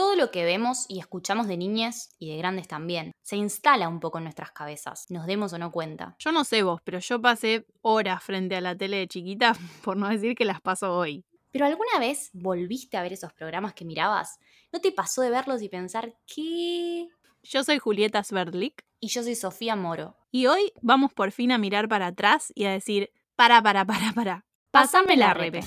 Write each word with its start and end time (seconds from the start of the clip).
Todo 0.00 0.16
lo 0.16 0.30
que 0.30 0.46
vemos 0.46 0.86
y 0.88 0.98
escuchamos 0.98 1.46
de 1.46 1.58
niñas 1.58 2.16
y 2.18 2.30
de 2.30 2.38
grandes 2.38 2.66
también 2.66 3.12
se 3.20 3.36
instala 3.36 3.86
un 3.86 4.00
poco 4.00 4.16
en 4.16 4.24
nuestras 4.24 4.50
cabezas, 4.50 5.04
nos 5.10 5.26
demos 5.26 5.52
o 5.52 5.58
no 5.58 5.70
cuenta. 5.70 6.16
Yo 6.18 6.32
no 6.32 6.44
sé 6.44 6.62
vos, 6.62 6.80
pero 6.82 7.00
yo 7.00 7.20
pasé 7.20 7.66
horas 7.82 8.24
frente 8.24 8.56
a 8.56 8.62
la 8.62 8.74
tele 8.74 8.96
de 8.96 9.08
chiquita, 9.08 9.54
por 9.84 9.98
no 9.98 10.08
decir 10.08 10.34
que 10.34 10.46
las 10.46 10.62
paso 10.62 10.96
hoy. 10.96 11.26
¿Pero 11.50 11.66
alguna 11.66 11.98
vez 11.98 12.30
volviste 12.32 12.96
a 12.96 13.02
ver 13.02 13.12
esos 13.12 13.34
programas 13.34 13.74
que 13.74 13.84
mirabas? 13.84 14.38
¿No 14.72 14.80
te 14.80 14.90
pasó 14.90 15.20
de 15.20 15.28
verlos 15.28 15.60
y 15.60 15.68
pensar 15.68 16.14
qué? 16.26 17.08
Yo 17.42 17.62
soy 17.62 17.78
Julieta 17.78 18.24
Sverdlik. 18.24 18.82
Y 19.00 19.08
yo 19.08 19.22
soy 19.22 19.34
Sofía 19.34 19.76
Moro. 19.76 20.16
Y 20.30 20.46
hoy 20.46 20.72
vamos 20.80 21.12
por 21.12 21.30
fin 21.30 21.52
a 21.52 21.58
mirar 21.58 21.88
para 21.88 22.06
atrás 22.06 22.54
y 22.54 22.64
a 22.64 22.72
decir, 22.72 23.10
para, 23.36 23.60
para, 23.62 23.84
para, 23.84 24.14
para. 24.14 24.46
Pásame 24.70 25.18
la 25.18 25.34
repe. 25.34 25.60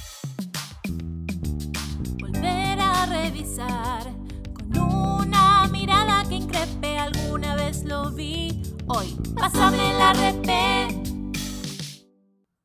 Volver 2.20 2.80
a 2.80 3.06
revisar 3.06 3.93
Lo 7.82 8.12
vi. 8.12 8.62
Hoy, 8.88 9.18
pásame 9.36 9.94
la 9.98 10.14
repe. 10.14 10.88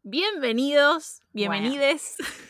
Bienvenidos, 0.03 1.21
bienvenides. 1.33 2.17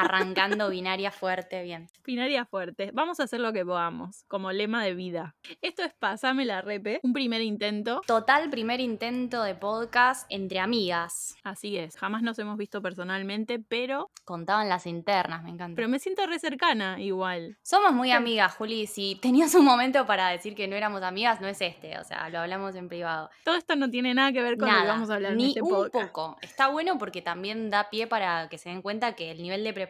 Arrancando 0.00 0.70
binaria 0.70 1.10
fuerte, 1.10 1.60
bien. 1.64 1.88
Binaria 2.04 2.44
fuerte. 2.44 2.92
Vamos 2.94 3.18
a 3.18 3.24
hacer 3.24 3.40
lo 3.40 3.52
que 3.52 3.66
podamos, 3.66 4.24
como 4.28 4.52
lema 4.52 4.84
de 4.84 4.94
vida. 4.94 5.34
Esto 5.60 5.82
es 5.82 5.92
Pasame 5.92 6.44
la 6.44 6.62
Repe, 6.62 7.00
un 7.02 7.12
primer 7.12 7.42
intento. 7.42 8.00
Total 8.06 8.48
primer 8.48 8.78
intento 8.78 9.42
de 9.42 9.56
podcast 9.56 10.24
entre 10.30 10.60
amigas. 10.60 11.36
Así 11.42 11.76
es, 11.76 11.96
jamás 11.96 12.22
nos 12.22 12.38
hemos 12.38 12.56
visto 12.56 12.80
personalmente, 12.80 13.58
pero. 13.58 14.12
Contaban 14.24 14.68
las 14.68 14.86
internas, 14.86 15.42
me 15.42 15.50
encanta. 15.50 15.74
Pero 15.74 15.88
me 15.88 15.98
siento 15.98 16.24
re 16.26 16.38
cercana 16.38 17.00
igual. 17.00 17.58
Somos 17.64 17.92
muy 17.92 18.12
amigas, 18.12 18.54
Juli. 18.54 18.86
Si 18.86 19.16
tenías 19.16 19.52
un 19.56 19.64
momento 19.64 20.06
para 20.06 20.28
decir 20.28 20.54
que 20.54 20.68
no 20.68 20.76
éramos 20.76 21.02
amigas, 21.02 21.40
no 21.40 21.48
es 21.48 21.60
este. 21.60 21.98
O 21.98 22.04
sea, 22.04 22.28
lo 22.28 22.38
hablamos 22.38 22.76
en 22.76 22.88
privado. 22.88 23.30
Todo 23.42 23.56
esto 23.56 23.74
no 23.74 23.90
tiene 23.90 24.14
nada 24.14 24.30
que 24.30 24.42
ver 24.42 24.58
con 24.58 24.72
lo 24.72 24.80
que 24.80 24.86
vamos 24.86 25.10
a 25.10 25.14
hablar 25.14 25.34
ni 25.34 25.42
en 25.42 25.48
este 25.48 25.62
un 25.62 25.70
podcast. 25.70 26.06
poco. 26.06 26.38
Está 26.40 26.68
bueno 26.68 26.98
porque 26.98 27.20
también 27.20 27.68
da 27.68 27.90
pie 27.90 28.06
para 28.06 28.48
que 28.48 28.58
se 28.58 28.68
den 28.68 28.80
cuenta 28.80 29.16
que 29.16 29.32
el 29.32 29.42
nivel 29.42 29.64
de 29.64 29.72
preparación 29.72 29.87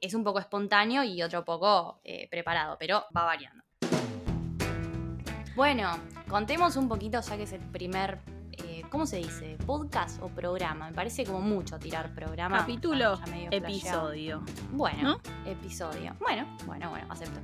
es 0.00 0.14
un 0.14 0.24
poco 0.24 0.38
espontáneo 0.38 1.04
y 1.04 1.22
otro 1.22 1.44
poco 1.44 2.00
eh, 2.04 2.28
preparado, 2.30 2.76
pero 2.78 3.04
va 3.16 3.24
variando. 3.24 3.62
Bueno, 5.54 5.96
contemos 6.28 6.76
un 6.76 6.88
poquito 6.88 7.20
ya 7.20 7.36
que 7.36 7.44
es 7.44 7.52
el 7.52 7.60
primer, 7.60 8.18
eh, 8.52 8.82
¿cómo 8.90 9.06
se 9.06 9.18
dice? 9.18 9.56
¿Podcast 9.64 10.20
o 10.20 10.28
programa? 10.28 10.88
Me 10.88 10.94
parece 10.94 11.24
como 11.24 11.40
mucho 11.40 11.78
tirar 11.78 12.12
programa. 12.12 12.58
Capítulo, 12.58 13.16
flasheado. 13.18 13.52
episodio. 13.52 14.42
Bueno, 14.72 15.20
episodio. 15.46 16.16
Bueno, 16.18 16.56
bueno, 16.66 16.90
bueno, 16.90 17.06
acepto. 17.08 17.38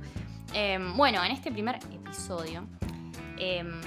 Em, 0.53 0.97
bueno, 0.97 1.23
en 1.23 1.31
este 1.31 1.51
primer 1.51 1.77
episodio, 1.77 2.67
em, 3.37 3.79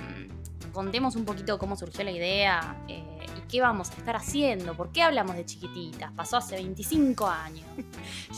contemos 0.72 1.16
un 1.16 1.24
poquito 1.24 1.58
cómo 1.58 1.76
surgió 1.76 2.04
la 2.04 2.10
idea 2.10 2.76
eh, 2.88 3.02
y 3.36 3.40
qué 3.48 3.60
vamos 3.60 3.90
a 3.90 3.94
estar 3.94 4.16
haciendo. 4.16 4.74
¿Por 4.74 4.92
qué 4.92 5.02
hablamos 5.02 5.36
de 5.36 5.44
chiquititas? 5.44 6.12
Pasó 6.12 6.36
hace 6.36 6.56
25 6.56 7.26
años. 7.26 7.66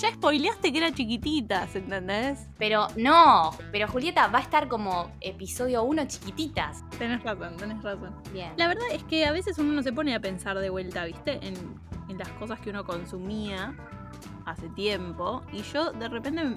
Ya 0.01 0.13
spoileaste 0.13 0.73
que 0.73 0.79
era 0.79 0.93
chiquititas, 0.93 1.75
¿entendés? 1.75 2.47
Pero 2.59 2.87
no, 2.97 3.51
pero 3.73 3.89
Julieta 3.89 4.27
va 4.29 4.41
a 4.41 4.43
estar 4.43 4.69
como 4.69 5.11
episodio 5.21 5.83
1 5.85 6.07
chiquititas. 6.07 6.85
Tenés 6.99 7.23
razón, 7.23 7.57
tenés 7.57 7.83
razón. 7.83 8.15
Bien. 8.33 8.53
La 8.57 8.69
verdad 8.69 8.87
es 8.93 9.03
que 9.05 9.25
a 9.25 9.33
veces 9.33 9.59
uno 9.59 9.73
no 9.73 9.83
se 9.83 9.93
pone 9.93 10.15
a 10.15 10.21
pensar 10.21 10.59
de 10.59 10.69
vuelta, 10.69 11.05
¿viste? 11.07 11.41
En, 11.43 11.55
en 12.09 12.19
las 12.19 12.29
cosas 12.33 12.61
que 12.61 12.71
uno 12.71 12.85
consumía 12.85 13.75
hace 14.45 14.69
tiempo. 14.71 15.43
Y 15.53 15.63
yo 15.63 15.93
de 15.93 16.09
repente 16.09 16.57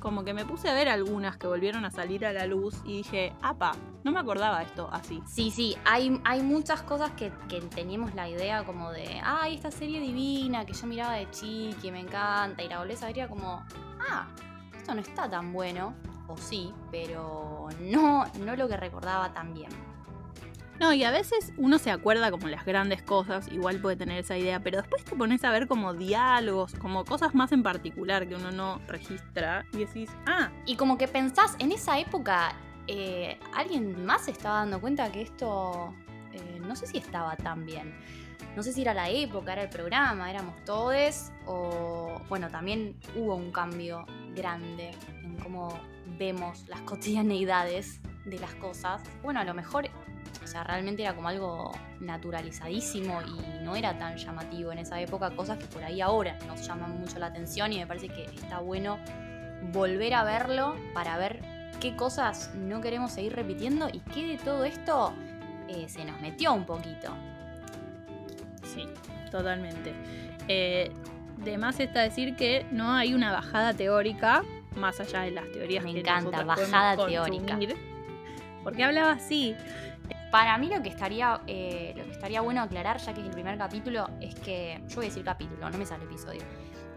como 0.00 0.24
que 0.24 0.34
me 0.34 0.44
puse 0.44 0.68
a 0.68 0.74
ver 0.74 0.88
algunas 0.88 1.36
que 1.36 1.46
volvieron 1.46 1.84
a 1.84 1.90
salir 1.90 2.24
a 2.24 2.32
la 2.32 2.46
luz 2.46 2.80
y 2.84 2.98
dije, 2.98 3.32
apa, 3.42 3.72
no 4.04 4.12
me 4.12 4.20
acordaba 4.20 4.62
esto 4.62 4.88
así. 4.92 5.22
Sí, 5.26 5.50
sí, 5.50 5.76
hay, 5.84 6.20
hay 6.24 6.42
muchas 6.42 6.82
cosas 6.82 7.10
que, 7.12 7.32
que 7.48 7.60
teníamos 7.60 8.14
la 8.14 8.28
idea 8.28 8.64
como 8.64 8.92
de, 8.92 9.20
ay, 9.22 9.54
esta 9.54 9.70
serie 9.70 10.00
divina 10.00 10.64
que 10.64 10.72
yo 10.72 10.86
miraba 10.86 11.14
de 11.14 11.30
chiqui, 11.30 11.90
me 11.90 12.00
encanta, 12.00 12.62
y 12.62 12.68
la 12.68 12.78
volvés 12.78 13.02
a 13.02 13.08
como, 13.28 13.64
ah, 14.08 14.28
esto 14.76 14.94
no 14.94 15.00
está 15.00 15.28
tan 15.28 15.52
bueno, 15.52 15.94
o 16.28 16.36
sí, 16.36 16.72
pero 16.90 17.68
no, 17.80 18.24
no 18.40 18.56
lo 18.56 18.68
que 18.68 18.76
recordaba 18.76 19.32
tan 19.32 19.54
bien. 19.54 19.70
No, 20.80 20.92
y 20.92 21.02
a 21.02 21.10
veces 21.10 21.52
uno 21.56 21.78
se 21.78 21.90
acuerda 21.90 22.30
como 22.30 22.46
las 22.46 22.64
grandes 22.64 23.02
cosas, 23.02 23.48
igual 23.50 23.80
puede 23.80 23.96
tener 23.96 24.18
esa 24.18 24.36
idea, 24.36 24.60
pero 24.60 24.78
después 24.78 25.04
te 25.04 25.16
pones 25.16 25.42
a 25.42 25.50
ver 25.50 25.66
como 25.66 25.92
diálogos, 25.92 26.74
como 26.74 27.04
cosas 27.04 27.34
más 27.34 27.50
en 27.50 27.64
particular 27.64 28.28
que 28.28 28.36
uno 28.36 28.52
no 28.52 28.80
registra 28.86 29.66
y 29.72 29.78
decís, 29.78 30.10
ah, 30.26 30.50
Y 30.66 30.76
como 30.76 30.96
que 30.96 31.08
pensás, 31.08 31.56
en 31.58 31.72
esa 31.72 31.98
época, 31.98 32.54
eh, 32.86 33.38
alguien 33.54 34.04
más 34.04 34.26
se 34.26 34.30
estaba 34.30 34.58
dando 34.60 34.80
cuenta 34.80 35.10
que 35.10 35.22
esto, 35.22 35.92
eh, 36.32 36.60
no 36.60 36.76
sé 36.76 36.86
si 36.86 36.98
estaba 36.98 37.36
tan 37.36 37.66
bien. 37.66 37.98
No 38.54 38.62
sé 38.62 38.72
si 38.72 38.82
era 38.82 38.94
la 38.94 39.10
época, 39.10 39.52
era 39.54 39.62
el 39.62 39.68
programa, 39.68 40.30
éramos 40.30 40.64
todes, 40.64 41.32
o 41.44 42.20
bueno, 42.28 42.48
también 42.50 42.96
hubo 43.16 43.34
un 43.34 43.50
cambio 43.50 44.06
grande 44.34 44.92
en 45.22 45.36
cómo 45.38 45.78
vemos 46.18 46.66
las 46.68 46.80
cotidianeidades 46.82 48.00
de 48.24 48.38
las 48.38 48.54
cosas. 48.56 49.02
Bueno, 49.22 49.40
a 49.40 49.44
lo 49.44 49.54
mejor, 49.54 49.88
sea, 50.48 50.64
realmente 50.64 51.02
era 51.02 51.14
como 51.14 51.28
algo 51.28 51.72
naturalizadísimo 52.00 53.20
y 53.22 53.64
no 53.64 53.76
era 53.76 53.96
tan 53.98 54.16
llamativo 54.16 54.72
en 54.72 54.78
esa 54.78 55.00
época, 55.00 55.30
cosas 55.30 55.58
que 55.58 55.66
por 55.66 55.84
ahí 55.84 56.00
ahora 56.00 56.38
nos 56.46 56.66
llaman 56.66 56.98
mucho 56.98 57.18
la 57.18 57.26
atención 57.26 57.72
y 57.72 57.78
me 57.78 57.86
parece 57.86 58.08
que 58.08 58.24
está 58.24 58.58
bueno 58.60 58.98
volver 59.72 60.14
a 60.14 60.24
verlo 60.24 60.76
para 60.94 61.16
ver 61.18 61.40
qué 61.80 61.94
cosas 61.96 62.52
no 62.54 62.80
queremos 62.80 63.12
seguir 63.12 63.34
repitiendo 63.34 63.88
y 63.92 64.00
qué 64.00 64.26
de 64.26 64.38
todo 64.38 64.64
esto 64.64 65.12
eh, 65.68 65.88
se 65.88 66.04
nos 66.04 66.20
metió 66.20 66.52
un 66.52 66.64
poquito. 66.64 67.12
sí, 68.62 68.86
totalmente. 69.30 69.92
Eh, 70.48 70.90
de 71.36 71.58
más 71.58 71.78
está 71.78 72.00
decir 72.00 72.34
que 72.36 72.66
no 72.72 72.92
hay 72.92 73.14
una 73.14 73.32
bajada 73.32 73.72
teórica, 73.74 74.42
más 74.74 74.98
allá 75.00 75.20
de 75.22 75.30
las 75.30 75.50
teorías 75.52 75.84
Me 75.84 75.92
que 75.92 76.00
encanta, 76.00 76.42
bajada 76.42 76.96
teórica. 76.96 77.44
consumir. 77.44 77.76
Porque 78.64 78.84
hablaba 78.84 79.12
así, 79.12 79.54
Para 80.30 80.58
mí 80.58 80.68
lo 80.68 80.82
que 80.82 80.90
estaría 80.90 81.40
eh, 81.46 81.94
lo 81.96 82.04
que 82.04 82.10
estaría 82.10 82.40
bueno 82.40 82.62
aclarar, 82.62 82.98
ya 82.98 83.14
que 83.14 83.20
es 83.20 83.26
el 83.26 83.32
primer 83.32 83.56
capítulo, 83.58 84.08
es 84.20 84.34
que. 84.36 84.80
Yo 84.88 84.96
voy 84.96 85.06
a 85.06 85.08
decir 85.08 85.24
capítulo, 85.24 85.70
no 85.70 85.78
me 85.78 85.86
sale 85.86 86.04
episodio. 86.04 86.42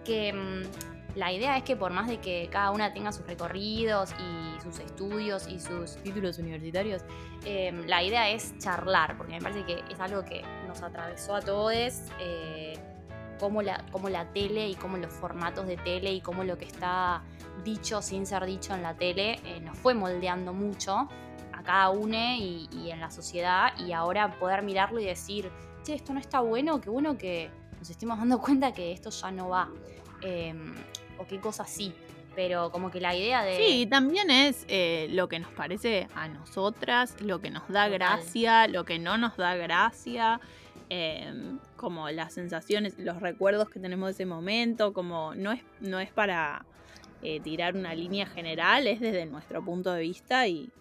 Que 0.04 0.34
mm, 0.34 1.18
la 1.18 1.32
idea 1.32 1.58
es 1.58 1.64
que 1.64 1.76
por 1.76 1.92
más 1.92 2.08
de 2.08 2.20
que 2.20 2.50
cada 2.52 2.72
una 2.72 2.94
tenga 2.94 3.12
sus 3.12 3.26
recorridos 3.26 4.14
y 4.20 4.62
sus 4.62 4.80
estudios 4.80 5.48
y 5.48 5.60
sus 5.60 5.96
títulos 5.98 6.40
universitarios, 6.40 7.04
eh, 7.46 7.72
la 7.88 8.04
idea 8.04 8.30
es 8.30 8.58
charlar, 8.60 9.18
porque 9.18 9.34
me 9.34 9.42
parece 9.42 9.64
que 9.64 9.84
es 9.90 10.00
algo 10.00 10.24
que 10.24 10.42
nos 10.68 10.82
atravesó 10.82 11.36
a 11.36 11.42
todos. 11.42 11.72
Eh, 12.20 12.74
cómo 13.42 13.64
la, 13.64 13.84
cómo 13.92 14.08
la 14.08 14.26
tele 14.32 14.70
y 14.70 14.76
cómo 14.76 14.98
los 14.98 15.12
formatos 15.12 15.66
de 15.66 15.76
tele 15.76 16.14
y 16.14 16.22
cómo 16.22 16.44
lo 16.44 16.60
que 16.60 16.66
está 16.66 17.24
dicho 17.64 18.02
sin 18.02 18.28
ser 18.28 18.46
dicho 18.46 18.76
en 18.76 18.84
la 18.84 18.94
tele 18.94 19.40
eh, 19.44 19.60
nos 19.62 19.78
fue 19.78 19.96
moldeando 19.96 20.54
mucho 20.54 21.10
a 21.62 21.64
cada 21.64 21.90
uno 21.90 22.18
y, 22.38 22.68
y 22.72 22.92
en 22.92 23.00
la 23.00 23.12
sociedad 23.12 23.78
y 23.80 23.94
ahora 23.94 24.38
poder 24.40 24.62
mirarlo 24.64 25.00
y 25.00 25.06
decir, 25.06 25.50
che, 25.84 25.94
esto 25.94 26.14
no 26.14 26.20
está 26.20 26.42
bueno, 26.42 26.82
qué 26.82 26.90
bueno 26.90 27.18
que 27.18 27.50
nos 27.80 27.90
estemos 27.90 28.18
dando 28.18 28.40
cuenta 28.40 28.74
que 28.74 28.92
esto 28.92 29.10
ya 29.10 29.32
no 29.32 29.50
va. 29.50 29.70
Eh, 30.22 30.54
o 31.18 31.26
qué 31.26 31.40
cosas 31.40 31.70
sí. 31.70 31.94
Pero 32.36 32.72
como 32.72 32.92
que 32.92 33.02
la 33.02 33.16
idea 33.16 33.44
de... 33.44 33.58
Sí, 33.58 33.88
también 33.88 34.30
es 34.30 34.66
eh, 34.70 35.08
lo 35.12 35.28
que 35.28 35.40
nos 35.40 35.52
parece 35.52 36.08
a 36.16 36.30
nosotras, 36.30 37.16
lo 37.20 37.42
que 37.42 37.50
nos 37.50 37.68
da 37.68 37.86
Total. 37.86 37.92
gracia, 37.92 38.68
lo 38.68 38.86
que 38.86 39.00
no 39.00 39.18
nos 39.18 39.36
da 39.36 39.56
gracia, 39.56 40.40
eh, 40.90 41.34
como 41.76 42.10
las 42.10 42.34
sensaciones, 42.34 42.98
los 42.98 43.20
recuerdos 43.20 43.70
que 43.70 43.80
tenemos 43.80 44.08
de 44.08 44.12
ese 44.12 44.26
momento, 44.26 44.94
como 44.94 45.36
no 45.36 45.52
es, 45.52 45.62
no 45.82 46.00
es 46.00 46.10
para 46.12 46.66
eh, 47.22 47.42
tirar 47.42 47.76
una 47.76 47.94
línea 47.94 48.26
general, 48.26 48.88
es 48.88 49.02
desde 49.02 49.26
nuestro 49.26 49.64
punto 49.64 49.92
de 49.92 50.02
vista 50.02 50.48
y, 50.48 50.72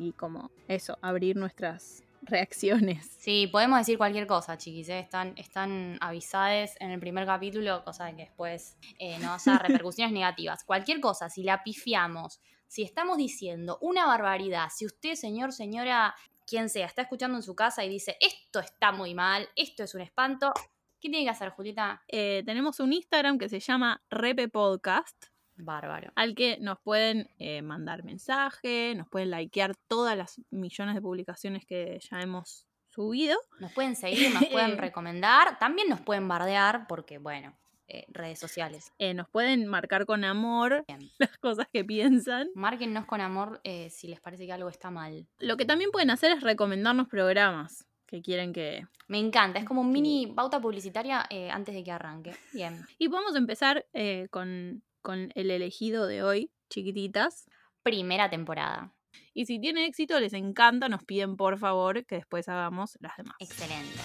y 0.00 0.12
como 0.12 0.50
eso, 0.66 0.98
abrir 1.02 1.36
nuestras 1.36 2.02
reacciones. 2.22 3.06
Sí, 3.20 3.48
podemos 3.48 3.78
decir 3.78 3.98
cualquier 3.98 4.26
cosa, 4.26 4.56
chiquis. 4.56 4.88
¿eh? 4.88 4.98
Están, 4.98 5.34
están 5.36 5.98
avisades 6.00 6.74
en 6.80 6.90
el 6.90 6.98
primer 6.98 7.26
capítulo, 7.26 7.84
cosa 7.84 8.06
de 8.06 8.16
que 8.16 8.22
después 8.22 8.78
eh, 8.98 9.18
no 9.18 9.34
haya 9.34 9.58
repercusiones 9.58 10.12
negativas. 10.12 10.64
Cualquier 10.64 11.00
cosa, 11.00 11.28
si 11.28 11.42
la 11.42 11.62
pifiamos, 11.62 12.40
si 12.66 12.82
estamos 12.82 13.18
diciendo 13.18 13.78
una 13.82 14.06
barbaridad, 14.06 14.68
si 14.74 14.86
usted, 14.86 15.16
señor, 15.16 15.52
señora, 15.52 16.14
quien 16.46 16.70
sea, 16.70 16.86
está 16.86 17.02
escuchando 17.02 17.36
en 17.36 17.42
su 17.42 17.54
casa 17.54 17.84
y 17.84 17.90
dice, 17.90 18.16
esto 18.20 18.58
está 18.60 18.90
muy 18.90 19.14
mal, 19.14 19.46
esto 19.54 19.84
es 19.84 19.94
un 19.94 20.00
espanto, 20.00 20.52
¿qué 20.98 21.10
tiene 21.10 21.24
que 21.24 21.30
hacer, 21.30 21.50
Julieta? 21.50 22.02
Eh, 22.08 22.42
tenemos 22.46 22.80
un 22.80 22.94
Instagram 22.94 23.38
que 23.38 23.50
se 23.50 23.60
llama 23.60 24.02
Repe 24.08 24.48
Podcast. 24.48 25.26
Bárbaro. 25.62 26.12
al 26.14 26.34
que 26.34 26.58
nos 26.60 26.78
pueden 26.80 27.28
eh, 27.38 27.62
mandar 27.62 28.04
mensaje, 28.04 28.94
nos 28.96 29.08
pueden 29.08 29.30
likear 29.30 29.74
todas 29.88 30.16
las 30.16 30.40
millones 30.50 30.94
de 30.94 31.02
publicaciones 31.02 31.64
que 31.66 31.98
ya 32.10 32.20
hemos 32.20 32.66
subido. 32.88 33.38
Nos 33.60 33.72
pueden 33.72 33.96
seguir, 33.96 34.32
nos 34.34 34.46
pueden 34.46 34.78
recomendar, 34.78 35.58
también 35.58 35.88
nos 35.88 36.00
pueden 36.00 36.28
bardear, 36.28 36.86
porque 36.88 37.18
bueno, 37.18 37.56
eh, 37.92 38.06
redes 38.08 38.38
sociales. 38.38 38.92
Eh, 38.98 39.14
nos 39.14 39.28
pueden 39.28 39.66
marcar 39.66 40.06
con 40.06 40.22
amor 40.22 40.84
Bien. 40.86 41.10
las 41.18 41.36
cosas 41.38 41.66
que 41.72 41.84
piensan. 41.84 42.48
Márquennos 42.54 43.04
con 43.04 43.20
amor 43.20 43.60
eh, 43.64 43.90
si 43.90 44.06
les 44.06 44.20
parece 44.20 44.46
que 44.46 44.52
algo 44.52 44.68
está 44.68 44.92
mal. 44.92 45.26
Lo 45.40 45.56
que 45.56 45.64
también 45.64 45.90
pueden 45.90 46.10
hacer 46.10 46.30
es 46.30 46.40
recomendarnos 46.40 47.08
programas 47.08 47.88
que 48.06 48.22
quieren 48.22 48.52
que... 48.52 48.86
Me 49.08 49.18
encanta, 49.18 49.58
es 49.58 49.64
como 49.64 49.80
un 49.80 49.90
mini 49.90 50.28
pauta 50.28 50.60
publicitaria 50.60 51.26
antes 51.52 51.74
de 51.74 51.82
que 51.82 51.90
arranque. 51.90 52.36
Bien. 52.52 52.84
Y 52.98 53.08
a 53.12 53.38
empezar 53.38 53.86
con, 54.30 54.82
con 55.02 55.30
el 55.34 55.50
elegido 55.50 56.06
de 56.06 56.22
hoy, 56.22 56.50
chiquititas. 56.68 57.46
Primera 57.82 58.28
temporada. 58.28 58.92
Y 59.32 59.46
si 59.46 59.58
tiene 59.58 59.86
éxito, 59.86 60.20
les 60.20 60.32
encanta, 60.32 60.88
nos 60.88 61.04
piden 61.04 61.36
por 61.36 61.58
favor 61.58 62.04
que 62.04 62.16
después 62.16 62.48
hagamos 62.48 62.96
las 63.00 63.16
demás. 63.16 63.36
Excelente. 63.38 63.98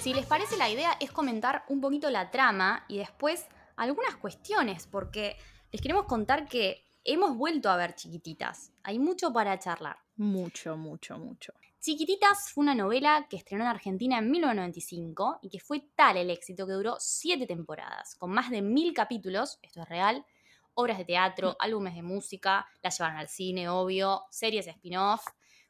Si 0.00 0.12
les 0.12 0.26
parece, 0.26 0.58
la 0.58 0.68
idea 0.68 0.90
es 1.00 1.10
comentar 1.10 1.64
un 1.68 1.80
poquito 1.80 2.10
la 2.10 2.30
trama 2.30 2.84
y 2.88 2.98
después 2.98 3.46
algunas 3.76 4.16
cuestiones, 4.16 4.86
porque 4.86 5.36
les 5.72 5.80
queremos 5.80 6.04
contar 6.04 6.46
que 6.46 6.84
hemos 7.04 7.36
vuelto 7.38 7.70
a 7.70 7.76
ver 7.76 7.94
Chiquititas. 7.94 8.70
Hay 8.82 8.98
mucho 8.98 9.32
para 9.32 9.58
charlar. 9.58 9.96
Mucho, 10.16 10.76
mucho, 10.76 11.18
mucho. 11.18 11.54
Chiquititas 11.84 12.50
fue 12.50 12.62
una 12.62 12.74
novela 12.74 13.26
que 13.28 13.36
estrenó 13.36 13.64
en 13.64 13.68
Argentina 13.68 14.16
en 14.16 14.30
1995 14.30 15.40
y 15.42 15.50
que 15.50 15.60
fue 15.60 15.80
tal 15.94 16.16
el 16.16 16.30
éxito 16.30 16.66
que 16.66 16.72
duró 16.72 16.96
siete 16.98 17.46
temporadas, 17.46 18.14
con 18.14 18.30
más 18.30 18.48
de 18.48 18.62
mil 18.62 18.94
capítulos, 18.94 19.58
esto 19.60 19.82
es 19.82 19.88
real, 19.90 20.24
obras 20.72 20.96
de 20.96 21.04
teatro, 21.04 21.56
álbumes 21.58 21.94
de 21.94 22.02
música, 22.02 22.66
la 22.82 22.88
llevaron 22.88 23.18
al 23.18 23.28
cine, 23.28 23.68
obvio, 23.68 24.22
series 24.30 24.66
spin-off. 24.66 25.26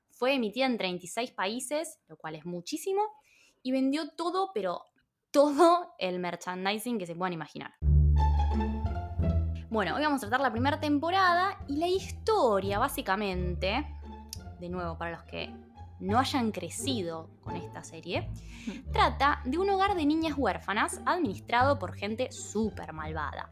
Fue 0.09 0.35
emitida 0.35 0.67
en 0.67 0.79
36 0.79 1.33
países, 1.33 1.99
lo 2.07 2.17
cual 2.17 2.37
es 2.37 2.47
muchísimo, 2.47 3.03
y 3.65 3.73
vendió 3.73 4.09
todo, 4.11 4.53
pero 4.55 4.85
todo 5.33 5.97
el 5.99 6.21
merchandising 6.21 6.97
que 6.97 7.07
se 7.07 7.17
puedan 7.17 7.33
imaginar. 7.33 7.75
Bueno, 9.69 9.97
hoy 9.97 10.03
vamos 10.03 10.23
a 10.23 10.29
tratar 10.29 10.43
la 10.43 10.53
primera 10.53 10.79
temporada 10.79 11.59
y 11.67 11.79
la 11.79 11.89
historia, 11.89 12.79
básicamente, 12.79 13.85
de 14.61 14.69
nuevo, 14.69 14.97
para 14.97 15.17
los 15.17 15.25
que 15.25 15.53
no 16.05 16.19
hayan 16.19 16.53
crecido 16.53 17.29
con 17.43 17.57
esta 17.57 17.83
serie, 17.83 18.31
trata 18.93 19.41
de 19.45 19.59
un 19.59 19.69
hogar 19.71 19.95
de 19.97 20.07
niñas 20.07 20.35
huérfanas 20.37 21.01
administrado 21.07 21.79
por 21.79 21.95
gente 21.95 22.31
súper 22.33 22.93
malvada. 22.93 23.51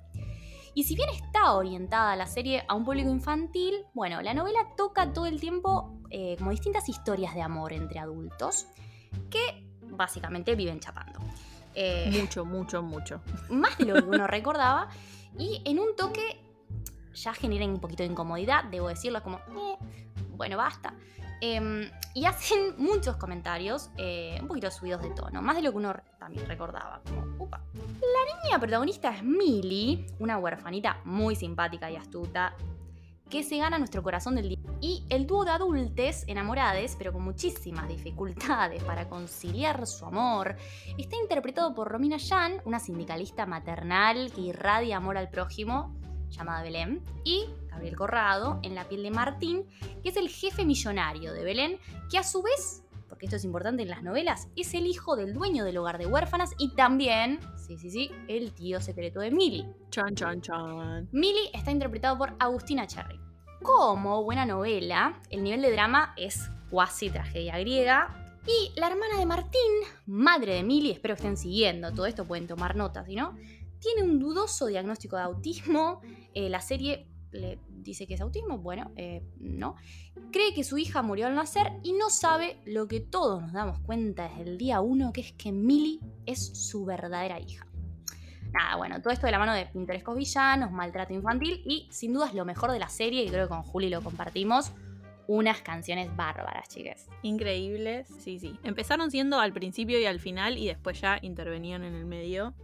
Y 0.75 0.85
si 0.85 0.95
bien 0.95 1.11
está 1.11 1.53
orientada 1.53 2.17
la 2.17 2.27
serie 2.27 2.65
a 2.67 2.75
un 2.75 2.85
público 2.85 3.11
infantil, 3.11 3.75
bueno, 3.93 4.23
la 4.23 4.33
novela 4.33 4.61
toca 4.77 5.13
todo 5.13 5.27
el 5.27 5.39
tiempo 5.39 5.99
eh, 6.11 6.37
como 6.39 6.51
distintas 6.51 6.89
historias 6.89 7.35
de 7.35 7.43
amor 7.43 7.73
entre 7.75 7.99
adultos 7.99 8.67
que 9.29 9.67
básicamente 9.91 10.55
viven 10.55 10.81
chapando. 10.81 11.19
Eh, 11.75 12.11
Mucho, 12.21 12.45
mucho, 12.45 12.83
mucho. 12.83 13.21
más 13.51 13.77
de 13.79 13.85
lo 13.87 13.95
que 13.95 14.09
uno 14.09 14.27
recordaba 14.39 14.89
y 15.39 15.63
en 15.65 15.79
un 15.79 15.95
toque 15.97 16.41
ya 17.15 17.35
genera 17.35 17.67
un 17.67 17.79
poquito 17.79 18.03
de 18.03 18.09
incomodidad, 18.11 18.65
debo 18.65 18.89
decirlo, 18.89 19.23
como, 19.23 19.37
"Eh, 19.39 19.77
bueno, 20.37 20.57
basta. 20.57 20.95
Em, 21.43 21.91
y 22.15 22.25
hacen 22.27 22.77
muchos 22.79 23.17
comentarios 23.17 23.91
eh, 23.99 24.39
un 24.41 24.47
poquito 24.47 24.71
subidos 24.71 25.03
de 25.03 25.11
tono, 25.11 25.43
más 25.43 25.57
de 25.57 25.63
lo 25.63 25.73
que 25.73 25.77
uno 25.79 25.93
también 26.19 26.47
recordaba, 26.47 27.03
como, 27.05 27.45
upa. 27.45 27.61
La 27.75 28.43
niña 28.45 28.61
protagonista 28.61 29.11
es 29.11 29.25
Millie, 29.25 30.07
una 30.21 30.39
huerfanita 30.39 31.01
muy 31.05 31.35
simpática 31.35 31.91
y 31.91 31.97
astuta, 31.97 32.55
que 33.29 33.43
se 33.43 33.59
gana 33.59 33.79
nuestro 33.79 34.05
corazón 34.05 34.37
del 34.37 34.51
día. 34.51 34.59
Y 34.81 35.05
el 35.09 35.27
dúo 35.27 35.45
de 35.45 35.51
adultes 35.51 36.25
enamorades, 36.29 36.95
pero 36.97 37.13
con 37.13 37.23
muchísimas 37.23 37.89
dificultades 37.89 38.83
para 38.85 39.09
conciliar 39.09 39.85
su 39.87 40.05
amor, 40.05 40.55
está 40.97 41.17
interpretado 41.17 41.75
por 41.75 41.89
Romina 41.89 42.19
Yan, 42.19 42.61
una 42.65 42.79
sindicalista 42.79 43.47
maternal 43.47 44.31
que 44.33 44.43
irradia 44.43 44.99
amor 44.99 45.19
al 45.19 45.29
prójimo, 45.29 45.93
llamada 46.31 46.63
Belén, 46.63 47.03
y 47.25 47.47
Gabriel 47.73 47.97
Corrado, 47.97 48.61
en 48.63 48.75
la 48.75 48.89
piel 48.89 49.03
de 49.03 49.11
Martín, 49.11 49.67
que 50.03 50.11
es 50.11 50.17
el 50.17 50.29
jefe 50.29 50.65
millonario 50.65 51.33
de 51.33 51.45
Belén, 51.45 51.79
que 52.11 52.19
a 52.19 52.23
su 52.23 52.43
vez, 52.43 52.85
porque 53.09 53.27
esto 53.27 53.37
es 53.37 53.45
importante 53.45 53.83
en 53.83 53.91
las 53.91 54.03
novelas, 54.03 54.49
es 54.57 54.75
el 54.75 54.87
hijo 54.87 55.17
del 55.17 55.35
dueño 55.35 55.65
del 55.65 55.79
hogar 55.79 55.99
de 55.99 56.07
huérfanas 56.07 56.53
y 56.59 56.75
también, 56.75 57.41
sí, 57.57 57.77
sí, 57.77 57.91
sí, 57.91 58.11
el 58.29 58.53
tío 58.53 58.81
secreto 58.81 59.21
de 59.21 59.31
Millie. 59.31 59.67
Chan, 59.91 60.15
chan, 60.15 60.41
chan. 60.41 61.09
Millie 61.13 61.51
está 61.53 61.71
interpretado 61.71 62.17
por 62.17 62.35
Agustina 62.39 62.87
Cherry. 62.87 63.21
Como 63.63 64.25
buena 64.25 64.45
novela, 64.45 65.21
el 65.31 65.45
nivel 65.45 65.63
de 65.63 65.71
drama 65.71 66.15
es 66.17 66.51
cuasi 66.69 67.11
tragedia 67.11 67.59
griega. 67.59 68.19
Y 68.45 68.73
la 68.81 68.89
hermana 68.89 69.19
de 69.19 69.27
Martín, 69.27 69.71
madre 70.07 70.55
de 70.55 70.65
Millie, 70.65 70.93
espero 70.93 71.15
que 71.15 71.21
estén 71.21 71.37
siguiendo 71.37 71.93
todo 71.93 72.07
esto, 72.07 72.25
pueden 72.25 72.49
tomar 72.49 72.75
notas, 72.75 73.07
si 73.07 73.15
no, 73.15 73.37
tiene 73.79 74.03
un 74.03 74.19
dudoso 74.19 74.67
diagnóstico 74.67 75.17
de 75.17 75.23
autismo. 75.23 76.01
Eh, 76.35 76.49
la 76.49 76.61
serie 76.61 77.07
le 77.33 77.59
dice 77.69 78.07
que 78.07 78.15
es 78.15 78.21
autismo, 78.21 78.59
bueno, 78.59 78.91
eh, 78.97 79.23
no. 79.41 79.77
Cree 80.31 80.55
que 80.55 80.65
su 80.65 80.79
hija 80.79 81.03
murió 81.03 81.27
al 81.27 81.35
nacer 81.35 81.73
y 81.83 81.93
no 81.93 82.11
sabe 82.11 82.59
lo 82.65 82.89
que 82.89 83.01
todos 83.01 83.43
nos 83.43 83.53
damos 83.53 83.81
cuenta 83.81 84.29
desde 84.29 84.43
el 84.43 84.59
día 84.59 84.81
uno, 84.81 85.13
que 85.13 85.23
es 85.23 85.33
que 85.33 85.53
Millie 85.53 86.01
es 86.27 86.47
su 86.69 86.85
verdadera 86.85 87.41
hija. 87.41 87.67
Nada, 88.53 88.77
bueno, 88.77 89.01
todo 89.01 89.13
esto 89.13 89.27
de 89.27 89.33
la 89.33 89.39
mano 89.39 89.55
de 89.55 89.65
pintorescos 89.67 90.17
villanos, 90.17 90.71
maltrato 90.71 91.15
infantil 91.15 91.63
y 91.65 91.89
sin 91.91 92.13
dudas 92.13 92.35
lo 92.35 92.45
mejor 92.45 92.71
de 92.71 92.79
la 92.79 92.89
serie, 92.89 93.25
y 93.25 93.29
creo 93.29 93.47
que 93.47 93.49
con 93.49 93.63
Juli 93.63 93.89
lo 93.89 94.03
compartimos, 94.03 94.73
unas 95.27 95.63
canciones 95.63 96.15
bárbaras, 96.15 96.69
chicas. 96.69 97.09
Increíbles, 97.23 98.09
sí, 98.19 98.39
sí. 98.39 98.59
Empezaron 98.63 99.11
siendo 99.11 99.39
al 99.41 99.53
principio 99.53 99.99
y 99.99 100.05
al 100.05 100.21
final 100.21 100.59
y 100.59 100.67
después 100.67 101.01
ya 101.01 101.19
intervenían 101.23 101.85
en 101.85 101.95
el 101.95 102.05
medio. 102.05 102.55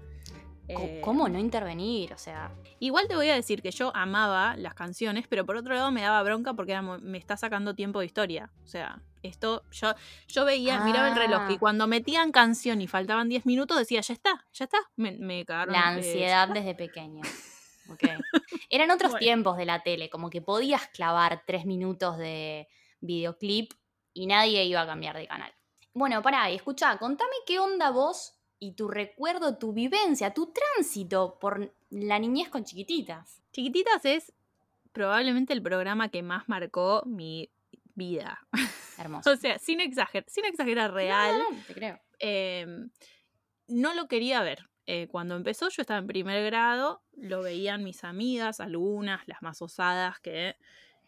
Eh, 0.68 1.00
¿Cómo 1.02 1.28
no 1.28 1.38
intervenir? 1.38 2.12
O 2.12 2.18
sea, 2.18 2.50
Igual 2.80 3.08
te 3.08 3.16
voy 3.16 3.28
a 3.28 3.34
decir 3.34 3.62
que 3.62 3.70
yo 3.70 3.90
amaba 3.96 4.56
las 4.56 4.74
canciones, 4.74 5.26
pero 5.28 5.44
por 5.46 5.56
otro 5.56 5.74
lado 5.74 5.90
me 5.90 6.02
daba 6.02 6.22
bronca 6.22 6.54
porque 6.54 6.72
era 6.72 6.82
me 6.82 7.18
está 7.18 7.36
sacando 7.36 7.74
tiempo 7.74 8.00
de 8.00 8.06
historia. 8.06 8.50
O 8.62 8.66
sea, 8.66 9.00
esto, 9.22 9.64
yo, 9.72 9.94
yo 10.28 10.44
veía, 10.44 10.80
miraba 10.80 11.08
el 11.08 11.16
reloj 11.16 11.50
y 11.50 11.54
Ah. 11.54 11.58
cuando 11.58 11.86
metían 11.86 12.30
canción 12.30 12.80
y 12.80 12.86
faltaban 12.86 13.28
10 13.28 13.46
minutos 13.46 13.78
decía, 13.78 14.00
ya 14.00 14.14
está, 14.14 14.46
ya 14.52 14.64
está. 14.66 14.78
Me, 14.96 15.12
me 15.12 15.44
cagaron. 15.44 15.72
la 15.72 15.80
eh, 15.80 15.82
ansiedad 15.96 16.48
desde 16.48 16.74
pequeño. 16.74 17.22
Ok. 17.90 18.02
Eran 18.68 18.90
otros 18.90 19.12
Bueno. 19.12 19.24
tiempos 19.24 19.56
de 19.56 19.64
la 19.64 19.82
tele, 19.82 20.10
como 20.10 20.28
que 20.28 20.42
podías 20.42 20.88
clavar 20.88 21.44
tres 21.46 21.64
minutos 21.64 22.18
de 22.18 22.68
videoclip 23.00 23.72
y 24.12 24.26
nadie 24.26 24.62
iba 24.64 24.82
a 24.82 24.86
cambiar 24.86 25.16
de 25.16 25.26
canal. 25.26 25.50
Bueno, 25.94 26.20
pará, 26.20 26.50
y 26.50 26.56
escuchá, 26.56 26.98
contame 26.98 27.32
qué 27.46 27.58
onda 27.58 27.88
vos 27.90 28.37
y 28.58 28.72
tu 28.72 28.88
recuerdo, 28.88 29.56
tu 29.56 29.72
vivencia, 29.72 30.34
tu 30.34 30.52
tránsito 30.52 31.38
por 31.40 31.72
la 31.90 32.18
niñez 32.18 32.48
con 32.48 32.64
chiquititas. 32.64 33.40
Chiquititas 33.52 34.04
es 34.04 34.32
probablemente 34.92 35.52
el 35.52 35.62
programa 35.62 36.08
que 36.08 36.22
más 36.22 36.48
marcó 36.48 37.02
mi 37.06 37.50
vida. 37.94 38.40
Hermoso. 38.98 39.30
O 39.32 39.36
sea, 39.36 39.58
sin 39.58 39.80
exagerar, 39.80 40.28
sin 40.28 40.44
exagerar 40.44 40.92
real. 40.92 41.38
No, 41.38 41.50
no, 41.50 41.64
te 41.66 41.74
creo. 41.74 42.00
eh, 42.18 42.66
no 43.68 43.94
lo 43.94 44.08
quería 44.08 44.42
ver. 44.42 44.68
Eh, 44.86 45.06
cuando 45.08 45.36
empezó, 45.36 45.68
yo 45.68 45.82
estaba 45.82 45.98
en 46.00 46.06
primer 46.06 46.42
grado, 46.46 47.02
lo 47.14 47.42
veían 47.42 47.84
mis 47.84 48.04
amigas, 48.04 48.58
algunas, 48.60 49.20
las 49.28 49.42
más 49.42 49.60
osadas, 49.60 50.18
que 50.20 50.56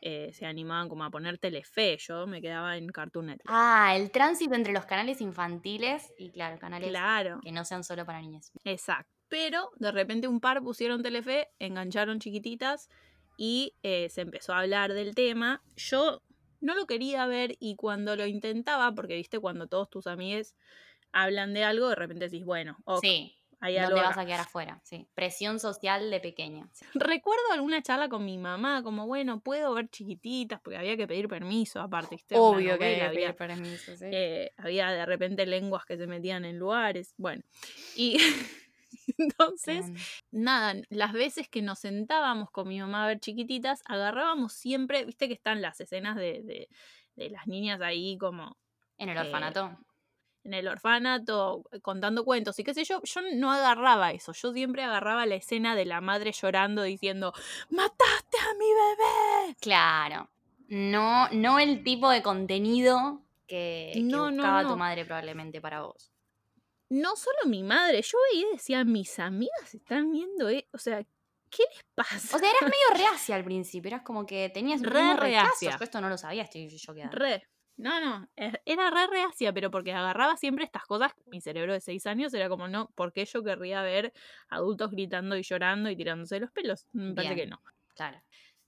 eh, 0.00 0.30
se 0.33 0.47
animaban 0.47 0.88
como 0.88 1.04
a 1.04 1.11
poner 1.11 1.38
Telefe. 1.38 1.97
Yo 1.99 2.26
me 2.26 2.40
quedaba 2.40 2.76
en 2.76 2.88
Cartoon 2.88 3.26
Network. 3.26 3.49
Ah, 3.52 3.97
el 3.97 4.11
tránsito 4.11 4.54
entre 4.54 4.73
los 4.73 4.87
canales 4.87 5.21
infantiles 5.21 6.12
y, 6.19 6.30
claro, 6.30 6.59
canales 6.59 6.90
claro, 6.90 7.40
que 7.42 7.52
no 7.52 7.64
sean 7.64 7.85
solo 7.85 8.04
para 8.07 8.21
niñas. 8.21 8.52
exacto. 8.64 9.11
Pero 9.28 9.71
de 9.76 9.92
repente 9.92 10.28
un 10.28 10.40
par 10.40 10.62
pusieron 10.62 11.02
Telefe, 11.02 11.49
engancharon 11.59 12.19
chiquititas 12.19 12.88
y 13.37 13.76
eh, 13.83 14.09
se 14.11 14.23
empezó 14.23 14.52
a 14.54 14.61
hablar 14.61 14.92
del 14.92 15.14
tema. 15.14 15.62
Yo 15.76 16.23
no 16.61 16.75
lo 16.75 16.87
quería 16.87 17.26
ver 17.26 17.57
y 17.61 17.76
cuando 17.76 18.16
lo 18.16 18.26
intentaba, 18.26 18.92
porque 18.95 19.14
viste, 19.14 19.38
cuando 19.38 19.69
todos 19.69 19.88
tus 19.88 20.07
amigues 20.07 20.57
hablan 21.12 21.54
de 21.54 21.64
algo, 21.64 21.88
de 21.88 21.95
repente 21.97 22.26
decís, 22.26 22.45
bueno, 22.45 22.78
ok, 22.85 23.04
Sí, 23.04 23.39
hay 23.60 23.76
no 23.76 23.86
algo 23.86 23.96
te 23.96 24.02
vas 24.02 24.18
a 24.18 24.24
quedar 24.24 24.40
afuera. 24.40 24.80
Sí. 24.84 25.06
Presión 25.14 25.60
social 25.60 26.10
de 26.10 26.20
pequeña. 26.20 26.68
sí. 26.72 26.86
Recuerdo 26.94 27.52
alguna 27.52 27.82
charla 27.82 28.08
con 28.08 28.24
mi 28.24 28.38
mamá, 28.38 28.82
como 28.82 29.06
bueno, 29.06 29.40
puedo 29.40 29.74
ver 29.74 29.88
chiquititas, 29.88 30.60
porque 30.62 30.78
había 30.78 30.96
que 30.96 31.06
pedir 31.06 31.28
permiso, 31.28 31.80
aparte, 31.80 32.16
Obvio 32.32 32.78
que 32.78 32.84
novela, 32.84 32.86
hay 32.86 32.94
que 32.96 33.02
había, 33.02 33.34
pedir 33.34 33.36
permiso, 33.36 33.96
sí. 33.96 34.06
eh, 34.10 34.52
había 34.56 34.90
de 34.90 35.06
repente 35.06 35.46
lenguas 35.46 35.84
que 35.84 35.96
se 35.96 36.06
metían 36.06 36.44
en 36.44 36.58
lugares, 36.58 37.14
bueno. 37.18 37.42
Y 37.96 38.18
entonces, 39.18 39.86
Bien. 39.86 39.96
nada, 40.30 40.74
las 40.88 41.12
veces 41.12 41.48
que 41.48 41.62
nos 41.62 41.78
sentábamos 41.80 42.50
con 42.50 42.68
mi 42.68 42.80
mamá 42.80 43.04
a 43.04 43.08
ver 43.08 43.20
chiquititas, 43.20 43.82
agarrábamos 43.86 44.52
siempre, 44.52 45.04
viste 45.04 45.28
que 45.28 45.34
están 45.34 45.62
las 45.62 45.80
escenas 45.80 46.16
de, 46.16 46.42
de- 46.44 46.68
de 47.16 47.28
las 47.30 47.46
niñas 47.46 47.80
ahí 47.82 48.16
como 48.16 48.56
En 48.96 49.08
el 49.10 49.16
eh, 49.16 49.20
orfanato. 49.20 49.76
En 50.44 50.54
el 50.54 50.68
orfanato 50.68 51.64
contando 51.82 52.25
cuentos 52.25 52.59
y 52.59 52.64
qué 52.64 52.73
sé 52.75 52.85
yo, 52.85 53.02
yo 53.02 53.20
no 53.35 53.52
agarraba 53.52 54.12
eso, 54.12 54.32
yo 54.32 54.52
siempre 54.52 54.82
agarraba 54.82 55.26
la 55.26 55.35
escena 55.35 55.75
de 55.76 55.85
la 55.85 56.00
madre 56.00 56.32
llorando 56.32 56.82
diciendo, 56.82 57.32
mataste 57.68 58.38
a 58.38 58.54
mi 58.54 58.66
bebé. 58.66 59.56
Claro. 59.61 60.30
No, 60.68 61.28
no 61.30 61.59
el 61.59 61.82
tipo 61.82 62.09
de 62.11 62.23
contenido 62.23 63.23
que, 63.47 63.90
que 63.94 64.00
No, 64.00 64.30
buscaba 64.30 64.62
no. 64.62 64.70
tu 64.70 64.76
madre 64.76 65.04
probablemente 65.04 65.61
para 65.61 65.82
vos. 65.82 66.11
No 66.88 67.16
solo 67.16 67.38
mi 67.47 67.62
madre, 67.62 68.02
yo 68.02 68.18
veía 68.32 68.47
y 68.49 68.52
decía, 68.52 68.85
mis 68.85 69.18
amigas 69.18 69.75
están 69.75 70.11
viendo, 70.11 70.49
eh? 70.49 70.68
o 70.73 70.78
sea, 70.78 71.02
¿qué 71.50 71.62
les 71.75 71.85
pasa? 71.94 72.37
O 72.37 72.38
sea, 72.38 72.50
eras 72.50 72.62
medio 72.62 73.04
reacia 73.04 73.37
al 73.37 73.44
principio, 73.44 73.88
eras 73.88 74.02
como 74.02 74.25
que 74.26 74.49
tenías 74.50 74.80
un 74.80 74.87
Re 74.87 75.16
rechazo. 75.16 75.70
Yo 75.70 75.85
esto 75.85 76.00
no 76.00 76.09
lo 76.09 76.16
sabía, 76.18 76.44
estoy 76.44 76.68
yo 76.68 76.94
quedada. 76.94 77.11
Re. 77.12 77.47
No, 77.80 77.99
no, 77.99 78.28
era 78.37 78.90
re 78.90 79.06
reacia, 79.06 79.52
pero 79.54 79.70
porque 79.70 79.92
agarraba 79.92 80.37
siempre 80.37 80.64
estas 80.64 80.84
cosas, 80.84 81.12
mi 81.26 81.40
cerebro 81.40 81.72
de 81.72 81.80
seis 81.80 82.06
años 82.06 82.34
era 82.34 82.50
como, 82.50 82.68
no, 82.68 82.90
¿por 82.94 83.12
qué 83.12 83.25
yo 83.25 83.42
querría 83.42 83.82
ver 83.82 84.12
adultos 84.50 84.90
gritando 84.90 85.37
y 85.37 85.42
llorando 85.42 85.88
y 85.88 85.96
tirándose 85.96 86.34
de 86.34 86.40
los 86.42 86.50
pelos? 86.50 86.87
Me 86.92 87.14
parece 87.14 87.34
Bien. 87.34 87.49
que 87.49 87.50
no. 87.50 87.62
Claro. 87.94 88.20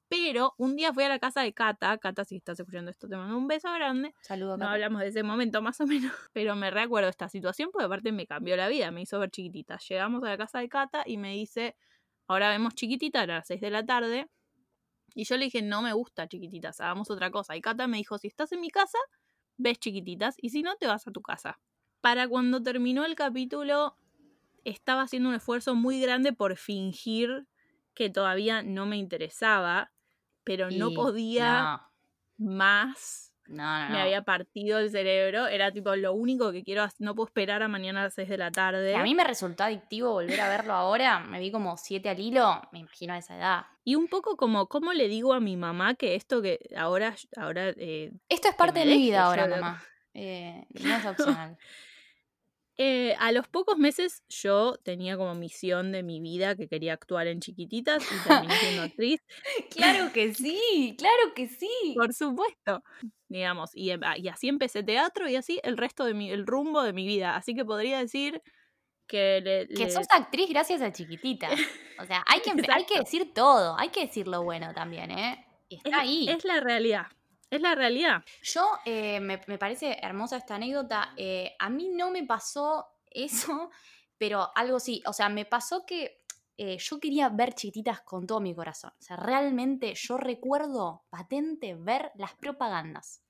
Pero 0.08 0.54
un 0.58 0.76
día 0.76 0.92
fui 0.92 1.04
a 1.04 1.08
la 1.08 1.18
casa 1.18 1.40
de 1.42 1.52
Cata, 1.52 1.96
Cata, 1.98 2.24
si 2.24 2.36
estás 2.36 2.60
escuchando 2.60 2.90
esto, 2.90 3.08
te 3.08 3.16
mando 3.16 3.36
un 3.36 3.48
beso 3.48 3.72
grande. 3.72 4.14
Saludos. 4.20 4.58
No 4.58 4.68
hablamos 4.68 5.00
de 5.00 5.08
ese 5.08 5.22
momento 5.22 5.62
más 5.62 5.80
o 5.80 5.86
menos, 5.86 6.12
pero 6.32 6.54
me 6.54 6.70
recuerdo 6.70 7.08
esta 7.08 7.28
situación 7.28 7.70
porque 7.70 7.86
aparte 7.86 8.12
me 8.12 8.26
cambió 8.26 8.56
la 8.56 8.68
vida, 8.68 8.90
me 8.90 9.02
hizo 9.02 9.18
ver 9.18 9.30
chiquitita. 9.30 9.78
Llegamos 9.78 10.22
a 10.24 10.28
la 10.28 10.38
casa 10.38 10.58
de 10.58 10.68
Cata 10.68 11.02
y 11.06 11.16
me 11.16 11.32
dice, 11.32 11.76
ahora 12.26 12.50
vemos 12.50 12.74
chiquitita, 12.74 13.22
era 13.22 13.36
las 13.36 13.46
6 13.46 13.60
de 13.60 13.70
la 13.70 13.84
tarde. 13.84 14.28
Y 15.14 15.24
yo 15.24 15.36
le 15.36 15.46
dije, 15.46 15.62
no 15.62 15.82
me 15.82 15.92
gusta 15.92 16.28
chiquititas, 16.28 16.80
hagamos 16.80 17.10
otra 17.10 17.30
cosa. 17.30 17.56
Y 17.56 17.60
Cata 17.60 17.86
me 17.86 17.98
dijo, 17.98 18.18
si 18.18 18.28
estás 18.28 18.52
en 18.52 18.60
mi 18.60 18.70
casa, 18.70 18.98
ves 19.56 19.78
chiquititas 19.78 20.36
y 20.38 20.50
si 20.50 20.62
no, 20.62 20.76
te 20.76 20.86
vas 20.86 21.06
a 21.06 21.12
tu 21.12 21.22
casa. 21.22 21.60
Para 22.00 22.28
cuando 22.28 22.62
terminó 22.62 23.04
el 23.04 23.14
capítulo, 23.14 23.96
estaba 24.64 25.02
haciendo 25.02 25.28
un 25.28 25.34
esfuerzo 25.34 25.74
muy 25.74 26.00
grande 26.00 26.32
por 26.32 26.56
fingir 26.56 27.46
que 27.94 28.10
todavía 28.10 28.62
no 28.62 28.86
me 28.86 28.96
interesaba, 28.96 29.92
pero 30.44 30.70
no 30.70 30.92
podía 30.92 31.82
más 32.38 33.31
No, 33.48 33.62
no, 33.62 33.88
no. 33.88 33.94
me 33.94 34.00
había 34.00 34.22
partido 34.22 34.78
el 34.78 34.90
cerebro. 34.90 35.46
Era 35.46 35.72
tipo 35.72 35.94
lo 35.96 36.12
único 36.12 36.52
que 36.52 36.62
quiero, 36.62 36.86
no 36.98 37.14
puedo 37.14 37.26
esperar 37.26 37.62
a 37.62 37.68
mañana 37.68 38.00
a 38.00 38.04
las 38.04 38.14
6 38.14 38.28
de 38.28 38.38
la 38.38 38.50
tarde. 38.50 38.94
A 38.94 39.02
mí 39.02 39.14
me 39.14 39.24
resultó 39.24 39.64
adictivo 39.64 40.12
volver 40.12 40.40
a 40.40 40.48
verlo 40.48 40.74
ahora. 40.74 41.20
Me 41.20 41.40
vi 41.40 41.50
como 41.50 41.76
siete 41.76 42.08
al 42.08 42.20
hilo. 42.20 42.62
Me 42.72 42.80
imagino 42.80 43.14
a 43.14 43.18
esa 43.18 43.36
edad. 43.36 43.66
Y 43.84 43.96
un 43.96 44.08
poco 44.08 44.36
como, 44.36 44.66
¿cómo 44.66 44.92
le 44.92 45.08
digo 45.08 45.34
a 45.34 45.40
mi 45.40 45.56
mamá 45.56 45.94
que 45.94 46.14
esto 46.14 46.40
que 46.40 46.60
ahora, 46.76 47.14
ahora 47.36 47.70
eh, 47.76 48.12
Esto 48.28 48.48
es 48.48 48.54
parte 48.54 48.80
de 48.80 48.86
mi 48.86 48.96
vida 48.96 49.24
ahora, 49.24 49.46
mamá. 49.46 49.82
Eh, 50.14 50.66
no 50.70 50.94
es 50.94 51.06
opcional. 51.06 51.56
eh, 52.78 53.14
a 53.18 53.32
los 53.32 53.46
pocos 53.48 53.76
meses 53.78 54.22
yo 54.28 54.76
tenía 54.82 55.16
como 55.16 55.34
misión 55.34 55.92
de 55.92 56.02
mi 56.02 56.20
vida 56.20 56.56
que 56.56 56.68
quería 56.68 56.94
actuar 56.94 57.26
en 57.26 57.40
chiquititas 57.40 58.02
y 58.02 58.28
terminé 58.28 58.54
siendo 58.56 58.82
actriz, 58.82 59.20
claro 59.70 60.12
que 60.12 60.32
sí, 60.34 60.94
claro 60.98 61.34
que 61.34 61.48
sí. 61.48 61.94
por 61.94 62.12
supuesto. 62.14 62.82
Digamos, 63.28 63.70
y, 63.74 63.90
em- 63.90 64.00
y 64.16 64.28
así 64.28 64.48
empecé 64.48 64.82
teatro 64.82 65.28
y 65.28 65.36
así 65.36 65.60
el 65.62 65.76
resto 65.76 66.04
de 66.04 66.14
mi, 66.14 66.30
el 66.30 66.46
rumbo 66.46 66.82
de 66.82 66.92
mi 66.92 67.06
vida. 67.06 67.36
Así 67.36 67.54
que 67.54 67.64
podría 67.64 67.98
decir 67.98 68.42
que 69.06 69.40
le, 69.42 69.68
Que 69.68 69.84
le- 69.84 69.90
sos 69.90 70.06
actriz 70.10 70.48
gracias 70.50 70.82
a 70.82 70.92
chiquitita. 70.92 71.48
O 71.98 72.04
sea, 72.06 72.22
hay 72.26 72.40
que, 72.40 72.50
hay 72.72 72.84
que 72.86 72.98
decir 73.00 73.32
todo. 73.34 73.74
Hay 73.78 73.88
que 73.90 74.00
decir 74.06 74.28
lo 74.28 74.42
bueno 74.42 74.72
también, 74.74 75.10
¿eh? 75.10 75.46
Está 75.70 75.88
es, 75.88 75.94
ahí. 75.96 76.28
es 76.28 76.44
la 76.44 76.60
realidad. 76.60 77.06
Es 77.52 77.60
la 77.60 77.76
realidad. 77.76 78.24
Yo, 78.42 78.78
eh, 78.84 79.20
me, 79.20 79.40
me 79.46 79.58
parece 79.58 79.98
hermosa 80.02 80.36
esta 80.36 80.56
anécdota. 80.56 81.14
eh, 81.16 81.54
a 81.58 81.70
mí 81.70 81.88
no 81.90 82.10
me 82.10 82.24
pasó 82.24 82.86
eso, 83.10 83.70
pero 84.18 84.50
algo 84.56 84.80
sí. 84.80 85.02
O 85.06 85.12
sea, 85.12 85.28
me 85.28 85.44
pasó 85.44 85.84
que 85.86 86.18
eh, 86.56 86.78
yo 86.78 87.00
quería 87.00 87.28
ver 87.28 87.54
chiquititas 87.54 88.00
con 88.02 88.26
todo 88.26 88.40
mi 88.40 88.54
corazón. 88.54 88.92
O 88.98 89.02
sea, 89.02 89.16
realmente 89.16 89.94
yo 89.94 90.16
recuerdo 90.16 91.04
patente 91.10 91.74
ver 91.74 92.10
las 92.16 92.34
propagandas. 92.34 93.22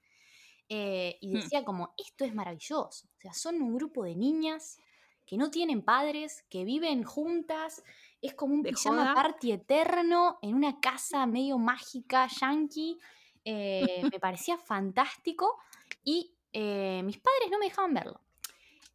Y 0.69 1.33
Hmm. 1.33 1.41
decía 1.41 1.65
como, 1.65 1.95
esto 1.99 2.25
es 2.25 2.35
maravilloso. 2.35 3.07
O 3.07 3.21
sea, 3.21 3.35
son 3.35 3.61
un 3.61 3.75
grupo 3.75 4.05
de 4.05 4.17
niñas 4.17 4.79
que 5.27 5.37
no 5.37 5.51
tienen 5.51 5.83
padres, 5.85 6.45
que 6.49 6.65
viven 6.65 7.05
juntas. 7.05 7.83
Es 8.23 8.35
como 8.35 8.55
un 8.55 8.67
pijama 8.67 9.13
joda. 9.13 9.13
party 9.13 9.53
eterno 9.53 10.39
en 10.43 10.55
una 10.55 10.81
casa 10.81 11.27
medio 11.27 11.59
mágica, 11.59 12.27
yankee. 12.41 12.99
Eh, 13.45 14.03
me 14.11 14.21
parecía 14.21 14.57
fantástico 14.59 15.59
y 16.05 16.35
eh, 16.53 17.03
mis 17.05 17.19
padres 17.19 17.51
no 17.51 17.59
me 17.59 17.67
dejaban 17.67 17.95
verlo. 17.95 18.21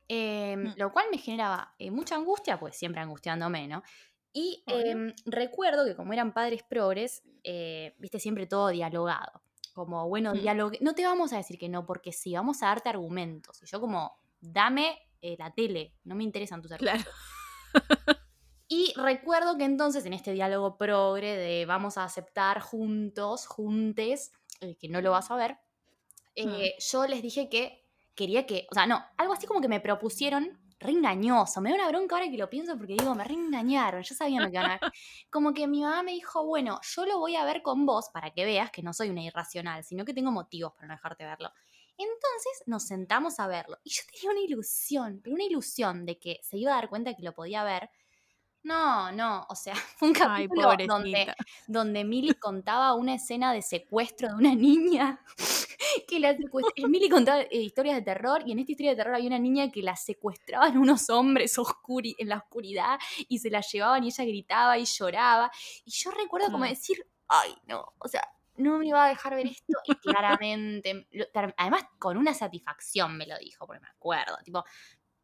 Eh, 0.07 0.55
Mm. 0.55 0.73
Lo 0.77 0.91
cual 0.93 1.07
me 1.11 1.17
generaba 1.17 1.73
eh, 1.77 1.91
mucha 1.91 2.15
angustia, 2.15 2.59
pues 2.59 2.75
siempre 2.77 3.01
angustiándome, 3.01 3.67
¿no? 3.67 3.83
Y 4.31 4.63
em, 4.67 5.13
recuerdo 5.25 5.83
que 5.85 5.95
como 5.95 6.13
eran 6.13 6.33
padres 6.33 6.63
progres, 6.63 7.23
viste, 7.97 8.19
siempre 8.19 8.45
todo 8.47 8.69
dialogado. 8.69 9.41
Como, 9.73 10.07
bueno, 10.07 10.33
Mm. 10.33 10.39
dialogue. 10.39 10.77
No 10.81 10.93
te 10.95 11.03
vamos 11.03 11.33
a 11.33 11.37
decir 11.37 11.57
que 11.57 11.69
no, 11.69 11.85
porque 11.85 12.11
sí, 12.11 12.33
vamos 12.33 12.61
a 12.63 12.67
darte 12.67 12.89
argumentos. 12.89 13.61
Y 13.63 13.65
yo 13.65 13.79
como, 13.81 14.19
dame 14.39 14.97
la 15.21 15.51
tele, 15.53 15.93
no 16.03 16.15
me 16.15 16.23
interesan 16.23 16.61
tus 16.61 16.71
argumentos. 16.71 17.13
Claro. 17.71 18.19
Y 18.69 18.93
recuerdo 18.97 19.57
que 19.57 19.63
entonces 19.63 20.05
en 20.05 20.13
este 20.13 20.33
diálogo 20.33 20.77
progre 20.77 21.37
de 21.37 21.65
vamos 21.65 21.97
a 21.97 22.03
aceptar 22.03 22.59
juntos, 22.59 23.47
juntes, 23.47 24.31
eh, 24.61 24.75
que 24.77 24.89
no 24.89 25.01
lo 25.01 25.11
vas 25.11 25.31
a 25.31 25.35
ver, 25.35 25.57
eh, 26.35 26.75
yo 26.79 27.07
les 27.07 27.21
dije 27.21 27.49
que 27.49 27.83
quería 28.15 28.45
que, 28.45 28.67
o 28.71 28.73
sea, 28.73 28.85
no, 28.85 29.03
algo 29.17 29.33
así 29.33 29.47
como 29.47 29.61
que 29.61 29.67
me 29.67 29.79
propusieron, 29.79 30.59
re 30.79 30.91
engañoso, 30.91 31.61
me 31.61 31.69
da 31.69 31.75
una 31.75 31.87
bronca 31.87 32.15
ahora 32.15 32.29
que 32.29 32.37
lo 32.37 32.49
pienso 32.49 32.77
porque 32.77 32.93
digo, 32.93 33.15
me 33.15 33.23
reengañaron, 33.23 34.03
ya 34.03 34.15
sabían 34.15 34.43
lo 34.43 34.49
que 34.49 34.57
iban 34.57 34.71
a 34.71 34.77
ver. 34.79 34.79
Como 35.31 35.53
que 35.53 35.67
mi 35.67 35.81
mamá 35.81 36.03
me 36.03 36.11
dijo, 36.11 36.45
bueno, 36.45 36.79
yo 36.83 37.05
lo 37.05 37.19
voy 37.19 37.35
a 37.35 37.45
ver 37.45 37.61
con 37.63 37.85
vos 37.85 38.09
para 38.13 38.31
que 38.31 38.45
veas 38.45 38.69
que 38.69 38.83
no 38.83 38.93
soy 38.93 39.09
una 39.09 39.23
irracional, 39.23 39.83
sino 39.83 40.05
que 40.05 40.13
tengo 40.13 40.31
motivos 40.31 40.73
para 40.73 40.87
no 40.87 40.93
dejarte 40.93 41.25
verlo. 41.25 41.51
Entonces 41.97 42.63
nos 42.67 42.85
sentamos 42.85 43.39
a 43.39 43.47
verlo. 43.47 43.77
Y 43.83 43.89
yo 43.89 44.03
tenía 44.11 44.31
una 44.31 44.41
ilusión, 44.41 45.19
pero 45.23 45.33
una 45.33 45.45
ilusión 45.45 46.05
de 46.05 46.19
que 46.19 46.39
se 46.43 46.57
iba 46.57 46.73
a 46.73 46.75
dar 46.75 46.89
cuenta 46.89 47.15
que 47.15 47.23
lo 47.23 47.33
podía 47.33 47.63
ver. 47.63 47.89
No, 48.67 49.11
no, 49.13 49.45
o 49.49 49.55
sea, 49.55 49.73
fue 49.97 50.09
un 50.09 50.15
Ay, 50.17 50.47
capítulo 50.47 50.75
donde, 50.85 51.33
donde 51.67 52.03
Milly 52.03 52.33
contaba 52.39 52.93
una 52.95 53.15
escena 53.15 53.53
de 53.53 53.61
secuestro 53.61 54.27
de 54.27 54.33
una 54.35 54.53
niña. 54.55 55.21
que 56.07 56.19
la 56.19 56.33
secuest- 56.35 56.87
Milly 56.87 57.07
contaba 57.09 57.41
eh, 57.43 57.61
historias 57.61 57.95
de 57.95 58.01
terror 58.01 58.41
y 58.45 58.51
en 58.51 58.59
esta 58.59 58.71
historia 58.73 58.91
de 58.91 58.97
terror 58.97 59.15
había 59.15 59.27
una 59.27 59.39
niña 59.39 59.71
que 59.71 59.81
la 59.81 59.95
secuestraban 59.95 60.77
unos 60.77 61.09
hombres 61.09 61.57
oscuri 61.57 62.13
en 62.19 62.27
la 62.29 62.37
oscuridad 62.37 62.99
y 63.29 63.39
se 63.39 63.49
la 63.49 63.61
llevaban 63.61 64.03
y 64.03 64.07
ella 64.07 64.25
gritaba 64.25 64.77
y 64.77 64.83
lloraba. 64.85 65.49
Y 65.85 65.91
yo 65.91 66.11
recuerdo 66.11 66.51
como 66.51 66.65
decir, 66.65 67.05
ay, 67.29 67.55
no, 67.67 67.93
o 67.99 68.07
sea, 68.09 68.21
no 68.57 68.77
me 68.79 68.87
iba 68.87 69.05
a 69.05 69.09
dejar 69.09 69.35
ver 69.35 69.47
esto 69.47 69.77
y 69.85 69.95
claramente, 69.95 71.07
lo- 71.11 71.25
además 71.55 71.83
con 71.99 72.17
una 72.17 72.33
satisfacción 72.33 73.15
me 73.17 73.27
lo 73.27 73.37
dijo, 73.37 73.65
porque 73.65 73.79
me 73.81 73.87
acuerdo, 73.87 74.35
tipo, 74.43 74.63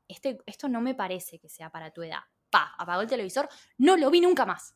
este, 0.08 0.38
esto 0.46 0.70
no 0.70 0.80
me 0.80 0.96
parece 0.96 1.40
que 1.40 1.50
sea 1.50 1.70
para 1.70 1.92
tu 1.92 2.04
edad. 2.04 2.22
Pa, 2.54 2.74
apagó 2.78 3.02
el 3.02 3.08
televisor, 3.08 3.50
no 3.80 3.98
lo 3.98 4.10
vi 4.12 4.22
nunca 4.22 4.46
más. 4.46 4.76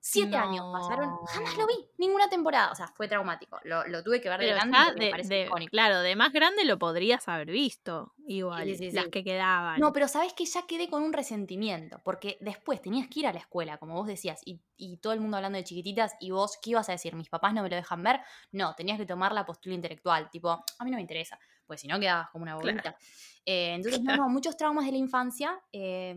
Siete 0.00 0.36
años 0.36 0.64
pasaron, 0.72 1.10
jamás 1.26 1.58
lo 1.58 1.66
vi, 1.66 1.74
ninguna 1.98 2.28
temporada. 2.30 2.70
O 2.70 2.74
sea, 2.74 2.86
fue 2.96 3.08
traumático. 3.08 3.58
Lo, 3.64 3.84
lo 3.88 4.02
tuve 4.02 4.20
que 4.20 4.28
ver 4.30 4.40
de 4.40 4.46
grande 4.54 4.76
ya 4.78 4.92
me 4.94 5.00
de, 5.06 5.10
parece 5.10 5.34
de- 5.34 5.42
icónico. 5.46 5.70
claro, 5.70 6.00
de 6.00 6.16
más 6.16 6.32
grande 6.32 6.64
lo 6.64 6.78
podrías 6.78 7.28
haber 7.28 7.50
visto. 7.50 8.14
Igual, 8.26 8.64
Sí, 8.66 8.74
sí, 8.76 8.90
sí, 8.90 8.96
las 8.96 9.08
que 9.08 9.24
quedaban. 9.24 9.80
No, 9.80 9.92
pero 9.92 10.06
sabes 10.08 10.32
que 10.34 10.44
ya 10.46 10.66
quedé 10.66 10.88
con 10.88 11.02
un 11.02 11.12
resentimiento, 11.12 12.00
porque 12.04 12.38
después 12.40 12.80
tenías 12.80 13.08
que 13.08 13.20
ir 13.20 13.26
a 13.26 13.32
la 13.32 13.40
escuela, 13.40 13.76
como 13.78 13.94
vos 13.94 14.06
decías, 14.06 14.40
y, 14.46 14.60
y 14.76 14.98
todo 14.98 15.12
el 15.12 15.20
mundo 15.20 15.36
hablando 15.36 15.58
de 15.58 15.64
chiquititas, 15.64 16.14
y 16.20 16.30
vos, 16.30 16.58
¿qué 16.62 16.70
ibas 16.70 16.88
a 16.88 16.92
decir? 16.92 17.14
¿Mis 17.14 17.28
papás 17.28 17.52
no 17.52 17.62
me 17.62 17.68
lo 17.68 17.76
dejan 17.76 18.02
ver? 18.02 18.20
No, 18.52 18.74
tenías 18.76 18.98
que 18.98 19.04
tomar 19.06 19.32
la 19.32 19.44
postura 19.44 19.74
intelectual, 19.74 20.30
tipo, 20.30 20.50
a 20.50 20.84
mí 20.84 20.90
no 20.90 20.96
me 20.96 21.02
interesa, 21.02 21.38
pues 21.66 21.80
si 21.80 21.88
no 21.88 21.98
quedabas 22.00 22.30
como 22.30 22.44
una 22.44 22.56
Claro. 22.60 22.76
bolita. 22.76 22.96
Eh, 23.44 23.74
entonces, 23.74 24.00
no, 24.02 24.12
no, 24.16 24.28
muchos 24.28 24.56
traumas 24.56 24.84
de 24.86 24.92
la 24.92 24.98
infancia, 24.98 25.60
eh, 25.72 26.14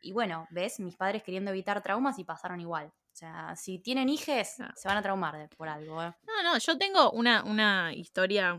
y 0.00 0.12
bueno, 0.12 0.46
ves, 0.50 0.80
mis 0.80 0.96
padres 0.96 1.22
queriendo 1.22 1.50
evitar 1.50 1.82
traumas 1.82 2.18
y 2.18 2.24
pasaron 2.24 2.60
igual. 2.60 2.86
O 3.12 3.16
sea, 3.20 3.54
si 3.56 3.78
tienen 3.80 4.08
hijes, 4.08 4.54
Claro. 4.56 4.72
se 4.76 4.88
van 4.88 4.96
a 4.96 5.02
traumar 5.02 5.36
de- 5.36 5.48
por 5.48 5.68
algo, 5.68 6.02
¿eh? 6.02 6.12
No, 6.26 6.42
no, 6.44 6.58
yo 6.58 6.78
tengo 6.78 7.10
una, 7.10 7.42
una 7.44 7.92
historia 7.92 8.56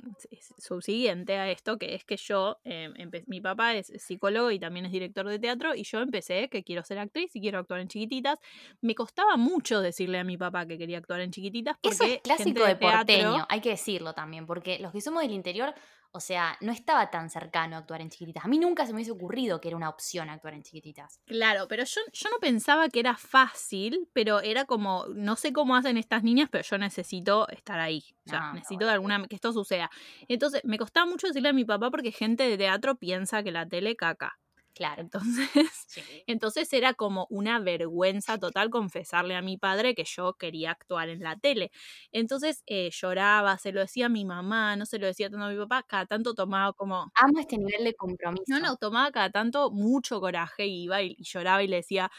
subsiguiente 0.57 1.37
a 1.37 1.49
esto, 1.49 1.77
que 1.77 1.95
es 1.95 2.03
que 2.05 2.17
yo, 2.17 2.59
eh, 2.63 2.89
mi 3.27 3.41
papá 3.41 3.73
es 3.75 3.87
psicólogo 3.97 4.51
y 4.51 4.59
también 4.59 4.85
es 4.85 4.91
director 4.91 5.27
de 5.27 5.39
teatro, 5.39 5.73
y 5.75 5.83
yo 5.83 5.99
empecé 5.99 6.49
que 6.49 6.63
quiero 6.63 6.83
ser 6.83 6.99
actriz 6.99 7.35
y 7.35 7.41
quiero 7.41 7.59
actuar 7.59 7.79
en 7.79 7.87
chiquititas. 7.87 8.37
Me 8.81 8.93
costaba 8.93 9.37
mucho 9.37 9.81
decirle 9.81 10.19
a 10.19 10.23
mi 10.23 10.37
papá 10.37 10.65
que 10.65 10.77
quería 10.77 10.97
actuar 10.97 11.21
en 11.21 11.31
chiquititas 11.31 11.77
porque 11.81 11.95
Eso 11.95 12.03
es 12.03 12.21
clásico 12.21 12.63
de 12.65 12.75
porteño, 12.75 13.45
hay 13.49 13.61
que 13.61 13.69
decirlo 13.69 14.13
también, 14.13 14.45
porque 14.45 14.79
los 14.79 14.91
que 14.91 15.01
somos 15.01 15.21
del 15.23 15.31
interior, 15.31 15.73
o 16.13 16.19
sea, 16.19 16.57
no 16.61 16.71
estaba 16.71 17.09
tan 17.09 17.29
cercano 17.29 17.77
actuar 17.77 18.01
en 18.01 18.09
chiquititas. 18.09 18.43
A 18.43 18.47
mí 18.47 18.59
nunca 18.59 18.85
se 18.85 18.91
me 18.91 18.97
hubiese 18.97 19.11
ocurrido 19.11 19.61
que 19.61 19.69
era 19.69 19.77
una 19.77 19.89
opción 19.89 20.29
actuar 20.29 20.53
en 20.53 20.63
chiquititas. 20.63 21.21
Claro, 21.25 21.67
pero 21.69 21.83
yo, 21.85 22.01
yo 22.11 22.29
no 22.29 22.37
pensaba 22.39 22.89
que 22.89 22.99
era 22.99 23.15
fácil, 23.15 24.09
pero 24.13 24.41
era 24.41 24.65
como, 24.65 25.05
no 25.15 25.35
sé 25.35 25.53
cómo 25.53 25.75
hacen 25.75 25.97
estas 25.97 26.23
niñas, 26.23 26.49
pero 26.51 26.63
yo 26.63 26.77
necesito 26.77 27.47
estar 27.49 27.79
ahí. 27.79 28.03
O 28.25 28.29
sea, 28.29 28.39
No, 28.39 28.47
no, 28.47 28.53
necesito 28.55 28.85
de 28.85 28.91
alguna 28.91 29.25
que 29.27 29.35
esto 29.35 29.53
suceda. 29.53 29.89
Entonces, 30.27 30.61
me 30.65 30.77
costaba 30.77 31.05
mucho 31.05 31.27
decirle 31.27 31.49
a 31.49 31.53
mi 31.53 31.65
papá 31.65 31.89
porque 31.89 32.11
gente 32.11 32.43
de 32.47 32.57
teatro 32.57 32.95
piensa 32.95 33.43
que 33.43 33.51
la 33.51 33.65
tele 33.67 33.95
caca. 33.95 34.37
Claro. 34.81 35.01
Entonces, 35.03 35.47
Sí. 35.85 36.01
entonces 36.25 36.73
era 36.73 36.95
como 36.95 37.27
una 37.29 37.59
vergüenza 37.59 38.39
total 38.39 38.71
confesarle 38.71 39.35
a 39.35 39.43
mi 39.43 39.57
padre 39.57 39.93
que 39.93 40.05
yo 40.05 40.33
quería 40.33 40.71
actuar 40.71 41.09
en 41.09 41.19
la 41.21 41.35
tele. 41.37 41.71
Entonces 42.11 42.63
eh, 42.65 42.89
lloraba, 42.91 43.59
se 43.59 43.71
lo 43.73 43.81
decía 43.81 44.07
a 44.07 44.09
mi 44.09 44.25
mamá, 44.25 44.75
no 44.77 44.87
se 44.87 44.97
lo 44.97 45.05
decía 45.05 45.29
tanto 45.29 45.45
a 45.45 45.49
mi 45.49 45.57
papá, 45.57 45.83
cada 45.83 46.07
tanto 46.07 46.33
tomaba 46.33 46.73
como... 46.73 47.11
Amo 47.13 47.39
este 47.39 47.57
nivel 47.59 47.83
de 47.83 47.93
compromiso. 47.93 48.43
No, 48.47 48.59
no, 48.59 48.75
tomaba 48.77 49.11
cada 49.11 49.29
tanto 49.29 49.69
mucho 49.69 50.19
coraje 50.19 50.65
y 50.65 50.83
iba 50.85 51.01
y, 51.03 51.15
y 51.15 51.23
lloraba 51.25 51.61
y 51.61 51.67
le 51.67 51.75
decía, 51.75 52.09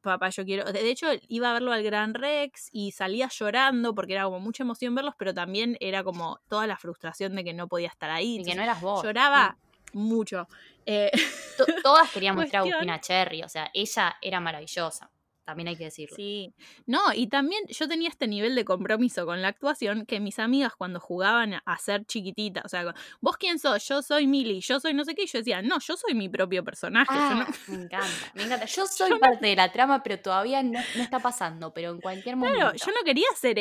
papá, 0.00 0.30
yo 0.30 0.44
quiero... 0.44 0.64
De 0.72 0.90
hecho, 0.90 1.06
iba 1.28 1.50
a 1.50 1.52
verlo 1.52 1.72
al 1.72 1.82
Gran 1.84 2.14
Rex 2.14 2.70
y 2.72 2.90
salía 2.92 3.28
llorando 3.28 3.94
porque 3.94 4.14
era 4.14 4.24
como 4.24 4.40
mucha 4.40 4.64
emoción 4.64 4.94
verlos, 4.96 5.14
pero 5.16 5.32
también 5.32 5.76
era 5.80 6.02
como 6.02 6.40
toda 6.48 6.66
la 6.66 6.76
frustración 6.76 7.36
de 7.36 7.44
que 7.44 7.54
no 7.54 7.68
podía 7.68 7.88
estar 7.88 8.10
ahí. 8.10 8.38
Y 8.40 8.44
que 8.44 8.54
no 8.56 8.62
eras 8.62 8.80
vos. 8.80 9.02
lloraba 9.04 9.58
mucho. 9.92 10.48
Eh, 10.92 11.10
To- 11.56 11.66
Todas 11.82 12.10
queríamos 12.10 12.42
Cuestión. 12.50 12.62
Agustina 12.72 13.00
Cherry, 13.00 13.42
o 13.42 13.48
sea, 13.48 13.70
ella 13.72 14.16
era 14.20 14.40
maravillosa. 14.40 15.10
También 15.44 15.68
hay 15.68 15.76
que 15.76 15.84
decirlo. 15.84 16.14
Sí. 16.14 16.54
No, 16.86 17.00
y 17.12 17.26
también 17.26 17.64
yo 17.68 17.88
tenía 17.88 18.08
este 18.08 18.28
nivel 18.28 18.54
de 18.54 18.64
compromiso 18.64 19.26
con 19.26 19.42
la 19.42 19.48
actuación 19.48 20.06
que 20.06 20.20
mis 20.20 20.38
amigas 20.38 20.74
cuando 20.76 21.00
jugaban 21.00 21.54
a 21.64 21.78
ser 21.78 22.04
chiquitita, 22.04 22.62
o 22.64 22.68
sea, 22.68 22.94
vos 23.20 23.36
quién 23.36 23.58
sos, 23.58 23.84
yo 23.88 24.00
soy 24.00 24.28
Milly, 24.28 24.60
yo 24.60 24.78
soy 24.78 24.94
no 24.94 25.04
sé 25.04 25.14
qué, 25.16 25.24
y 25.24 25.26
yo 25.26 25.38
decía, 25.40 25.60
no, 25.60 25.78
yo 25.80 25.96
soy 25.96 26.14
mi 26.14 26.28
propio 26.28 26.62
personaje. 26.62 27.12
no- 27.12 27.20
Ah, 27.20 27.46
me 27.66 27.74
encanta, 27.82 28.06
me 28.34 28.42
encanta. 28.44 28.66
Yo 28.66 28.86
soy 28.86 29.18
parte 29.18 29.46
de 29.46 29.56
la 29.56 29.72
trama, 29.72 30.02
pero 30.04 30.20
todavía 30.20 30.62
no, 30.62 30.78
no 30.94 31.02
está 31.02 31.18
pasando, 31.18 31.74
pero 31.74 31.90
en 31.90 32.00
cualquier 32.00 32.36
momento. 32.36 32.58
Claro, 32.58 32.76
yo 32.76 32.86
no 32.92 33.04
quería 33.04 33.26
ser 33.34 33.58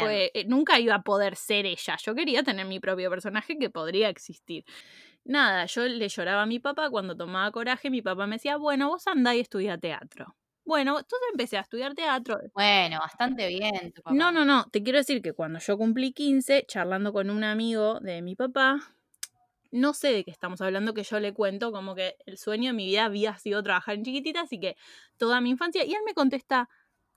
porque 0.00 0.30
eh, 0.34 0.44
nunca 0.46 0.78
iba 0.78 0.96
a 0.96 1.02
poder 1.02 1.36
ser 1.36 1.64
ella. 1.64 1.96
Yo 2.04 2.14
quería 2.14 2.42
tener 2.42 2.66
mi 2.66 2.80
propio 2.80 3.08
personaje 3.08 3.56
que 3.58 3.70
podría 3.70 4.10
existir. 4.10 4.64
Nada, 5.24 5.66
yo 5.66 5.86
le 5.86 6.08
lloraba 6.08 6.42
a 6.42 6.46
mi 6.46 6.58
papá 6.58 6.90
cuando 6.90 7.16
tomaba 7.16 7.50
coraje. 7.50 7.90
Mi 7.90 8.02
papá 8.02 8.26
me 8.26 8.36
decía, 8.36 8.56
bueno, 8.56 8.88
vos 8.88 9.06
andá 9.06 9.34
y 9.34 9.40
estudia 9.40 9.78
teatro. 9.78 10.36
Bueno, 10.64 10.98
entonces 10.98 11.28
empecé 11.32 11.56
a 11.58 11.62
estudiar 11.62 11.94
teatro. 11.94 12.38
Bueno, 12.54 12.98
bastante 13.00 13.48
bien. 13.48 13.92
tu 13.92 14.02
papá. 14.02 14.14
No, 14.14 14.30
no, 14.30 14.44
no. 14.44 14.66
Te 14.70 14.82
quiero 14.82 14.98
decir 14.98 15.20
que 15.22 15.32
cuando 15.32 15.58
yo 15.58 15.76
cumplí 15.76 16.12
15, 16.12 16.64
charlando 16.66 17.12
con 17.12 17.30
un 17.30 17.44
amigo 17.44 17.98
de 18.00 18.22
mi 18.22 18.36
papá, 18.36 18.94
no 19.72 19.94
sé 19.94 20.12
de 20.12 20.24
qué 20.24 20.30
estamos 20.30 20.60
hablando, 20.60 20.94
que 20.94 21.02
yo 21.02 21.20
le 21.20 21.32
cuento 21.32 21.72
como 21.72 21.94
que 21.94 22.16
el 22.26 22.38
sueño 22.38 22.70
de 22.70 22.74
mi 22.74 22.86
vida 22.86 23.04
había 23.04 23.36
sido 23.38 23.62
trabajar 23.62 23.94
en 23.96 24.04
chiquitita, 24.04 24.42
así 24.42 24.58
que 24.58 24.76
toda 25.16 25.40
mi 25.40 25.50
infancia. 25.50 25.84
Y 25.84 25.92
él 25.92 26.00
me 26.04 26.14
contesta, 26.14 26.68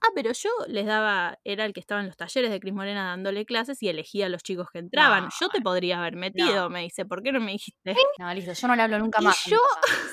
ah, 0.06 0.10
pero 0.14 0.32
yo 0.32 0.50
les 0.68 0.86
daba, 0.86 1.38
era 1.44 1.64
el 1.64 1.72
que 1.72 1.80
estaba 1.80 2.00
en 2.00 2.08
los 2.08 2.16
talleres 2.16 2.50
de 2.50 2.60
Cris 2.60 2.74
Morena 2.74 3.04
dándole 3.06 3.44
clases 3.46 3.82
y 3.82 3.88
elegía 3.88 4.26
a 4.26 4.28
los 4.28 4.42
chicos 4.42 4.68
que 4.72 4.78
entraban. 4.78 5.24
No, 5.24 5.30
yo 5.40 5.48
te 5.48 5.60
podría 5.60 5.98
haber 5.98 6.16
metido, 6.16 6.64
no. 6.64 6.70
me 6.70 6.82
dice, 6.82 7.04
¿por 7.04 7.22
qué 7.22 7.32
no 7.32 7.40
me 7.40 7.52
dijiste? 7.52 7.94
No, 8.18 8.32
listo, 8.34 8.52
yo 8.52 8.68
no 8.68 8.76
le 8.76 8.82
hablo 8.82 8.98
nunca 8.98 9.18
Y 9.20 9.24
más. 9.24 9.44
yo- 9.46 9.58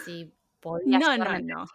Si 0.05 0.31
podía 0.60 1.00
No, 1.00 1.17
no, 1.17 1.39
no. 1.39 1.65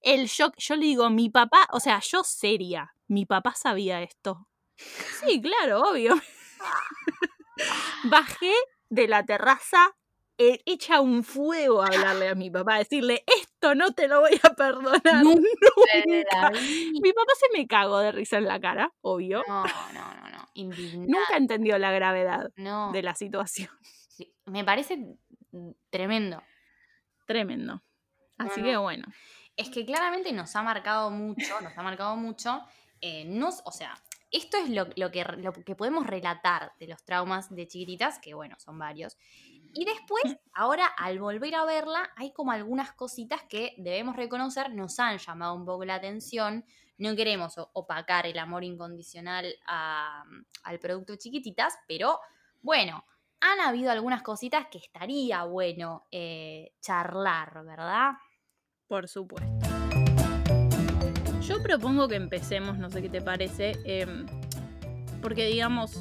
El 0.00 0.26
shock, 0.26 0.54
yo 0.58 0.76
le 0.76 0.82
digo, 0.84 1.10
mi 1.10 1.30
papá, 1.30 1.66
o 1.72 1.80
sea, 1.80 2.00
yo 2.00 2.22
seria, 2.22 2.94
mi 3.08 3.26
papá 3.26 3.54
sabía 3.56 4.02
esto. 4.02 4.46
Sí, 4.76 5.40
claro, 5.40 5.80
obvio. 5.82 6.14
Bajé 8.04 8.52
de 8.88 9.08
la 9.08 9.24
terraza, 9.24 9.96
hecha 10.38 11.00
un 11.00 11.24
fuego 11.24 11.82
a 11.82 11.86
hablarle 11.86 12.28
a 12.28 12.34
mi 12.34 12.50
papá, 12.50 12.74
a 12.76 12.78
decirle, 12.78 13.24
esto 13.40 13.74
no 13.74 13.92
te 13.92 14.06
lo 14.08 14.20
voy 14.20 14.38
a 14.42 14.50
perdonar. 14.54 15.02
Nunca 15.24 15.40
nunca". 15.40 16.06
de 16.06 16.24
la 16.32 16.50
vida. 16.50 17.00
Mi 17.02 17.12
papá 17.12 17.32
se 17.38 17.58
me 17.58 17.66
cagó 17.66 17.98
de 17.98 18.12
risa 18.12 18.38
en 18.38 18.44
la 18.44 18.60
cara, 18.60 18.92
obvio. 19.00 19.42
No, 19.48 19.64
no, 19.64 20.14
no, 20.14 20.30
no. 20.30 20.48
Indignada. 20.54 21.06
Nunca 21.06 21.36
entendió 21.36 21.78
la 21.78 21.90
gravedad 21.92 22.50
No. 22.56 22.92
de 22.92 23.02
la 23.02 23.14
situación. 23.14 23.70
Sí, 24.08 24.32
Me 24.46 24.64
parece 24.64 25.18
tremendo. 25.90 26.42
Tremendo. 27.26 27.82
Así 28.38 28.62
que 28.62 28.72
no. 28.72 28.82
bueno. 28.82 29.04
Es 29.56 29.68
que 29.70 29.84
claramente 29.84 30.32
nos 30.32 30.54
ha 30.56 30.62
marcado 30.62 31.10
mucho, 31.10 31.60
nos 31.60 31.76
ha 31.76 31.82
marcado 31.82 32.16
mucho. 32.16 32.62
eh, 33.02 33.24
nos, 33.26 33.60
o 33.66 33.72
sea, 33.72 33.94
esto 34.30 34.56
es 34.56 34.70
lo, 34.70 34.86
lo 34.96 35.10
que, 35.10 35.22
lo 35.38 35.52
que 35.52 35.74
podemos 35.74 36.06
relatar 36.06 36.72
de 36.78 36.86
los 36.88 37.04
traumas 37.04 37.54
de 37.54 37.66
chiquititas, 37.68 38.18
que 38.18 38.32
bueno, 38.34 38.56
son 38.58 38.78
varios. 38.78 39.16
Y 39.78 39.84
después, 39.84 40.38
ahora 40.54 40.86
al 40.86 41.18
volver 41.18 41.54
a 41.54 41.66
verla, 41.66 42.10
hay 42.16 42.32
como 42.32 42.50
algunas 42.50 42.92
cositas 42.94 43.42
que 43.42 43.74
debemos 43.76 44.16
reconocer, 44.16 44.72
nos 44.72 44.98
han 44.98 45.18
llamado 45.18 45.54
un 45.54 45.66
poco 45.66 45.84
la 45.84 45.96
atención. 45.96 46.64
No 46.96 47.14
queremos 47.14 47.56
opacar 47.74 48.26
el 48.26 48.38
amor 48.38 48.64
incondicional 48.64 49.54
a- 49.66 50.24
al 50.62 50.78
producto 50.78 51.16
chiquititas, 51.16 51.78
pero 51.86 52.18
bueno, 52.62 53.04
han 53.40 53.60
habido 53.60 53.90
algunas 53.90 54.22
cositas 54.22 54.66
que 54.70 54.78
estaría 54.78 55.44
bueno 55.44 56.06
eh, 56.10 56.72
charlar, 56.80 57.62
¿verdad? 57.66 58.12
Por 58.88 59.08
supuesto. 59.08 59.46
Yo 61.42 61.62
propongo 61.62 62.08
que 62.08 62.16
empecemos, 62.16 62.78
no 62.78 62.88
sé 62.88 63.02
qué 63.02 63.10
te 63.10 63.20
parece, 63.20 63.72
em, 63.84 64.24
porque 65.20 65.44
digamos, 65.44 65.94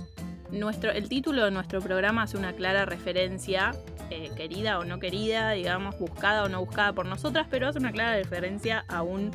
nuestro, 0.52 0.92
el 0.92 1.10
título 1.10 1.46
de 1.46 1.52
nuestro 1.52 1.82
programa 1.82 2.24
hace 2.24 2.38
una 2.38 2.54
clara 2.54 2.86
referencia, 2.86 3.74
eh, 4.10 4.32
querida 4.36 4.80
o 4.80 4.86
no 4.86 5.00
querida, 5.00 5.52
digamos, 5.52 5.98
buscada 6.00 6.44
o 6.44 6.50
no 6.50 6.60
buscada 6.60 6.94
por 6.94 7.06
nosotras, 7.06 7.48
pero 7.50 7.68
hace 7.68 7.80
una 7.80 7.92
clara 7.92 8.16
referencia 8.16 8.86
a 8.88 9.02
un 9.02 9.32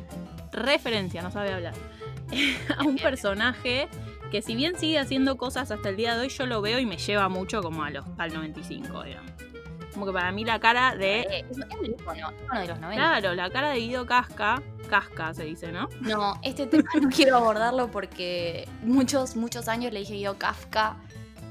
referencia, 0.51 1.21
no 1.21 1.31
sabe 1.31 1.53
hablar, 1.53 1.73
a 2.77 2.83
un 2.83 2.97
personaje 2.97 3.87
que 4.31 4.41
si 4.41 4.55
bien 4.55 4.77
sigue 4.77 4.97
haciendo 4.97 5.37
cosas 5.37 5.71
hasta 5.71 5.89
el 5.89 5.97
día 5.97 6.15
de 6.15 6.21
hoy, 6.21 6.29
yo 6.29 6.45
lo 6.45 6.61
veo 6.61 6.79
y 6.79 6.85
me 6.85 6.97
lleva 6.97 7.27
mucho 7.29 7.61
como 7.61 7.83
a 7.83 7.89
los, 7.89 8.05
al 8.17 8.33
95, 8.33 9.03
digamos. 9.03 9.50
Como 9.93 10.05
que 10.05 10.11
para 10.13 10.31
mí 10.31 10.45
la 10.45 10.59
cara 10.59 10.95
de 10.95 11.21
Eh, 11.21 11.45
es, 11.49 11.57
es 11.57 11.65
un 11.79 11.85
ícono 11.85 12.31
de 12.59 12.67
los 12.67 12.79
90. 12.79 12.93
Claro, 12.95 13.33
la 13.35 13.49
cara 13.49 13.69
de 13.69 13.79
Guido 13.79 14.05
Casca, 14.05 14.61
Casca 14.89 15.33
se 15.33 15.43
dice, 15.43 15.71
¿no? 15.71 15.89
No, 16.01 16.39
este 16.43 16.65
tema 16.67 16.89
no 17.01 17.09
quiero 17.09 17.37
abordarlo 17.37 17.89
porque 17.91 18.67
muchos, 18.83 19.35
muchos 19.35 19.67
años 19.67 19.91
le 19.93 19.99
dije 19.99 20.19
yo 20.19 20.37
Kafka. 20.37 20.95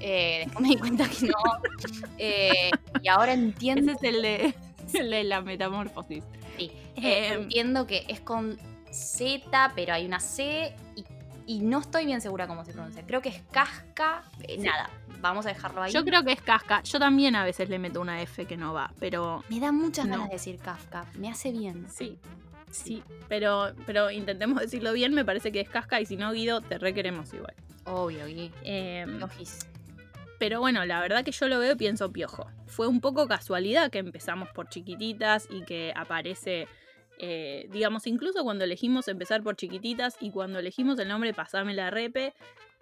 eh, 0.00 0.42
después 0.44 0.62
me 0.62 0.68
di 0.70 0.76
cuenta 0.78 1.08
que 1.08 1.26
no. 1.26 1.34
eh, 2.18 2.70
y 3.02 3.08
ahora 3.08 3.32
entiendo, 3.34 3.92
Ese 3.92 4.08
es 4.08 4.14
el 4.14 4.22
de, 4.22 4.54
el 4.94 5.10
de 5.10 5.24
la 5.24 5.40
metamorfosis. 5.42 6.24
sí, 6.56 6.72
eh, 6.96 7.34
entiendo 7.34 7.86
que 7.86 8.04
es 8.08 8.20
con 8.20 8.58
Z, 8.90 9.72
pero 9.74 9.92
hay 9.94 10.04
una 10.06 10.18
C 10.20 10.74
y, 11.54 11.60
no 11.60 11.80
estoy 11.80 12.06
bien 12.06 12.20
segura 12.20 12.46
cómo 12.46 12.64
se 12.64 12.72
pronuncia. 12.72 13.02
Creo 13.06 13.20
que 13.22 13.30
es 13.30 13.42
Casca. 13.50 14.22
eh, 14.42 14.56
Sí. 14.56 14.66
Nada, 14.66 14.90
vamos 15.20 15.46
a 15.46 15.50
dejarlo 15.50 15.82
ahí. 15.82 15.92
Yo 15.92 16.04
creo 16.04 16.22
que 16.24 16.32
es 16.32 16.40
Casca. 16.42 16.82
Yo 16.82 16.98
también 16.98 17.34
a 17.36 17.44
veces 17.44 17.68
le 17.68 17.78
meto 17.78 18.00
una 18.00 18.20
F 18.22 18.46
que 18.46 18.56
no 18.56 18.72
va, 18.72 18.92
pero 19.00 19.44
Me 19.48 19.60
da 19.60 19.72
muchas 19.72 20.06
No. 20.06 20.12
ganas 20.12 20.28
de 20.28 20.34
decir 20.34 20.58
Kafka. 20.58 21.06
Me 21.18 21.28
hace 21.30 21.52
bien. 21.52 21.86
sí. 21.90 22.18
Sí, 22.72 23.02
pero, 23.28 23.72
pero 23.84 24.12
intentemos 24.12 24.60
decirlo 24.60 24.92
bien, 24.92 25.12
me 25.12 25.24
parece 25.24 25.50
que 25.50 25.60
es 25.60 25.68
Casca 25.68 26.00
y 26.00 26.06
si 26.06 26.16
no, 26.16 26.30
Guido, 26.30 26.60
te 26.60 26.78
requeremos 26.78 27.34
igual. 27.34 27.52
Obvio, 27.84 28.24
Gui. 28.26 28.52
Em, 28.62 29.20
Ojis. 29.20 29.66
pero 30.38 30.60
bueno, 30.60 30.84
la 30.84 31.00
verdad 31.00 31.24
que 31.24 31.32
yo 31.32 31.48
lo 31.48 31.58
veo 31.58 31.72
y 31.72 31.74
pienso 31.74 32.12
piojo. 32.12 32.46
Fue 32.66 32.86
un 32.86 33.00
poco 33.00 33.26
casualidad 33.26 33.90
que 33.90 33.98
empezamos 33.98 34.48
por 34.50 34.68
chiquititas 34.68 35.48
y 35.50 35.62
que 35.64 35.92
aparece, 35.96 36.68
eh, 37.22 37.68
digamos, 37.70 38.06
incluso 38.06 38.42
cuando 38.42 38.64
elegimos 38.64 39.06
empezar 39.06 39.42
por 39.42 39.54
chiquititas 39.54 40.16
y 40.20 40.30
cuando 40.30 40.58
elegimos 40.58 40.98
el 40.98 41.08
nombre 41.08 41.34
Pasame 41.34 41.74
la 41.74 41.90
Repe, 41.90 42.32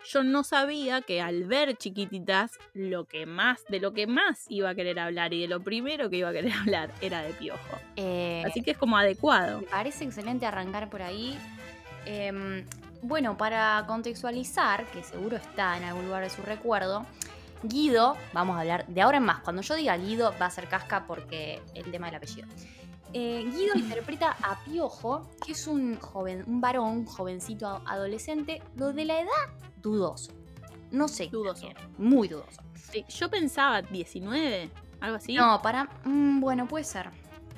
yo 0.06 0.22
no 0.22 0.44
sabía 0.44 1.02
que 1.02 1.20
al 1.20 1.42
ver 1.42 1.76
chiquititas, 1.76 2.52
lo 2.72 3.04
que 3.04 3.26
más, 3.26 3.64
de 3.68 3.80
lo 3.80 3.92
que 3.92 4.06
más 4.06 4.44
iba 4.48 4.70
a 4.70 4.76
querer 4.76 5.00
hablar 5.00 5.34
y 5.34 5.40
de 5.40 5.48
lo 5.48 5.58
primero 5.60 6.08
que 6.08 6.18
iba 6.18 6.28
a 6.28 6.32
querer 6.32 6.52
hablar 6.60 6.92
era 7.00 7.22
de 7.22 7.32
piojo. 7.32 7.78
Eh, 7.96 8.44
Así 8.46 8.62
que 8.62 8.70
es 8.70 8.78
como 8.78 8.96
adecuado. 8.96 9.60
Me 9.60 9.66
parece 9.66 10.04
excelente 10.04 10.46
arrancar 10.46 10.88
por 10.88 11.02
ahí. 11.02 11.36
Em, 12.06 12.64
bueno, 13.02 13.36
para 13.36 13.84
contextualizar, 13.88 14.86
que 14.92 15.02
seguro 15.02 15.36
está 15.36 15.76
en 15.76 15.82
algún 15.82 16.04
lugar 16.04 16.22
de 16.22 16.30
su 16.30 16.42
recuerdo, 16.42 17.04
Guido, 17.64 18.16
vamos 18.32 18.56
a 18.56 18.60
hablar 18.60 18.86
de 18.86 19.00
ahora 19.02 19.16
en 19.16 19.24
más. 19.24 19.40
Cuando 19.40 19.62
yo 19.62 19.74
diga 19.74 19.96
Guido, 19.96 20.32
va 20.40 20.46
a 20.46 20.50
ser 20.50 20.68
casca 20.68 21.06
porque 21.08 21.60
el 21.74 21.90
tema 21.90 22.06
del 22.06 22.14
apellido. 22.14 22.46
Eh, 23.12 23.44
Guido 23.50 23.74
interpreta 23.76 24.36
a 24.42 24.62
Piojo, 24.64 25.28
que 25.44 25.52
es 25.52 25.66
un 25.66 25.98
joven, 25.98 26.44
un 26.46 26.60
varón, 26.60 27.04
jovencito 27.06 27.66
a- 27.66 27.82
adolescente, 27.86 28.62
lo 28.76 28.92
de 28.92 29.04
la 29.06 29.20
edad 29.20 29.30
dudoso. 29.82 30.32
No 30.90 31.08
sé. 31.08 31.28
Dudoso. 31.28 31.68
Muy 31.98 32.28
dudoso. 32.28 32.62
Sí, 32.74 33.04
yo 33.08 33.30
pensaba 33.30 33.82
19, 33.82 34.70
algo 35.00 35.16
así. 35.16 35.34
No, 35.34 35.60
para. 35.62 35.84
mm, 36.04 36.40
bueno, 36.40 36.66
puede 36.68 36.84
ser. 36.84 37.10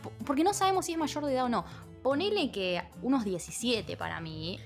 P- 0.02 0.24
Porque 0.24 0.42
no 0.44 0.52
sabemos 0.54 0.86
si 0.86 0.92
es 0.92 0.98
mayor 0.98 1.24
de 1.26 1.34
edad 1.34 1.44
o 1.44 1.48
no. 1.48 1.64
Ponele 2.02 2.50
que 2.50 2.82
unos 3.02 3.24
17 3.24 3.96
para 3.96 4.20
mí, 4.20 4.58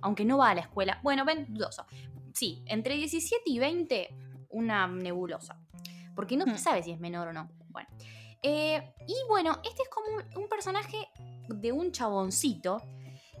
aunque 0.00 0.24
no 0.24 0.38
va 0.38 0.50
a 0.50 0.54
la 0.54 0.60
escuela. 0.62 1.00
Bueno, 1.02 1.24
ven, 1.24 1.46
dudoso. 1.48 1.84
Sí, 2.32 2.62
entre 2.66 2.94
17 2.96 3.42
y 3.46 3.58
20, 3.58 4.08
una 4.50 4.86
nebulosa. 4.86 5.58
Porque 6.14 6.36
no 6.36 6.44
se 6.46 6.52
Hmm. 6.52 6.58
sabe 6.58 6.82
si 6.82 6.92
es 6.92 7.00
menor 7.00 7.28
o 7.28 7.32
no. 7.32 7.50
Bueno. 7.68 7.88
Eh, 8.42 8.94
y 9.06 9.14
bueno, 9.28 9.60
este 9.64 9.82
es 9.82 9.88
como 9.88 10.06
un, 10.16 10.42
un 10.42 10.48
personaje 10.48 11.08
de 11.48 11.72
un 11.72 11.92
chaboncito 11.92 12.82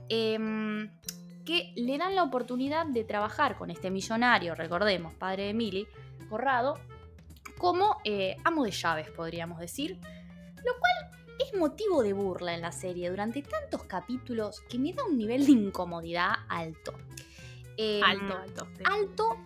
em, 0.08 0.90
que 1.44 1.72
le 1.76 1.98
dan 1.98 2.14
la 2.14 2.24
oportunidad 2.24 2.86
de 2.86 3.04
trabajar 3.04 3.56
con 3.56 3.70
este 3.70 3.90
millonario, 3.90 4.54
recordemos, 4.54 5.14
padre 5.14 5.44
de 5.44 5.50
Emily, 5.50 5.86
Corrado, 6.28 6.74
como 7.58 7.98
eh, 8.04 8.36
amo 8.44 8.64
de 8.64 8.72
llaves, 8.72 9.10
podríamos 9.10 9.58
decir. 9.58 9.98
Lo 10.64 10.72
cual 10.78 11.22
es 11.38 11.56
motivo 11.56 12.02
de 12.02 12.12
burla 12.12 12.54
en 12.54 12.62
la 12.62 12.72
serie 12.72 13.10
durante 13.10 13.42
tantos 13.42 13.84
capítulos 13.84 14.60
que 14.68 14.78
me 14.78 14.92
da 14.92 15.04
un 15.04 15.16
nivel 15.16 15.46
de 15.46 15.52
incomodidad 15.52 16.32
alto. 16.48 16.92
Em, 17.76 18.02
alto, 18.02 18.36
alto. 18.36 18.66
sí. 18.76 18.82
alto, 18.84 19.36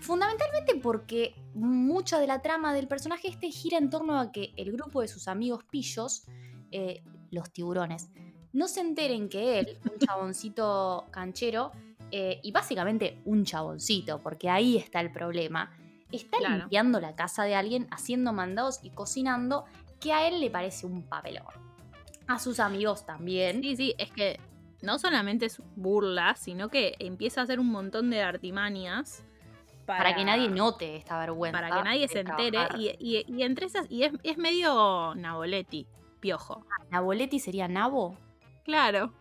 fundamentalmente 0.00 0.74
porque 0.76 1.34
mucha 1.54 2.18
de 2.18 2.26
la 2.26 2.40
trama 2.42 2.72
del 2.74 2.88
personaje 2.88 3.28
este 3.28 3.50
gira 3.50 3.78
en 3.78 3.90
torno 3.90 4.18
a 4.18 4.32
que 4.32 4.52
el 4.56 4.72
grupo 4.72 5.00
de 5.00 5.08
sus 5.08 5.28
amigos 5.28 5.64
pillos, 5.64 6.24
eh, 6.70 7.02
los 7.30 7.50
tiburones, 7.52 8.10
no 8.52 8.68
se 8.68 8.80
enteren 8.80 9.28
que 9.28 9.58
él, 9.60 9.78
un 9.84 9.98
chaboncito 9.98 11.06
canchero, 11.10 11.72
eh, 12.10 12.40
y 12.42 12.52
básicamente 12.52 13.20
un 13.24 13.44
chaboncito, 13.44 14.20
porque 14.20 14.48
ahí 14.48 14.76
está 14.78 15.00
el 15.00 15.12
problema, 15.12 15.70
está 16.10 16.38
Claro. 16.38 16.56
limpiando 16.58 17.00
la 17.00 17.14
casa 17.14 17.44
de 17.44 17.54
alguien, 17.54 17.86
haciendo 17.90 18.32
mandados 18.32 18.80
y 18.82 18.90
cocinando, 18.90 19.64
que 20.00 20.12
a 20.12 20.26
él 20.26 20.40
le 20.40 20.50
parece 20.50 20.86
un 20.86 21.02
papelón. 21.02 21.44
A 22.26 22.38
sus 22.38 22.60
amigos 22.60 23.04
también. 23.04 23.60
Sí, 23.62 23.76
sí, 23.76 23.94
es 23.98 24.10
que 24.12 24.38
no 24.80 24.98
solamente 24.98 25.46
es 25.46 25.60
burla, 25.76 26.34
sino 26.36 26.68
que 26.68 26.94
empieza 26.98 27.40
a 27.40 27.44
hacer 27.44 27.58
un 27.58 27.70
montón 27.70 28.10
de 28.10 28.22
artimañas 28.22 29.24
para, 29.88 30.04
para, 30.04 30.14
que 30.14 30.22
nadie 30.24 30.50
note 30.50 30.96
esta 30.96 31.18
vergüenza. 31.18 31.58
para 31.58 31.74
que 31.74 31.82
nadie 31.82 32.06
se 32.08 32.20
entere. 32.20 32.58
Y, 32.76 32.90
y- 32.98 33.24
y 33.26 33.42
entre 33.42 33.64
esas, 33.64 33.86
y 33.90 34.02
es, 34.02 34.12
es 34.22 34.36
medio 34.36 35.14
Naboletti, 35.16 35.86
piojo. 36.20 36.66
¿Naboletti 36.90 37.40
sería 37.40 37.68
Nabo? 37.68 38.18
Claro. 38.64 39.14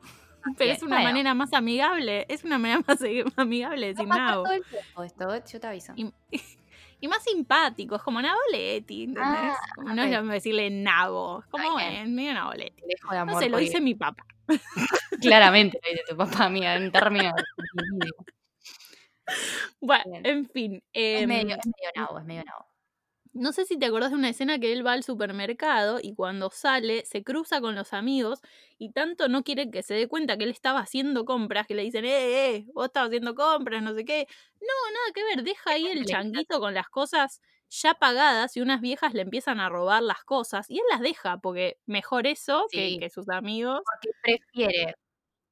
Pero 0.57 0.73
es 0.73 0.83
una 0.83 0.97
bueno. 0.97 1.09
manera 1.09 1.33
más 1.33 1.53
amigable, 1.53 2.25
es 2.27 2.43
una 2.43 2.57
manera 2.57 2.81
más 2.87 2.99
amigable 3.37 3.87
de 3.87 3.93
decir 3.93 4.07
Nabo. 4.09 4.43
todo 4.43 4.53
el 4.53 4.63
tiempo 4.65 5.03
esto, 5.03 5.33
¿eh? 5.33 5.43
yo 5.49 5.59
te 5.61 5.67
aviso. 5.67 5.93
Y, 5.95 6.11
y 6.99 7.07
más 7.07 7.23
simpático, 7.23 7.95
es 7.95 8.01
como 8.01 8.21
Naboletti, 8.21 9.03
¿entendés? 9.05 9.23
Ah, 9.33 9.93
no 9.93 10.03
es 10.03 10.11
lo 10.11 10.17
mismo 10.17 10.33
decirle 10.33 10.69
Nabo, 10.69 11.39
es 11.45 11.45
como 11.49 11.79
es 11.79 12.09
medio 12.09 12.33
Naboletti. 12.33 12.83
Dejo 12.85 13.13
de 13.13 13.17
amor. 13.19 13.35
No 13.35 13.39
sé, 13.39 13.47
lo 13.47 13.57
dice 13.57 13.79
mi 13.79 13.95
papá. 13.95 14.25
Claramente 15.21 15.79
lo 15.81 15.91
dice 15.91 16.03
tu 16.09 16.17
papá, 16.17 16.43
amiga, 16.45 16.75
en 16.75 16.91
términos 16.91 17.33
Bueno, 19.81 20.03
Bien. 20.05 20.25
en 20.25 20.49
fin. 20.49 20.83
Es 20.93 21.23
em, 21.23 21.29
medio, 21.29 21.55
es 21.55 21.65
medio 21.65 21.91
nabo, 21.95 22.19
es 22.19 22.25
medio 22.25 22.43
nabo. 22.43 22.65
No 23.33 23.51
sé 23.51 23.65
si 23.65 23.77
te 23.77 23.85
acordás 23.85 24.09
de 24.09 24.15
una 24.15 24.29
escena 24.29 24.57
que 24.57 24.73
él 24.73 24.85
va 24.85 24.93
al 24.93 25.03
supermercado 25.03 25.99
y 26.01 26.15
cuando 26.15 26.49
sale 26.49 27.05
se 27.05 27.23
cruza 27.23 27.61
con 27.61 27.75
los 27.75 27.93
amigos 27.93 28.41
y 28.79 28.91
tanto 28.93 29.29
no 29.29 29.43
quiere 29.43 29.69
que 29.69 29.83
se 29.83 29.93
dé 29.93 30.07
cuenta 30.07 30.37
que 30.37 30.45
él 30.45 30.49
estaba 30.49 30.79
haciendo 30.79 31.23
compras 31.23 31.67
que 31.67 31.75
le 31.75 31.83
dicen, 31.83 32.05
eh, 32.05 32.55
eh, 32.55 32.65
vos 32.73 32.87
estabas 32.87 33.09
haciendo 33.09 33.35
compras, 33.35 33.83
no 33.83 33.93
sé 33.93 34.05
qué. 34.05 34.27
No, 34.59 34.91
nada 34.91 35.13
que 35.13 35.23
ver, 35.23 35.43
deja 35.43 35.71
ahí 35.71 35.85
el 35.87 36.05
changuito 36.05 36.59
con 36.59 36.73
las 36.73 36.89
cosas 36.89 37.41
ya 37.69 37.93
pagadas 37.93 38.57
y 38.57 38.61
unas 38.61 38.81
viejas 38.81 39.13
le 39.13 39.21
empiezan 39.21 39.59
a 39.59 39.69
robar 39.69 40.01
las 40.01 40.23
cosas 40.23 40.69
y 40.69 40.79
él 40.79 40.85
las 40.89 41.01
deja 41.01 41.37
porque 41.37 41.77
mejor 41.85 42.25
eso 42.25 42.65
que 42.71 43.09
sus 43.13 43.29
amigos. 43.29 43.81
Porque 43.83 44.09
prefiere 44.23 44.95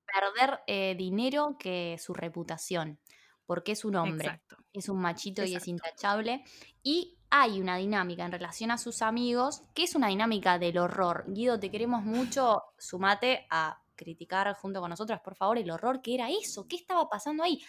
perder 0.06 0.62
eh, 0.68 0.96
dinero 0.98 1.58
que 1.60 1.98
su 2.00 2.14
reputación. 2.14 3.00
Porque 3.46 3.74
es 3.74 3.86
un 3.86 3.96
hombre, 3.96 4.26
Exacto. 4.28 4.58
es 4.74 4.90
un 4.90 5.00
machito 5.00 5.44
y 5.44 5.56
es 5.56 5.68
intachable. 5.68 6.44
Y 6.82 7.18
hay 7.30 7.60
una 7.62 7.78
dinámica 7.78 8.26
en 8.26 8.32
relación 8.32 8.72
a 8.72 8.78
sus 8.78 9.02
amigos, 9.02 9.64
que 9.74 9.84
es 9.84 9.94
una 9.96 10.08
dinámica 10.08 10.58
del 10.58 10.78
horror. 10.78 11.26
Guido, 11.28 11.60
te 11.60 11.70
queremos 11.70 12.04
mucho, 12.04 12.64
sumate 12.78 13.46
a 13.50 13.82
criticar 13.96 14.54
junto 14.56 14.82
con 14.82 14.90
nosotras, 14.90 15.22
por 15.22 15.36
favor, 15.36 15.58
el 15.58 15.70
horror 15.72 16.02
que 16.02 16.16
era 16.16 16.30
eso, 16.30 16.68
qué 16.68 16.76
estaba 16.76 17.08
pasando 17.10 17.44
ahí. 17.44 17.62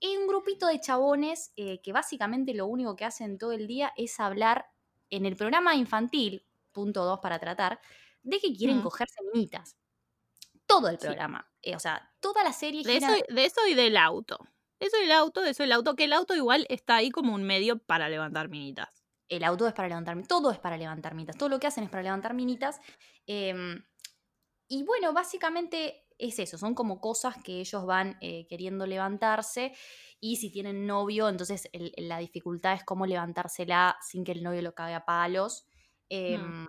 Es 0.00 0.18
un 0.18 0.26
grupito 0.26 0.66
de 0.66 0.80
chabones 0.80 1.52
eh, 1.56 1.80
que 1.80 1.92
básicamente 1.92 2.52
lo 2.52 2.66
único 2.66 2.96
que 2.96 3.04
hacen 3.04 3.38
todo 3.38 3.52
el 3.52 3.66
día 3.66 3.92
es 3.96 4.18
hablar 4.20 4.66
en 5.10 5.24
el 5.26 5.36
programa 5.36 5.74
infantil, 5.76 6.44
punto 6.72 7.04
2 7.04 7.20
para 7.20 7.38
tratar, 7.38 7.80
de 8.22 8.40
que 8.40 8.52
quieren 8.54 8.78
Mm. 8.78 8.82
cogerse 8.82 9.16
minitas. 9.32 9.76
Todo 10.66 10.88
el 10.88 10.98
Sí. 10.98 11.06
programa. 11.06 11.48
Eh, 11.62 11.76
o 11.76 11.78
sea, 11.78 12.12
toda 12.20 12.42
la 12.42 12.52
serie 12.52 12.82
De 12.82 12.94
gira- 12.94 13.14
eso, 13.16 13.24
de 13.34 13.44
eso 13.44 13.66
y 13.68 13.74
del 13.74 13.96
auto. 13.96 14.38
Eso 14.84 14.96
el 15.02 15.12
auto, 15.12 15.42
eso 15.44 15.64
el 15.64 15.72
auto, 15.72 15.94
que 15.96 16.04
el 16.04 16.12
auto 16.12 16.34
igual 16.34 16.66
está 16.68 16.96
ahí 16.96 17.10
como 17.10 17.34
un 17.34 17.42
medio 17.44 17.78
para 17.78 18.08
levantar 18.08 18.48
minitas. 18.48 19.04
el 19.28 19.42
auto 19.44 19.66
es 19.66 19.72
para 19.72 19.88
levantar, 19.88 20.26
todo 20.26 20.50
es 20.50 20.58
para 20.58 20.76
levantar 20.76 21.14
minitas, 21.14 21.36
todo 21.36 21.48
lo 21.48 21.58
que 21.58 21.66
hacen 21.66 21.84
es 21.84 21.90
para 21.90 22.02
levantar 22.02 22.34
minitas. 22.34 22.80
em, 23.26 23.82
y 24.68 24.82
bueno, 24.84 25.12
básicamente 25.12 26.06
es 26.18 26.38
eso, 26.38 26.58
son 26.58 26.74
como 26.74 27.00
cosas 27.00 27.36
que 27.42 27.60
ellos 27.60 27.86
van 27.86 28.16
eh, 28.20 28.46
queriendo 28.48 28.86
levantarse 28.86 29.72
y 30.20 30.36
si 30.36 30.50
tienen 30.50 30.86
novio, 30.86 31.28
entonces 31.28 31.68
el- 31.72 31.92
la 31.96 32.18
dificultad 32.18 32.74
es 32.74 32.84
cómo 32.84 33.06
levantársela 33.06 33.96
sin 34.00 34.24
que 34.24 34.32
el 34.32 34.42
novio 34.42 34.62
lo 34.62 34.74
cague 34.74 34.94
a 34.94 35.04
palos. 35.04 35.66
Em, 36.08 36.66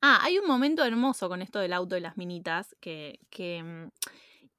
Ah, 0.00 0.20
hay 0.22 0.38
un 0.38 0.46
momento 0.46 0.84
hermoso 0.84 1.28
con 1.28 1.42
esto 1.42 1.58
del 1.58 1.72
auto 1.72 1.96
de 1.96 2.00
las 2.00 2.16
minitas, 2.16 2.76
que, 2.80 3.18
que 3.30 3.62
mm, 3.62 3.88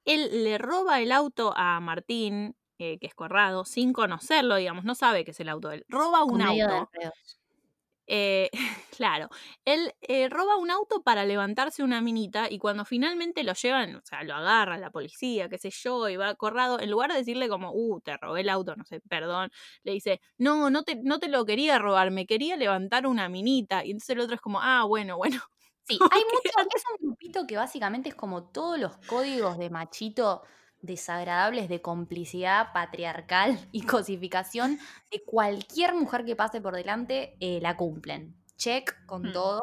él 0.05 0.43
le 0.43 0.57
roba 0.57 1.01
el 1.01 1.12
auto 1.12 1.53
a 1.55 1.79
Martín, 1.79 2.55
eh, 2.79 2.97
que 2.99 3.07
es 3.07 3.15
Corrado, 3.15 3.65
sin 3.65 3.93
conocerlo, 3.93 4.55
digamos, 4.55 4.85
no 4.85 4.95
sabe 4.95 5.25
que 5.25 5.31
es 5.31 5.39
el 5.39 5.49
auto 5.49 5.69
de 5.69 5.77
él. 5.77 5.85
Roba 5.89 6.23
un 6.23 6.41
auto. 6.41 6.89
eh, 8.07 8.49
claro, 8.97 9.29
él 9.65 9.93
eh, 10.01 10.29
roba 10.29 10.57
un 10.57 10.71
auto 10.71 11.03
para 11.03 11.25
levantarse 11.25 11.83
una 11.83 12.01
minita 12.01 12.49
y 12.49 12.57
cuando 12.57 12.83
finalmente 12.85 13.43
lo 13.43 13.53
llevan, 13.53 13.95
o 13.95 14.01
sea, 14.03 14.23
lo 14.23 14.33
agarra 14.35 14.77
la 14.77 14.89
policía, 14.91 15.47
qué 15.49 15.57
sé 15.59 15.69
yo, 15.69 16.09
y 16.09 16.17
va 16.17 16.33
Corrado, 16.35 16.79
en 16.79 16.89
lugar 16.89 17.11
de 17.11 17.17
decirle 17.19 17.49
como, 17.49 17.71
uh, 17.73 18.01
te 18.01 18.17
robé 18.17 18.41
el 18.41 18.49
auto, 18.49 18.75
no 18.75 18.83
sé, 18.85 19.01
perdón, 19.01 19.51
le 19.83 19.91
dice, 19.93 20.21
no, 20.37 20.69
no 20.71 20.83
te, 20.83 20.95
no 21.03 21.19
te 21.19 21.27
lo 21.29 21.45
quería 21.45 21.77
robar, 21.79 22.09
me 22.11 22.25
quería 22.25 22.57
levantar 22.57 23.05
una 23.07 23.29
minita. 23.29 23.85
Y 23.85 23.91
entonces 23.91 24.09
el 24.11 24.21
otro 24.21 24.35
es 24.35 24.41
como, 24.41 24.59
ah, 24.61 24.83
bueno, 24.85 25.17
bueno. 25.17 25.39
Sí, 25.89 25.97
hay 26.11 26.21
mucho, 26.21 26.51
es 26.75 26.83
un 26.99 27.07
grupito 27.07 27.47
que 27.47 27.57
básicamente 27.57 28.09
es 28.09 28.15
como 28.15 28.43
todos 28.51 28.77
los 28.79 28.97
códigos 29.07 29.57
de 29.57 29.71
machito 29.71 30.43
desagradables 30.81 31.69
de 31.69 31.81
complicidad 31.81 32.71
patriarcal 32.73 33.57
y 33.71 33.81
cosificación 33.83 34.79
de 35.11 35.23
cualquier 35.23 35.93
mujer 35.93 36.25
que 36.25 36.35
pase 36.35 36.61
por 36.61 36.75
delante, 36.75 37.35
eh, 37.39 37.59
la 37.61 37.75
cumplen. 37.77 38.35
Check 38.57 39.05
con 39.05 39.23
Hmm. 39.29 39.31
todo. 39.33 39.61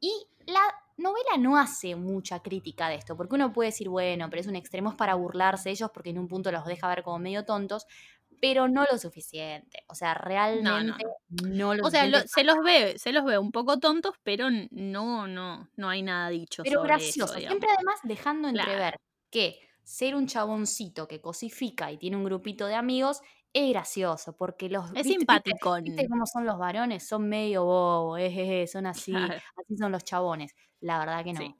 Y 0.00 0.12
la 0.46 0.60
novela 0.96 1.36
no 1.38 1.58
hace 1.58 1.96
mucha 1.96 2.40
crítica 2.40 2.88
de 2.88 2.94
esto, 2.94 3.16
porque 3.16 3.34
uno 3.34 3.52
puede 3.52 3.70
decir, 3.70 3.88
bueno, 3.88 4.30
pero 4.30 4.40
es 4.40 4.46
un 4.46 4.56
extremo 4.56 4.90
es 4.90 4.96
para 4.96 5.14
burlarse 5.14 5.70
ellos 5.70 5.90
porque 5.92 6.10
en 6.10 6.18
un 6.18 6.28
punto 6.28 6.50
los 6.52 6.64
deja 6.64 6.88
ver 6.88 7.02
como 7.02 7.18
medio 7.18 7.44
tontos, 7.44 7.86
pero 8.40 8.68
no 8.68 8.84
lo 8.90 8.98
suficiente. 8.98 9.82
O 9.88 9.94
sea, 9.94 10.14
realmente 10.14 11.04
no, 11.28 11.74
lo 11.74 11.86
O 11.86 11.90
sea, 11.90 12.06
lo- 12.06 12.20
se 12.26 12.44
los 12.44 12.56
ve, 12.64 12.98
se 12.98 13.12
los 13.12 13.24
ve 13.24 13.38
un 13.38 13.50
poco 13.50 13.78
tontos, 13.78 14.14
pero 14.22 14.48
no, 14.70 15.26
no, 15.26 15.68
no 15.76 15.88
hay 15.88 16.02
nada 16.02 16.28
dicho 16.28 16.62
Pero 16.62 16.76
sobre 16.80 16.88
gracioso, 16.88 17.34
eso, 17.34 17.46
siempre 17.48 17.68
además 17.76 17.98
dejando 18.04 18.48
Claro. 18.50 18.70
entrever 18.70 18.96
que 19.30 19.58
ser 19.86 20.16
un 20.16 20.26
chaboncito 20.26 21.06
que 21.08 21.20
cosifica 21.20 21.92
y 21.92 21.98
tiene 21.98 22.16
un 22.16 22.24
grupito 22.24 22.66
de 22.66 22.74
amigos 22.74 23.20
es 23.52 23.70
gracioso, 23.70 24.36
porque 24.36 24.68
los 24.68 24.86
Es 24.94 25.06
¿viste- 25.06 25.08
viste- 25.10 25.18
simpaticón. 25.20 25.84
¿Viste 25.84 26.08
cómo 26.08 26.26
son 26.26 26.44
los 26.44 26.58
varones? 26.58 27.06
Son 27.08 27.28
medio 27.28 27.64
bobos, 27.64 28.18
eh, 28.20 28.66
son 28.66 28.86
así, 28.86 29.12
Claro. 29.12 29.34
así 29.56 29.76
son 29.78 29.92
los 29.92 30.04
chabones. 30.04 30.54
La 30.80 30.98
verdad 30.98 31.24
que 31.24 31.32
no. 31.32 31.40
Sí. 31.40 31.54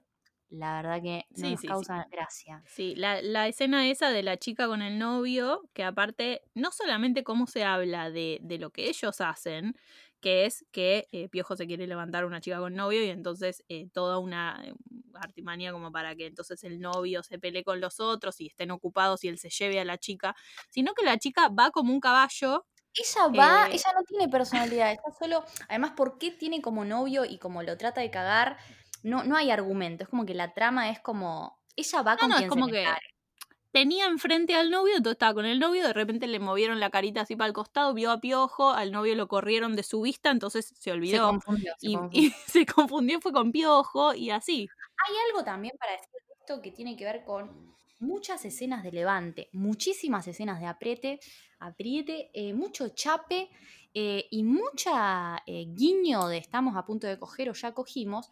La 0.49 0.81
verdad 0.81 1.01
que 1.01 1.25
no 1.31 1.45
Sí, 1.47 1.51
nos 1.53 1.61
sí. 1.61 1.67
causa 1.67 2.05
gracia. 2.11 2.63
Sí, 2.67 2.95
la, 2.95 3.21
la 3.21 3.47
escena 3.47 3.89
esa 3.89 4.11
de 4.11 4.23
la 4.23 4.37
chica 4.37 4.67
con 4.67 4.81
el 4.81 4.97
novio, 4.99 5.69
que 5.73 5.83
aparte, 5.83 6.41
no 6.53 6.71
solamente 6.71 7.23
cómo 7.23 7.47
se 7.47 7.63
habla 7.65 8.11
de, 8.11 8.39
de 8.41 8.57
lo 8.59 8.69
que 8.71 8.87
ellos 8.89 9.19
hacen, 9.21 9.75
que 10.21 10.45
es 10.45 10.65
que 10.71 11.07
eh, 11.11 11.29
Piojo 11.29 11.55
se 11.55 11.67
quiere 11.67 11.87
levantar 11.87 12.23
a 12.23 12.27
una 12.27 12.41
chica 12.41 12.59
con 12.59 12.75
novio 12.75 13.03
y 13.03 13.09
entonces 13.09 13.63
eh, 13.69 13.87
toda 13.93 14.19
una 14.19 14.61
eh, 14.65 14.73
artimanía 15.13 15.71
como 15.71 15.91
para 15.91 16.15
que 16.15 16.25
entonces 16.27 16.63
el 16.63 16.79
novio 16.79 17.23
se 17.23 17.39
pelee 17.39 17.63
con 17.63 17.81
los 17.81 17.99
otros 17.99 18.39
y 18.41 18.47
estén 18.47 18.71
ocupados 18.71 19.23
y 19.23 19.27
él 19.29 19.37
se 19.39 19.49
lleve 19.49 19.79
a 19.79 19.85
la 19.85 19.97
chica, 19.97 20.35
sino 20.69 20.93
que 20.93 21.05
la 21.05 21.17
chica 21.17 21.49
va 21.49 21.71
como 21.71 21.93
un 21.93 21.99
caballo. 21.99 22.65
Ella 22.93 23.27
va, 23.27 23.67
Eh, 23.67 23.71
ella 23.71 23.91
no 23.95 24.03
tiene 24.03 24.27
personalidad, 24.27 24.91
está 24.91 25.11
solo. 25.19 25.43
Además, 25.69 25.91
¿por 25.95 26.17
qué 26.17 26.31
tiene 26.31 26.61
como 26.61 26.83
novio 26.83 27.25
y 27.25 27.37
como 27.37 27.61
lo 27.63 27.77
trata 27.77 28.01
de 28.01 28.09
cagar? 28.11 28.57
No, 29.03 29.23
no 29.23 29.35
hay 29.37 29.51
argumento, 29.51 30.03
es 30.03 30.09
como 30.09 30.25
que 30.25 30.33
la 30.33 30.53
trama 30.53 30.89
es 30.89 30.99
como. 30.99 31.59
Ella 31.75 32.01
va 32.01 32.17
No, 32.19 32.19
con 32.21 32.29
no, 32.29 32.37
es 32.37 32.39
quien 32.39 32.49
como 32.49 32.65
se 32.65 32.71
que. 32.71 32.85
Tenía 33.71 34.05
enfrente 34.07 34.55
al 34.55 34.71
novio, 34.71 34.95
entonces 34.97 35.15
estaba 35.15 35.33
con 35.35 35.45
el 35.45 35.59
novio, 35.59 35.83
de 35.87 35.93
repente 35.93 36.27
le 36.27 36.39
movieron 36.39 36.79
la 36.79 36.89
carita 36.89 37.21
así 37.21 37.35
para 37.35 37.47
el 37.47 37.53
costado, 37.53 37.93
vio 37.93 38.11
a 38.11 38.19
Piojo, 38.21 38.71
al 38.71 38.91
novio 38.91 39.15
lo 39.15 39.27
corrieron 39.27 39.75
de 39.75 39.83
su 39.83 40.01
vista, 40.01 40.31
entonces 40.31 40.73
se 40.77 40.91
Se 41.03 41.19
olvidó. 41.19 41.21
confundió, 41.21 41.73
se 41.77 41.89
y, 41.89 41.93
confundió. 41.93 42.29
y 42.29 42.31
se 42.47 42.65
confundió, 42.65 43.21
fue 43.21 43.31
con 43.33 43.51
Piojo 43.51 44.13
y 44.13 44.29
así. 44.31 44.73
Hay 45.07 45.15
algo 45.29 45.43
también 45.43 45.75
para 45.79 45.93
decir 45.93 46.09
de 46.27 46.33
esto 46.39 46.61
que 46.61 46.71
tiene 46.71 46.95
que 46.97 47.05
ver 47.05 47.23
con 47.23 47.75
muchas 47.99 48.45
escenas 48.45 48.83
de 48.83 48.91
levante, 48.91 49.49
muchísimas 49.53 50.27
escenas 50.27 50.59
de 50.59 50.67
apriete, 50.67 51.19
apriete, 51.59 52.29
eh, 52.33 52.53
mucho 52.53 52.89
chape 52.89 53.49
eh, 53.93 54.27
y 54.29 54.43
mucha 54.43 55.41
eh, 55.47 55.65
guiño 55.69 56.27
de 56.27 56.37
estamos 56.37 56.75
a 56.75 56.85
punto 56.85 57.07
de 57.07 57.17
coger 57.17 57.49
o 57.49 57.53
ya 57.53 57.73
cogimos, 57.73 58.29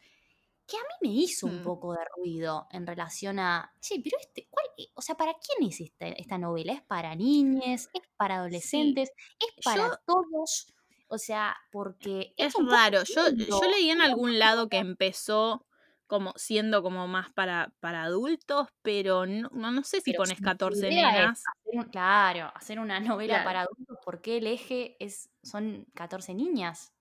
que 0.68 0.78
a 0.78 0.82
mí 0.82 1.10
me 1.10 1.16
hizo 1.16 1.48
un 1.48 1.62
Mm. 1.62 1.64
poco 1.64 1.94
de 1.94 2.00
ruido 2.18 2.68
en 2.72 2.88
relación 2.88 3.40
a, 3.40 3.72
che, 3.82 4.02
pero 4.04 4.18
este, 4.20 4.48
¿cuál, 4.50 4.66
e- 4.78 4.90
o 4.96 5.02
sea, 5.02 5.16
¿para 5.16 5.34
quién 5.36 5.70
es 5.70 5.80
esta, 5.80 6.08
esta 6.08 6.38
novela? 6.38 6.74
¿Es 6.74 6.82
para 6.82 7.14
niñes? 7.16 7.90
¿Es 7.94 8.02
para 8.18 8.38
adolescentes? 8.38 9.12
¿Es 9.40 9.64
para 9.64 9.90
Yo- 9.90 9.98
todos? 10.06 10.74
O 11.08 11.18
sea, 11.20 11.56
porque 11.72 12.34
Es 12.38 12.56
raro. 12.56 13.04
Yo, 13.04 13.30
yo 13.30 13.62
leí 13.70 13.92
en 13.92 14.02
algún 14.02 14.40
lado 14.40 14.68
que 14.70 14.78
empezó 14.78 15.66
como 16.08 16.34
siendo 16.36 16.82
como 16.84 17.08
más 17.08 17.32
para, 17.32 17.72
para 17.80 18.04
adultos, 18.04 18.68
pero 18.82 19.26
no, 19.26 19.50
no, 19.52 19.84
sé 19.84 20.02
si 20.02 20.12
Pero 20.12 20.18
pones 20.24 20.38
si 20.38 20.44
tu 20.44 20.44
14 20.44 20.88
idea 20.88 21.10
es 21.10 21.14
nenas. 21.16 21.44
hacer 21.48 21.80
un- 21.80 21.90
claro, 21.90 22.52
hacer 22.56 22.80
una 22.80 23.00
novela 23.00 23.36
Claro. 23.36 23.46
para 23.46 23.62
adultos, 23.62 23.98
¿por 24.04 24.22
qué 24.22 24.38
el 24.38 24.48
eje 24.48 24.98
es, 25.00 25.30
son 25.44 25.86
14 25.96 26.34
niñas? 26.36 26.92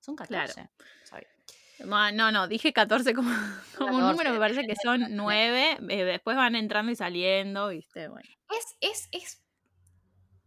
Son 0.00 0.16
Claro. 0.16 0.48
14. 0.48 0.70
sorry. 1.04 1.26
No, 1.78 2.32
no, 2.32 2.48
dije 2.48 2.72
14 2.72 3.14
como, 3.14 3.30
como 3.76 3.96
un 3.96 4.06
14, 4.06 4.06
número, 4.06 4.32
me 4.32 4.38
parece 4.38 4.64
que 4.64 4.76
son 4.76 5.00
depende. 5.00 5.14
9, 5.14 5.78
después 6.04 6.36
van 6.36 6.54
entrando 6.56 6.92
y 6.92 6.96
saliendo, 6.96 7.68
¿viste? 7.68 8.08
Bueno. 8.08 8.28
Es, 8.50 8.76
es, 8.80 9.08
es 9.12 9.44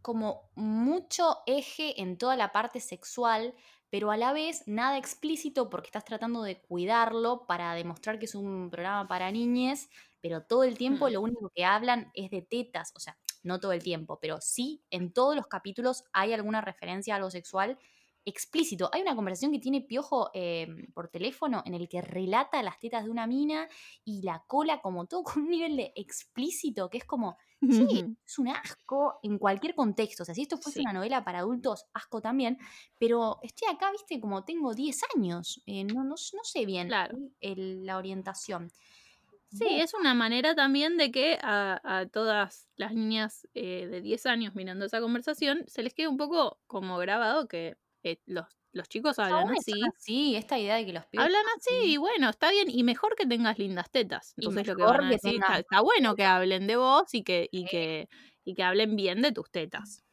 como 0.02 0.50
mucho 0.56 1.40
eje 1.46 2.02
en 2.02 2.18
toda 2.18 2.36
la 2.36 2.52
parte 2.52 2.80
sexual, 2.80 3.54
pero 3.90 4.12
a 4.12 4.18
la 4.18 4.34
vez 4.34 4.64
nada 4.68 4.98
explícito 4.98 5.70
porque 5.70 5.88
estás 5.88 6.06
tratando 6.06 6.44
de 6.44 6.62
cuidarlo 6.62 7.46
para 7.48 7.74
demostrar 7.74 8.20
que 8.20 8.26
es 8.26 8.36
un 8.36 8.70
programa 8.70 9.08
para 9.08 9.32
niñes, 9.32 9.90
pero 10.22 10.44
todo 10.44 10.64
el 10.64 10.78
tiempo 10.78 11.10
Mm. 11.10 11.14
lo 11.14 11.22
único 11.22 11.50
que 11.54 11.66
hablan 11.66 12.12
es 12.14 12.30
de 12.30 12.42
tetas, 12.42 12.92
o 12.96 13.00
sea, 13.00 13.18
no 13.44 13.60
todo 13.60 13.72
el 13.74 13.84
tiempo, 13.84 14.20
pero 14.22 14.38
sí 14.42 14.84
en 14.90 15.12
todos 15.14 15.36
los 15.36 15.48
capítulos 15.48 16.04
hay 16.14 16.34
alguna 16.34 16.62
referencia 16.62 17.14
a 17.14 17.18
algo 17.18 17.32
sexual 17.32 17.78
explícito. 18.26 18.90
Hay 18.94 19.02
una 19.02 19.16
conversación 19.16 19.52
que 19.52 19.60
tiene 19.60 19.82
Piojo 19.82 20.30
eh, 20.34 20.68
por 20.94 21.08
teléfono 21.10 21.64
en 21.66 21.74
el 21.74 21.88
que 21.90 22.02
relata 22.02 22.62
las 22.64 22.80
tetas 22.80 23.04
de 23.06 23.10
una 23.10 23.28
mina 23.28 23.68
y 24.06 24.22
la 24.22 24.44
cola 24.48 24.82
como 24.82 25.06
todo 25.08 25.24
con 25.24 25.44
un 25.44 25.50
nivel 25.50 25.76
de 25.78 25.94
explícito 25.96 26.90
que 26.90 27.00
es 27.00 27.06
como, 27.06 27.38
sí, 27.62 27.62
es 28.26 28.40
un 28.40 28.50
asco 28.50 29.20
en 29.24 29.38
cualquier 29.40 29.74
contexto. 29.76 30.24
O 30.24 30.26
sea, 30.26 30.36
si 30.36 30.44
esto 30.44 30.58
fuese 30.58 30.80
Sí. 30.80 30.82
una 30.82 30.94
novela 30.94 31.24
para 31.24 31.40
adultos, 31.40 31.86
asco 31.94 32.22
también. 32.22 32.58
Pero 32.98 33.40
estoy 33.42 33.68
acá, 33.74 33.92
viste, 33.92 34.20
como 34.20 34.44
tengo 34.44 34.74
10 34.74 35.02
años. 35.16 35.62
eh, 35.66 35.84
no, 35.84 36.04
no, 36.04 36.10
no 36.12 36.44
sé 36.44 36.66
bien 36.66 36.88
Claro. 36.88 37.18
el- 37.42 37.86
la 37.86 37.98
orientación. 37.98 38.72
Sí, 39.52 39.66
es 39.68 39.96
una 39.96 40.14
manera 40.14 40.54
también 40.54 40.96
de 40.98 41.12
que 41.12 41.40
a, 41.42 41.82
a 41.84 42.06
todas 42.08 42.70
las 42.76 42.94
niñas 42.94 43.48
eh, 43.56 43.88
de 43.88 44.00
10 44.02 44.28
años 44.28 44.54
mirando 44.54 44.86
esa 44.86 45.02
conversación 45.02 45.64
se 45.66 45.82
les 45.82 45.96
quede 45.96 46.08
un 46.08 46.18
poco 46.18 46.60
como 46.68 47.00
grabado 47.00 47.48
que 47.48 47.76
eh, 48.04 48.22
los, 48.26 48.46
los 48.72 48.88
chicos 48.90 49.18
los 49.18 49.20
hablan 49.20 49.50
así. 49.52 49.74
así, 49.98 50.36
esta 50.36 50.58
idea 50.60 50.76
de 50.76 50.86
que 50.86 50.94
los 50.94 51.06
pibes 51.08 51.26
Hablan 51.26 51.44
así 51.58 51.92
y 51.94 51.98
bueno, 51.98 52.30
está 52.30 52.52
bien. 52.52 52.70
Y 52.70 52.84
mejor 52.84 53.16
que 53.16 53.26
tengas 53.26 53.58
lindas 53.60 53.90
tetas. 53.92 54.34
Entonces 54.38 54.68
lo 54.68 54.76
que 54.76 54.82
mejor 54.84 54.98
van 54.98 55.06
a 55.06 55.10
que 55.10 55.16
decir, 55.16 55.32
tengas 55.34 55.50
está, 55.50 55.60
está 55.60 55.82
bueno 55.82 56.16
que 56.16 56.26
hablen 56.26 56.68
de 56.68 56.76
vos 56.78 57.14
y 57.14 57.24
que, 57.24 57.50
y 57.52 57.62
Sí. 57.64 57.68
que, 57.72 58.10
y 58.46 58.56
que 58.56 58.64
hablen 58.64 58.96
bien 58.96 59.22
de 59.22 59.32
tus 59.32 59.50
tetas. 59.52 60.04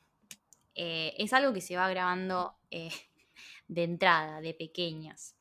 eh, 0.75 1.15
es 1.19 1.33
algo 1.33 1.53
que 1.53 1.61
se 1.63 1.77
va 1.77 1.89
grabando 1.89 2.59
eh, 2.71 2.91
de 3.69 3.85
entrada, 3.85 4.41
de 4.41 4.55
pequeñas. 4.55 5.35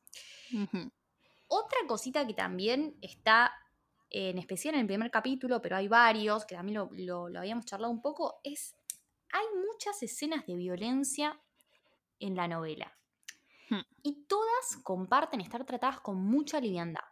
Otra 1.48 1.78
cosita 1.88 2.26
que 2.26 2.34
también 2.34 2.98
está, 3.02 3.52
en 4.10 4.38
especial 4.38 4.76
en 4.76 4.82
el 4.82 4.88
primer 4.88 5.12
capítulo, 5.12 5.62
pero 5.62 5.76
hay 5.78 5.88
varios, 5.88 6.46
que 6.46 6.56
también 6.56 6.76
lo, 6.78 6.90
lo- 6.92 7.30
lo 7.30 7.40
habíamos 7.40 7.66
charlado 7.66 7.92
un 7.92 8.02
poco, 8.02 8.40
es, 8.44 8.76
hay 9.32 9.46
muchas 9.68 10.02
escenas 10.04 10.46
de 10.46 10.56
violencia 10.56 11.40
en 12.20 12.36
la 12.36 12.48
novela. 12.48 12.96
Hmm. 13.70 13.82
Y 14.04 14.26
todas 14.28 14.78
comparten 14.84 15.42
estar 15.42 15.66
tratadas 15.66 16.00
con 16.00 16.18
mucha 16.24 16.60
liviandad. 16.60 17.04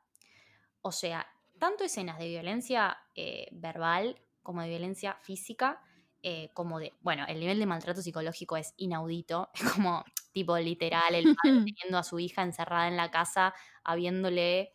O 0.82 0.92
sea, 0.92 1.26
tanto 1.60 1.84
escenas 1.84 2.20
de 2.20 2.28
violencia 2.28 2.98
eh, 3.16 3.48
verbal 3.52 4.20
como 4.42 4.62
de 4.62 4.70
violencia 4.70 5.16
física, 5.22 5.82
eh, 6.22 6.50
como 6.54 6.80
de, 6.80 6.94
bueno, 7.02 7.26
el 7.28 7.40
nivel 7.40 7.60
de 7.60 7.66
maltrato 7.66 8.02
psicológico 8.02 8.58
es 8.58 8.74
inaudito, 8.78 9.50
es 9.54 9.70
como 9.72 10.04
tipo 10.32 10.58
literal 10.58 11.16
el 11.16 11.36
padre 11.36 11.36
teniendo 11.76 11.98
a 11.98 12.04
su 12.04 12.20
hija 12.20 12.44
encerrada 12.44 12.88
en 12.88 12.98
la 12.98 13.12
casa, 13.12 13.54
habiéndole, 13.84 14.74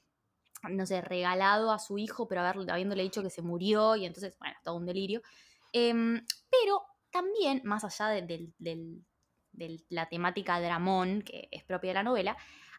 no 0.68 0.86
sé, 0.86 1.00
regalado 1.02 1.70
a 1.70 1.78
su 1.78 1.98
hijo, 1.98 2.26
pero 2.28 2.40
haber- 2.42 2.70
habiéndole 2.70 3.02
dicho 3.02 3.22
que 3.22 3.30
se 3.30 3.42
murió 3.42 3.96
y 3.96 4.06
entonces, 4.06 4.36
bueno, 4.38 4.56
todo 4.64 4.76
un 4.76 4.86
delirio. 4.86 5.22
Em, 5.72 6.24
pero 6.50 6.82
también, 7.10 7.60
más 7.64 7.84
allá 7.84 8.08
de, 8.08 8.22
del- 8.22 8.54
del- 8.58 9.04
de 9.58 9.84
la 9.88 10.08
temática 10.08 10.60
dramón, 10.60 11.22
que 11.22 11.48
es 11.50 11.64
propia 11.64 11.90
de 11.90 11.94
la 11.94 12.02
novela, 12.02 12.36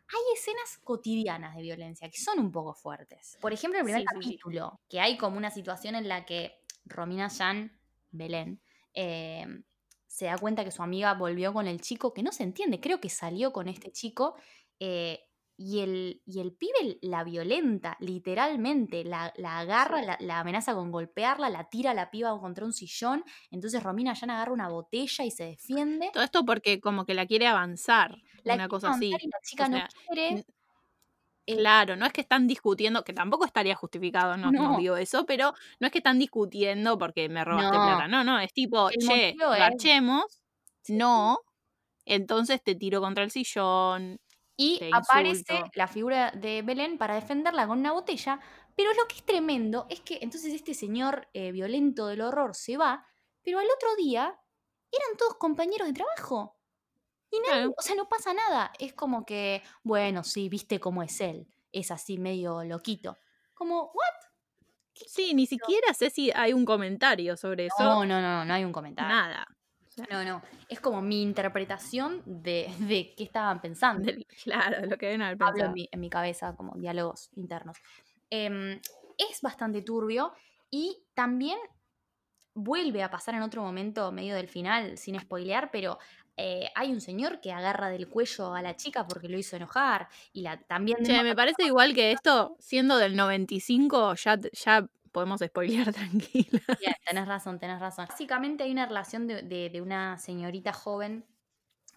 hay 0.07 0.21
escenas 0.35 0.77
cotidianas 0.83 1.55
de 1.55 1.61
violencia 1.61 2.09
que 2.09 2.17
son 2.19 2.39
un 2.39 2.51
poco 2.51 2.73
fuertes. 2.73 3.37
Por 3.41 3.53
ejemplo, 3.53 3.79
el 3.79 3.83
primer 3.85 4.01
Sí, 4.01 4.07
sí, 4.07 4.21
sí. 4.23 4.39
capítulo, 4.41 4.81
que 4.89 4.99
hay 4.99 5.17
como 5.17 5.37
una 5.37 5.51
situación 5.51 5.95
en 5.95 6.07
la 6.07 6.25
que 6.25 6.63
Romina 6.85 7.27
Yan, 7.27 7.79
Belén, 8.11 8.61
eh, 8.93 9.45
se 10.07 10.25
da 10.25 10.37
cuenta 10.39 10.63
que 10.65 10.71
su 10.71 10.81
amiga 10.81 11.13
volvió 11.13 11.53
con 11.53 11.67
el 11.67 11.79
chico, 11.81 12.13
que 12.13 12.23
no 12.23 12.31
se 12.31 12.43
entiende, 12.43 12.79
creo 12.79 12.99
que 12.99 13.09
salió 13.09 13.53
con 13.53 13.67
este 13.69 13.91
chico, 13.91 14.35
eh, 14.79 15.28
y, 15.61 15.81
el, 15.81 16.21
y 16.25 16.39
el 16.39 16.53
pibe 16.53 16.97
la 17.01 17.25
violenta, 17.25 17.97
literalmente, 17.99 19.03
la, 19.03 19.33
la 19.35 19.59
agarra, 19.59 20.01
la, 20.01 20.15
la 20.21 20.39
amenaza 20.39 20.73
con 20.73 20.89
golpearla, 20.89 21.49
la 21.49 21.67
tira 21.69 21.91
a 21.91 21.93
la 21.93 22.09
piba 22.11 22.39
contra 22.39 22.63
un 22.63 22.71
sillón, 22.71 23.25
entonces 23.51 23.83
Romina 23.83 24.13
Yan 24.13 24.29
agarra 24.29 24.53
una 24.53 24.69
botella 24.69 25.25
y 25.25 25.31
se 25.31 25.43
defiende. 25.43 26.11
Todo 26.13 26.23
esto 26.23 26.45
porque 26.45 26.79
como 26.79 27.05
que 27.05 27.13
la 27.13 27.25
quiere 27.25 27.45
avanzar, 27.47 28.11
La 28.43 28.53
una 28.53 28.63
quiere 28.63 28.69
cosa 28.69 28.91
así. 28.91 29.07
y 29.09 29.27
la 29.27 29.39
chica 29.43 29.65
O 29.65 29.69
no 29.69 29.79
quiere. 30.07 30.45
Eh, 31.45 31.57
Claro, 31.57 31.95
no 31.95 32.05
es 32.05 32.13
que 32.13 32.21
están 32.21 32.47
discutiendo, 32.47 33.03
que 33.03 33.11
tampoco 33.11 33.43
estaría 33.43 33.75
justificado, 33.75 34.37
no, 34.37 34.51
no 34.51 34.73
No. 34.73 34.77
digo 34.77 34.95
eso, 34.97 35.25
pero 35.25 35.53
no 35.79 35.87
es 35.87 35.91
que 35.91 35.97
están 35.97 36.19
discutiendo 36.19 36.97
porque 36.97 37.27
me 37.27 37.43
robaste 37.43 37.75
No. 37.75 37.83
plata. 37.85 38.07
No, 38.07 38.23
no, 38.23 38.39
es 38.39 38.53
tipo, 38.53 38.89
El 38.89 38.97
che, 38.99 39.29
es- 39.29 39.35
Sí. 40.83 40.93
no, 40.95 41.39
entonces 42.05 42.63
te 42.63 42.75
tiro 42.75 43.01
contra 43.01 43.23
el 43.23 43.31
sillón. 43.31 44.19
Y 44.59 44.81
aparece 44.91 45.71
la 45.75 45.87
figura 45.87 46.31
de 46.31 46.61
Belén 46.63 46.97
para 46.97 47.15
defenderla 47.15 47.65
con 47.67 47.79
una 47.79 47.93
botella. 47.93 48.39
Pero 48.75 48.93
lo 48.93 49.07
que 49.07 49.15
es 49.17 49.25
tremendo 49.25 49.87
es 49.89 50.01
que 50.01 50.19
entonces 50.21 50.53
este 50.53 50.73
señor 50.73 51.29
eh, 51.33 51.51
violento 51.53 52.07
del 52.07 52.21
horror 52.21 52.55
se 52.55 52.77
va, 52.77 53.05
pero 53.41 53.59
al 53.59 53.67
otro 53.73 53.95
día 53.95 54.37
eran 54.91 55.17
todos 55.17 55.35
compañeros 55.37 55.87
de 55.87 55.93
trabajo. 55.93 56.57
Y 57.31 57.39
nadie, 57.41 57.67
Claro. 57.67 57.73
o 57.77 57.81
sea, 57.81 57.95
no 57.95 58.09
pasa 58.09 58.33
nada. 58.33 58.73
Es 58.79 58.93
como 58.93 59.25
que, 59.25 59.63
bueno, 59.83 60.23
sí, 60.23 60.49
viste 60.49 60.79
cómo 60.79 61.03
es 61.03 61.21
él. 61.21 61.47
Es 61.71 61.91
así 61.91 62.17
medio 62.17 62.63
loquito. 62.63 63.19
Como, 63.53 63.91
¿what? 63.93 64.29
Sí, 65.05 65.33
ni 65.33 65.45
siquiera 65.47 65.93
sé 65.93 66.09
si 66.09 66.31
hay 66.31 66.53
un 66.53 66.65
comentario 66.65 67.37
sobre 67.37 67.67
eso. 67.67 67.83
No, 67.83 68.05
no, 68.05 68.21
no, 68.21 68.45
no 68.45 68.53
hay 68.53 68.65
un 68.65 68.71
comentario. 68.73 69.09
Nada. 69.15 69.45
No, 70.09 70.23
no. 70.23 70.41
Es 70.67 70.79
como 70.79 71.01
mi 71.01 71.21
interpretación 71.21 72.21
de, 72.25 72.67
de 72.79 73.13
qué 73.15 73.23
estaban 73.23 73.62
pensando. 73.62 74.12
Claro, 74.43 74.85
lo 74.85 74.97
que 74.97 75.07
deben 75.07 75.21
haber 75.21 75.38
hablo 75.41 75.53
pensado. 75.53 75.67
en 75.69 75.73
mi, 75.73 75.89
en 75.91 75.99
mi 75.99 76.09
cabeza 76.09 76.55
como 76.55 76.75
diálogos 76.75 77.29
internos. 77.35 77.77
Em, 78.29 78.79
es 79.17 79.41
bastante 79.41 79.81
turbio 79.81 80.33
y 80.69 81.03
también 81.13 81.57
vuelve 82.53 83.03
a 83.03 83.09
pasar 83.09 83.35
en 83.35 83.41
otro 83.41 83.62
momento 83.62 84.12
medio 84.12 84.35
del 84.35 84.47
final, 84.47 84.97
sin 84.97 85.19
spoilear, 85.19 85.71
pero 85.71 85.97
eh, 86.38 86.69
hay 86.75 86.91
un 86.91 87.01
señor 87.01 87.41
que 87.41 87.51
agarra 87.51 87.89
del 87.89 88.07
cuello 88.07 88.53
a 88.53 88.62
la 88.62 88.75
chica 88.75 89.05
porque 89.05 89.27
lo 89.27 89.38
hizo 89.38 89.55
enojar 89.55 90.07
y 90.31 90.41
la 90.41 90.57
también 90.57 91.03
Che, 91.03 91.21
me 91.21 91.35
parece 91.35 91.63
igual 91.65 91.93
que 91.93 92.12
esto, 92.12 92.55
siendo 92.59 92.97
del 92.97 93.15
95, 93.15 94.15
ya, 94.15 94.39
ya 94.53 94.88
podemos 95.11 95.41
spoilear 95.41 95.93
tranquila. 95.93 96.61
Bien, 96.79 96.95
tenés 97.05 97.27
razón, 97.27 97.59
tenés 97.59 97.79
razón. 97.79 98.05
Básicamente 98.09 98.63
hay 98.63 98.71
una 98.71 98.85
relación 98.85 99.27
de, 99.27 99.41
de- 99.43 99.69
de 99.69 99.81
una 99.81 100.17
señorita 100.17 100.73
joven 100.73 101.25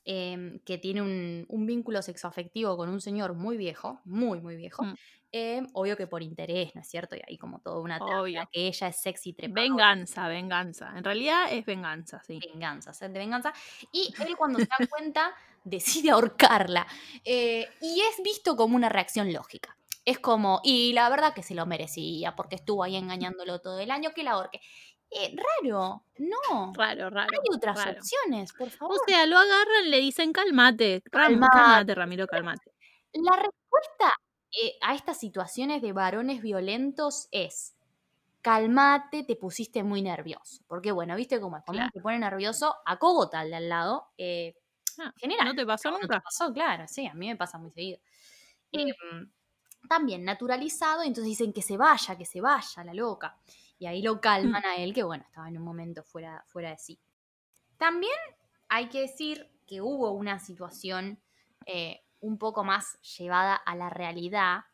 em, 0.04 0.58
que 0.60 0.78
tiene 0.78 1.00
un, 1.02 1.46
un 1.48 1.66
vínculo 1.66 2.02
sexoafectivo 2.02 2.76
con 2.76 2.88
un 2.88 3.00
señor 3.00 3.34
muy 3.34 3.56
viejo, 3.56 4.00
muy, 4.04 4.40
muy 4.40 4.56
viejo. 4.56 4.82
Mm. 4.84 4.94
Em, 5.34 5.66
obvio 5.72 5.96
que 5.96 6.06
por 6.06 6.22
interés, 6.22 6.74
¿no 6.74 6.82
es 6.82 6.88
cierto? 6.90 7.16
Y 7.16 7.20
hay 7.26 7.38
como 7.38 7.60
toda 7.60 7.78
una 7.80 7.96
Obvio. 7.98 8.46
que 8.52 8.66
ella 8.66 8.88
es 8.88 9.00
sexy 9.00 9.32
trepadora. 9.32 9.62
Venganza, 9.62 10.28
venganza. 10.28 10.92
En 10.94 11.02
realidad 11.04 11.46
es 11.50 11.64
venganza, 11.64 12.20
sí. 12.26 12.38
venganza, 12.52 12.92
de 13.08 13.18
venganza. 13.18 13.50
Y 13.92 14.12
él 14.26 14.36
cuando 14.36 14.58
se 14.58 14.66
da 14.66 14.86
cuenta 14.90 15.32
decide 15.64 16.10
ahorcarla. 16.10 16.86
Eh, 17.24 17.66
y 17.80 18.00
es 18.00 18.22
visto 18.22 18.56
como 18.56 18.76
una 18.76 18.90
reacción 18.90 19.32
lógica. 19.32 19.74
Es 20.06 20.18
como, 20.18 20.60
y 20.64 20.92
la 20.94 21.08
verdad 21.10 21.32
que 21.32 21.42
se 21.44 21.54
lo 21.54 21.64
merecía 21.64 22.34
porque 22.34 22.56
estuvo 22.56 22.82
ahí 22.82 22.96
engañándolo 22.96 23.60
todo 23.60 23.78
el 23.78 23.90
año, 23.90 24.10
que 24.14 24.24
la 24.24 24.32
ahorque. 24.32 24.60
Eh, 25.10 25.34
raro, 25.62 26.06
no. 26.18 26.72
Raro, 26.74 27.10
raro. 27.10 27.28
Hay 27.30 27.56
otras 27.56 27.76
raro. 27.76 28.00
opciones, 28.00 28.52
por 28.54 28.70
favor. 28.70 28.96
O 28.96 29.04
sea, 29.06 29.26
lo 29.26 29.38
agarran, 29.38 29.90
le 29.90 29.98
dicen 30.00 30.32
calmate. 30.32 31.02
Calmate. 31.10 31.50
calmate, 31.50 31.94
Ramiro, 31.94 32.26
calmate. 32.26 32.72
La 33.14 33.36
respuesta 33.36 34.12
eh, 34.62 34.74
a 34.80 34.94
estas 34.94 35.18
situaciones 35.18 35.82
de 35.82 35.92
varones 35.92 36.42
violentos 36.42 37.28
es 37.30 37.74
calmate, 38.42 39.24
te 39.24 39.36
pusiste 39.36 39.82
muy 39.84 40.02
nervioso. 40.02 40.62
Porque 40.68 40.92
bueno, 40.92 41.16
viste 41.16 41.40
cómo 41.40 41.58
es, 41.58 41.64
cuando 41.64 41.84
Claro. 41.84 41.90
se 41.92 42.00
pone 42.00 42.18
nervioso, 42.18 42.74
acogota 42.86 43.40
al 43.40 43.50
de 43.50 43.56
al 43.56 43.68
lado. 43.68 44.08
Eh, 44.18 44.54
Ah, 44.98 45.12
genera 45.18 45.44
¿No 45.44 45.54
te 45.54 45.64
pasó 45.66 45.90
¿No 45.90 45.98
te 45.98 46.02
nunca? 46.02 46.20
pasó? 46.22 46.52
Claro, 46.52 46.84
sí, 46.88 47.06
a 47.06 47.14
mí 47.14 47.28
me 47.28 47.36
pasa 47.36 47.58
muy 47.58 47.70
seguido. 47.72 48.00
Mm. 48.74 49.32
También 49.88 50.24
naturalizado, 50.24 51.02
entonces 51.02 51.24
dicen 51.24 51.52
que 51.52 51.62
se 51.62 51.76
vaya, 51.76 52.16
que 52.16 52.24
se 52.24 52.40
vaya, 52.40 52.84
la 52.84 52.94
loca. 52.94 53.38
Y 53.78 53.86
ahí 53.86 54.02
lo 54.02 54.20
calman 54.20 54.64
a 54.64 54.76
él, 54.76 54.94
que 54.94 55.02
bueno, 55.02 55.24
estaba 55.26 55.48
en 55.48 55.58
un 55.58 55.64
momento 55.64 56.02
fuera, 56.04 56.44
fuera 56.46 56.70
de 56.70 56.78
sí. 56.78 57.00
También 57.76 58.14
hay 58.68 58.88
que 58.88 59.00
decir 59.00 59.50
que 59.66 59.80
hubo 59.80 60.12
una 60.12 60.38
situación 60.38 61.20
eh, 61.66 62.04
un 62.20 62.38
poco 62.38 62.64
más 62.64 63.00
llevada 63.02 63.54
a 63.56 63.74
la 63.74 63.90
realidad, 63.90 64.64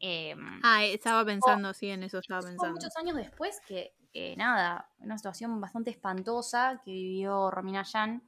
Em, 0.00 0.60
Ah, 0.64 0.82
eh, 0.84 0.94
estaba 0.94 1.24
pensando, 1.26 1.74
sí, 1.74 1.90
en 1.90 2.02
eso 2.02 2.18
estaba 2.18 2.40
pensando. 2.40 2.72
muchos 2.72 2.96
años 2.96 3.16
después 3.16 3.60
que, 3.66 3.94
eh, 4.14 4.34
nada, 4.36 4.90
una 4.98 5.18
situación 5.18 5.60
bastante 5.60 5.90
espantosa 5.90 6.80
que 6.82 6.90
vivió 6.90 7.50
Romina 7.50 7.82
Yan 7.82 8.22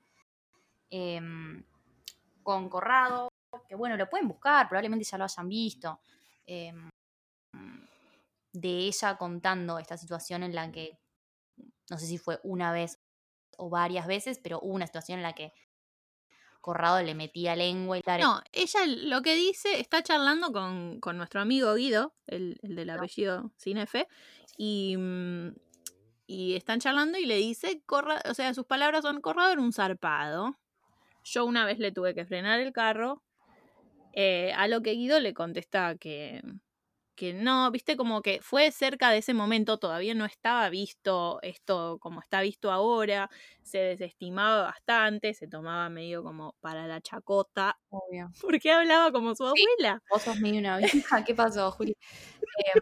em, 0.90 1.64
con 2.42 2.68
Corrado, 2.68 3.31
que 3.68 3.74
bueno, 3.74 3.96
lo 3.96 4.08
pueden 4.08 4.28
buscar, 4.28 4.68
probablemente 4.68 5.04
ya 5.04 5.18
lo 5.18 5.24
hayan 5.24 5.48
visto, 5.48 6.00
em, 6.46 6.88
de 8.52 8.68
ella 8.78 9.16
contando 9.16 9.78
esta 9.78 9.96
situación 9.96 10.42
en 10.42 10.54
la 10.54 10.70
que, 10.70 10.98
no 11.90 11.98
sé 11.98 12.06
si 12.06 12.18
fue 12.18 12.38
una 12.42 12.72
vez 12.72 12.98
o 13.56 13.68
varias 13.70 14.06
veces, 14.06 14.38
pero 14.42 14.58
hubo 14.60 14.74
una 14.74 14.86
situación 14.86 15.18
en 15.18 15.22
la 15.24 15.32
que 15.34 15.52
Corrado 16.60 17.02
le 17.02 17.16
metía 17.16 17.56
lengua 17.56 17.98
y 17.98 18.02
tal. 18.02 18.20
No, 18.20 18.40
ella 18.52 18.86
lo 18.86 19.20
que 19.20 19.34
dice, 19.34 19.80
está 19.80 20.00
charlando 20.02 20.52
con, 20.52 21.00
con 21.00 21.16
nuestro 21.16 21.40
amigo 21.40 21.74
Guido, 21.74 22.14
el, 22.28 22.60
el 22.62 22.76
del 22.76 22.90
apellido 22.90 23.50
sin 23.56 23.78
F, 23.78 24.06
y, 24.56 24.96
mm, 24.96 25.54
y 26.28 26.54
están 26.54 26.78
charlando 26.78 27.18
y 27.18 27.26
le 27.26 27.36
dice, 27.36 27.82
Corra- 27.84 28.22
o 28.30 28.34
sea, 28.34 28.54
sus 28.54 28.64
palabras 28.64 29.02
son, 29.02 29.20
Corrado 29.20 29.50
era 29.50 29.60
un 29.60 29.72
zarpado. 29.72 30.56
Yo 31.24 31.44
una 31.46 31.64
vez 31.64 31.80
le 31.80 31.90
tuve 31.90 32.14
que 32.14 32.24
frenar 32.26 32.60
el 32.60 32.72
carro, 32.72 33.24
eh, 34.12 34.52
a 34.56 34.68
lo 34.68 34.82
que 34.82 34.92
Guido 34.92 35.20
le 35.20 35.34
contesta 35.34 35.96
que, 35.96 36.42
que 37.14 37.34
no, 37.34 37.70
viste, 37.70 37.96
como 37.96 38.22
que 38.22 38.40
fue 38.42 38.70
cerca 38.72 39.10
de 39.10 39.18
ese 39.18 39.34
momento, 39.34 39.78
todavía 39.78 40.14
no 40.14 40.24
estaba 40.24 40.68
visto 40.70 41.40
esto 41.42 41.98
como 42.00 42.20
está 42.20 42.40
visto 42.40 42.70
ahora, 42.70 43.30
se 43.62 43.78
desestimaba 43.78 44.62
bastante, 44.62 45.34
se 45.34 45.46
tomaba 45.46 45.88
medio 45.88 46.22
como 46.22 46.56
para 46.60 46.86
la 46.86 47.00
chacota, 47.00 47.78
Obvio. 47.90 48.30
porque 48.42 48.72
hablaba 48.72 49.12
como 49.12 49.34
su 49.34 49.44
abuela. 49.44 50.02
Vos 50.10 50.22
sos 50.22 50.40
medio 50.40 50.60
una 50.60 50.78
vieja. 50.78 51.24
¿Qué 51.24 51.34
pasó, 51.34 51.70
Juli? 51.70 51.96
Eh, 52.64 52.78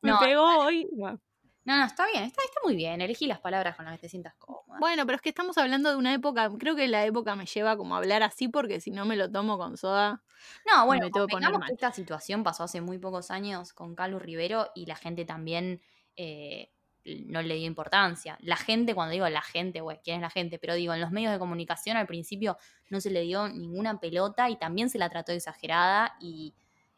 Me 0.00 0.12
no, 0.12 0.18
pegó 0.18 0.64
hoy. 0.64 0.88
No, 0.96 1.76
no, 1.76 1.84
está 1.84 2.06
bien, 2.06 2.24
está, 2.24 2.42
está 2.42 2.60
muy 2.64 2.74
bien. 2.74 3.02
Elegí 3.02 3.26
las 3.26 3.38
palabras 3.38 3.76
con 3.76 3.84
las 3.84 3.94
que 3.96 4.00
te 4.02 4.08
sientas 4.08 4.34
cómoda. 4.38 4.78
Bueno, 4.80 5.04
pero 5.04 5.16
es 5.16 5.22
que 5.22 5.28
estamos 5.28 5.58
hablando 5.58 5.90
de 5.90 5.96
una 5.96 6.14
época, 6.14 6.50
creo 6.58 6.74
que 6.74 6.88
la 6.88 7.04
época 7.04 7.36
me 7.36 7.44
lleva 7.44 7.76
como 7.76 7.94
a 7.94 7.98
hablar 7.98 8.22
así 8.22 8.48
porque 8.48 8.80
si 8.80 8.90
no 8.90 9.04
me 9.04 9.16
lo 9.16 9.30
tomo 9.30 9.58
con 9.58 9.76
soda. 9.76 10.22
No, 10.66 10.86
bueno, 10.86 11.06
me 11.06 11.10
tengo 11.10 11.26
que 11.26 11.32
convengamos 11.32 11.68
esta 11.70 11.92
situación 11.92 12.42
pasó 12.42 12.64
hace 12.64 12.80
muy 12.80 12.98
pocos 12.98 13.30
años 13.30 13.72
con 13.72 13.94
Calu 13.94 14.18
Rivero 14.18 14.70
y 14.74 14.86
la 14.86 14.96
gente 14.96 15.24
también 15.24 15.80
eh, 16.16 16.72
no 17.04 17.42
le 17.42 17.54
dio 17.56 17.66
importancia. 17.66 18.38
La 18.40 18.56
gente, 18.56 18.94
cuando 18.94 19.12
digo 19.12 19.28
la 19.28 19.42
gente, 19.42 19.80
güey, 19.80 19.98
¿quién 20.02 20.16
es 20.16 20.22
la 20.22 20.30
gente? 20.30 20.58
Pero 20.58 20.74
digo, 20.74 20.92
en 20.94 21.00
los 21.00 21.10
medios 21.10 21.32
de 21.32 21.38
comunicación 21.38 21.96
al 21.96 22.06
principio 22.06 22.58
no 22.88 23.00
se 23.00 23.10
le 23.10 23.22
dio 23.22 23.48
ninguna 23.48 23.98
pelota 23.98 24.50
y 24.50 24.58
también 24.58 24.90
se 24.90 24.98
la 24.98 25.08
trató 25.08 25.32
exagerada 25.32 26.16
y 26.20 26.54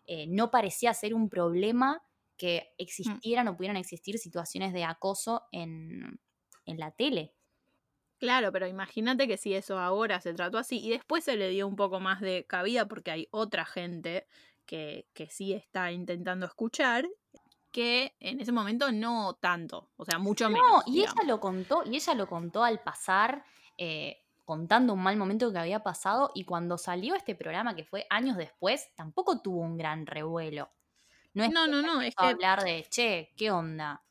eh, 0.06 0.26
no 0.28 0.50
parecía 0.50 0.92
ser 0.94 1.14
un 1.14 1.28
problema 1.28 2.02
que 2.36 2.74
existieran 2.78 3.46
o 3.48 3.56
pudieran 3.56 3.76
existir 3.76 4.18
situaciones 4.18 4.72
de 4.72 4.84
acoso 4.84 5.44
en, 5.52 6.18
en 6.66 6.78
la 6.78 6.90
tele. 6.90 7.32
Claro, 8.22 8.52
pero 8.52 8.68
imagínate 8.68 9.26
que 9.26 9.36
si 9.36 9.52
eso 9.52 9.80
ahora 9.80 10.20
se 10.20 10.32
trató 10.32 10.56
así 10.56 10.78
y 10.78 10.90
después 10.90 11.24
se 11.24 11.36
le 11.36 11.48
dio 11.48 11.66
un 11.66 11.74
poco 11.74 11.98
más 11.98 12.20
de 12.20 12.46
cabida 12.46 12.86
porque 12.86 13.10
hay 13.10 13.26
otra 13.32 13.64
gente 13.64 14.28
que, 14.64 15.08
que 15.12 15.28
sí 15.28 15.52
está 15.52 15.90
intentando 15.90 16.46
escuchar, 16.46 17.04
que 17.72 18.14
en 18.20 18.40
ese 18.40 18.52
momento 18.52 18.92
no 18.92 19.34
tanto, 19.40 19.90
o 19.96 20.04
sea, 20.04 20.18
mucho 20.20 20.48
menos. 20.50 20.70
No, 20.70 20.82
y 20.86 20.92
digamos. 20.92 21.16
ella 21.18 21.26
lo 21.26 21.40
contó, 21.40 21.82
y 21.84 21.96
ella 21.96 22.14
lo 22.14 22.28
contó 22.28 22.62
al 22.62 22.80
pasar, 22.80 23.44
eh, 23.76 24.22
contando 24.44 24.92
un 24.94 25.02
mal 25.02 25.16
momento 25.16 25.50
que 25.52 25.58
había 25.58 25.82
pasado, 25.82 26.30
y 26.32 26.44
cuando 26.44 26.78
salió 26.78 27.16
este 27.16 27.34
programa, 27.34 27.74
que 27.74 27.84
fue 27.84 28.06
años 28.08 28.36
después, 28.36 28.88
tampoco 28.94 29.40
tuvo 29.42 29.62
un 29.62 29.76
gran 29.76 30.06
revuelo. 30.06 30.70
No 31.34 31.42
es 31.42 31.50
No, 31.50 31.64
que 31.64 31.70
no, 31.70 32.00
es 32.02 32.14
que 32.14 32.24
hablar 32.24 32.62
de, 32.62 32.86
che, 32.88 33.32
¿qué 33.36 33.50
onda? 33.50 34.04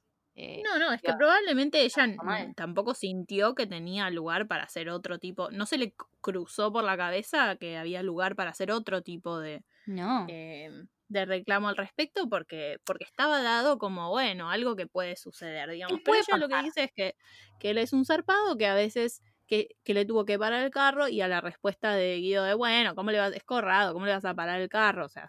Eh, 0.43 0.61
No, 0.63 0.79
no, 0.79 0.91
es 0.91 1.01
que 1.03 1.13
probablemente 1.13 1.83
ella 1.83 2.07
tampoco 2.55 2.95
sintió 2.95 3.53
que 3.53 3.67
tenía 3.67 4.09
lugar 4.09 4.47
para 4.47 4.63
hacer 4.63 4.89
otro 4.89 5.19
tipo, 5.19 5.51
no 5.51 5.67
se 5.67 5.77
le 5.77 5.93
cruzó 6.19 6.73
por 6.73 6.83
la 6.83 6.97
cabeza 6.97 7.55
que 7.57 7.77
había 7.77 8.01
lugar 8.01 8.35
para 8.35 8.49
hacer 8.49 8.71
otro 8.71 9.03
tipo 9.03 9.39
de, 9.39 9.63
no. 9.85 10.25
eh, 10.27 10.71
de 11.09 11.25
reclamo 11.25 11.67
al 11.67 11.77
respecto 11.77 12.27
porque, 12.27 12.77
porque 12.85 13.03
estaba 13.03 13.43
dado 13.43 13.77
como, 13.77 14.09
bueno, 14.09 14.49
algo 14.49 14.75
que 14.75 14.87
puede 14.87 15.15
suceder, 15.15 15.69
digamos. 15.69 15.99
Pero 16.03 16.17
ella 16.17 16.37
lo 16.37 16.49
que 16.49 16.63
dice 16.63 16.85
es 16.85 16.91
que, 16.91 17.15
que 17.59 17.69
él 17.69 17.77
es 17.77 17.93
un 17.93 18.03
zarpado, 18.03 18.57
que 18.57 18.65
a 18.65 18.73
veces 18.73 19.21
que, 19.45 19.75
que 19.83 19.93
le 19.93 20.05
tuvo 20.05 20.25
que 20.25 20.39
parar 20.39 20.63
el 20.63 20.71
carro 20.71 21.07
y 21.07 21.21
a 21.21 21.27
la 21.27 21.41
respuesta 21.41 21.93
de 21.93 22.15
Guido 22.17 22.45
de, 22.45 22.55
bueno, 22.55 22.95
¿cómo 22.95 23.11
le 23.11 23.19
vas, 23.19 23.33
es 23.33 23.43
corrado, 23.43 23.93
¿cómo 23.93 24.07
le 24.07 24.13
vas 24.13 24.25
a 24.25 24.33
parar 24.33 24.59
el 24.59 24.69
carro? 24.69 25.05
O 25.05 25.09
sea, 25.09 25.27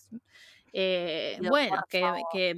eh, 0.73 1.39
bueno, 1.43 1.83
que, 1.89 2.23
que, 2.33 2.55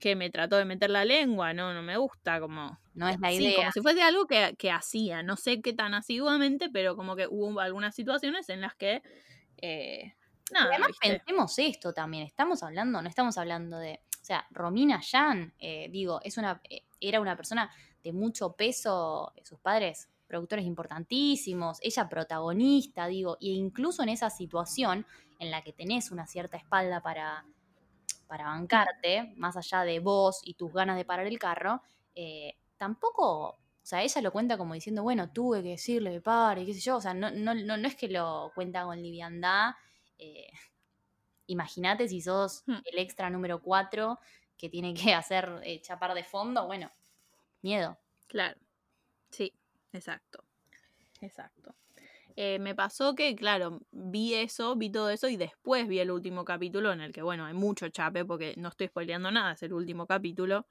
que 0.00 0.16
me 0.16 0.30
trató 0.30 0.56
de 0.56 0.64
meter 0.64 0.90
la 0.90 1.04
lengua, 1.04 1.52
no, 1.52 1.72
no 1.72 1.82
me 1.82 1.96
gusta, 1.96 2.40
como... 2.40 2.78
No 2.94 3.08
es 3.08 3.20
la 3.20 3.30
Sí, 3.30 3.44
idea. 3.44 3.56
como 3.56 3.72
si 3.72 3.80
fuese 3.80 4.02
algo 4.02 4.26
que, 4.26 4.56
que 4.58 4.70
hacía, 4.70 5.22
no 5.22 5.36
sé 5.36 5.60
qué 5.60 5.72
tan 5.72 5.94
asiduamente, 5.94 6.68
pero 6.70 6.96
como 6.96 7.14
que 7.14 7.26
hubo 7.28 7.60
algunas 7.60 7.94
situaciones 7.94 8.48
en 8.48 8.62
las 8.62 8.74
que... 8.74 9.02
Eh, 9.58 10.14
nada, 10.50 10.70
además 10.70 10.88
¿viste? 10.88 11.18
pensemos 11.18 11.58
esto 11.58 11.92
también, 11.92 12.24
estamos 12.24 12.62
hablando, 12.62 13.00
no 13.00 13.08
estamos 13.08 13.38
hablando 13.38 13.78
de, 13.78 14.00
o 14.20 14.24
sea, 14.24 14.46
Romina 14.50 15.00
Yan, 15.00 15.54
eh, 15.58 15.88
digo, 15.90 16.20
es 16.24 16.38
una, 16.38 16.60
eh, 16.68 16.82
era 17.00 17.20
una 17.20 17.36
persona 17.36 17.70
de 18.02 18.12
mucho 18.12 18.52
peso, 18.56 19.32
eh, 19.36 19.42
sus 19.44 19.60
padres 19.60 20.08
productores 20.26 20.64
importantísimos, 20.64 21.78
ella 21.82 22.08
protagonista, 22.08 23.06
digo, 23.06 23.36
e 23.40 23.48
incluso 23.48 24.02
en 24.02 24.08
esa 24.10 24.30
situación 24.30 25.04
en 25.38 25.50
la 25.50 25.62
que 25.62 25.72
tenés 25.72 26.10
una 26.10 26.26
cierta 26.26 26.56
espalda 26.56 27.00
para, 27.02 27.44
para 28.30 28.46
bancarte, 28.46 29.34
más 29.36 29.58
allá 29.58 29.82
de 29.84 30.00
vos 30.00 30.40
y 30.44 30.54
tus 30.54 30.72
ganas 30.72 30.96
de 30.96 31.04
parar 31.04 31.26
el 31.26 31.38
carro, 31.40 31.82
eh, 32.14 32.54
tampoco, 32.78 33.48
o 33.50 33.58
sea, 33.82 34.02
ella 34.04 34.22
lo 34.22 34.32
cuenta 34.32 34.56
como 34.58 34.74
diciendo, 34.74 35.02
bueno, 35.04 35.32
tuve 35.32 35.62
que 35.64 35.70
decirle 35.70 36.12
que 36.12 36.22
pare, 36.22 36.64
qué 36.66 36.74
sé 36.74 36.80
yo, 36.80 36.98
o 36.98 37.02
sea, 37.02 37.14
no, 37.14 37.30
no, 37.32 37.54
no, 37.54 37.76
no 37.76 37.88
es 37.88 37.96
que 37.96 38.08
lo 38.08 38.52
cuenta 38.54 38.84
con 38.84 39.02
liviandad. 39.02 39.72
eh, 40.18 40.48
Imagínate 41.46 42.08
si 42.08 42.20
sos 42.22 42.62
Hmm. 42.66 42.78
el 42.84 42.98
extra 42.98 43.28
número 43.30 43.60
4 43.62 44.18
que 44.56 44.68
tiene 44.70 44.94
que 44.94 45.12
hacer 45.14 45.60
eh, 45.64 45.80
chapar 45.82 46.14
de 46.14 46.24
fondo, 46.24 46.66
bueno, 46.66 46.90
miedo. 47.62 47.98
Claro. 48.28 48.58
Sí, 49.30 49.52
exacto. 49.92 50.44
Exacto. 51.20 51.74
Eh, 52.36 52.58
me 52.58 52.74
pasó 52.74 53.14
que, 53.14 53.34
claro, 53.36 53.80
vi 53.90 54.34
eso, 54.34 54.76
vi 54.76 54.90
todo 54.90 55.10
eso 55.10 55.28
y 55.28 55.36
después 55.36 55.88
vi 55.88 55.98
el 56.00 56.10
último 56.10 56.44
capítulo 56.44 56.92
en 56.92 57.00
el 57.00 57.12
que, 57.12 57.22
bueno, 57.22 57.44
hay 57.46 57.54
mucho 57.54 57.88
chape 57.90 58.24
porque 58.24 58.54
no 58.56 58.68
estoy 58.68 58.88
spoileando 58.88 59.30
nada, 59.30 59.52
es 59.52 59.62
el 59.62 59.72
último 59.72 60.06
capítulo. 60.06 60.66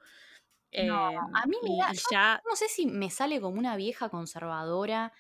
No, 0.78 0.96
Eh, 0.96 1.20
a 1.34 1.46
mí 1.48 1.58
me 1.64 1.76
da- 1.78 1.94
ya, 2.10 2.42
No 2.50 2.56
sé 2.56 2.68
si 2.70 2.86
me 2.88 3.10
sale 3.10 3.42
como 3.42 3.60
una 3.60 3.76
vieja 3.76 4.10
conservadora, 4.10 5.14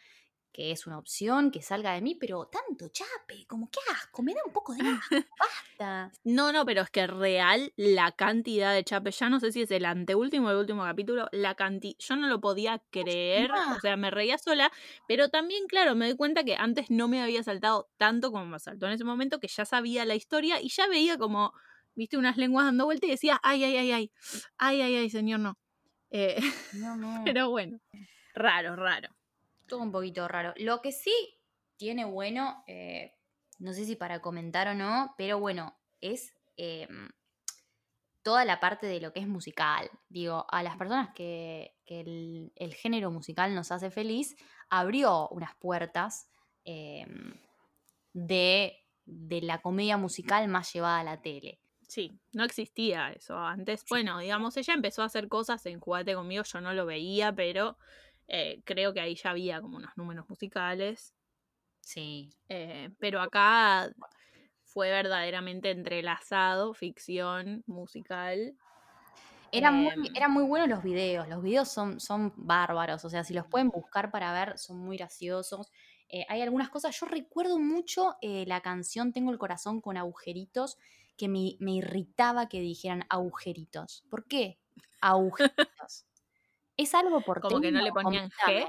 que 0.60 0.72
es 0.72 0.86
una 0.88 0.98
opción, 0.98 1.52
que 1.52 1.62
salga 1.62 1.94
de 1.94 2.02
mí, 2.02 2.16
pero 2.16 2.48
tanto 2.52 2.90
chape, 2.90 3.46
como 3.48 3.70
qué 3.72 3.80
asco, 3.94 4.22
me 4.22 4.34
da 4.34 4.42
un 4.46 4.52
poco 4.52 4.74
de 4.74 4.80
asco, 5.02 5.16
basta. 5.40 6.12
No, 6.26 6.52
no, 6.52 6.66
pero 6.66 6.82
es 6.82 6.90
que 6.90 7.08
real 7.08 7.72
la 7.78 8.12
cantidad 8.12 8.74
de 8.74 8.84
chape, 8.84 9.12
ya 9.12 9.30
no 9.30 9.40
sé 9.40 9.54
si 9.54 9.62
es 9.62 9.72
el 9.72 9.86
anteúltimo 9.86 10.50
o 10.50 10.52
el 10.52 10.58
último 10.58 10.84
capítulo, 10.84 11.30
la 11.32 11.56
cantidad, 11.56 11.96
yo 12.00 12.18
no 12.18 12.28
lo 12.28 12.42
podía 12.42 12.84
creer, 12.92 13.50
Ah. 13.54 13.76
o 13.78 13.80
sea, 13.80 13.96
me 13.96 14.12
reía 14.12 14.38
sola, 14.38 14.70
pero 15.08 15.30
también, 15.30 15.66
claro, 15.68 15.96
me 15.96 16.08
doy 16.08 16.18
cuenta 16.18 16.44
que 16.44 16.58
antes 16.58 16.90
no 16.92 17.08
me 17.08 17.22
había 17.24 17.42
saltado 17.42 17.90
tanto 17.96 18.30
como 18.30 18.46
me 18.46 18.60
saltó 18.60 18.88
en 18.88 18.92
ese 18.92 19.06
momento, 19.06 19.40
que 19.40 19.48
ya 19.48 19.64
sabía 19.64 20.04
la 20.04 20.16
historia 20.16 20.60
y 20.62 20.68
ya 20.68 20.88
veía 20.88 21.18
como, 21.18 21.54
viste, 21.96 22.18
unas 22.18 22.36
lenguas 22.36 22.66
dando 22.66 22.84
vuelta 22.84 23.06
y 23.08 23.12
decía, 23.12 23.40
ay, 23.44 23.64
ay, 23.64 23.78
ay, 23.78 23.92
ay, 23.94 24.12
ay, 24.58 24.82
ay, 24.82 24.96
ay, 24.98 25.10
señor, 25.10 25.40
no. 25.40 25.58
Eh, 26.12 26.38
No, 26.74 26.96
no. 26.98 27.22
pero 27.24 27.50
bueno, 27.50 27.80
raro, 28.34 28.76
raro. 28.76 29.08
Todo 29.70 29.82
un 29.82 29.94
poquito 29.94 30.28
raro. 30.28 30.54
Lo 30.58 30.82
que 30.82 30.92
sí 30.92 31.14
tiene 31.78 32.04
bueno, 32.04 32.62
eh, 32.68 33.14
no 33.60 33.72
sé 33.72 33.86
si 33.86 33.96
para 33.96 34.22
comentar 34.22 34.68
o 34.68 34.76
no, 34.76 35.16
pero 35.18 35.40
bueno, 35.40 35.80
es 36.02 36.34
eh, 36.58 36.90
toda 38.22 38.44
la 38.44 38.60
parte 38.60 38.88
de 38.88 39.00
lo 39.00 39.14
que 39.14 39.22
es 39.22 39.28
musical. 39.28 39.90
Digo, 40.10 40.46
a 40.50 40.62
las 40.62 40.76
personas 40.76 41.14
que, 41.16 41.78
que 41.86 42.02
el, 42.02 42.52
el 42.56 42.74
género 42.74 43.12
musical 43.12 43.56
nos 43.56 43.72
hace 43.72 43.92
feliz, 43.92 44.36
abrió 44.70 45.30
unas 45.30 45.56
puertas 45.56 46.30
eh, 46.66 47.06
de, 48.14 48.86
de 49.06 49.42
la 49.42 49.62
comedia 49.62 49.96
musical 49.98 50.48
más 50.50 50.74
llevada 50.74 51.00
a 51.00 51.04
la 51.04 51.22
tele. 51.22 51.62
Sí, 51.88 52.22
no 52.34 52.44
existía 52.44 53.10
eso 53.12 53.36
antes. 53.40 53.84
Bueno, 53.90 54.20
digamos, 54.20 54.56
ella 54.58 54.76
empezó 54.76 55.02
a 55.02 55.06
hacer 55.06 55.28
cosas 55.28 55.66
en 55.66 55.80
Jugate 55.80 56.14
conmigo, 56.14 56.44
yo 56.44 56.62
no 56.62 56.74
lo 56.74 56.86
veía, 56.86 57.34
pero 57.34 57.78
eh, 58.32 58.62
creo 58.64 58.94
que 58.94 59.02
ahí 59.02 59.16
ya 59.16 59.32
había 59.32 59.60
como 59.60 59.78
unos 59.78 59.98
números 59.98 60.30
musicales. 60.30 61.16
Sí. 61.82 62.30
Eh, 62.48 62.92
pero 63.00 63.22
acá 63.22 63.92
fue 64.64 64.92
verdaderamente 64.92 65.72
entrelazado, 65.72 66.76
ficción, 66.76 67.64
musical. 67.66 68.56
Era 69.52 69.72
muy, 69.72 69.92
Em. 69.92 70.16
eran 70.16 70.32
muy 70.32 70.44
buenos 70.44 70.70
los 70.70 70.84
videos, 70.84 71.28
los 71.28 71.42
videos 71.42 71.70
son, 71.70 72.00
son 72.00 72.32
bárbaros, 72.38 73.04
o 73.04 73.10
sea, 73.10 73.24
si 73.24 73.34
los 73.34 73.48
pueden 73.48 73.70
buscar 73.70 74.12
para 74.12 74.32
ver, 74.32 74.60
son 74.60 74.78
muy 74.78 74.98
graciosos. 74.98 75.72
Eh, 76.08 76.24
hay 76.30 76.44
algunas 76.44 76.70
cosas, 76.70 76.96
yo 77.00 77.08
recuerdo 77.08 77.58
mucho 77.58 78.16
la 78.22 78.62
canción 78.62 79.12
Tengo 79.12 79.32
el 79.32 79.40
corazón 79.40 79.82
con 79.82 79.98
agujeritos, 79.98 80.78
que 81.18 81.28
me, 81.28 81.56
me 81.60 81.72
irritaba 81.74 82.48
que 82.48 82.62
dijeran 82.62 83.06
agujeritos. 83.10 84.06
¿Por 84.08 84.26
qué? 84.26 84.60
Agujeritos. 85.02 86.06
¿Es 86.80 86.96
algo 86.96 87.22
por 87.22 87.42
Como 87.42 87.60
que 87.60 87.72
no 87.72 87.82
le 87.82 87.92
ponían 87.92 88.30
G. 88.46 88.66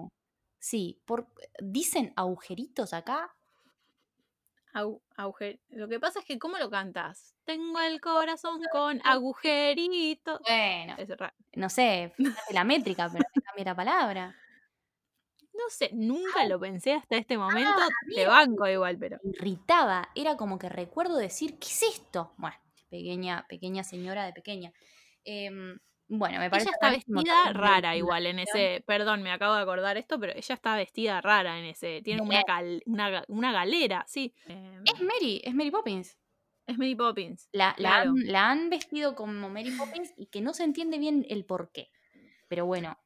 Sí, 0.59 1.01
por, 1.07 1.29
¿dicen 1.61 2.13
agujeritos 2.17 2.93
acá? 2.93 3.35
Au- 4.75 5.01
agujer- 5.17 5.61
Lo 5.71 5.89
que 5.89 5.99
pasa 5.99 6.21
es 6.21 6.25
que, 6.25 6.39
¿cómo 6.39 6.59
lo 6.59 6.71
cantas? 6.71 7.35
Tengo 7.45 7.81
el 7.81 8.01
corazón 8.01 8.61
con 8.73 9.01
agujerito. 9.05 10.39
Bueno, 10.47 10.95
Es 10.99 11.09
raro. 11.17 11.35
no 11.55 11.69
sé, 11.69 12.13
fíjate 12.47 12.55
la 12.55 12.65
métrica, 12.65 13.09
pero 13.13 13.25
me 13.35 13.43
cambia 13.43 13.65
la 13.65 13.75
palabra. 13.77 14.37
No 15.53 15.69
sé, 15.69 15.91
nunca 15.93 16.47
lo 16.47 16.59
pensé 16.61 16.95
hasta 16.95 17.17
este 17.17 17.37
momento. 17.37 17.71
Te 18.15 18.27
banco 18.27 18.67
igual, 18.67 18.97
pero. 18.99 19.19
Irritaba, 19.25 20.09
era 20.15 20.37
como 20.37 20.59
que 20.59 20.69
recuerdo 20.69 21.17
decir, 21.17 21.59
¿qué 21.59 21.67
es 21.69 21.83
esto? 21.83 22.33
Bueno, 22.39 22.57
pequeña, 22.89 23.47
pequeña 23.49 23.83
señora 23.85 24.25
de 24.25 24.33
pequeña. 24.33 24.73
Em, 25.25 25.79
bueno, 26.13 26.39
me 26.41 26.51
parece 26.51 26.69
Ella 26.69 26.75
está 26.75 26.91
vestida 26.91 27.53
rara 27.53 27.97
igual 27.97 28.27
en 28.27 28.41
ese. 28.41 28.83
Perdón, 28.87 29.23
me 29.23 29.31
acabo 29.31 29.55
de 29.55 29.63
acordar 29.63 29.97
esto, 29.97 30.19
pero 30.19 30.33
ella 30.35 30.55
está 30.55 30.77
vestida 30.77 31.21
rara 31.21 31.59
en 31.59 31.65
ese. 31.67 32.03
Tiene 32.03 32.21
una, 32.21 32.43
cal- 32.43 32.83
una, 32.85 33.11
ga- 33.11 33.25
una 33.29 33.53
galera, 33.53 34.05
sí. 34.09 34.35
Em, 34.47 34.83
Es 34.85 35.01
Mary, 35.01 35.41
es 35.45 35.55
Mary 35.55 35.71
Poppins. 35.71 36.19
es 36.67 36.79
Mary 36.79 36.95
Poppins. 36.97 37.49
La, 37.53 37.75
han, 37.79 38.15
la 38.27 38.51
han 38.51 38.71
vestido 38.71 39.15
como 39.15 39.49
Mary 39.49 39.71
Poppins 39.71 40.13
y 40.17 40.27
que 40.27 40.41
no 40.41 40.53
se 40.53 40.65
entiende 40.65 40.99
bien 40.99 41.25
el 41.29 41.45
por 41.45 41.71
qué. 41.73 41.91
Pero 42.49 42.67
bueno, 42.67 42.99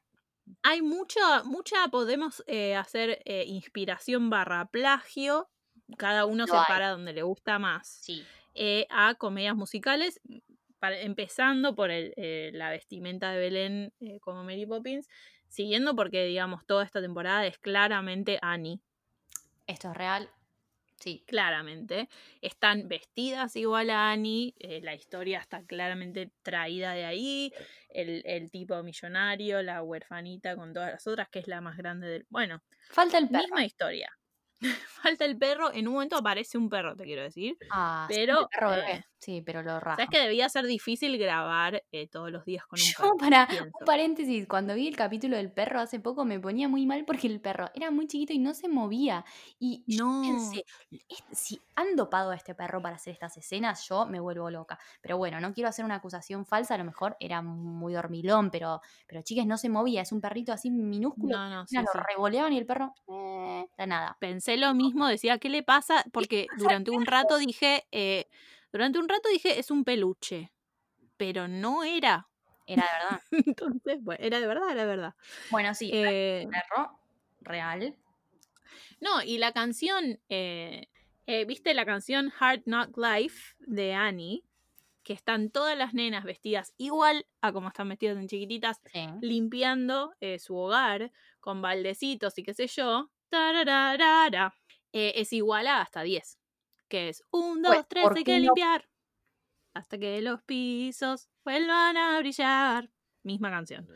Hay 0.63 0.81
mucha, 0.81 1.43
mucha 1.43 1.87
podemos 1.89 2.43
eh, 2.47 2.75
hacer 2.75 3.21
eh, 3.25 3.45
inspiración 3.47 4.29
barra 4.29 4.65
plagio. 4.65 5.49
Cada 5.97 6.25
uno 6.25 6.47
se 6.47 6.53
para 6.67 6.89
donde 6.89 7.13
le 7.13 7.21
gusta 7.23 7.59
más. 7.59 7.87
sí. 8.01 8.23
eh, 8.55 8.87
a 8.89 9.13
comedias 9.15 9.55
musicales, 9.55 10.19
para- 10.85 11.01
empezando 11.01 11.75
por 11.75 11.89
el, 11.91 12.13
eh, 12.17 12.51
la 12.53 12.69
vestimenta 12.69 13.31
de 13.31 13.39
Belén 13.39 13.93
eh, 13.99 14.19
como 14.19 14.43
Mary 14.43 14.65
Poppins, 14.65 15.07
siguiendo 15.47 15.95
porque, 15.95 16.25
digamos, 16.25 16.65
toda 16.65 16.83
esta 16.83 17.01
temporada 17.01 17.45
es 17.45 17.57
claramente 17.57 18.37
Annie, 18.41 18.79
Esto 19.67 19.89
es 19.91 19.97
real. 19.97 20.29
Sí. 20.97 21.23
claramente. 21.27 22.07
Están 22.41 22.87
vestidas 22.87 23.55
igual 23.55 23.89
a 23.89 24.11
Annie, 24.11 24.53
eh, 24.59 24.79
la 24.81 24.95
historia 24.95 25.39
está 25.39 25.63
claramente 25.65 26.31
traída 26.41 26.93
de 26.93 27.05
ahí, 27.05 27.51
el, 27.89 28.21
el 28.25 28.49
tipo 28.49 28.81
millonario, 28.81 29.61
la 29.61 29.81
huerfanita 29.83 30.55
con 30.55 30.73
todas 30.73 30.91
las 30.91 31.05
otras, 31.07 31.29
que 31.29 31.39
es 31.39 31.47
la 31.47 31.61
más 31.61 31.77
grande 31.77 32.07
del... 32.07 32.25
Bueno, 32.29 32.63
Falta 32.89 33.17
el 33.17 33.27
perro. 33.27 33.43
misma 33.43 33.65
historia. 33.65 34.09
Falta 35.03 35.25
el 35.25 35.37
perro, 35.37 35.73
en 35.73 35.87
un 35.87 35.93
momento 35.95 36.15
aparece 36.15 36.57
un 36.57 36.69
perro, 36.69 36.95
te 36.95 37.03
quiero 37.03 37.23
decir. 37.23 37.57
Ah, 37.71 38.07
sí, 38.09 38.15
pero, 38.15 38.39
el 38.41 38.47
perro 38.47 38.73
eh, 38.73 38.77
bebé. 38.77 39.05
Sí, 39.25 39.41
pero 39.41 39.63
lo 39.63 39.79
rajo. 39.79 39.95
¿Sabes 39.97 40.09
que 40.11 40.19
debía 40.19 40.49
ser 40.49 40.65
difícil 40.65 41.17
grabar 41.17 41.83
eh, 41.91 42.07
todos 42.07 42.31
los 42.31 42.45
días 42.45 42.65
con 42.67 42.79
un 42.79 42.85
Yo, 42.91 42.93
perro? 42.93 43.17
para 43.17 43.47
pienso. 43.47 43.79
un 43.79 43.85
paréntesis, 43.85 44.45
cuando 44.47 44.75
vi 44.75 44.87
el 44.87 44.95
capítulo 44.97 45.37
del 45.37 45.51
perro 45.51 45.79
hace 45.79 45.99
poco 45.99 46.25
me 46.25 46.39
ponía 46.39 46.67
muy 46.67 46.85
mal 46.85 47.05
porque 47.05 47.27
el 47.27 47.39
perro 47.41 47.69
era 47.73 47.89
muy 47.91 48.07
chiquito 48.07 48.33
y 48.33 48.39
no 48.39 48.53
se 48.53 48.67
movía. 48.67 49.23
Y 49.59 49.85
No. 49.87 50.21
pensé, 50.21 50.63
"Es- 51.07 51.23
si 51.31 51.59
han 51.75 51.95
dopado 51.95 52.31
a 52.31 52.35
este 52.35 52.53
perro 52.55 52.81
para 52.81 52.97
hacer 52.97 53.13
estas 53.13 53.37
escenas, 53.37 53.87
yo 53.87 54.05
me 54.05 54.19
vuelvo 54.19 54.49
loca. 54.51 54.77
Pero 55.01 55.17
bueno, 55.17 55.39
no 55.39 55.53
quiero 55.53 55.69
hacer 55.69 55.85
una 55.85 55.95
acusación 55.95 56.45
falsa, 56.45 56.75
a 56.75 56.77
lo 56.77 56.83
mejor 56.85 57.15
era 57.19 57.41
muy 57.41 57.93
dormilón, 57.93 58.51
pero, 58.51 58.81
pero 59.07 59.21
chicas, 59.21 59.45
no 59.47 59.57
se 59.57 59.69
movía, 59.69 60.01
es 60.01 60.11
un 60.11 60.21
perrito 60.21 60.51
así 60.53 60.69
minúsculo. 60.71 61.37
No, 61.37 61.49
no, 61.49 61.65
sí, 61.67 61.77
Mira, 61.77 61.83
sí. 61.91 61.97
lo 61.97 62.03
revoleaban 62.03 62.53
y 62.53 62.57
el 62.57 62.65
perro, 62.65 62.93
eh, 63.07 63.65
nada. 63.87 64.17
Pensé 64.19 64.57
lo 64.57 64.73
mismo, 64.73 65.07
decía, 65.07 65.37
¿qué 65.39 65.49
le 65.49 65.63
pasa? 65.63 66.03
Porque 66.11 66.47
durante 66.53 66.91
un 66.91 67.05
rato 67.05 67.37
dije, 67.37 67.85
eh, 67.91 68.27
durante 68.75 68.99
un 68.99 69.07
rato 69.09 69.29
dije, 69.29 69.57
es 69.59 69.71
un 69.71 69.85
peluche, 69.85 70.51
pero 71.17 71.47
no 71.47 71.83
era. 71.83 72.27
Era 72.67 72.83
de 72.83 72.89
verdad. 72.99 73.23
Entonces, 73.31 74.03
bueno, 74.03 74.23
era 74.25 74.39
de 74.41 74.47
verdad, 74.47 74.71
era 74.71 74.81
de 74.81 74.87
verdad. 74.87 75.13
Bueno, 75.49 75.73
sí, 75.73 75.91
Eh, 75.93 76.45
perro, 76.51 76.99
real. 77.41 77.95
no, 78.99 79.21
y 79.23 79.37
la 79.37 79.51
canción, 79.51 80.19
eh, 80.29 80.87
eh, 81.27 81.45
¿viste 81.45 81.73
la 81.73 81.85
canción 81.85 82.31
Hard 82.39 82.63
Knock 82.65 82.97
Life 82.97 83.55
de 83.59 83.93
Annie? 83.93 84.43
Que 85.03 85.13
están 85.13 85.51
todas 85.51 85.77
las 85.77 85.93
nenas 85.93 86.23
vestidas 86.25 86.73
igual 86.77 87.27
a 87.41 87.53
como 87.53 87.69
están 87.69 87.89
vestidas 87.89 88.17
en 88.17 88.27
chiquititas, 88.27 88.81
Sí. 88.91 89.05
limpiando 89.19 90.13
eh, 90.19 90.39
su 90.39 90.55
hogar 90.57 91.11
con 91.39 91.61
baldecitos 91.61 92.37
y 92.37 92.43
qué 92.43 92.53
sé 92.53 92.67
yo, 92.67 93.11
tarararara, 93.29 94.55
eh, 94.93 95.13
es 95.15 95.33
igual 95.33 95.67
a 95.67 95.81
hasta 95.81 96.03
10. 96.03 96.39
Que 96.87 97.09
es 97.09 97.23
1, 97.31 97.61
Pues, 97.69 97.79
2, 97.79 97.87
3, 97.89 98.03
¿por 98.03 98.17
hay 98.17 98.23
que 98.23 98.31
no? 98.33 98.53
limpiar. 98.55 98.87
Hasta 99.73 99.97
que 99.97 100.21
los 100.21 100.41
pisos 100.43 101.29
vuelvan 101.43 101.97
a 101.97 102.19
brillar. 102.19 102.89
Misma 103.23 103.49
canción. 103.51 103.87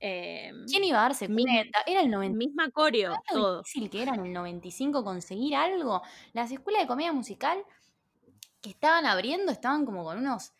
Eh, 0.00 0.52
¿Quién 0.66 0.84
iba 0.84 0.98
a 1.00 1.02
darse 1.02 1.28
cuenta? 1.28 1.80
Era 1.86 2.00
el 2.02 2.10
90. 2.10 2.36
misma 2.36 2.70
coreo, 2.70 3.12
¿Sabes 3.12 3.24
lo 3.32 3.40
todo. 3.40 3.58
difícil 3.58 3.90
que 3.90 4.02
era 4.02 4.14
en 4.14 4.26
el 4.26 4.32
95 4.32 5.02
conseguir 5.04 5.56
algo? 5.56 6.02
Las 6.34 6.52
escuelas 6.52 6.82
de 6.82 6.88
comedia 6.88 7.12
musical 7.12 7.64
que 8.60 8.70
estaban 8.70 9.06
abriendo 9.06 9.50
estaban 9.52 9.84
como 9.84 10.04
con 10.04 10.18
unos 10.18 10.52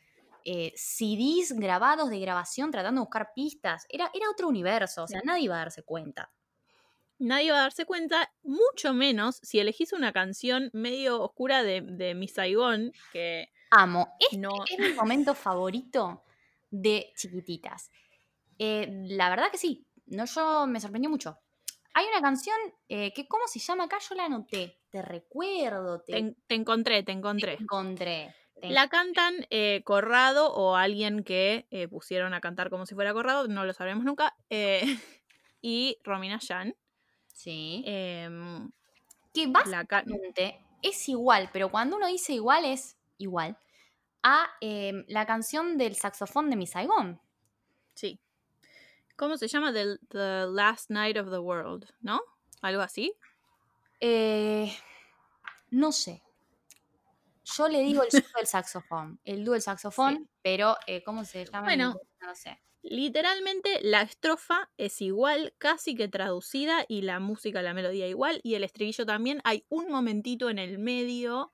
eh, 0.45 0.73
CDs 0.77 1.53
grabados 1.53 2.11
de 2.11 2.19
grabación 2.21 2.71
tratando 2.71 3.01
de 3.01 3.05
buscar 3.07 3.31
pistas. 3.35 3.87
Era, 3.89 4.11
era 4.15 4.31
otro 4.31 4.49
universo, 4.49 5.05
o 5.05 5.09
sea, 5.09 5.21
nadie 5.25 5.45
iba 5.45 5.57
a 5.57 5.59
darse 5.59 5.83
cuenta. 5.85 6.33
Nadie 7.19 7.51
va 7.53 7.59
a 7.59 7.63
darse 7.63 7.85
cuenta, 7.85 8.33
mucho 8.43 8.93
menos 8.95 9.41
si 9.43 9.59
elegís 9.59 9.93
una 9.93 10.13
canción 10.13 10.71
medio 10.73 11.21
oscura 11.23 11.63
de, 11.63 11.81
de 11.83 12.15
Miss 12.15 12.35
Saigon, 12.35 12.93
que 13.13 13.49
Amo. 13.71 14.09
Este 14.21 14.37
no. 14.39 14.51
es 14.71 14.79
mi 14.79 14.93
momento 14.95 15.35
favorito 15.35 16.25
de 16.71 17.13
chiquititas. 17.17 17.91
Eh, 18.59 18.87
la 19.09 19.29
verdad 19.31 19.51
que 19.51 19.59
sí, 19.59 19.87
no, 20.07 20.25
yo 20.27 20.67
me 20.67 20.81
sorprendió 20.81 21.11
mucho. 21.11 21.39
Hay 21.95 22.07
una 22.07 22.21
canción 22.21 22.57
eh, 22.89 23.13
que, 23.13 23.27
¿cómo 23.27 23.47
se 23.49 23.59
llama 23.59 23.85
acá? 23.85 23.99
Yo 24.09 24.15
la 24.15 24.27
anoté. 24.27 24.79
Te 24.91 25.03
recuerdo, 25.03 26.01
te, 26.03 26.13
Te, 26.13 26.19
en- 26.19 26.37
te 26.47 26.55
encontré, 26.55 26.99
te 27.03 27.07
te 27.07 27.13
encontré. 27.13 27.55
encontré. 27.61 28.35
La 28.63 28.89
cantan 28.89 29.47
eh, 29.51 29.83
Corrado 29.85 30.53
o 30.53 30.75
alguien 30.77 31.23
que 31.23 31.67
eh, 31.71 31.87
pusieron 31.89 32.35
a 32.35 32.41
cantar 32.41 32.71
como 32.71 32.87
si 32.87 32.95
fuera 32.95 33.13
Corrado, 33.13 33.47
no 33.49 33.65
lo 33.65 33.73
sabremos 33.73 34.05
nunca. 34.05 34.37
eh, 34.51 34.81
y 35.61 35.99
Romina 36.05 36.39
Yan. 36.41 36.75
Sí. 37.39 37.83
em, 37.87 38.69
que 39.33 39.47
básicamente 39.47 40.59
es 40.83 41.09
igual, 41.09 41.49
pero 41.53 41.71
cuando 41.71 41.97
uno 41.97 42.09
dice 42.09 42.33
igual 42.35 42.65
es 42.65 42.97
igual 43.19 43.57
a 44.25 44.49
em, 44.61 45.05
la 45.07 45.25
canción 45.25 45.79
del 45.79 45.95
saxofón 45.95 46.51
de 46.51 46.57
Miss 46.57 46.71
Saigon. 46.73 47.21
sí. 47.95 48.19
¿Cómo 49.17 49.37
se 49.37 49.49
llama? 49.49 49.73
The, 49.73 49.99
The 50.11 50.47
Last 50.49 50.91
Night 50.91 51.17
of 51.17 51.29
the 51.31 51.39
World, 51.39 51.87
¿no? 52.01 52.21
Algo 52.63 52.83
así. 52.83 53.13
Eh, 54.01 54.73
no 55.71 55.91
sé. 55.91 56.23
Yo 57.45 57.67
le 57.69 57.81
digo 57.81 58.03
el 58.05 58.09
del 58.37 58.47
saxofón, 58.47 59.21
el 59.25 59.45
dúo 59.45 59.55
del 59.55 59.63
saxofón, 59.63 60.17
Sí. 60.19 60.29
pero 60.43 60.77
eh, 60.87 61.03
¿cómo 61.03 61.25
se 61.25 61.45
llama? 61.47 61.59
en 61.59 61.65
Bueno. 61.65 61.97
no 62.21 62.35
sé. 62.37 62.61
Literalmente 62.85 63.81
la 63.83 64.03
estrofa 64.03 64.71
es 64.77 65.01
igual, 65.03 65.53
casi 65.59 65.97
que 65.97 66.07
traducida, 66.09 66.85
y 66.89 67.03
la 67.03 67.19
música, 67.19 67.61
la 67.61 67.75
melodía 67.75 68.07
igual, 68.07 68.41
y 68.45 68.55
el 68.55 68.63
estribillo 68.65 69.05
también. 69.05 69.41
Hay 69.45 69.65
un 69.69 69.89
momentito 69.91 70.49
en 70.49 70.59
el 70.61 70.79
medio 70.79 71.53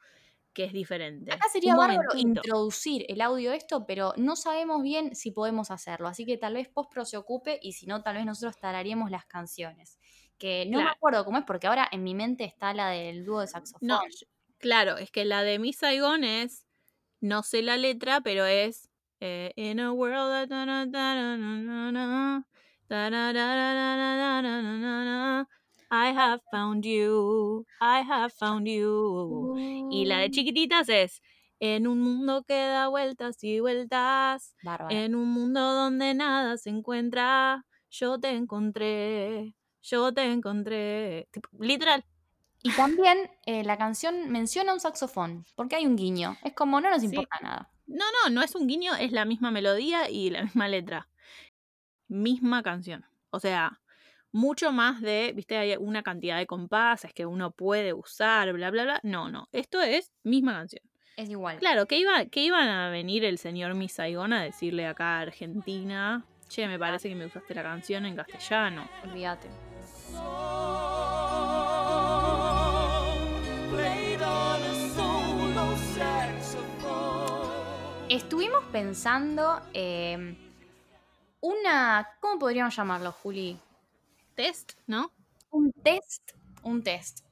que 0.55 0.65
es 0.65 0.73
diferente. 0.75 1.33
Acá 1.33 1.49
sería 1.51 1.75
bárbaro 1.77 2.11
introducir 2.19 3.07
el 3.09 3.21
audio 3.23 3.53
esto, 3.53 3.87
pero 3.87 4.13
no 4.19 4.37
sabemos 4.37 4.83
bien 4.83 5.15
si 5.17 5.31
podemos 5.31 5.71
hacerlo. 5.71 6.07
Así 6.09 6.27
que 6.27 6.37
tal 6.37 6.55
vez 6.55 6.69
Postpro 6.69 7.05
se 7.07 7.17
ocupe 7.17 7.59
y 7.63 7.73
si 7.73 7.87
no, 7.87 8.03
tal 8.03 8.17
vez 8.17 8.27
nosotros 8.27 8.59
tararíamos 8.61 9.11
las 9.11 9.25
canciones. 9.27 9.99
Que 10.39 10.67
no 10.67 10.83
me 10.83 10.91
Claro. 10.91 10.95
acuerdo 10.95 11.25
cómo 11.25 11.39
es, 11.39 11.45
porque 11.45 11.67
ahora 11.67 11.89
en 11.91 12.03
mi 12.05 12.15
mente 12.15 12.45
está 12.45 12.75
la 12.75 12.91
del 12.91 13.25
dúo 13.25 13.41
de 13.41 13.47
saxofón. 13.47 13.81
No, 13.81 14.01
claro, 14.59 14.97
es 14.99 15.11
que 15.11 15.25
la 15.25 15.43
de 15.43 15.59
Miss 15.59 15.79
Saigon 15.79 16.25
es, 16.25 16.67
no 17.21 17.43
sé 17.43 17.63
la 17.63 17.77
letra, 17.77 18.21
pero 18.23 18.47
es 18.47 18.91
in 19.21 19.81
a 19.81 19.93
world 19.93 20.51
I 25.91 26.13
have 26.13 26.41
found 26.51 26.85
you, 26.85 27.67
I 27.81 28.03
have 28.03 28.33
found 28.33 28.67
you. 28.67 29.55
Y 29.91 30.07
la 30.07 30.19
de 30.19 30.31
chiquititas 30.31 30.89
es 30.89 31.23
en 31.61 31.87
un 31.87 32.01
mundo 32.01 32.43
que 32.43 32.55
da 32.55 32.89
vueltas 32.89 33.43
y 33.45 33.61
vueltas, 33.61 34.55
Bárbaro. 34.63 34.95
en 34.95 35.15
un 35.15 35.31
mundo 35.31 35.61
donde 35.61 36.15
nada 36.15 36.57
se 36.57 36.71
encuentra, 36.71 37.65
yo 37.91 38.19
te 38.19 38.31
encontré, 38.31 39.55
yo 39.83 40.13
te 40.13 40.25
encontré. 40.25 41.29
Tipo, 41.31 41.49
literal. 41.61 42.05
Y 42.63 42.73
también 42.73 43.31
eh, 43.47 43.63
la 43.63 43.77
canción 43.79 44.31
menciona 44.31 44.73
un 44.73 44.81
saxofón, 44.81 45.45
porque 45.55 45.77
hay 45.77 45.87
un 45.87 45.97
guiño. 45.97 46.37
Es 46.43 46.55
como 46.55 46.81
no 46.81 46.91
nos 46.91 47.03
importa 47.03 47.37
sí. 47.39 47.45
nada. 47.45 47.71
No, 47.87 48.05
no, 48.23 48.31
no 48.31 48.43
es 48.43 48.55
un 48.55 48.67
guiño, 48.67 48.95
es 48.95 49.13
la 49.13 49.25
misma 49.25 49.51
melodía 49.51 50.09
y 50.11 50.31
la 50.31 50.43
misma 50.45 50.69
letra. 50.69 51.09
Misma 52.09 52.63
canción. 52.63 53.05
O 53.31 53.41
sea, 53.41 53.81
mucho 54.33 54.73
más 54.73 55.01
de, 55.01 55.33
viste, 55.35 55.57
hay 55.57 55.77
una 55.77 56.03
cantidad 56.03 56.37
de 56.39 56.47
compases 56.47 57.13
que 57.13 57.27
uno 57.27 57.51
puede 57.53 57.93
usar, 57.93 58.53
bla, 58.53 58.71
bla, 58.71 58.85
bla. 58.85 59.01
No, 59.03 59.31
no, 59.31 59.49
esto 59.53 59.81
es 59.81 60.13
misma 60.23 60.53
canción. 60.55 60.83
Es 61.17 61.31
igual. 61.31 61.59
Claro, 61.59 61.87
que, 61.87 61.99
iba, 61.99 62.25
que 62.27 62.41
iban 62.41 62.69
a 62.69 62.91
venir 62.91 63.25
el 63.25 63.39
señor 63.39 63.75
Miss 63.75 63.93
Saigon 63.93 64.33
a 64.33 64.43
decirle 64.43 64.87
acá 64.87 65.19
a 65.19 65.21
Argentina, 65.21 66.25
che, 66.49 66.67
me 66.67 66.79
parece 66.79 67.09
que 67.09 67.15
me 67.15 67.27
usaste 67.27 67.55
la 67.55 67.63
canción 67.63 68.07
en 68.07 68.17
castellano. 68.17 68.89
Olvídate. 69.05 69.49
Estuvimos 78.15 78.63
pensando 78.71 79.61
eh, 79.73 80.37
una. 81.41 82.09
¿Cómo 82.21 82.39
podríamos 82.39 82.77
llamarlo, 82.77 83.11
Juli? 83.11 83.59
Test, 84.37 84.75
¿no? 84.87 85.11
Un 85.51 85.73
test. 85.73 86.31
Un 86.63 86.85
test. 86.85 87.25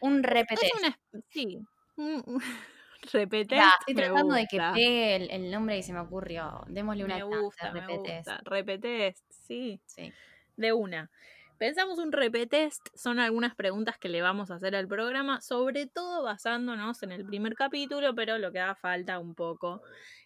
Un 0.00 0.22
repetest. 0.22 0.64
Es 0.64 0.72
una. 0.78 0.98
Sí. 1.30 1.66
Repetest. 3.10 3.62
Estoy 3.86 3.94
tratando 3.94 4.34
de 4.34 4.46
que 4.46 4.58
pegue 4.74 5.16
el, 5.16 5.30
el 5.30 5.50
nombre 5.50 5.76
que 5.76 5.82
se 5.82 5.94
me 5.94 6.00
ocurrió. 6.00 6.62
Démosle 6.66 7.02
una 7.06 7.16
Me 7.16 7.24
gusta, 7.24 7.72
me 7.72 7.80
repetest. 7.80 8.28
gusta. 8.28 8.40
Repetest, 8.44 9.24
sí. 9.46 9.80
Sí. 9.86 10.12
De 10.58 10.74
una. 10.74 11.10
Pensamos 11.58 11.98
un 11.98 12.12
repetest, 12.12 12.86
son 12.94 13.18
algunas 13.18 13.54
preguntas 13.54 13.96
que 13.96 14.10
le 14.10 14.20
vamos 14.20 14.50
a 14.50 14.56
hacer 14.56 14.76
al 14.76 14.86
programa, 14.86 15.40
sobre 15.40 15.86
todo 15.86 16.22
basándonos 16.22 17.02
en 17.02 17.12
el 17.12 17.24
primer 17.24 17.54
capítulo, 17.54 18.14
pero 18.14 18.36
lo 18.36 18.52
que 18.52 18.60
haga 18.60 18.74
falta 18.74 19.18
un 19.18 19.34
poco. 19.34 19.80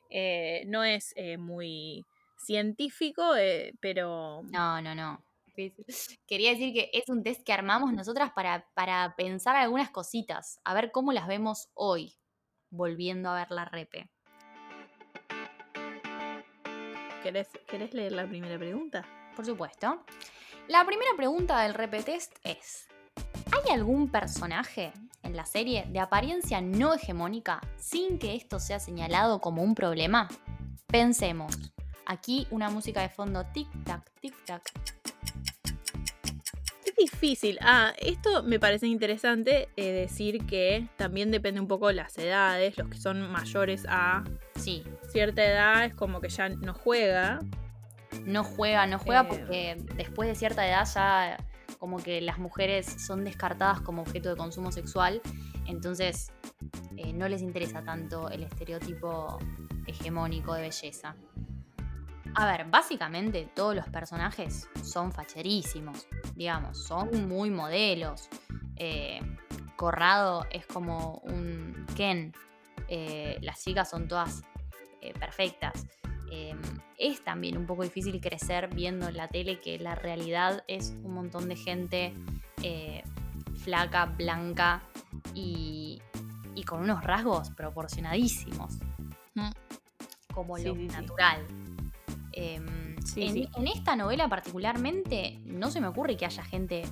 Eh, 0.09 0.65
no 0.67 0.83
es 0.83 1.13
eh, 1.17 1.39
muy 1.39 2.05
científico, 2.37 3.37
eh, 3.37 3.75
pero 3.81 4.43
No, 4.51 4.83
no, 4.83 4.95
no. 4.95 5.23
Quería 6.27 6.51
decir 6.51 6.73
que 6.73 6.91
es 6.93 7.09
un 7.09 7.23
test 7.23 7.45
que 7.45 7.53
armamos 7.53 7.93
nosotras 7.93 8.33
para, 8.33 8.67
para 8.75 9.15
pensar 9.17 9.55
algunas 9.57 9.91
cositas, 9.91 10.59
a 10.65 10.75
ver 10.75 10.91
cómo 10.91 11.13
las 11.13 11.29
vemos 11.29 11.69
hoy, 11.75 12.15
volviendo 12.71 13.31
a 13.31 13.37
ver 13.37 13.51
la 13.51 13.67
repe. 13.67 14.09
¿querés, 17.23 17.49
querés 17.67 17.95
leer 17.95 18.13
la 18.13 18.27
primera 18.27 18.59
pregunta? 18.59 19.05
Por 19.37 19.47
supuesto. 19.47 20.05
La 20.69 20.85
primera 20.85 21.11
pregunta 21.17 21.61
del 21.63 21.75
repetest 21.75 22.33
es: 22.45 22.89
¿Hay 23.53 23.73
algún 23.73 24.11
personaje 24.11 24.93
en 25.23 25.37
la 25.37 25.47
serie 25.47 25.87
de 25.89 26.01
apariencia 26.01 26.61
no 26.61 26.95
hegemónica 26.95 27.61
sin 27.77 28.19
que 28.19 28.35
esto 28.35 28.61
sea 28.61 28.81
señalado 28.81 29.41
como 29.41 29.63
un 29.63 29.75
problema? 29.75 30.29
Pensemos. 30.87 31.57
Aquí 32.07 32.47
una 32.51 32.71
música 32.71 33.03
de 33.03 33.09
fondo 33.09 33.45
tic-tac, 33.53 34.03
tic-tac. 34.21 34.63
Es 36.85 36.97
difícil. 36.97 37.59
Ah, 37.63 37.93
esto 37.99 38.43
me 38.43 38.59
parece 38.59 38.87
interesante 38.87 39.69
eh, 39.77 39.93
decir 39.93 40.45
que 40.47 40.89
también 40.97 41.31
depende 41.31 41.61
un 41.61 41.69
poco 41.69 41.89
de 41.89 41.95
las 41.95 42.19
edades, 42.19 42.77
los 42.77 42.89
que 42.89 42.99
son 42.99 43.31
mayores 43.31 43.85
a 43.89 44.25
Sí, 44.61 44.85
cierta 45.09 45.43
edad 45.43 45.85
es 45.87 45.95
como 45.95 46.21
que 46.21 46.29
ya 46.29 46.51
no 46.51 46.75
juega. 46.75 47.39
No 48.25 48.45
juega, 48.45 48.87
no 48.87 48.99
juega 48.99 49.23
Eh. 49.23 49.27
porque 49.29 49.85
después 49.97 50.29
de 50.29 50.35
cierta 50.35 50.67
edad 50.67 50.87
ya 50.93 51.37
como 51.79 51.97
que 51.99 52.21
las 52.21 52.39
mujeres 52.39 52.87
son 53.07 53.25
descartadas 53.25 53.81
como 53.81 54.03
objeto 54.03 54.29
de 54.29 54.37
consumo 54.37 54.71
sexual, 54.73 55.23
entonces 55.67 56.33
eh, 56.97 57.13
no 57.13 57.29
les 57.29 57.43
interesa 57.43 57.83
tanto 57.83 58.29
el 58.29 58.43
estereotipo 58.43 59.39
hegemónico 59.87 60.55
de 60.55 60.63
belleza. 60.63 61.17
A 62.35 62.47
ver, 62.47 62.67
básicamente 62.67 63.49
todos 63.55 63.75
los 63.75 63.89
personajes 63.89 64.69
son 64.85 65.11
facherísimos, 65.11 66.07
digamos, 66.35 66.85
son 66.85 67.29
muy 67.29 67.51
modelos. 67.51 68.29
Eh, 68.77 69.21
Corrado 69.77 70.47
es 70.51 70.67
como 70.67 71.23
un 71.25 71.87
Ken, 71.97 72.33
eh, 72.89 73.39
las 73.41 73.63
chicas 73.65 73.89
son 73.89 74.07
todas 74.07 74.43
perfectas. 75.19 75.87
Eh, 76.31 76.55
es 76.99 77.23
también 77.25 77.57
un 77.59 77.67
poco 77.67 77.83
difícil 77.83 78.21
crecer 78.21 78.69
viendo 78.75 79.09
en 79.09 79.17
la 79.17 79.29
tele 79.29 79.61
que 79.61 79.79
la 79.79 79.95
realidad 79.95 80.63
es 80.69 80.95
un 81.03 81.15
montón 81.15 81.49
de 81.49 81.57
gente 81.57 82.15
eh, 82.63 83.03
flaca, 83.65 84.07
blanca 84.07 84.83
y, 85.35 86.01
y 86.55 86.63
con 86.65 86.81
unos 86.81 87.03
rasgos 87.05 87.51
proporcionadísimos, 87.51 88.75
Mm. 89.35 89.51
como 90.35 90.57
Sí, 90.59 90.65
lo 90.65 90.75
sí, 90.75 90.81
sí. 90.81 90.97
natural. 90.97 91.47
Eh, 92.33 92.61
Sí, 93.05 93.23
en, 93.23 93.33
sí. 93.33 93.49
en 93.57 93.67
esta 93.67 93.97
novela 93.97 94.29
particularmente 94.29 95.41
no 95.47 95.71
se 95.71 95.81
me 95.81 95.87
ocurre 95.89 96.17
que 96.17 96.27
haya 96.27 96.45
gente 96.45 96.83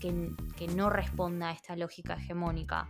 que, 0.00 0.30
que 0.56 0.68
no 0.68 0.88
responda 0.90 1.48
a 1.48 1.52
esta 1.52 1.74
lógica 1.76 2.14
hegemónica. 2.14 2.88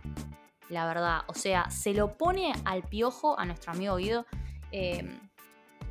La 0.69 0.85
verdad, 0.85 1.21
o 1.27 1.33
sea, 1.33 1.69
se 1.71 1.93
lo 1.93 2.17
pone 2.17 2.53
al 2.65 2.83
piojo 2.83 3.37
a 3.39 3.45
nuestro 3.45 3.71
amigo 3.73 3.95
Guido 3.95 4.25
eh, 4.71 5.09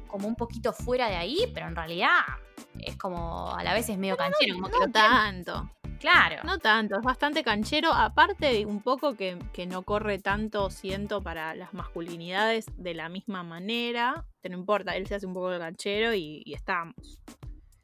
como 0.07 0.27
un 0.29 0.35
poquito 0.37 0.73
fuera 0.73 1.09
de 1.09 1.17
ahí, 1.17 1.51
pero 1.55 1.67
en 1.69 1.77
realidad 1.77 2.21
es 2.81 2.97
como 2.97 3.53
a 3.55 3.63
la 3.65 3.75
vez 3.75 3.89
es 3.89 3.99
medio 3.99 4.17
canchero. 4.17 4.55
como 4.55 4.67
que 4.69 4.73
No 4.79 4.87
lo 4.87 4.93
tanto, 4.93 5.71
Claro. 5.99 6.43
no 6.45 6.59
tanto, 6.59 6.97
es 6.99 7.03
bastante 7.03 7.43
canchero, 7.43 7.91
aparte 7.93 8.47
de 8.53 8.67
un 8.67 8.83
poco 8.83 9.15
que, 9.17 9.39
que 9.53 9.67
no 9.67 9.83
corre 9.83 10.19
tanto, 10.19 10.69
siento, 10.71 11.23
para 11.23 11.55
las 11.55 11.73
masculinidades 11.73 12.67
de 12.77 12.93
la 12.95 13.09
misma 13.09 13.43
manera, 13.43 14.25
que 14.43 14.49
no 14.51 14.59
importa, 14.59 14.95
él 14.95 15.07
se 15.07 15.15
hace 15.15 15.27
un 15.27 15.33
poco 15.35 15.53
el 15.53 15.59
canchero 15.59 16.13
y, 16.13 16.43
y 16.45 16.53
estamos, 16.55 16.95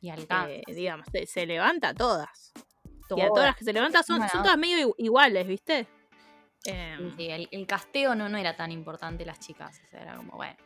y 0.00 0.10
alcanza. 0.10 0.50
eh, 0.50 0.62
digamos, 0.68 1.06
se, 1.10 1.26
se 1.26 1.46
levanta 1.46 1.88
a 1.88 1.94
todas. 1.94 2.52
Y 3.14 3.20
a 3.20 3.28
todas 3.28 3.44
las 3.46 3.56
que 3.56 3.64
se 3.64 3.72
levantan 3.74 4.02
son, 4.04 4.18
Bueno. 4.18 4.30
son 4.32 4.42
todas 4.42 4.56
medio 4.58 4.94
iguales, 4.98 5.46
¿viste? 5.46 5.86
Em, 6.64 7.10
Sí, 7.10 7.14
sí, 7.16 7.28
el, 7.30 7.48
el 7.50 7.66
casteo 7.66 8.14
no, 8.14 8.28
no 8.28 8.38
era 8.38 8.56
tan 8.56 8.70
importante 8.72 9.24
las 9.26 9.38
chicas. 9.40 9.80
o 9.86 9.90
sea, 9.90 10.02
era 10.02 10.16
como, 10.16 10.36
bueno. 10.36 10.56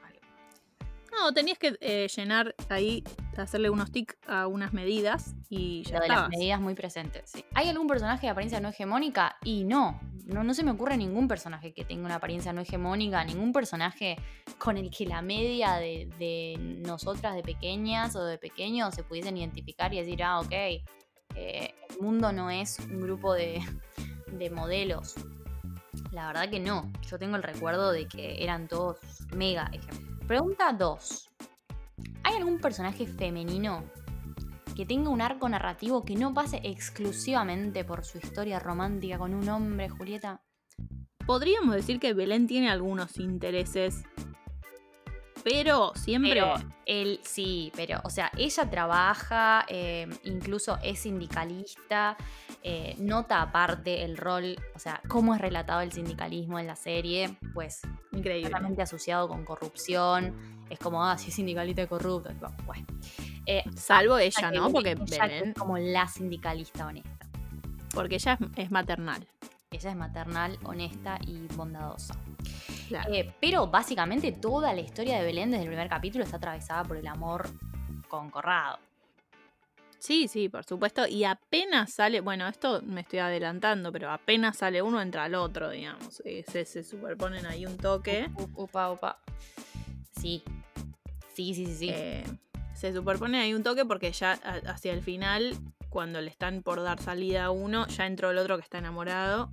No, 1.19 1.33
tenías 1.33 1.59
que 1.59 1.77
eh, 1.81 2.09
llenar 2.14 2.55
ahí, 2.69 3.03
hacerle 3.37 3.71
unos 3.71 3.91
tics 3.91 4.17
a 4.27 4.47
unas 4.47 4.73
medidas 4.73 5.35
y 5.49 5.83
ya 5.85 5.97
Lo 5.97 6.03
de 6.03 6.09
las 6.09 6.29
medidas 6.29 6.61
muy 6.61 6.75
presentes, 6.75 7.31
sí. 7.31 7.45
¿Hay 7.55 7.69
algún 7.69 7.87
personaje 7.87 8.27
de 8.27 8.31
apariencia 8.31 8.61
no 8.61 8.69
hegemónica? 8.69 9.37
Y 9.45 9.64
no, 9.64 10.01
no, 10.27 10.45
no 10.45 10.55
se 10.55 10.62
me 10.62 10.73
ocurre 10.73 10.97
ningún 10.97 11.29
personaje 11.29 11.73
que 11.73 11.85
tenga 11.85 12.05
una 12.05 12.17
apariencia 12.17 12.53
no 12.53 12.61
hegemónica, 12.61 13.25
ningún 13.25 13.53
personaje 13.53 14.17
con 14.59 14.77
el 14.77 14.91
que 14.91 15.07
la 15.07 15.23
media 15.23 15.75
de, 15.75 16.09
de 16.19 16.57
nosotras 16.59 17.35
de 17.35 17.43
pequeñas 17.43 18.14
o 18.17 18.25
de 18.25 18.39
pequeños 18.39 18.95
se 18.95 19.03
pudiesen 19.03 19.37
identificar 19.37 19.95
y 19.95 19.99
decir, 19.99 20.23
ah, 20.23 20.41
ok, 20.41 20.53
eh, 20.53 20.83
el 21.91 22.01
mundo 22.01 22.33
no 22.33 22.51
es 22.51 22.79
un 22.79 23.01
grupo 23.01 23.35
de, 23.35 23.62
de 24.33 24.51
modelos. 24.51 25.14
La 26.11 26.27
verdad 26.27 26.51
que 26.51 26.61
no, 26.61 26.91
yo 27.09 27.19
tengo 27.19 27.37
el 27.37 27.43
recuerdo 27.43 27.93
de 27.93 28.07
que 28.07 28.43
eran 28.43 28.69
todos 28.69 28.99
mega 29.35 29.71
ejemplos. 29.73 30.16
Pregunta 30.27 30.72
2. 30.72 31.31
¿Hay 32.24 32.35
algún 32.35 32.59
personaje 32.59 33.07
femenino 33.07 33.85
que 34.74 34.85
tenga 34.85 35.09
un 35.09 35.20
arco 35.20 35.49
narrativo 35.49 36.05
que 36.05 36.16
no 36.16 36.35
pase 36.35 36.61
exclusivamente 36.64 37.85
por 37.85 38.05
su 38.05 38.18
historia 38.18 38.59
romántica 38.59 39.18
con 39.18 39.35
un 39.35 39.49
hombre, 39.49 39.89
Julieta? 39.89 40.43
Podríamos 41.24 41.77
decir 41.77 42.01
que 42.01 42.12
Belén 42.12 42.49
tiene 42.49 42.70
algunos 42.70 43.18
intereses, 43.18 44.03
pero 45.45 45.93
siempre... 45.95 46.31
Pero 46.31 46.55
él 46.87 47.20
sí, 47.22 47.70
pero, 47.77 48.01
o 48.03 48.11
sea, 48.11 48.33
ella 48.37 48.68
trabaja, 48.68 49.64
eh, 49.68 50.09
incluso 50.24 50.77
es 50.83 50.99
sindicalista, 50.99 52.16
eh, 52.69 52.97
nota 52.99 53.43
aparte 53.43 54.03
el 54.03 54.17
rol, 54.17 54.57
o 54.75 54.79
sea, 54.81 55.01
cómo 55.07 55.37
es 55.37 55.41
relatado 55.41 55.83
el 55.83 55.93
sindicalismo 55.93 56.59
en 56.59 56.67
la 56.67 56.75
serie, 56.75 57.39
pues 57.55 57.83
Increíble. 58.11 58.49
claramente 58.51 58.83
asociado 58.83 59.29
con 59.29 59.45
corrupción. 59.45 60.35
Es 60.69 60.81
como, 60.81 61.05
ah, 61.05 61.17
si 61.17 61.29
es 61.29 61.35
sindicalista 61.37 61.83
y 61.83 61.87
corrupto. 61.87 62.31
tipo, 62.31 62.49
Bueno. 62.64 62.85
Eh, 63.47 63.62
Salvo 63.77 64.19
ella, 64.19 64.51
¿no? 64.51 64.73
Porque 64.73 64.91
ella 65.01 65.27
Belén, 65.27 65.49
es 65.51 65.55
como 65.55 65.79
la 65.79 66.09
sindicalista 66.09 66.87
honesta. 66.89 67.29
porque 67.95 68.17
ella 68.17 68.37
es, 68.57 68.64
es 68.64 68.71
maternal. 68.73 69.25
Ella 69.71 69.91
es 69.91 69.97
maternal, 69.97 70.59
honesta 70.64 71.19
y 71.25 71.47
bondadosa. 71.55 72.17
Claro. 72.89 73.12
Eh, 73.14 73.33
pero 73.41 73.69
básicamente 73.69 74.33
toda 74.33 74.73
la 74.75 74.81
historia 74.81 75.19
de 75.19 75.25
Belén 75.25 75.53
desde 75.53 75.62
el 75.62 75.69
primer 75.69 75.89
capítulo 75.89 76.25
está 76.25 76.39
atravesada 76.39 76.83
por 76.83 76.97
el 76.97 77.07
amor 77.07 77.49
con 78.09 78.29
Corrado. 78.31 78.79
Sí, 79.99 80.28
sí, 80.28 80.49
por 80.49 80.64
supuesto. 80.64 81.07
Y 81.07 81.24
apenas 81.24 81.92
sale, 81.92 82.20
bueno, 82.20 82.47
esto 82.47 82.82
me 82.82 83.01
estoy 83.01 83.18
adelantando, 83.18 83.90
pero 83.92 84.11
apenas 84.11 84.59
sale 84.59 84.82
uno, 84.82 85.01
entra 85.01 85.24
al 85.24 85.34
otro, 85.34 85.70
digamos. 85.70 86.22
Eh, 86.24 86.44
Se, 86.47 86.64
se 86.64 86.84
superponen 86.84 87.47
ahí 87.47 87.66
un 87.66 87.76
toque. 87.76 88.28
Up, 88.38 88.51
upa, 88.57 88.92
upa. 88.92 89.18
Sí. 90.20 90.42
Sí, 91.34 91.55
sí, 91.55 91.66
sí, 91.66 91.74
sí. 91.74 91.90
Eh, 91.92 92.24
se 92.74 92.92
superpone 92.92 93.40
ahí 93.40 93.55
un 93.55 93.62
toque 93.62 93.84
porque 93.84 94.12
ya 94.12 94.32
hacia 94.66 94.92
el 94.92 95.03
final, 95.03 95.57
cuando 95.88 96.20
le 96.20 96.30
están 96.30 96.62
por 96.62 96.82
dar 96.82 97.01
salida 97.01 97.47
a 97.47 97.51
uno, 97.51 97.86
ya 97.88 98.07
entró 98.07 98.30
el 98.30 98.38
otro 98.38 98.57
que 98.57 98.62
está 98.62 98.78
enamorado. 98.78 99.53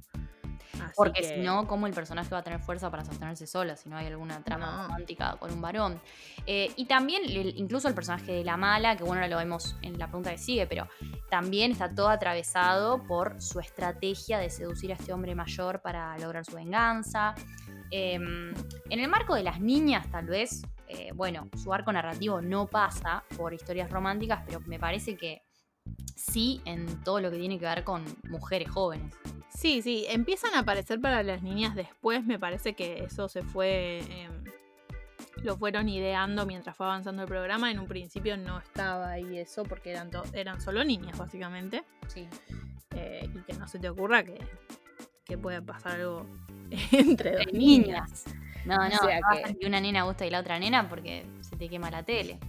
Así 0.93 0.97
Porque 0.97 1.21
que- 1.21 1.27
si 1.27 1.39
no, 1.41 1.67
¿cómo 1.67 1.87
el 1.87 1.93
personaje 1.93 2.29
va 2.29 2.37
a 2.39 2.43
tener 2.43 2.59
fuerza 2.59 2.89
para 2.91 3.03
sostenerse 3.03 3.47
sola 3.47 3.75
si 3.75 3.89
no 3.89 3.97
hay 3.97 4.07
alguna 4.07 4.43
trama 4.43 4.71
No. 4.77 4.83
romántica 4.83 5.35
con 5.39 5.51
un 5.51 5.59
varón? 5.61 5.99
Eh, 6.45 6.71
y 6.75 6.85
también, 6.85 7.23
el- 7.25 7.57
incluso 7.57 7.87
el 7.87 7.95
personaje 7.95 8.31
de 8.31 8.43
la 8.43 8.57
mala, 8.57 8.95
que 8.95 9.03
bueno, 9.03 9.15
ahora 9.21 9.27
lo 9.27 9.37
vemos 9.37 9.75
en 9.81 9.97
la 9.97 10.05
pregunta 10.07 10.29
que 10.31 10.37
sigue, 10.37 10.67
pero 10.67 10.87
también 11.29 11.71
está 11.71 11.93
todo 11.93 12.09
atravesado 12.09 13.03
por 13.07 13.41
su 13.41 13.59
estrategia 13.59 14.37
de 14.37 14.49
seducir 14.49 14.91
a 14.91 14.95
este 14.95 15.11
hombre 15.13 15.33
mayor 15.35 15.81
para 15.81 16.17
lograr 16.19 16.45
su 16.45 16.55
venganza. 16.55 17.33
Em, 17.91 18.53
en 18.89 18.99
el 18.99 19.07
marco 19.07 19.35
de 19.35 19.43
las 19.43 19.59
niñas, 19.59 20.09
tal 20.11 20.25
vez, 20.27 20.61
eh, 20.87 21.11
bueno, 21.13 21.49
su 21.61 21.73
arco 21.73 21.91
narrativo 21.91 22.41
no 22.41 22.67
pasa 22.67 23.23
por 23.35 23.53
historias 23.53 23.89
románticas, 23.89 24.41
pero 24.45 24.59
me 24.61 24.77
parece 24.79 25.15
que 25.17 25.41
sí 26.15 26.61
en 26.65 27.03
todo 27.03 27.19
lo 27.19 27.29
que 27.31 27.37
tiene 27.37 27.59
que 27.59 27.65
ver 27.65 27.83
con 27.83 28.03
mujeres 28.29 28.69
jóvenes. 28.69 29.13
Sí, 29.55 29.81
sí, 29.81 30.05
empiezan 30.09 30.53
a 30.55 30.59
aparecer 30.59 30.99
para 30.99 31.21
las 31.23 31.41
niñas 31.43 31.75
después, 31.75 32.23
me 32.25 32.39
parece 32.39 32.73
que 32.73 33.03
eso 33.03 33.27
se 33.29 33.43
fue... 33.43 33.99
em, 34.09 34.43
lo 35.43 35.57
fueron 35.57 35.89
ideando 35.89 36.45
mientras 36.45 36.75
fue 36.77 36.85
avanzando 36.85 37.23
el 37.23 37.27
programa. 37.27 37.69
En 37.69 37.79
un 37.79 37.87
principio 37.87 38.37
no 38.37 38.59
estaba 38.59 39.11
ahí 39.11 39.37
eso 39.37 39.63
porque 39.63 39.91
eran, 39.91 40.09
eran 40.33 40.61
solo 40.61 40.83
niñas, 40.85 41.17
básicamente. 41.17 41.83
Sí. 42.07 42.27
Eh, 42.95 43.29
y 43.33 43.39
que 43.39 43.53
no 43.53 43.67
se 43.67 43.77
te 43.79 43.89
ocurra 43.89 44.23
que, 44.23 44.39
que 45.25 45.37
pueda 45.37 45.61
pasar 45.61 45.93
algo 45.99 46.25
entre 46.91 47.31
dos 47.37 47.51
niñas. 47.53 48.23
No, 48.65 48.77
no, 48.77 48.85
O 48.85 49.05
sea 49.07 49.19
no 49.19 49.43
que- 49.47 49.55
que 49.57 49.67
una 49.67 49.81
nena 49.81 50.03
gusta 50.03 50.25
y 50.25 50.29
la 50.29 50.39
otra 50.39 50.57
nena 50.59 50.87
porque 50.87 51.25
se 51.41 51.57
te 51.57 51.67
quema 51.67 51.91
la 51.91 52.03
tele. 52.03 52.39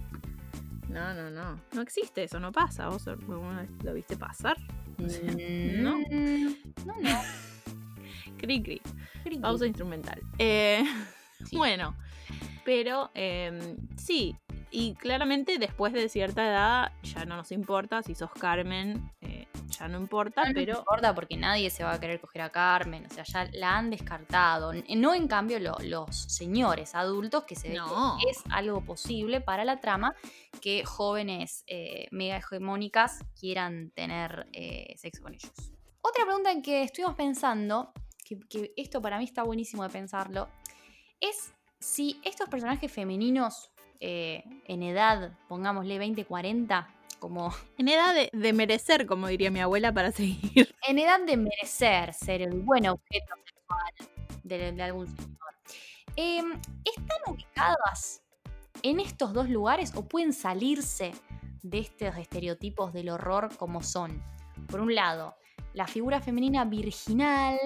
No, 0.87 1.13
no, 1.13 1.29
no. 1.29 1.59
No 1.73 1.81
existe 1.81 2.23
eso, 2.23 2.39
no 2.39 2.51
pasa. 2.53 2.87
¿Vos 2.87 3.05
lo 3.07 3.93
viste 3.93 4.15
pasar? 4.15 4.55
O 5.03 5.09
sea, 5.09 5.31
¿no? 5.31 5.97
Mm, 5.99 6.55
No, 6.85 6.95
no. 7.01 7.21
Cri, 8.37 8.61
cri. 8.61 8.81
Cri, 9.23 9.37
Pausa 9.39 9.59
cri. 9.61 9.67
instrumental. 9.69 10.21
Eh, 10.39 10.83
Sí. 11.45 11.57
Bueno, 11.57 11.95
pero 12.63 13.11
eh, 13.13 13.75
sí, 13.97 14.35
y 14.71 14.95
claramente 14.95 15.59
después 15.59 15.93
de 15.93 16.09
cierta 16.09 16.47
edad 16.47 16.91
ya 17.03 17.25
no 17.25 17.35
nos 17.35 17.51
importa, 17.51 18.01
si 18.01 18.15
sos 18.15 18.31
Carmen, 18.31 19.11
eh, 19.21 19.45
ya 19.69 19.87
no 19.87 19.99
importa, 19.99 20.43
No 20.45 20.53
pero 20.53 20.79
importa 20.79 21.13
porque 21.15 21.37
nadie 21.37 21.69
se 21.69 21.83
va 21.83 21.93
a 21.93 21.99
querer 21.99 22.19
coger 22.21 22.41
a 22.43 22.49
Carmen, 22.51 23.05
o 23.05 23.09
sea, 23.09 23.23
ya 23.23 23.49
la 23.53 23.77
han 23.77 23.89
descartado. 23.89 24.71
No 24.95 25.13
en 25.13 25.27
cambio 25.27 25.59
lo- 25.59 25.77
los 25.83 26.15
señores 26.15 26.95
adultos 26.95 27.43
que 27.45 27.55
se 27.55 27.69
ve 27.69 27.75
No. 27.75 28.17
que 28.23 28.29
es 28.29 28.41
algo 28.51 28.81
posible 28.81 29.41
para 29.41 29.65
la 29.65 29.79
trama 29.79 30.15
que 30.61 30.85
jóvenes 30.85 31.63
eh, 31.67 32.07
mega 32.11 32.37
hegemónicas 32.37 33.19
quieran 33.39 33.91
tener 33.91 34.47
eh, 34.53 34.93
sexo 34.97 35.23
con 35.23 35.33
ellos. 35.33 35.51
Otra 36.01 36.23
pregunta 36.25 36.51
en 36.51 36.61
que 36.61 36.83
estuvimos 36.83 37.15
pensando, 37.15 37.91
que, 38.23 38.39
que 38.47 38.73
esto 38.77 39.01
para 39.01 39.17
mí 39.17 39.23
está 39.25 39.43
buenísimo 39.43 39.83
de 39.83 39.89
pensarlo, 39.89 40.47
es 41.19 41.51
si 41.79 42.19
estos 42.23 42.47
personajes 42.49 42.91
femeninos 42.91 43.71
eh, 43.99 44.43
en 44.67 44.83
edad, 44.83 45.37
pongámosle 45.47 45.97
20-40, 45.99 46.87
como 47.19 47.53
en 47.77 47.87
edad 47.87 48.13
de, 48.31 48.53
merecer, 48.53 49.05
como 49.05 49.27
diría 49.27 49.51
mi 49.51 49.59
abuela, 49.59 49.93
para 49.93 50.11
seguir. 50.13 50.73
en 50.87 50.99
edad 50.99 51.19
de 51.25 51.37
merecer 51.37 52.13
ser 52.13 52.41
el 52.41 52.61
buen 52.61 52.87
objeto 52.87 53.35
sexual 53.45 53.93
de, 54.43 54.83
algún 54.83 55.07
señor, 55.07 55.39
em, 56.15 56.51
¿están 56.83 57.33
ubicadas 57.33 58.21
en 58.83 58.99
estos 58.99 59.33
dos 59.33 59.49
lugares 59.49 59.93
o 59.95 60.05
pueden 60.05 60.33
salirse 60.33 61.13
de 61.63 61.79
estos 61.79 62.15
estereotipos 62.17 62.93
del 62.93 63.09
horror 63.09 63.55
como 63.57 63.81
son? 63.81 64.23
Por 64.67 64.81
un 64.81 64.93
lado, 64.93 65.35
la 65.73 65.87
figura 65.87 66.21
femenina 66.21 66.63
virginal, 66.63 67.57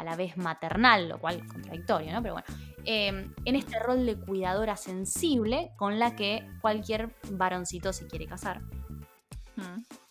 a 0.00 0.04
la 0.04 0.16
vez 0.16 0.36
maternal, 0.36 1.08
lo 1.08 1.18
cual 1.18 1.36
es 1.36 1.52
contradictorio, 1.52 2.12
¿no? 2.12 2.22
Pero 2.22 2.34
bueno, 2.34 2.46
em, 2.84 3.34
en 3.44 3.56
este 3.56 3.78
rol 3.78 4.06
de 4.06 4.16
cuidadora 4.18 4.76
sensible 4.76 5.72
con 5.76 5.98
la 5.98 6.16
que 6.16 6.48
cualquier 6.62 7.14
varoncito 7.32 7.92
se 7.92 8.06
quiere 8.06 8.26
casar. 8.26 8.62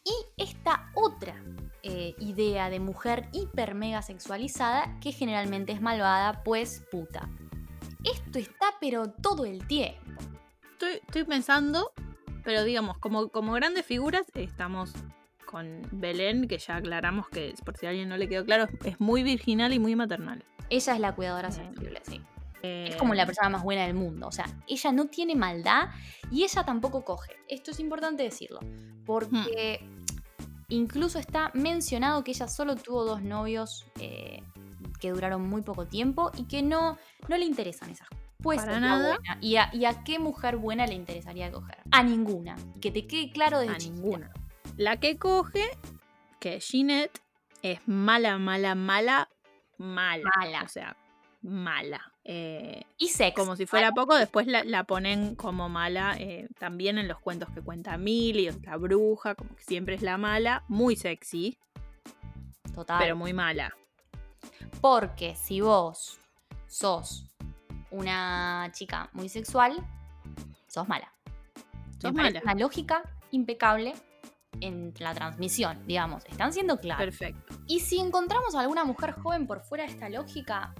Y 0.03 0.13
esta 0.37 0.91
otra 0.95 1.35
eh, 1.83 2.15
idea 2.19 2.69
de 2.69 2.79
mujer 2.79 3.29
hiper 3.31 3.75
mega 3.75 4.01
sexualizada 4.01 4.99
que 4.99 5.11
generalmente 5.11 5.71
es 5.71 5.81
malvada, 5.81 6.43
pues 6.43 6.85
puta. 6.91 7.29
Esto 8.03 8.39
está 8.39 8.67
pero 8.79 9.11
todo 9.11 9.45
el 9.45 9.65
tiempo. 9.67 10.21
Estoy, 10.73 10.93
estoy 11.05 11.23
pensando, 11.25 11.91
pero 12.43 12.63
digamos, 12.63 12.97
como, 12.97 13.29
como 13.29 13.53
grandes 13.53 13.85
figuras, 13.85 14.25
estamos 14.33 14.93
con 15.45 15.81
Belén, 15.91 16.47
que 16.47 16.59
ya 16.59 16.75
aclaramos 16.75 17.27
que, 17.29 17.55
por 17.65 17.75
si 17.75 17.87
a 17.87 17.89
alguien 17.89 18.07
no 18.07 18.17
le 18.17 18.29
quedó 18.29 18.45
claro, 18.45 18.67
es 18.83 18.99
muy 18.99 19.23
virginal 19.23 19.73
y 19.73 19.79
muy 19.79 19.95
maternal. 19.95 20.45
Ella 20.69 20.93
es 20.93 20.99
la 20.99 21.15
cuidadora 21.15 21.51
sensible, 21.51 22.01
sí. 22.03 22.21
Es 22.61 22.95
como 22.97 23.13
la 23.13 23.25
persona 23.25 23.49
más 23.49 23.63
buena 23.63 23.83
del 23.83 23.93
mundo. 23.93 24.27
O 24.27 24.31
sea, 24.31 24.45
ella 24.67 24.91
no 24.91 25.05
tiene 25.05 25.35
maldad 25.35 25.89
y 26.31 26.43
ella 26.43 26.63
tampoco 26.65 27.03
coge. 27.05 27.35
Esto 27.47 27.71
es 27.71 27.79
importante 27.79 28.23
decirlo. 28.23 28.59
Porque 29.05 29.85
incluso 30.67 31.19
está 31.19 31.51
mencionado 31.53 32.23
que 32.23 32.31
ella 32.31 32.47
solo 32.47 32.75
tuvo 32.75 33.05
dos 33.05 33.21
novios 33.21 33.85
eh, 33.99 34.43
que 34.99 35.11
duraron 35.11 35.47
muy 35.47 35.61
poco 35.61 35.87
tiempo 35.87 36.31
y 36.37 36.43
que 36.43 36.61
no, 36.61 36.97
no 37.27 37.37
le 37.37 37.45
interesan 37.45 37.89
esas 37.89 38.07
cosas. 38.09 38.25
Pues 38.41 38.61
Para 38.61 38.79
nada. 38.79 39.17
buena. 39.17 39.37
¿Y 39.41 39.57
a, 39.57 39.69
y 39.73 39.83
a 39.83 40.03
qué 40.03 40.17
mujer 40.17 40.55
buena 40.55 40.87
le 40.87 40.93
interesaría 40.93 41.51
coger? 41.51 41.77
A 41.91 42.03
ninguna. 42.03 42.55
Que 42.79 42.89
te 42.89 43.05
quede 43.05 43.31
claro 43.31 43.59
desde 43.59 43.73
a 43.73 43.77
chiquita. 43.77 44.01
ninguna. 44.01 44.31
La 44.77 44.97
que 44.97 45.17
coge, 45.17 45.65
que 46.39 46.55
es 46.55 46.65
Ginette, 46.65 47.21
es 47.63 47.81
mala, 47.85 48.37
mala, 48.37 48.75
mala, 48.75 49.29
mala. 49.77 50.31
Mala. 50.37 50.63
O 50.63 50.67
sea, 50.69 50.95
mala. 51.41 52.08
Eh, 52.25 52.83
Y 52.97 53.07
sexo. 53.07 53.41
como 53.41 53.55
si 53.55 53.65
fuera 53.65 53.91
poco, 53.91 54.15
después 54.15 54.45
la, 54.45 54.63
la 54.63 54.83
ponen 54.83 55.35
como 55.35 55.67
mala 55.69 56.15
eh, 56.19 56.47
también 56.59 56.97
en 56.97 57.07
los 57.07 57.19
cuentos 57.19 57.49
que 57.49 57.61
cuenta 57.61 57.97
Milly, 57.97 58.49
la 58.63 58.77
bruja, 58.77 59.35
como 59.35 59.55
que 59.55 59.63
siempre 59.63 59.95
es 59.95 60.01
la 60.01 60.17
mala, 60.17 60.63
muy 60.67 60.95
sexy, 60.95 61.57
Total. 62.75 62.99
pero 62.99 63.15
muy 63.15 63.33
mala. 63.33 63.73
Porque 64.81 65.35
si 65.35 65.61
vos 65.61 66.19
sos 66.67 67.25
una 67.91 68.69
chica 68.73 69.09
muy 69.13 69.27
sexual, 69.29 69.75
sos 70.67 70.87
mala. 70.87 71.11
Sos 71.99 72.13
Me 72.13 72.23
mala. 72.23 72.41
Una 72.43 72.53
lógica 72.55 73.01
impecable 73.31 73.93
en 74.61 74.93
la 74.99 75.13
transmisión, 75.13 75.85
digamos. 75.87 76.25
Están 76.25 76.53
siendo 76.53 76.77
claros. 76.79 77.03
Perfecto. 77.05 77.55
Y 77.65 77.79
si 77.79 77.99
encontramos 77.99 78.53
a 78.55 78.61
alguna 78.61 78.83
mujer 78.83 79.13
joven 79.13 79.47
por 79.47 79.61
fuera 79.61 79.85
de 79.85 79.91
esta 79.91 80.09
lógica, 80.09 80.75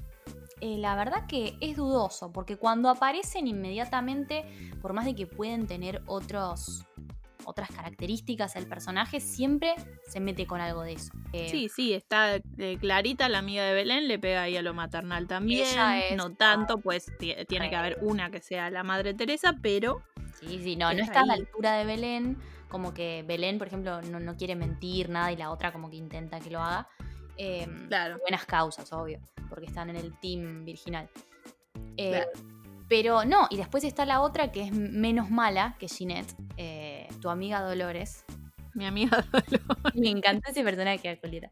eh, 0.62 0.78
la 0.78 0.96
verdad 0.96 1.26
que 1.28 1.56
es 1.62 1.78
dudoso, 1.78 2.32
porque 2.32 2.58
cuando 2.58 2.90
aparecen 2.90 3.48
inmediatamente, 3.48 4.46
por 4.82 4.94
más 4.94 5.06
de 5.06 5.16
que 5.16 5.28
pueden 5.28 5.68
tener 5.68 6.02
otros, 6.06 6.86
otras 7.46 7.70
características 7.72 8.56
el 8.56 8.68
personaje, 8.68 9.20
siempre 9.20 9.74
se 10.08 10.20
mete 10.20 10.46
con 10.46 10.62
algo 10.62 10.82
de 10.84 10.94
eso. 10.94 11.12
Eh, 11.34 11.48
Sí, 11.50 11.70
sí, 11.70 11.94
está 11.94 12.36
eh, 12.36 12.78
Clarita, 12.80 13.30
la 13.30 13.40
amiga 13.40 13.64
de 13.64 13.74
Belén, 13.74 14.08
le 14.08 14.20
pega 14.20 14.44
ahí 14.44 14.58
a 14.58 14.62
lo 14.62 14.74
maternal 14.74 15.28
también. 15.28 15.80
Es- 16.10 16.18
no 16.18 16.32
tanto, 16.36 16.80
pues 16.80 17.06
ti- 17.18 17.36
tiene 17.48 17.70
que 17.70 17.76
haber 17.76 17.98
una 18.02 18.30
que 18.30 18.42
sea 18.42 18.70
la 18.70 18.84
madre 18.84 19.14
Teresa, 19.14 19.56
pero 19.62 20.02
Sí, 20.40 20.62
sí, 20.64 20.76
no, 20.78 20.94
no 20.94 21.04
Está 21.04 21.20
a 21.22 21.26
la 21.26 21.34
altura 21.34 21.74
de 21.74 21.84
Belén, 21.86 22.38
como 22.70 22.94
que 22.94 23.26
Belén, 23.28 23.58
por 23.58 23.68
ejemplo, 23.68 24.02
no, 24.04 24.20
no 24.22 24.38
quiere 24.38 24.56
mentir 24.56 25.10
nada 25.10 25.32
y 25.34 25.36
la 25.36 25.52
otra 25.52 25.74
como 25.74 25.90
que 25.90 25.98
intenta 25.98 26.40
que 26.40 26.50
lo 26.50 26.62
haga. 26.62 26.88
Eh, 27.42 27.66
Claro. 27.88 28.20
buenas 28.20 28.46
causas, 28.46 28.92
obvio, 28.92 29.20
porque 29.50 29.66
están 29.66 29.90
en 29.90 29.96
el 29.96 30.14
team 30.20 30.66
virginal. 30.66 31.10
Eh, 31.98 32.10
Claro. 32.12 32.30
Pero 32.90 33.24
no, 33.24 33.48
y 33.52 33.58
después 33.58 33.84
está 33.84 34.04
la 34.04 34.20
otra 34.22 34.52
que 34.52 34.64
es 34.64 34.72
menos 34.72 35.30
mala 35.30 35.76
que 35.80 35.88
Ginette, 35.88 36.34
eh, 36.58 37.08
tu 37.22 37.30
amiga 37.30 37.62
Dolores. 37.62 38.26
mi 38.74 38.86
amiga 38.86 39.26
Me 39.96 40.10
encanta 40.10 40.50
ese 40.52 40.64
personaje, 40.64 41.20
Julieta. 41.22 41.50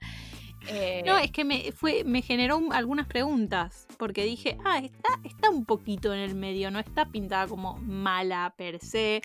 Eh, 0.69 1.03
No, 1.05 1.17
es 1.17 1.31
que 1.31 1.45
me, 1.45 1.71
fue, 1.71 2.03
me 2.03 2.21
generó 2.21 2.57
un- 2.57 2.73
algunas 2.73 3.05
preguntas, 3.07 3.88
porque 3.97 4.23
dije, 4.23 4.57
ah, 4.65 4.79
está, 4.79 5.09
está 5.23 5.49
un 5.49 5.63
poquito 5.65 6.11
en 6.13 6.19
el 6.19 6.35
medio, 6.35 6.71
no 6.71 6.79
está 6.79 7.05
pintada 7.05 7.47
como 7.47 7.77
mala 7.77 8.53
per 8.57 8.79
se, 8.79 9.21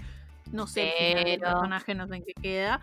no 0.52 0.66
sé, 0.66 0.90
el 0.98 1.08
final 1.08 1.24
del 1.24 1.40
Pero- 1.40 1.50
personaje 1.52 1.94
no 1.94 2.06
sé 2.08 2.16
en 2.16 2.24
qué 2.24 2.34
queda, 2.34 2.80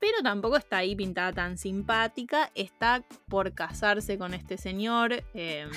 pero 0.00 0.22
tampoco 0.22 0.56
está 0.56 0.78
ahí 0.78 0.96
pintada 0.96 1.32
tan 1.32 1.58
simpática, 1.58 2.50
está 2.54 3.04
por 3.28 3.52
casarse 3.52 4.18
con 4.18 4.34
este 4.34 4.56
señor 4.56 5.22
eh, 5.34 5.68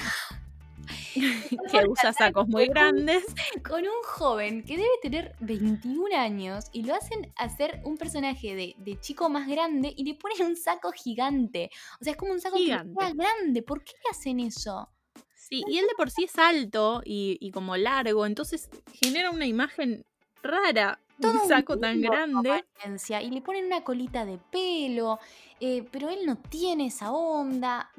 que 1.71 1.87
usa 1.87 2.13
sacos 2.13 2.47
muy 2.47 2.67
grandes. 2.67 3.23
con 3.67 3.81
un 3.81 4.03
joven 4.03 4.63
que 4.63 4.77
debe 4.77 4.89
tener 5.01 5.35
21 5.41 6.15
años 6.17 6.65
y 6.71 6.83
lo 6.83 6.95
hacen 6.95 7.31
hacer 7.35 7.81
un 7.83 7.97
personaje 7.97 8.55
de, 8.55 8.75
de 8.77 8.99
chico 8.99 9.29
más 9.29 9.47
grande 9.47 9.93
y 9.95 10.05
le 10.05 10.15
ponen 10.15 10.47
un 10.47 10.55
saco 10.55 10.91
gigante. 10.91 11.69
O 11.99 12.03
sea, 12.03 12.11
es 12.11 12.17
como 12.17 12.31
un 12.31 12.39
saco 12.39 12.57
Gigante. 12.57 12.93
que 12.97 13.13
grande. 13.13 13.61
¿Por 13.61 13.83
qué 13.83 13.93
le 14.03 14.09
hacen 14.11 14.39
eso? 14.39 14.89
Sí, 15.35 15.63
y 15.67 15.77
él 15.77 15.85
de 15.87 15.95
por 15.95 16.09
sí 16.09 16.23
es 16.23 16.37
alto 16.37 17.01
y, 17.03 17.37
y 17.41 17.51
como 17.51 17.75
largo, 17.75 18.25
entonces 18.25 18.69
genera 18.93 19.29
una 19.29 19.45
imagen 19.45 20.05
rara, 20.41 20.99
Todo 21.21 21.43
un 21.43 21.47
saco 21.47 21.77
tan 21.77 22.01
grande. 22.01 22.63
Y 23.21 23.29
le 23.29 23.41
ponen 23.41 23.65
una 23.65 23.83
colita 23.83 24.25
de 24.25 24.37
pelo, 24.37 25.19
eh, 25.59 25.85
pero 25.91 26.09
él 26.09 26.25
no 26.25 26.35
tiene 26.37 26.87
esa 26.87 27.11
onda. 27.11 27.89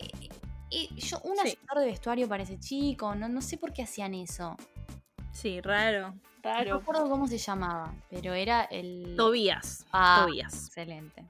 Eh, 0.00 0.28
eh, 0.70 0.88
yo, 0.96 1.18
un 1.24 1.36
Sí. 1.36 1.56
asesor 1.56 1.78
de 1.80 1.86
vestuario 1.86 2.28
para 2.28 2.42
ese 2.42 2.58
chico, 2.58 3.14
no, 3.14 3.28
no 3.28 3.40
sé 3.40 3.56
por 3.58 3.72
qué 3.72 3.82
hacían 3.82 4.12
eso. 4.14 4.56
Sí, 5.32 5.60
raro, 5.60 6.10
No 6.14 6.20
raro. 6.42 6.78
recuerdo 6.78 7.08
cómo 7.08 7.26
se 7.26 7.38
llamaba, 7.38 7.94
pero 8.10 8.34
era 8.34 8.62
el... 8.64 9.14
Tobías. 9.16 9.86
Ah. 9.92 10.24
Tobías. 10.26 10.66
Excelente. 10.66 11.24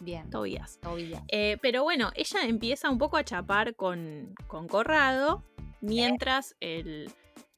Bien. 0.00 0.28
Tobías. 0.28 0.78
Tobías. 0.82 1.22
Eh, 1.28 1.56
pero 1.62 1.82
bueno, 1.82 2.10
ella 2.14 2.42
empieza 2.42 2.90
un 2.90 2.98
poco 2.98 3.16
a 3.16 3.24
chapar 3.24 3.74
con, 3.76 4.34
con 4.46 4.68
Corrado 4.68 5.42
mientras 5.80 6.54
el 6.60 7.10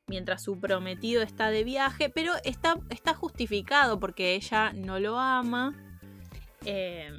mientras 0.08 0.42
su 0.42 0.58
prometido 0.58 1.22
está 1.22 1.50
de 1.50 1.64
viaje, 1.64 2.10
pero 2.10 2.32
está, 2.44 2.76
está 2.90 3.14
justificado 3.14 4.00
porque 4.00 4.34
ella 4.34 4.72
no 4.72 4.98
lo 4.98 5.18
ama. 5.18 5.74
eh, 6.64 7.10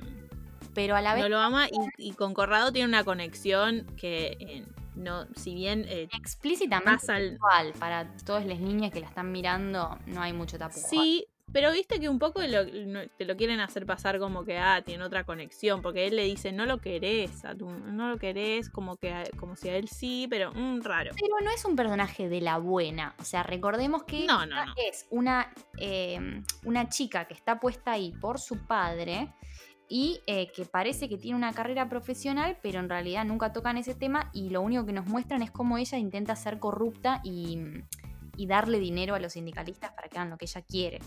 Pero 0.73 0.95
a 0.95 1.01
la 1.01 1.13
vez 1.13 1.23
no 1.23 1.29
lo 1.29 1.39
ama 1.39 1.67
y, 1.67 2.09
y 2.09 2.13
con 2.13 2.33
Corrado 2.33 2.71
tiene 2.71 2.87
una 2.87 3.03
conexión 3.03 3.85
que 3.97 4.37
eh, 4.39 4.65
no, 4.95 5.25
si 5.35 5.53
bien 5.55 5.85
eh, 5.87 6.09
explícitamente 6.17 7.11
al- 7.11 7.73
para 7.79 8.15
todas 8.25 8.45
las 8.45 8.59
niñas 8.59 8.91
que 8.91 8.99
la 8.99 9.07
están 9.07 9.31
mirando, 9.31 9.97
no 10.07 10.21
hay 10.21 10.33
mucho 10.33 10.57
tapujo. 10.57 10.87
Sí, 10.87 11.25
pero 11.53 11.71
viste 11.71 11.99
que 11.99 12.09
un 12.09 12.19
poco 12.19 12.41
lo- 12.41 12.65
te 13.09 13.25
lo 13.25 13.35
quieren 13.37 13.59
hacer 13.59 13.85
pasar 13.85 14.19
como 14.19 14.43
que, 14.45 14.57
ah, 14.57 14.81
tiene 14.85 15.03
otra 15.03 15.23
conexión, 15.23 15.81
porque 15.81 16.07
él 16.07 16.15
le 16.15 16.23
dice, 16.25 16.51
no 16.51 16.65
lo 16.65 16.79
querés, 16.79 17.43
a 17.45 17.55
tu- 17.55 17.69
no 17.69 18.09
lo 18.09 18.17
querés, 18.17 18.69
como 18.69 18.97
que 18.97 19.11
a- 19.11 19.23
como 19.39 19.55
si 19.55 19.69
a 19.69 19.75
él 19.77 19.87
sí, 19.87 20.27
pero 20.29 20.51
mm, 20.53 20.81
raro. 20.81 21.11
Pero 21.19 21.35
no 21.43 21.51
es 21.51 21.65
un 21.65 21.75
personaje 21.75 22.29
de 22.29 22.41
la 22.41 22.57
buena. 22.57 23.15
O 23.19 23.23
sea, 23.23 23.43
recordemos 23.43 24.03
que 24.03 24.25
No, 24.25 24.45
no, 24.45 24.65
no. 24.65 24.73
es 24.77 25.07
una, 25.09 25.51
eh, 25.77 26.41
una 26.65 26.89
chica 26.89 27.25
que 27.25 27.33
está 27.33 27.59
puesta 27.59 27.91
ahí 27.93 28.13
por 28.19 28.39
su 28.39 28.65
padre 28.67 29.33
y 29.91 30.21
eh, 30.27 30.51
que 30.55 30.65
parece 30.65 31.09
que 31.09 31.17
tiene 31.17 31.35
una 31.35 31.51
carrera 31.51 31.89
profesional, 31.89 32.57
pero 32.61 32.79
en 32.79 32.89
realidad 32.89 33.25
nunca 33.25 33.51
tocan 33.53 33.75
ese 33.75 33.95
tema 33.95 34.29
y 34.33 34.51
lo 34.51 34.61
único 34.61 34.85
que 34.85 34.93
nos 34.93 35.07
muestran 35.07 35.41
es 35.41 35.49
cómo 35.49 35.79
ella 35.79 35.97
intenta 35.97 36.35
ser 36.35 36.59
corrupta 36.59 37.21
y, 37.23 37.57
y 38.39 38.47
darle 38.47 38.79
dinero 38.79 39.15
a 39.15 39.19
los 39.19 39.33
sindicalistas 39.33 39.91
para 39.91 40.07
que 40.07 40.17
hagan 40.17 40.29
lo 40.29 40.37
que 40.37 40.45
ella 40.45 40.61
quiere. 40.61 40.99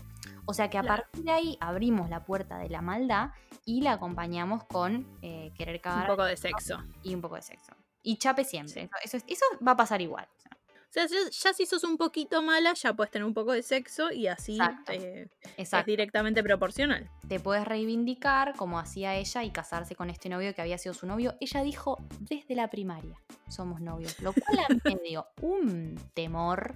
O 0.45 0.53
sea 0.53 0.69
que 0.69 0.77
a 0.77 0.81
Claro. 0.81 1.03
partir 1.03 1.23
de 1.23 1.31
ahí 1.31 1.57
abrimos 1.59 2.09
la 2.09 2.23
puerta 2.23 2.57
de 2.59 2.69
la 2.69 2.81
maldad 2.81 3.31
y 3.65 3.81
la 3.81 3.93
acompañamos 3.93 4.63
con 4.65 5.07
eh, 5.21 5.51
querer 5.57 5.75
Un 5.77 5.81
cagar 5.81 6.07
poco 6.07 6.23
de 6.25 6.37
sexo. 6.37 6.83
y 7.01 7.15
un 7.15 7.21
poco 7.21 7.35
de 7.35 7.41
sexo. 7.41 7.73
Y 8.03 8.17
chape 8.17 8.43
siempre. 8.43 8.83
Sí. 8.83 8.89
Eso, 9.03 9.17
eso 9.17 9.17
es- 9.17 9.23
eso 9.27 9.45
va 9.65 9.71
a 9.71 9.77
pasar 9.77 10.01
igual. 10.01 10.27
o 10.37 10.39
sea. 10.39 10.51
O 10.89 10.93
sea, 10.93 11.07
ya, 11.31 11.53
si 11.53 11.65
sos 11.65 11.83
un 11.85 11.97
poquito 11.97 12.43
mala, 12.43 12.71
ya 12.75 12.93
puedes 12.93 13.09
tener 13.09 13.25
un 13.25 13.33
poco 13.33 13.51
de 13.51 13.63
sexo 13.63 14.11
y 14.11 14.27
así 14.27 14.57
Exacto. 14.57 14.91
eh, 14.91 15.27
es 15.43 15.51
Exacto. 15.57 15.89
directamente 15.89 16.43
proporcional. 16.43 17.09
Te 17.27 17.39
puedes 17.39 17.65
reivindicar 17.65 18.53
como 18.55 18.77
hacía 18.77 19.15
ella 19.15 19.43
y 19.43 19.49
casarse 19.49 19.95
con 19.95 20.11
este 20.11 20.29
novio 20.29 20.53
que 20.53 20.61
había 20.61 20.77
sido 20.77 20.93
su 20.93 21.07
novio. 21.07 21.35
Ella 21.39 21.63
dijo 21.63 21.97
desde 22.19 22.53
la 22.53 22.69
primaria 22.69 23.17
somos 23.49 23.81
novios, 23.81 24.19
lo 24.19 24.33
cual 24.33 24.59
a 24.59 24.71
mí 24.71 24.79
me 24.83 25.09
dio 25.09 25.25
un 25.41 25.95
temor 26.13 26.75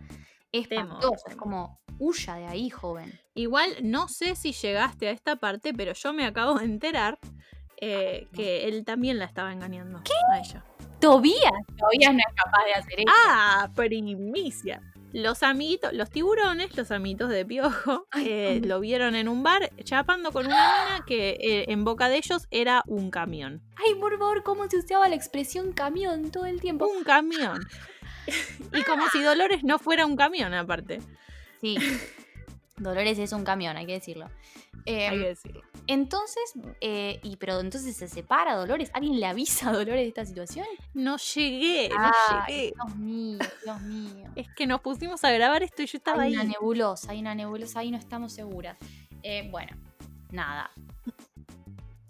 espantoso. 0.59 1.27
Es 1.27 1.35
como 1.35 1.77
huya 1.99 2.35
de 2.35 2.47
ahí, 2.47 2.69
joven. 2.69 3.19
Igual 3.33 3.69
no 3.83 4.07
sé 4.07 4.35
si 4.35 4.51
llegaste 4.51 5.07
a 5.07 5.11
esta 5.11 5.35
parte, 5.35 5.73
pero 5.73 5.93
yo 5.93 6.13
me 6.13 6.25
acabo 6.25 6.59
de 6.59 6.65
enterar 6.65 7.19
eh, 7.79 8.27
que 8.33 8.67
él 8.67 8.85
también 8.85 9.19
la 9.19 9.25
estaba 9.25 9.53
engañando 9.53 9.99
a 9.99 10.39
ella. 10.39 10.63
Tobías, 10.99 11.51
Tobías 11.77 12.13
no 12.13 12.19
es 12.19 12.35
capaz 12.43 12.65
de 12.65 12.73
hacer 12.73 12.99
eso. 12.99 13.13
¡Ah! 13.27 13.69
Primicia. 13.75 14.81
Los 15.13 15.41
amiguitos, 15.41 15.93
los 15.93 16.09
tiburones, 16.09 16.75
los 16.75 16.91
amiguitos 16.91 17.29
de 17.29 17.45
Piojo, 17.45 18.07
Ay, 18.11 18.27
eh, 18.29 18.61
lo 18.63 18.79
vieron 18.79 19.15
en 19.15 19.29
un 19.29 19.41
bar 19.41 19.71
chapando 19.83 20.31
con 20.31 20.47
una 20.47 20.55
mina 20.55 21.05
que 21.05 21.37
eh, 21.39 21.65
en 21.69 21.85
boca 21.85 22.09
de 22.09 22.17
ellos 22.17 22.47
era 22.51 22.83
un 22.87 23.09
camión. 23.09 23.61
Ay, 23.77 23.95
por 23.95 24.17
favor, 24.17 24.43
cómo 24.43 24.67
se 24.69 24.77
usaba 24.77 25.07
la 25.07 25.15
expresión 25.15 25.71
camión 25.71 26.29
todo 26.29 26.45
el 26.45 26.59
tiempo. 26.59 26.87
Un 26.87 27.03
camión. 27.03 27.61
Y 28.73 28.83
como 28.83 29.07
si 29.09 29.21
Dolores 29.21 29.63
no 29.63 29.79
fuera 29.79 30.05
un 30.05 30.15
camión, 30.15 30.53
aparte. 30.53 31.01
Sí. 31.61 31.77
Dolores 32.77 33.17
es 33.17 33.31
un 33.33 33.43
camión, 33.43 33.75
hay 33.75 33.87
que 33.87 33.93
decirlo. 33.93 34.29
Eh, 34.85 35.07
Hay 35.07 35.19
que 35.19 35.27
decirlo. 35.29 35.61
Entonces, 35.87 36.53
eh, 36.79 37.19
y 37.23 37.35
pero 37.37 37.59
entonces 37.59 37.95
se 37.97 38.07
separa 38.07 38.55
Dolores. 38.55 38.91
¿Alguien 38.93 39.19
le 39.19 39.25
avisa 39.25 39.69
a 39.69 39.73
Dolores 39.73 39.95
de 40.01 40.07
esta 40.07 40.25
situación? 40.25 40.65
No 40.93 41.17
llegué, 41.17 41.89
no 41.89 42.11
Ay, 42.29 42.43
llegué. 42.47 42.73
Dios 42.75 42.95
mío, 42.95 43.39
Dios 43.63 43.81
mío. 43.81 44.29
Es 44.35 44.47
que 44.55 44.67
nos 44.67 44.81
pusimos 44.81 45.23
a 45.23 45.31
grabar 45.31 45.63
esto 45.63 45.81
y 45.81 45.87
yo 45.87 45.97
estaba 45.97 46.23
hay 46.23 46.29
ahí. 46.29 46.35
una 46.35 46.43
nebulosa, 46.43 47.11
hay 47.11 47.19
una 47.19 47.33
nebulosa, 47.35 47.79
ahí 47.79 47.89
no 47.91 47.97
estamos 47.97 48.31
seguras. 48.33 48.77
Eh, 49.23 49.47
bueno, 49.51 49.75
nada. 50.31 50.69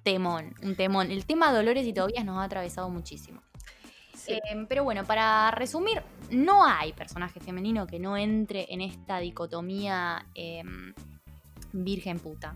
Temón, 0.03 0.53
un 0.61 0.76
temón. 0.76 1.11
El 1.11 1.26
tema 1.26 1.51
Dolores 1.53 1.86
y 1.88 1.93
Tobias 1.93 2.26
nos 2.26 2.38
ha 2.38 2.43
atravesado 2.43 2.89
muchísimo. 2.89 3.41
Sí. 4.28 4.34
Eh, 4.34 4.65
pero 4.67 4.84
bueno, 4.84 5.03
para 5.05 5.51
resumir, 5.51 6.01
no 6.32 6.65
hay 6.65 6.93
personaje 6.93 7.39
femenino 7.39 7.88
que 7.88 7.99
no 7.99 8.15
entre 8.17 8.71
en 8.73 8.82
esta 8.82 9.19
dicotomía 9.19 10.25
eh, 10.36 10.63
virgen 11.73 12.19
puta. 12.19 12.55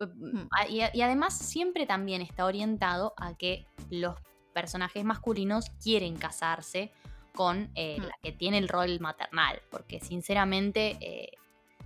Mm. 0.00 0.48
Ah, 0.50 0.66
Y, 0.68 0.80
y 0.92 1.02
además 1.02 1.36
siempre 1.38 1.86
también 1.86 2.20
está 2.20 2.44
orientado 2.44 3.14
a 3.16 3.34
que 3.34 3.66
los 3.90 4.16
personajes 4.52 5.04
masculinos 5.04 5.70
quieren 5.82 6.16
casarse 6.16 6.92
con 7.34 7.70
eh, 7.74 7.96
Mm. 7.98 8.02
la 8.04 8.14
que 8.22 8.32
tiene 8.32 8.58
el 8.58 8.68
rol 8.68 9.00
maternal, 9.00 9.60
porque 9.70 10.00
sinceramente, 10.00 10.96
eh, 11.00 11.32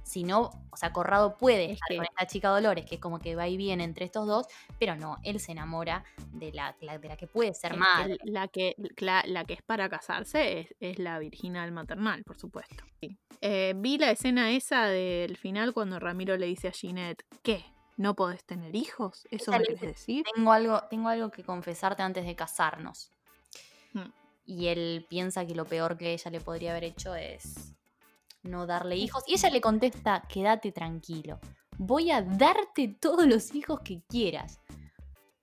si 0.09 0.24
no, 0.24 0.50
o 0.70 0.76
sea, 0.76 0.92
Corrado 0.92 1.36
puede 1.36 1.66
Es 1.66 1.72
estar 1.72 1.94
con 1.96 2.04
esta 2.06 2.26
chica 2.26 2.48
Dolores, 2.48 2.84
que 2.86 2.96
es 2.96 3.00
como 3.00 3.18
que 3.20 3.36
va 3.36 3.46
y 3.46 3.56
viene 3.56 3.84
entre 3.84 4.06
estos 4.06 4.26
dos, 4.26 4.46
pero 4.80 4.96
no, 4.96 5.18
él 5.22 5.38
se 5.38 5.52
enamora 5.52 6.02
de 6.32 6.50
la, 6.52 6.74
la- 6.80 6.98
de 6.98 7.09
la 7.09 7.16
que 7.16 7.26
puede 7.26 7.52
ser 7.54 7.76
madre. 7.76 8.16
la, 8.24 8.48
que, 8.48 8.74
la, 8.96 9.22
la 9.26 9.44
que 9.44 9.52
es 9.54 9.62
para 9.62 9.88
casarse 9.88 10.61
es, 10.61 10.74
es 10.80 10.98
la 10.98 11.18
virginal 11.18 11.70
maternal, 11.72 12.24
por 12.24 12.38
supuesto. 12.38 12.84
Eh, 13.40 13.74
vi 13.76 13.98
la 13.98 14.11
escena 14.11 14.50
esa 14.50 14.86
del 14.86 15.36
final 15.36 15.72
cuando 15.72 16.00
Ramiro 16.00 16.36
le 16.36 16.46
dice 16.46 16.68
a 16.68 16.72
Ginette, 16.72 17.22
¿qué? 17.42 17.64
¿No 17.96 18.14
podés 18.14 18.44
tener 18.44 18.74
hijos? 18.74 19.26
¿Eso 19.30 19.50
me 19.52 19.59
querés 19.62 19.80
decir? 19.80 20.24
Tengo 20.34 20.52
algo, 20.52 20.80
tengo 20.88 21.09
algo 21.09 21.30
que 21.30 21.44
confesarte 21.44 22.02
antes 22.02 22.24
de 22.24 22.34
casarnos. 22.34 23.11
Hmm. 23.92 24.11
Y 24.46 24.68
él 24.68 25.04
piensa 25.09 25.44
que 25.46 25.54
lo 25.54 25.64
peor 25.66 25.98
que 25.98 26.12
ella 26.14 26.30
le 26.30 26.40
podría 26.40 26.70
haber 26.70 26.84
hecho 26.84 27.14
es 27.14 27.74
no 28.43 28.66
darle 28.66 28.97
hijos. 28.97 29.22
Y 29.26 29.34
ella 29.34 29.51
le 29.51 29.61
contesta, 29.61 30.22
quédate 30.28 30.72
tranquilo. 30.72 31.39
Voy 31.76 32.11
a 32.11 32.22
darte 32.22 32.89
todos 33.01 33.26
los 33.26 33.55
hijos 33.55 33.80
que 33.80 34.03
quieras. 34.09 34.61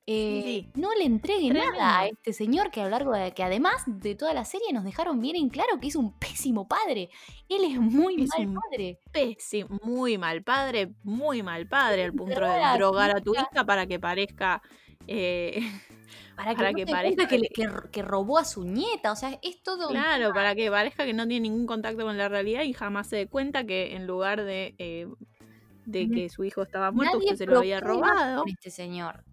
Eh, 0.07 0.41
Sí. 0.43 0.71
No 0.79 0.93
le 0.93 1.05
entregue 1.05 1.49
Tremendo. 1.49 1.79
nada 1.79 1.99
a 2.01 2.07
este 2.07 2.31
señor 2.31 2.69
que 2.69 2.81
a 2.81 2.83
lo 2.83 2.91
largo 2.91 3.13
de 3.13 3.31
que 3.33 3.41
además 3.43 3.81
de 3.87 4.13
toda 4.13 4.33
la 4.35 4.45
serie 4.45 4.71
nos 4.71 4.83
dejaron 4.83 5.19
bien 5.19 5.35
en 5.35 5.49
claro 5.49 5.79
que 5.81 5.87
es 5.87 5.95
un 5.95 6.13
pésimo 6.19 6.67
padre. 6.67 7.09
Él 7.49 7.63
es 7.63 7.79
muy 7.79 8.21
Es 8.23 8.29
mal 8.37 8.53
padre. 8.69 8.99
Pésimo, 9.11 9.79
muy 9.83 10.17
mal 10.19 10.43
padre, 10.43 10.93
muy 11.03 11.41
mal 11.41 11.67
padre, 11.67 12.03
al 12.03 12.13
punto 12.13 12.39
de 12.39 12.77
Drogar 12.77 13.17
a 13.17 13.21
tu 13.21 13.33
hija 13.33 13.65
para 13.65 13.87
que 13.87 13.99
parezca... 13.99 14.61
eh, 15.07 15.59
Para 16.35 16.53
que, 16.73 16.85
Para 16.85 16.97
parezca 16.97 17.27
que, 17.91 18.01
robó 18.01 18.37
a 18.37 18.45
su 18.45 18.65
nieta. 18.65 19.11
O 19.11 19.15
sea, 19.15 19.39
es 19.41 19.63
todo. 19.63 19.87
un 19.87 19.93
Claro, 19.93 20.33
para 20.33 20.53
que 20.53 20.69
parezca 20.69 21.05
que 21.05 21.13
no 21.13 21.27
tiene 21.27 21.47
ningún 21.49 21.65
contacto 21.65 22.03
con 22.03 22.17
la 22.17 22.27
realidad 22.27 22.63
y 22.63 22.73
jamás 22.73 23.07
se 23.07 23.15
dé 23.15 23.27
cuenta 23.27 23.65
que 23.65 23.95
en 23.95 24.05
lugar 24.05 24.43
de, 24.43 24.75
eh, 24.77 25.07
de 25.85 26.09
que 26.09 26.29
su 26.29 26.43
hijo 26.43 26.63
estaba 26.63 26.91
muerto, 26.91 27.17
Nadie 27.17 27.31
usted 27.31 27.45
se 27.45 27.51
lo 27.51 27.59
había 27.59 27.79
robado. 27.79 28.43
este 28.47 28.69
señor. 28.69 29.23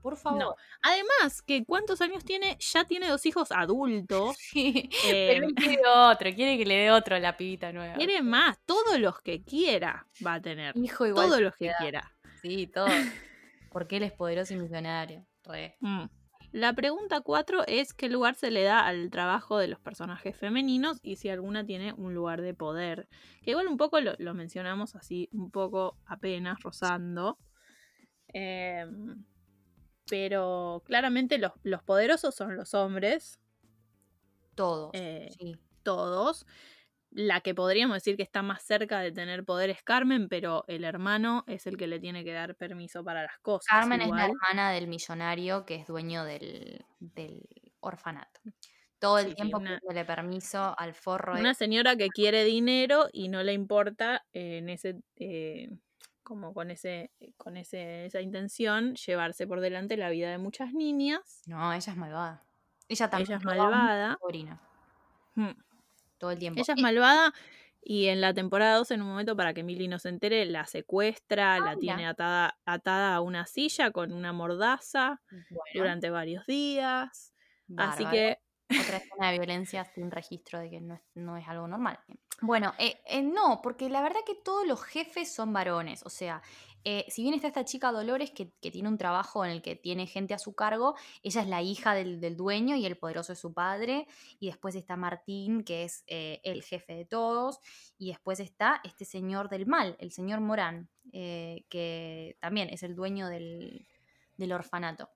Por 0.00 0.16
favor. 0.16 0.38
No. 0.40 0.54
Además, 0.82 1.42
que 1.42 1.64
cuántos 1.64 2.00
años 2.00 2.24
tiene, 2.24 2.56
ya 2.60 2.84
tiene 2.84 3.08
dos 3.08 3.26
hijos 3.26 3.50
adultos. 3.50 4.36
Sí, 4.56 4.88
eh, 5.04 5.32
pero 5.34 5.48
él 5.48 5.54
quiere 5.54 5.82
otro, 5.86 6.32
quiere 6.32 6.56
que 6.56 6.64
le 6.64 6.74
dé 6.76 6.90
otro 6.92 7.16
a 7.16 7.18
la 7.18 7.36
pibita 7.36 7.72
nueva. 7.72 7.94
quiere 7.94 8.22
más, 8.22 8.56
todos 8.64 8.98
los 8.98 9.20
que 9.20 9.42
quiera 9.42 10.06
va 10.24 10.34
a 10.34 10.40
tener. 10.40 10.76
hijo 10.76 11.06
igual. 11.06 11.26
Todos 11.26 11.40
los 11.40 11.56
que 11.56 11.72
quiera. 11.78 12.12
Sí, 12.40 12.68
todo. 12.68 12.86
Porque 13.76 13.98
él 13.98 14.04
es 14.04 14.12
poderoso 14.12 14.54
y 14.54 14.56
millonario. 14.56 15.26
Re. 15.44 15.76
Mm. 15.80 16.04
La 16.52 16.72
pregunta 16.72 17.20
cuatro 17.20 17.62
es 17.66 17.92
qué 17.92 18.08
lugar 18.08 18.34
se 18.34 18.50
le 18.50 18.62
da 18.62 18.86
al 18.86 19.10
trabajo 19.10 19.58
de 19.58 19.68
los 19.68 19.78
personajes 19.80 20.34
femeninos 20.34 20.98
y 21.02 21.16
si 21.16 21.28
alguna 21.28 21.66
tiene 21.66 21.92
un 21.92 22.14
lugar 22.14 22.40
de 22.40 22.54
poder. 22.54 23.06
Que 23.42 23.50
igual 23.50 23.68
un 23.68 23.76
poco 23.76 24.00
lo, 24.00 24.14
lo 24.16 24.32
mencionamos 24.32 24.96
así, 24.96 25.28
un 25.30 25.50
poco 25.50 25.98
apenas, 26.06 26.62
rozando. 26.62 27.36
Em, 28.28 29.26
pero 30.08 30.82
claramente 30.86 31.36
los, 31.36 31.52
los 31.62 31.82
poderosos 31.82 32.34
son 32.34 32.56
los 32.56 32.72
hombres, 32.72 33.42
Todos. 34.54 34.92
Eh, 34.94 35.28
sí. 35.38 35.54
todos. 35.82 36.46
La 37.18 37.40
que 37.40 37.54
podríamos 37.54 37.94
decir 37.96 38.14
que 38.18 38.22
está 38.22 38.42
más 38.42 38.62
cerca 38.62 39.00
de 39.00 39.10
tener 39.10 39.42
poder 39.42 39.70
es 39.70 39.82
Carmen, 39.82 40.28
pero 40.28 40.64
el 40.68 40.84
hermano 40.84 41.44
es 41.46 41.66
el 41.66 41.78
que 41.78 41.86
le 41.86 41.98
tiene 41.98 42.24
que 42.24 42.32
dar 42.34 42.54
permiso 42.56 43.02
para 43.02 43.22
las 43.22 43.38
cosas. 43.38 43.66
Carmen 43.70 44.02
es 44.02 44.10
la 44.10 44.26
hermana 44.26 44.70
del 44.72 44.86
millonario 44.86 45.64
que 45.64 45.76
es 45.76 45.86
dueño 45.86 46.24
del, 46.24 46.84
del 47.00 47.40
orfanato. 47.80 48.40
Todo 48.98 49.18
el 49.18 49.28
Sí, 49.30 49.34
tiempo 49.34 49.56
una- 49.56 49.80
le 49.90 50.04
permiso 50.04 50.78
al 50.78 50.92
forro. 50.92 51.32
Una 51.38 51.54
señora 51.54 51.96
que 51.96 52.08
quiere 52.10 52.44
dinero 52.44 53.06
y 53.12 53.28
no 53.28 53.42
le 53.42 53.54
importa 53.54 54.26
eh, 54.34 54.58
en 54.58 54.68
ese 54.68 54.96
eh, 55.16 55.70
como 56.22 56.52
con 56.52 56.70
ese 56.70 57.12
con 57.38 57.56
ese, 57.56 58.04
esa 58.06 58.20
intención 58.20 58.94
llevarse 58.94 59.46
por 59.46 59.60
delante 59.60 59.96
la 59.96 60.10
vida 60.10 60.30
de 60.30 60.36
muchas 60.38 60.74
niñas. 60.74 61.42
No, 61.46 61.72
ella 61.72 61.92
es 61.92 61.96
malvada. 61.96 62.44
Ella 62.88 63.08
también 63.08 63.30
Ella 63.30 63.38
es 63.38 63.44
malvada. 63.44 64.16
sobrina, 64.20 64.60
Mm. 65.34 65.50
Todo 66.26 66.32
el 66.32 66.38
tiempo. 66.38 66.60
Ella 66.60 66.74
es 66.74 66.82
malvada 66.82 67.32
y 67.82 68.06
en 68.06 68.20
la 68.20 68.34
temporada 68.34 68.76
2 68.78 68.90
en 68.90 69.02
un 69.02 69.08
momento 69.08 69.36
para 69.36 69.54
que 69.54 69.62
Millie 69.62 69.86
no 69.86 70.00
se 70.00 70.08
entere 70.08 70.44
la 70.44 70.66
secuestra, 70.66 71.58
la 71.60 71.76
mira. 71.76 71.78
tiene 71.78 72.06
atada 72.06 72.58
atada 72.64 73.14
a 73.14 73.20
una 73.20 73.46
silla 73.46 73.92
con 73.92 74.12
una 74.12 74.32
mordaza 74.32 75.22
bueno, 75.30 75.62
durante 75.72 76.10
varios 76.10 76.44
días. 76.46 77.32
Así 77.76 78.04
que 78.06 78.38
Otra 78.68 78.96
escena 78.96 79.30
de 79.30 79.38
violencia 79.38 79.84
sin 79.84 80.10
registro 80.10 80.58
de 80.58 80.70
que 80.70 80.80
no 80.80 80.94
es, 80.94 81.00
no 81.14 81.36
es 81.36 81.46
algo 81.46 81.68
normal. 81.68 82.00
Bueno, 82.40 82.74
eh, 82.78 83.00
eh, 83.06 83.22
no, 83.22 83.60
porque 83.62 83.88
la 83.88 84.02
verdad 84.02 84.20
que 84.26 84.34
todos 84.34 84.66
los 84.66 84.82
jefes 84.82 85.32
son 85.32 85.52
varones. 85.52 86.02
O 86.04 86.10
sea, 86.10 86.42
eh, 86.88 87.04
si 87.08 87.22
bien 87.22 87.34
está 87.34 87.48
esta 87.48 87.64
chica 87.64 87.90
Dolores 87.90 88.30
que, 88.30 88.52
que 88.60 88.70
tiene 88.70 88.88
un 88.88 88.96
trabajo 88.96 89.44
en 89.44 89.50
el 89.50 89.60
que 89.60 89.74
tiene 89.74 90.06
gente 90.06 90.34
a 90.34 90.38
su 90.38 90.54
cargo, 90.54 90.94
ella 91.24 91.42
es 91.42 91.48
la 91.48 91.60
hija 91.60 91.94
del, 91.94 92.20
del 92.20 92.36
dueño 92.36 92.76
y 92.76 92.86
el 92.86 92.96
poderoso 92.96 93.32
es 93.32 93.40
su 93.40 93.52
padre. 93.52 94.06
Y 94.38 94.46
después 94.46 94.76
está 94.76 94.94
Martín, 94.96 95.64
que 95.64 95.82
es 95.82 96.04
eh, 96.06 96.40
el 96.44 96.62
jefe 96.62 96.94
de 96.94 97.04
todos. 97.04 97.58
Y 97.98 98.10
después 98.10 98.38
está 98.38 98.80
este 98.84 99.04
señor 99.04 99.48
del 99.48 99.66
mal, 99.66 99.96
el 99.98 100.12
señor 100.12 100.38
Morán, 100.38 100.88
eh, 101.12 101.66
que 101.68 102.36
también 102.40 102.68
es 102.70 102.84
el 102.84 102.94
dueño 102.94 103.26
del, 103.26 103.88
del 104.36 104.52
orfanato. 104.52 105.10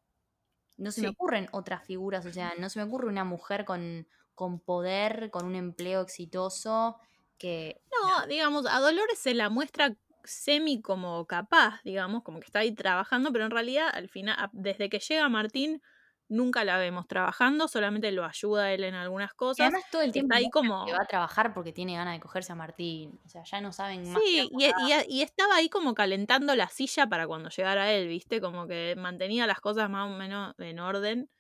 No 0.77 0.91
se 0.91 1.03
me 1.03 1.09
ocurren 1.11 1.49
otras 1.53 1.85
figuras, 1.85 2.27
o 2.27 2.33
sea, 2.33 2.55
no 2.59 2.69
se 2.69 2.81
me 2.81 2.87
ocurre 2.87 3.07
una 3.07 3.23
mujer 3.23 3.65
con, 3.65 4.09
con 4.35 4.59
poder, 4.59 5.31
con 5.31 5.47
un 5.47 5.55
empleo 5.55 6.01
exitoso, 6.01 6.99
que 7.39 7.81
No, 7.93 8.27
digamos, 8.27 8.67
a 8.67 8.81
Dolores 8.81 9.21
se 9.21 9.35
la 9.35 9.51
muestra 9.51 9.95
semi 10.25 10.81
como 10.83 11.27
capaz, 11.27 11.81
digamos, 11.85 12.23
como 12.23 12.41
que 12.41 12.47
está 12.47 12.61
ahí 12.61 12.73
trabajando, 12.75 13.33
pero 13.33 13.45
en 13.45 13.51
realidad 13.51 13.89
al 13.93 14.09
final, 14.09 14.37
desde 14.53 14.89
que 14.89 14.99
llega 15.01 15.29
Martín, 15.29 15.83
nunca 16.29 16.65
la 16.65 16.79
vemos 16.79 17.07
trabajando, 17.09 17.69
solamente 17.69 18.13
lo 18.13 18.25
ayuda 18.25 18.73
él 18.73 18.85
en 18.85 18.95
algunas 18.95 19.33
y 19.33 19.35
cosas. 19.37 19.61
además 19.63 19.85
todo 19.91 20.03
el 20.03 20.13
tiempo 20.13 20.35
Está 20.35 20.39
ahí 20.39 20.51
como... 20.51 20.85
que 20.87 20.93
va 20.93 21.03
a 21.03 21.07
trabajar 21.07 21.53
porque 21.55 21.73
tiene 21.73 21.95
ganas 21.97 22.15
de 22.15 22.21
cogerse 22.21 22.53
a 22.53 22.55
Martín. 22.57 23.21
O 23.25 23.29
sea, 23.29 23.43
ya 23.45 23.61
no 23.61 23.73
saben 23.73 24.11
más. 24.13 24.23
Sí, 24.23 24.49
y, 24.53 24.65
y- 24.67 25.19
y 25.19 25.23
estaba 25.23 25.57
ahí 25.57 25.69
como 25.69 25.95
calentando 25.95 26.55
la 26.57 26.69
silla 26.69 27.07
para 27.07 27.27
cuando 27.27 27.49
llegara 27.51 27.93
él, 27.93 28.09
¿viste? 28.09 28.41
Como 28.41 28.67
que 28.67 28.95
mantenía 28.97 29.47
las 29.47 29.61
cosas 29.61 29.91
más 29.91 30.11
o 30.11 30.15
menos 30.17 30.55
en 30.59 30.79
orden 30.81 31.31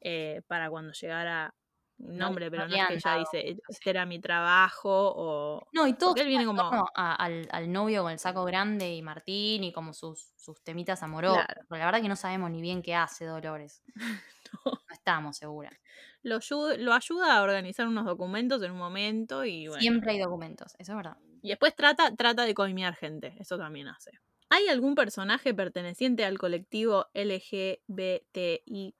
eh, 0.00 0.42
para 0.46 0.70
cuando 0.70 0.92
llegara 0.92 1.54
un 1.98 2.16
No- 2.16 2.26
nombre, 2.26 2.50
pero 2.50 2.68
no 2.68 2.74
es 2.76 2.86
que 2.88 2.94
ella 2.94 3.16
dice, 3.16 3.56
este 3.68 3.90
era 3.90 4.06
mi 4.06 4.20
trabajo 4.20 5.12
o... 5.16 5.66
No, 5.72 5.86
y 5.86 5.94
todo 5.94 6.14
él 6.16 6.26
viene 6.28 6.44
como... 6.46 6.62
a- 6.62 7.14
al, 7.14 7.48
al 7.50 7.72
novio 7.72 8.02
con 8.02 8.12
el 8.12 8.18
saco 8.18 8.44
grande 8.44 8.94
y 8.94 9.02
Martín 9.02 9.64
y 9.64 9.72
como 9.72 9.92
sus, 9.92 10.32
sus 10.36 10.62
temitas 10.62 11.02
amorosos. 11.02 11.44
Claro. 11.44 11.62
Pero 11.68 11.78
la 11.80 11.84
verdad 11.86 12.02
que 12.02 12.08
no 12.08 12.16
sabemos 12.16 12.50
ni 12.50 12.60
bien 12.60 12.82
qué 12.82 12.94
hace 12.94 13.24
Dolores. 13.24 13.82
No. 14.64 14.72
No 14.72 14.80
estamos 14.94 15.36
seguras. 15.36 15.74
Lo, 16.22 16.36
ayu- 16.40 16.78
lo 16.78 16.94
ayuda 16.94 17.36
a 17.36 17.42
organizar 17.42 17.86
unos 17.86 18.06
documentos 18.06 18.62
en 18.62 18.72
un 18.72 18.78
momento 18.78 19.44
y 19.44 19.68
bueno. 19.68 19.82
Siempre 19.82 20.12
hay 20.12 20.18
documentos, 20.20 20.74
eso 20.78 20.92
es 20.92 20.96
verdad. 20.96 21.18
Y 21.42 21.50
después 21.50 21.76
trata, 21.76 22.16
trata 22.16 22.46
de 22.46 22.54
coimear 22.54 22.94
gente, 22.96 23.34
eso 23.38 23.58
también 23.58 23.88
hace. 23.88 24.12
¿Hay 24.48 24.66
algún 24.68 24.94
personaje 24.94 25.52
perteneciente 25.52 26.24
al 26.24 26.38
colectivo 26.38 27.08
LGBTIQ 27.12 28.96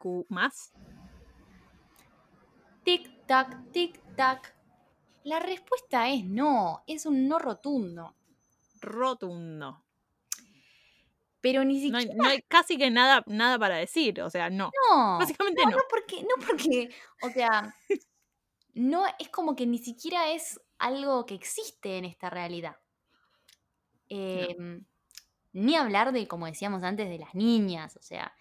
Tic 2.89 3.09
tac, 3.26 3.51
tic 3.72 3.99
tac. 4.16 4.55
La 5.24 5.41
respuesta 5.41 6.09
es 6.09 6.24
no, 6.24 6.82
es 6.86 7.05
un 7.05 7.28
no 7.28 7.39
rotundo. 7.39 8.14
Rotundo. 8.80 9.84
Pero 11.41 11.64
ni 11.64 11.89
No 11.91 11.99
hay, 11.99 12.05
siquiera 12.05 12.24
no 12.24 12.28
hay 12.28 12.43
casi 12.43 12.76
que 12.76 12.91
nada, 12.91 13.22
nada 13.26 13.59
para 13.59 13.76
decir, 13.76 14.20
o 14.22 14.30
sea, 14.30 14.51
no. 14.51 14.70
no. 14.91 15.18
Básicamente 15.18 15.62
No, 15.64 15.70
no. 15.70 15.76
no 15.76 15.82
porque, 15.91 16.22
no 16.22 16.47
porque, 16.47 16.89
o 17.22 17.30
sea, 17.30 17.74
no 18.74 19.05
es 19.18 19.28
como 19.30 19.55
que 19.57 19.66
ni 19.66 19.78
siquiera 19.78 20.30
es 20.32 20.61
algo 20.78 21.26
que 21.26 21.34
existe 21.34 21.99
en 21.99 22.05
esta 22.07 22.30
realidad. 22.30 22.76
Em, 24.09 24.84
Ni 25.53 25.76
hablar 25.76 26.12
de, 26.12 26.28
como 26.28 26.47
decíamos 26.47 26.82
antes, 26.82 27.09
de 27.09 27.18
las 27.18 27.34
niñas, 27.34 27.97
o 27.97 28.03
sea, 28.03 28.34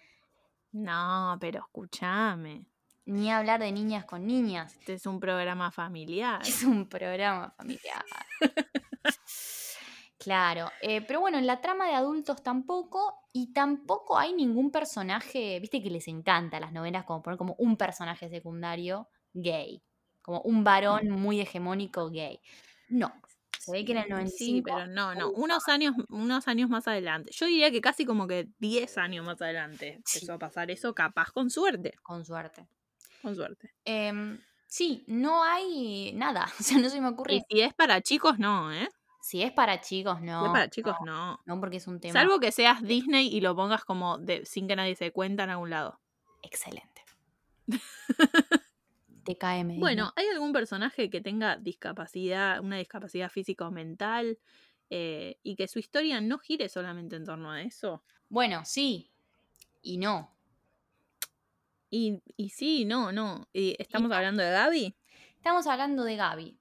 No, 0.72 1.36
pero 1.40 1.60
escúchame. 1.60 2.66
Ni 3.08 3.30
hablar 3.30 3.60
de 3.60 3.72
niñas 3.72 4.04
con 4.04 4.26
niñas. 4.26 4.74
Este 4.76 4.94
es 4.94 5.06
un 5.06 5.18
programa 5.18 5.70
familiar. 5.70 6.42
Es 6.42 6.62
un 6.62 6.88
programa 6.88 7.50
familiar. 7.56 8.04
Claro, 10.18 10.68
eh, 10.82 11.00
pero 11.06 11.20
bueno, 11.20 11.38
en 11.38 11.46
la 11.46 11.60
trama 11.60 11.86
de 11.86 11.94
adultos 11.94 12.42
tampoco, 12.42 13.14
y 13.32 13.52
tampoco 13.52 14.18
hay 14.18 14.32
ningún 14.32 14.72
personaje, 14.72 15.60
viste 15.60 15.80
que 15.80 15.90
les 15.90 16.08
encanta 16.08 16.58
las 16.58 16.72
novelas 16.72 17.04
como 17.04 17.22
poner 17.22 17.38
como 17.38 17.54
un 17.58 17.76
personaje 17.76 18.28
secundario 18.28 19.08
gay, 19.32 19.80
como 20.20 20.40
un 20.40 20.64
varón 20.64 21.08
muy 21.10 21.40
hegemónico 21.40 22.10
gay. 22.10 22.40
No, 22.88 23.12
se 23.60 23.70
ve 23.70 23.84
que 23.84 23.92
en 23.92 23.98
el 23.98 24.08
95 24.08 24.54
Sí, 24.56 24.62
pero 24.62 24.86
no, 24.88 25.14
no. 25.14 25.30
Unos 25.30 25.68
años, 25.68 25.94
unos 26.08 26.48
años 26.48 26.68
más 26.68 26.88
adelante. 26.88 27.30
Yo 27.32 27.46
diría 27.46 27.70
que 27.70 27.80
casi 27.80 28.04
como 28.04 28.26
que 28.26 28.48
10 28.58 28.98
años 28.98 29.24
más 29.24 29.40
adelante 29.40 30.00
Sí. 30.04 30.18
empezó 30.18 30.32
a 30.34 30.38
pasar 30.40 30.70
eso, 30.72 30.94
capaz 30.94 31.30
con 31.30 31.48
suerte. 31.50 31.92
con 32.02 32.24
suerte. 32.24 32.68
Con 33.22 33.34
suerte. 33.34 33.72
Em, 33.84 34.40
sí, 34.66 35.04
no 35.08 35.42
hay 35.42 36.12
nada, 36.14 36.46
o 36.60 36.62
sea, 36.62 36.78
no 36.78 36.88
se 36.88 37.00
me 37.00 37.08
ocurre. 37.08 37.34
Y 37.34 37.40
si 37.48 37.60
es 37.60 37.74
para 37.74 38.00
chicos, 38.00 38.38
no, 38.38 38.72
¿eh? 38.72 38.88
Si 39.20 39.42
es 39.42 39.52
para 39.52 39.80
chicos, 39.80 40.18
Si 40.20 40.24
no. 40.26 40.46
es 40.46 40.52
para 40.52 40.70
chicos, 40.70 40.96
no. 41.04 41.40
No, 41.44 41.60
porque 41.60 41.76
es 41.78 41.86
un 41.86 42.00
tema 42.00 42.12
Salvo 42.12 42.38
que 42.38 42.52
seas 42.52 42.82
Disney 42.82 43.28
y 43.28 43.40
lo 43.40 43.54
pongas 43.54 43.84
como 43.84 44.18
de, 44.18 44.44
sin 44.46 44.68
que 44.68 44.76
nadie 44.76 44.94
se 44.94 45.12
cuenta 45.12 45.44
en 45.44 45.50
algún 45.50 45.70
lado. 45.70 46.00
excelente. 46.42 47.02
TKM. 49.24 49.78
Bueno, 49.78 50.12
¿hay 50.16 50.26
algún 50.28 50.52
personaje 50.52 51.10
que 51.10 51.20
tenga 51.20 51.56
discapacidad, 51.56 52.60
una 52.60 52.76
discapacidad 52.78 53.28
física 53.30 53.66
o 53.66 53.70
mental, 53.70 54.38
eh, 54.88 55.38
y 55.42 55.56
que 55.56 55.68
su 55.68 55.78
historia 55.78 56.20
no 56.20 56.38
gire 56.38 56.68
solamente 56.68 57.16
en 57.16 57.24
torno 57.24 57.50
a 57.50 57.60
eso? 57.60 58.02
Bueno, 58.30 58.62
sí 58.64 59.12
y 59.82 59.98
no. 59.98 60.37
Y, 61.90 62.20
y 62.36 62.50
sí, 62.50 62.84
no, 62.84 63.12
no. 63.12 63.48
Y 63.52 63.74
¿Estamos 63.78 64.12
hablando 64.12 64.42
de 64.42 64.50
Gaby? 64.50 64.94
Estamos 65.36 65.66
hablando 65.66 66.04
de 66.04 66.16
Gaby, 66.16 66.58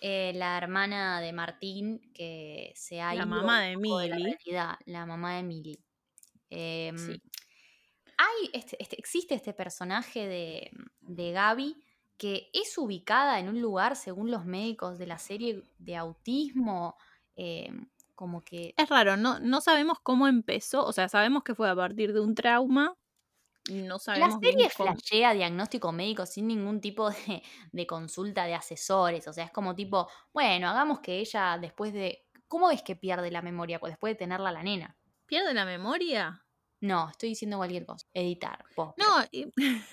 eh, 0.00 0.32
la 0.34 0.56
hermana 0.58 1.20
de 1.20 1.32
Martín 1.32 2.00
que 2.14 2.72
se 2.74 3.00
ha 3.00 3.08
La 3.14 3.22
ido 3.22 3.26
mamá 3.26 3.60
de 3.62 3.74
poco 3.76 4.00
la 4.00 4.16
realidad, 4.16 4.78
la 4.86 5.06
mamá 5.06 5.34
de 5.36 5.42
Milly. 5.42 5.78
Em, 6.50 6.96
Sí. 6.96 7.20
hay 8.16 8.50
este, 8.52 8.76
este- 8.80 8.98
existe 8.98 9.34
este 9.34 9.52
personaje 9.52 10.26
de, 10.26 10.70
de 11.00 11.32
Gaby 11.32 11.76
que 12.16 12.48
es 12.52 12.78
ubicada 12.78 13.38
en 13.40 13.48
un 13.48 13.60
lugar, 13.60 13.96
según 13.96 14.30
los 14.30 14.44
médicos 14.44 14.98
de 14.98 15.06
la 15.06 15.18
serie, 15.18 15.62
de 15.78 15.96
autismo, 15.96 16.96
em, 17.36 17.88
como 18.14 18.42
que 18.42 18.72
Es 18.76 18.88
raro, 18.88 19.16
no, 19.16 19.40
no 19.40 19.60
sabemos 19.60 19.98
cómo 20.00 20.26
empezó, 20.28 20.84
o 20.86 20.92
sea, 20.92 21.08
sabemos 21.08 21.42
que 21.42 21.54
fue 21.54 21.68
a 21.68 21.74
partir 21.76 22.12
de 22.12 22.20
un 22.20 22.34
trauma. 22.34 22.94
No 23.70 23.94
La 23.94 23.98
sabemos 23.98 24.40
bien 24.40 24.54
serie 24.54 24.68
flashea 24.70 25.32
diagnóstico 25.32 25.90
médico 25.90 26.26
sin 26.26 26.48
ningún 26.48 26.80
tipo 26.80 27.10
de, 27.10 27.42
de 27.72 27.86
consulta 27.86 28.44
de 28.44 28.54
asesores. 28.54 29.26
O 29.26 29.32
sea, 29.32 29.44
es 29.44 29.50
como 29.52 29.74
tipo, 29.74 30.08
bueno, 30.32 30.68
hagamos 30.68 31.00
que 31.00 31.18
ella 31.20 31.58
después 31.58 31.92
de. 31.92 32.26
¿Cómo 32.46 32.70
es 32.70 32.82
que 32.82 32.94
pierde 32.94 33.30
la 33.30 33.42
memoria? 33.42 33.80
Pues 33.80 33.92
después 33.92 34.12
de 34.12 34.16
tenerla 34.18 34.52
la 34.52 34.62
nena. 34.62 34.96
¿Pierde 35.26 35.54
la 35.54 35.64
memoria? 35.64 36.44
No, 36.80 37.08
estoy 37.08 37.30
diciendo 37.30 37.56
cualquier 37.56 37.86
cosa. 37.86 38.06
Editar, 38.12 38.64
post. 38.74 38.98
No, 38.98 39.06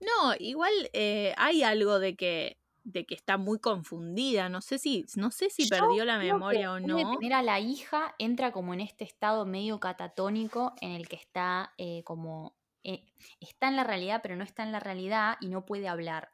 no, 0.00 0.34
igual 0.38 0.72
eh, 0.92 1.34
hay 1.38 1.62
algo 1.62 1.98
de 1.98 2.14
que, 2.14 2.58
de 2.84 3.06
que 3.06 3.14
está 3.14 3.38
muy 3.38 3.58
confundida. 3.58 4.50
No 4.50 4.60
sé 4.60 4.78
si, 4.78 5.06
no 5.16 5.30
sé 5.30 5.48
si 5.48 5.64
Yo 5.64 5.70
perdió 5.70 6.04
la 6.04 6.18
memoria 6.18 6.72
o 6.72 6.74
después 6.74 6.96
de 6.96 7.04
no. 7.04 7.18
tener 7.18 7.32
a 7.32 7.42
la 7.42 7.58
hija, 7.60 8.14
entra 8.18 8.52
como 8.52 8.74
en 8.74 8.80
este 8.82 9.04
estado 9.04 9.46
medio 9.46 9.80
catatónico 9.80 10.74
en 10.80 10.92
el 10.92 11.08
que 11.08 11.16
está 11.16 11.72
eh, 11.78 12.02
como. 12.04 12.55
Eh, 12.86 13.04
está 13.40 13.68
en 13.68 13.76
la 13.76 13.84
realidad, 13.84 14.20
pero 14.22 14.36
no 14.36 14.44
está 14.44 14.62
en 14.62 14.72
la 14.72 14.80
realidad 14.80 15.36
y 15.40 15.48
no 15.48 15.66
puede 15.66 15.88
hablar. 15.88 16.30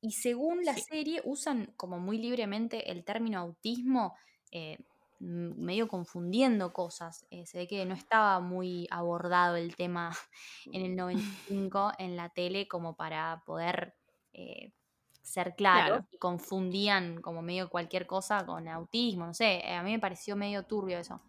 Y 0.00 0.12
según 0.12 0.64
la 0.64 0.74
Sí. 0.74 0.82
serie, 0.82 1.22
usan 1.24 1.72
como 1.76 1.98
muy 1.98 2.18
libremente 2.18 2.90
el 2.90 3.04
término 3.04 3.38
autismo, 3.40 4.16
eh, 4.52 4.78
medio 5.20 5.88
confundiendo 5.88 6.72
cosas. 6.72 7.26
Eh, 7.30 7.44
se 7.46 7.58
ve 7.58 7.66
que 7.68 7.84
no 7.84 7.94
estaba 7.94 8.38
muy 8.40 8.86
abordado 8.90 9.56
el 9.56 9.74
tema 9.76 10.10
en 10.72 10.82
el 10.84 10.94
95 10.96 11.92
en 11.98 12.16
la 12.16 12.28
tele 12.30 12.68
como 12.68 12.94
para 12.96 13.42
poder 13.46 13.96
eh, 14.32 14.72
ser 15.22 15.54
Claro. 15.56 16.06
y 16.10 16.18
confundían 16.18 17.20
como 17.20 17.42
medio 17.42 17.68
cualquier 17.68 18.06
cosa 18.06 18.46
con 18.46 18.68
autismo, 18.68 19.26
no 19.26 19.34
sé, 19.34 19.62
a 19.66 19.82
mí 19.82 19.90
me 19.92 19.98
pareció 19.98 20.36
medio 20.36 20.64
turbio 20.64 20.98
eso. 20.98 21.20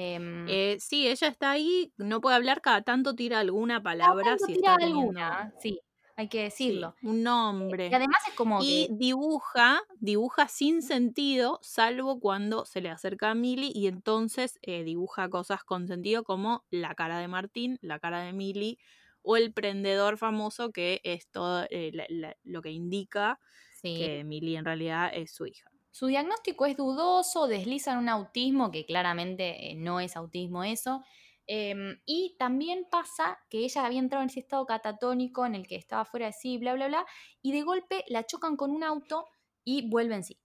Em, 0.00 0.24
Eh, 0.46 0.78
sí, 0.80 1.08
ella 1.08 1.28
está 1.28 1.50
ahí, 1.52 1.92
no 1.98 2.20
puede 2.20 2.36
hablar, 2.36 2.60
cada 2.62 2.82
tanto 2.82 3.14
tira 3.16 3.40
alguna 3.40 3.82
palabra 3.82 4.38
si 4.38 4.52
tira 4.52 4.74
está 4.74 4.76
teniendo 4.78 5.12
alguna, 5.14 5.54
sí, 5.58 5.80
hay 6.16 6.28
que 6.28 6.42
sí, 6.44 6.44
decirlo. 6.44 6.96
un 7.02 7.22
Eh, 7.68 7.74
nombre. 7.74 7.86
Y 7.88 7.96
además 7.96 8.18
es 8.28 8.34
como 8.34 8.64
Y 8.64 8.88
que 8.88 8.92
dibuja, 8.92 9.82
dibuja 10.00 10.48
sin 10.48 10.82
sentido, 10.82 11.58
salvo 11.62 12.20
cuando 12.20 12.64
se 12.66 12.80
le 12.82 12.90
acerca 12.90 13.30
a 13.32 13.34
Milly 13.34 13.72
y 13.74 13.86
entonces 13.88 14.58
eh, 14.62 14.84
dibuja 14.84 15.28
cosas 15.30 15.64
con 15.64 15.88
sentido 15.88 16.24
como 16.24 16.64
la 16.70 16.94
cara 16.94 17.18
de 17.18 17.28
Martín, 17.28 17.78
la 17.82 17.98
cara 18.00 18.20
de 18.22 18.32
Milly 18.32 18.78
o 19.22 19.36
el 19.36 19.52
prendedor 19.52 20.18
famoso 20.18 20.72
que 20.72 21.00
es 21.04 21.28
todo 21.30 21.66
eh, 21.70 21.90
la- 21.94 22.06
la- 22.10 22.36
lo 22.44 22.62
que 22.62 22.70
indica 22.72 23.40
sí, 23.70 24.12
que 24.12 24.24
Milly 24.24 24.56
en 24.56 24.64
realidad 24.66 25.10
es 25.14 25.32
su 25.34 25.46
hija. 25.46 25.70
Su 25.96 26.06
diagnóstico 26.06 26.66
es 26.66 26.76
dudoso, 26.76 27.46
deslizan 27.46 27.98
un 27.98 28.08
autismo 28.08 28.70
que 28.70 28.84
claramente 28.84 29.70
eh, 29.70 29.74
no 29.76 30.00
es 30.00 30.16
autismo 30.16 30.64
eso, 30.64 31.02
Em, 31.46 32.00
y 32.06 32.34
también 32.38 32.86
pasa 32.90 33.38
que 33.48 33.58
ella 33.58 33.86
había 33.86 34.00
entrado 34.00 34.22
en 34.22 34.30
ese 34.30 34.40
estado 34.40 34.66
catatónico 34.66 35.46
en 35.46 35.54
el 35.54 35.66
que 35.66 35.76
estaba 35.76 36.04
fuera 36.04 36.26
de 36.26 36.32
sí, 36.32 36.58
bla, 36.58 36.74
bla, 36.74 36.88
bla, 36.88 37.06
y 37.40 37.52
de 37.52 37.62
golpe 37.62 38.04
la 38.08 38.26
chocan 38.26 38.56
con 38.56 38.72
un 38.72 38.82
auto 38.82 39.26
y 39.64 39.88
vuelve 39.88 40.16
en 40.16 40.24
sí. 40.24 40.40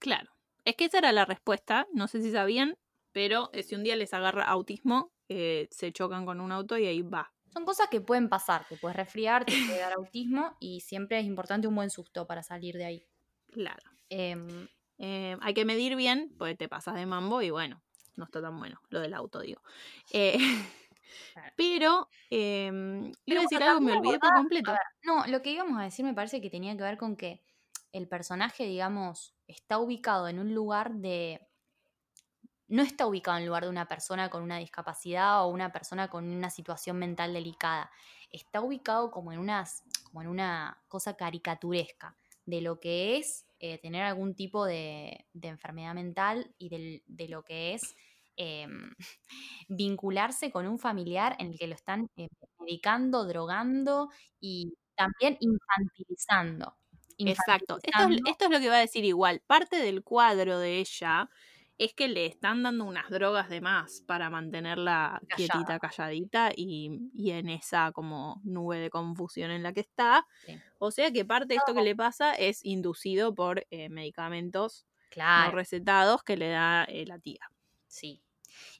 Claro. 0.00 0.30
Es 0.64 0.74
que 0.74 0.86
esa 0.86 0.98
era 0.98 1.12
la 1.12 1.24
respuesta, 1.24 1.86
no 1.92 2.08
sé 2.08 2.20
si 2.22 2.32
sabían, 2.32 2.76
pero 3.12 3.50
eh, 3.52 3.62
si 3.62 3.76
un 3.76 3.84
día 3.84 3.96
les 3.96 4.12
agarra 4.12 4.44
autismo, 4.44 5.12
eh, 5.28 5.68
se 5.70 5.92
chocan 5.92 6.26
con 6.26 6.40
un 6.40 6.50
auto 6.50 6.76
y 6.76 6.86
ahí 6.86 7.02
va. 7.02 7.32
Son 7.52 7.64
cosas 7.64 7.88
que 7.88 8.00
pueden 8.00 8.28
pasar, 8.28 8.66
te 8.68 8.76
puedes 8.76 8.96
resfriar, 8.96 9.44
te 9.44 9.52
puede 9.66 9.78
dar 9.78 9.92
autismo 9.92 10.56
y 10.60 10.80
siempre 10.80 11.20
es 11.20 11.24
importante 11.24 11.68
un 11.68 11.76
buen 11.76 11.90
susto 11.90 12.26
para 12.26 12.42
salir 12.42 12.76
de 12.76 12.84
ahí. 12.84 13.06
Claro. 13.46 13.97
Em, 14.10 14.68
Eh, 15.00 15.36
hay 15.40 15.54
que 15.54 15.64
medir 15.64 15.94
bien, 15.94 16.34
pues 16.38 16.58
te 16.58 16.68
pasas 16.68 16.96
de 16.96 17.06
mambo 17.06 17.40
y 17.40 17.50
bueno, 17.50 17.80
no 18.16 18.24
está 18.24 18.42
tan 18.42 18.58
bueno 18.58 18.80
lo 18.88 18.98
del 19.00 19.14
auto, 19.14 19.38
digo. 19.40 19.62
Eh, 20.12 20.36
Claro. 21.32 21.52
pero, 21.56 22.08
em, 22.30 23.12
Pero 23.24 23.42
decir 23.42 23.58
bueno, 23.58 23.72
algo 23.72 23.80
me 23.80 23.92
olvidé 23.92 24.18
por 24.18 24.34
completo. 24.34 24.72
ver, 24.72 24.80
no, 25.04 25.24
lo 25.26 25.40
que 25.40 25.52
íbamos 25.52 25.78
a 25.78 25.84
decir 25.84 26.04
me 26.04 26.14
parece 26.14 26.40
que 26.40 26.50
tenía 26.50 26.76
que 26.76 26.82
ver 26.82 26.98
con 26.98 27.16
que 27.16 27.42
el 27.92 28.08
personaje, 28.08 28.64
digamos, 28.64 29.34
está 29.46 29.78
ubicado 29.78 30.28
en 30.28 30.38
un 30.40 30.54
lugar 30.54 30.94
de... 30.94 31.46
No 32.66 32.82
está 32.82 33.06
ubicado 33.06 33.36
en 33.38 33.44
el 33.44 33.46
lugar 33.46 33.64
de 33.64 33.70
una 33.70 33.86
persona 33.88 34.28
con 34.28 34.42
una 34.42 34.58
discapacidad 34.58 35.44
o 35.44 35.48
una 35.48 35.72
persona 35.72 36.08
con 36.08 36.28
una 36.28 36.50
situación 36.50 36.98
mental 36.98 37.32
delicada. 37.32 37.90
Está 38.30 38.60
ubicado 38.60 39.10
como 39.10 39.32
en, 39.32 39.38
unas, 39.38 39.84
como 40.04 40.20
en 40.20 40.28
una 40.28 40.82
cosa 40.88 41.16
caricaturesca 41.16 42.14
de 42.48 42.62
lo 42.62 42.80
que 42.80 43.18
es 43.18 43.46
eh, 43.60 43.78
tener 43.78 44.02
algún 44.04 44.34
tipo 44.34 44.64
de, 44.64 45.26
de 45.34 45.48
enfermedad 45.48 45.94
mental 45.94 46.54
y 46.58 46.68
del- 46.70 47.02
de 47.06 47.28
lo 47.28 47.44
que 47.44 47.74
es 47.74 47.94
em, 48.36 48.94
vincularse 49.68 50.50
con 50.52 50.66
un 50.66 50.78
familiar 50.78 51.36
en 51.38 51.48
el 51.48 51.58
que 51.58 51.66
lo 51.66 51.74
están 51.74 52.08
eh, 52.16 52.28
medicando, 52.60 53.26
drogando 53.26 54.08
y 54.40 54.74
también 54.96 55.36
infantilizando. 55.40 56.76
Exacto. 57.24 57.80
Esto 57.82 58.04
es, 58.04 58.10
esto 58.24 58.44
es 58.46 58.50
lo 58.50 58.58
que 58.58 58.64
iba 58.66 58.76
a 58.76 58.80
decir 58.80 59.04
igual. 59.04 59.42
Parte 59.46 59.76
del 59.76 60.02
cuadro 60.02 60.58
de 60.58 60.78
ella 60.78 61.30
es 61.78 61.94
que 61.94 62.08
le 62.08 62.26
están 62.26 62.62
dando 62.64 62.84
unas 62.84 63.08
drogas 63.08 63.48
de 63.48 63.60
más 63.60 64.02
para 64.06 64.30
mantenerla 64.30 65.20
Callada. 65.28 65.36
quietita, 65.36 65.78
calladita 65.78 66.50
y, 66.54 67.10
y 67.14 67.30
en 67.30 67.48
esa 67.48 67.92
como 67.92 68.40
nube 68.44 68.78
de 68.78 68.90
confusión 68.90 69.50
en 69.52 69.62
la 69.62 69.72
que 69.72 69.80
está. 69.80 70.26
Sí. 70.44 70.58
O 70.78 70.90
sea 70.90 71.10
que 71.12 71.24
parte 71.24 71.46
de 71.46 71.54
esto 71.56 71.74
que 71.74 71.82
le 71.82 71.94
pasa 71.96 72.34
es 72.34 72.64
inducido 72.64 73.34
por 73.34 73.64
eh, 73.70 73.88
medicamentos 73.88 74.86
no 75.16 75.50
recetados 75.52 76.22
que 76.24 76.36
le 76.36 76.50
da 76.50 76.84
eh, 76.84 77.06
la 77.06 77.18
tía. 77.18 77.50
sí. 77.86 78.22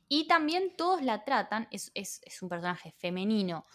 Y 0.09 0.27
también 0.27 0.75
todos 0.77 1.03
la 1.03 1.23
tratan, 1.25 1.69
es, 1.71 1.91
es- 1.95 2.21
es 2.25 2.43
un 2.43 2.49
personaje 2.49 2.93
femenino 2.93 3.67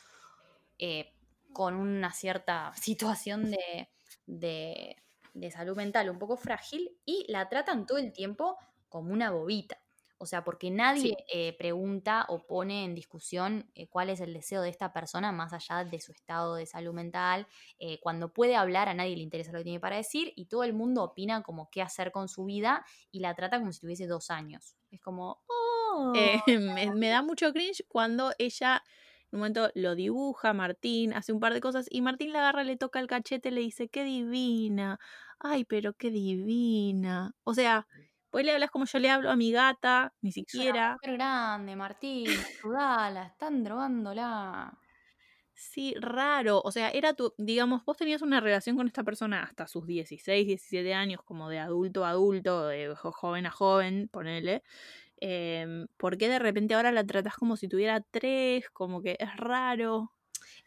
eh, 0.79 1.13
con 1.53 1.75
una 1.75 2.11
cierta 2.11 2.73
situación 2.75 3.51
de, 3.51 3.89
de- 4.25 4.95
de 5.33 5.51
salud 5.51 5.75
mental 5.77 6.09
un 6.09 6.19
poco 6.19 6.35
frágil 6.35 6.91
y 7.05 7.25
la 7.31 7.47
tratan 7.49 7.85
todo 7.85 7.97
el 7.99 8.11
tiempo 8.11 8.57
como 8.93 9.11
una 9.11 9.31
bobita. 9.31 9.79
O 10.19 10.27
sea, 10.27 10.43
porque 10.43 10.69
nadie 10.69 11.17
eh, 11.33 11.57
pregunta 11.57 12.25
o 12.29 12.45
pone 12.45 12.85
en 12.85 12.93
discusión 12.93 13.69
eh, 13.73 13.87
cuál 13.87 14.11
es 14.11 14.21
el 14.21 14.33
deseo 14.33 14.61
de 14.61 14.69
esta 14.69 14.93
persona 14.93 15.31
más 15.31 15.51
allá 15.51 15.83
de 15.83 15.99
su 15.99 16.11
estado 16.11 16.55
de 16.55 16.67
salud 16.67 16.93
mental. 16.93 17.47
Eh, 17.79 17.99
cuando 18.01 18.31
puede 18.31 18.55
hablar, 18.55 18.87
a 18.87 18.93
nadie 18.93 19.17
le 19.17 19.23
interesa 19.23 19.51
lo 19.51 19.57
que 19.57 19.63
tiene 19.63 19.79
para 19.79 19.97
decir 19.97 20.31
y 20.35 20.45
todo 20.45 20.63
el 20.63 20.73
mundo 20.73 21.03
opina 21.03 21.41
como 21.41 21.69
qué 21.71 21.81
hacer 21.81 22.11
con 22.11 22.29
su 22.29 22.45
vida 22.45 22.85
y 23.11 23.19
la 23.19 23.33
trata 23.33 23.59
como 23.59 23.73
si 23.73 23.81
tuviese 23.81 24.05
dos 24.05 24.29
años. 24.29 24.75
Es 24.91 25.01
como, 25.01 25.41
oh, 25.47 26.13
me, 26.47 26.91
me 26.95 27.09
da 27.09 27.23
mucho 27.23 27.51
cringe 27.51 27.83
cuando 27.89 28.31
ella 28.37 28.83
en 29.31 29.37
un 29.37 29.39
momento 29.39 29.71
lo 29.73 29.95
dibuja 29.95 30.53
Martín, 30.53 31.13
hace 31.13 31.33
un 31.33 31.39
par 31.39 31.55
de 31.55 31.59
cosas 31.59 31.87
y 31.89 32.01
Martín 32.01 32.31
la 32.31 32.39
agarra, 32.39 32.63
le 32.63 32.77
toca 32.77 32.99
el 32.99 33.07
cachete, 33.07 33.49
le 33.49 33.61
dice, 33.61 33.89
qué 33.89 34.03
divina, 34.03 34.99
ay, 35.39 35.65
pero 35.65 35.93
qué 35.95 36.11
divina. 36.11 37.33
O 37.43 37.55
sea, 37.55 37.87
pues 38.33 38.45
le 38.45 38.53
hablas 38.53 38.71
como 38.71 38.85
yo 38.85 38.99
le 38.99 39.11
hablo 39.11 39.31
a 39.31 39.37
mi 39.37 39.53
gata, 39.53 40.13
ni 40.21 40.33
es 40.33 40.33
siquiera. 40.33 40.99
mujer 40.99 41.13
grande, 41.17 41.75
Martín, 41.75 42.39
ayudala, 42.39 43.27
están 43.27 43.63
drogándola. 43.63 44.79
Sí, 45.55 45.93
raro. 45.99 46.61
O 46.63 46.71
sea, 46.71 46.89
era 46.89 47.13
tu, 47.13 47.33
digamos, 47.37 47.85
vos 47.85 47.95
tenías 47.97 48.21
una 48.23 48.39
relación 48.41 48.75
con 48.75 48.87
esta 48.87 49.03
persona 49.03 49.43
hasta 49.43 49.67
sus 49.67 49.85
16, 49.85 50.47
17 50.47 50.93
años, 50.93 51.21
como 51.23 51.47
de 51.49 51.59
adulto 51.59 52.05
a 52.05 52.09
adulto, 52.09 52.67
de 52.67 52.95
jo- 52.95 53.11
joven 53.11 53.45
a 53.45 53.51
joven, 53.51 54.09
ponele. 54.11 54.63
Em, 55.17 55.87
¿Por 55.97 56.17
qué 56.17 56.29
de 56.29 56.39
repente 56.39 56.73
ahora 56.75 56.91
la 56.91 57.05
tratás 57.05 57.35
como 57.37 57.55
si 57.57 57.67
tuviera 57.69 58.01
tres? 58.01 58.69
Como 58.71 59.01
que 59.01 59.15
es 59.19 59.37
raro. 59.37 60.11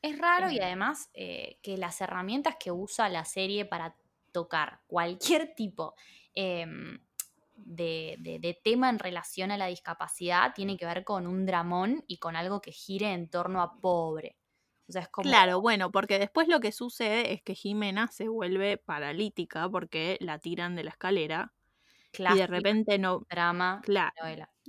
Es 0.03 0.19
raro 0.19 0.51
y 0.51 0.59
Eh. 0.59 0.63
además 0.63 1.11
eh, 1.15 1.59
que 1.63 1.77
las 1.77 2.01
herramientas 2.01 2.57
que 2.59 2.71
usa 2.73 3.09
la 3.09 3.25
serie 3.25 3.65
para 3.65 3.97
tocar 4.33 4.81
cualquier 4.87 5.55
tipo 5.55 5.95
em, 6.35 6.99
de, 7.57 8.17
de- 8.21 8.39
de 8.41 8.55
tema 8.63 8.91
en 8.91 8.99
relación 8.99 9.51
a 9.51 9.57
la 9.59 9.67
discapacidad 9.67 10.53
tiene 10.55 10.77
que 10.77 10.87
ver 10.87 11.05
con 11.05 11.27
un 11.27 11.47
dramón 11.47 12.05
y 12.07 12.19
con 12.19 12.37
algo 12.37 12.61
que 12.61 12.73
gire 12.73 13.13
en 13.13 13.29
torno 13.31 13.63
a 13.63 13.81
pobre. 13.81 14.37
O 14.89 14.93
sea, 14.93 15.03
es 15.03 15.09
como 15.09 15.35
Claro, 15.35 15.61
bueno, 15.61 15.91
porque 15.91 16.19
después 16.19 16.47
lo 16.49 16.61
que 16.61 16.73
sucede 16.73 17.33
es 17.33 17.43
que 17.43 17.55
Jimena 17.55 18.09
se 18.09 18.29
vuelve 18.29 18.77
paralítica 18.79 19.69
porque 19.69 20.19
la 20.21 20.39
tiran 20.39 20.77
de 20.77 20.85
la 20.85 20.91
escalera 20.91 21.55
y 22.27 22.37
de 22.37 22.47
repente 22.49 22.99
no, 22.99 23.29
drama 23.31 23.71
claro, 23.81 24.13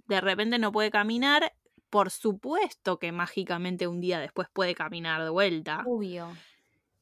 de 0.08 0.22
repente 0.22 0.60
no 0.60 0.72
puede 0.72 0.92
caminar. 0.92 1.54
Por 1.90 2.12
supuesto 2.12 3.00
que 3.00 3.12
mágicamente 3.14 3.88
un 3.88 4.02
día 4.02 4.20
después 4.20 4.50
puede 4.54 4.76
caminar 4.76 5.24
de 5.24 5.30
vuelta, 5.30 5.92
Obvio. 5.94 6.38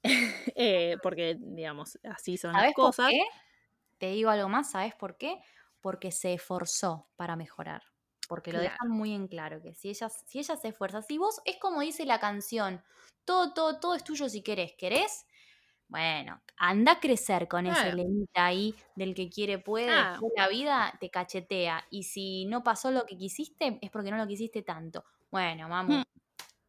eh, 0.56 0.98
porque 1.02 1.38
digamos, 1.40 1.98
así 2.04 2.38
son 2.38 2.56
las 2.56 2.68
¿Sabes 2.68 2.76
por 2.80 2.92
cosas. 2.92 3.08
qué? 3.08 3.24
Te 4.00 4.08
digo 4.12 4.30
algo 4.32 4.50
más, 4.50 4.72
¿sabes 4.72 4.96
por 4.96 5.18
qué? 5.18 5.42
Porque 5.86 6.12
se 6.12 6.34
esforzó 6.34 7.12
para 7.16 7.36
mejorar. 7.36 7.84
Porque 8.28 8.52
lo 8.52 8.60
dejan 8.60 8.90
muy 8.90 9.14
en 9.14 9.28
claro, 9.28 9.62
que 9.62 9.76
si 9.76 9.90
ella, 9.90 10.10
si 10.10 10.40
ella 10.40 10.56
se 10.58 10.70
esfuerza, 10.70 11.02
si 11.04 11.18
vos, 11.20 11.42
es 11.46 11.58
como 11.60 11.82
dice 11.82 12.06
la 12.06 12.20
canción, 12.20 12.84
todo, 13.24 13.54
todo, 13.54 13.80
todo 13.80 13.94
es 13.96 14.04
tuyo 14.04 14.28
si 14.30 14.42
querés, 14.42 14.74
¿querés? 14.80 15.26
Bueno, 15.88 16.42
anda 16.58 16.94
a 16.94 17.00
crecer 17.00 17.48
con 17.48 17.68
ese 17.68 17.94
lemita 17.94 18.46
ahí 18.48 18.76
del 18.96 19.14
que 19.16 19.30
quiere 19.30 19.60
puede, 19.60 19.92
Ah. 19.92 20.20
la 20.36 20.48
vida 20.50 20.98
te 21.00 21.12
cachetea. 21.12 21.86
Y 21.92 22.04
si 22.04 22.46
no 22.48 22.64
pasó 22.64 22.92
lo 22.92 23.06
que 23.06 23.18
quisiste, 23.18 23.80
es 23.82 23.92
porque 23.92 24.12
no 24.12 24.18
lo 24.18 24.28
quisiste 24.28 24.64
tanto. 24.64 25.06
Bueno, 25.32 25.70
mamu, 25.70 26.00
Mm. 26.00 26.04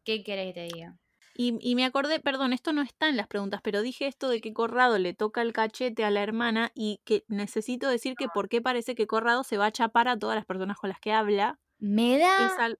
¿qué 0.05 0.23
querés 0.23 0.47
que 0.47 0.53
te 0.53 0.63
diga? 0.75 0.99
Y, 1.39 1.57
y 1.61 1.75
me 1.75 1.85
acordé, 1.85 2.19
perdón, 2.19 2.51
esto 2.51 2.73
no 2.73 2.81
está 2.81 3.09
en 3.09 3.15
las 3.15 3.27
preguntas, 3.27 3.61
pero 3.63 3.81
dije 3.83 4.07
esto 4.07 4.27
de 4.27 4.41
que 4.41 4.53
Corrado 4.53 4.97
le 4.97 5.13
toca 5.13 5.43
el 5.43 5.53
cachete 5.53 6.03
a 6.03 6.09
la 6.09 6.23
hermana 6.23 6.71
y 6.73 6.99
que 7.05 7.25
necesito 7.27 7.87
decir 7.89 8.15
que 8.15 8.27
por 8.33 8.49
qué 8.49 8.59
parece 8.61 8.95
que 8.95 9.05
Corrado 9.05 9.43
se 9.43 9.57
va 9.57 9.67
a 9.67 9.71
chapar 9.71 10.07
a 10.07 10.17
todas 10.17 10.35
las 10.35 10.45
personas 10.45 10.77
con 10.77 10.89
las 10.89 10.99
que 10.99 11.13
habla. 11.13 11.59
Me 11.79 12.17
da 12.17 12.55
al- 12.57 12.79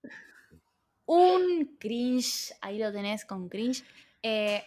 un 1.05 1.78
cringe, 1.80 2.53
ahí 2.62 2.80
lo 2.80 2.91
tenés 2.91 3.26
con 3.26 3.49
cringe. 3.49 3.84
Eh, 4.24 4.64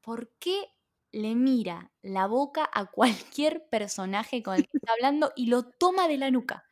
¿Por 0.00 0.30
qué 0.38 0.64
le 1.12 1.34
mira 1.34 1.92
la 2.02 2.26
boca 2.26 2.68
a 2.72 2.86
cualquier 2.86 3.68
personaje 3.68 4.42
con 4.42 4.54
el 4.56 4.62
que 4.66 4.76
está 4.78 4.92
hablando 4.92 5.32
y 5.36 5.46
lo 5.46 5.64
toma 5.64 6.08
de 6.08 6.18
la 6.18 6.30
nuca? 6.30 6.64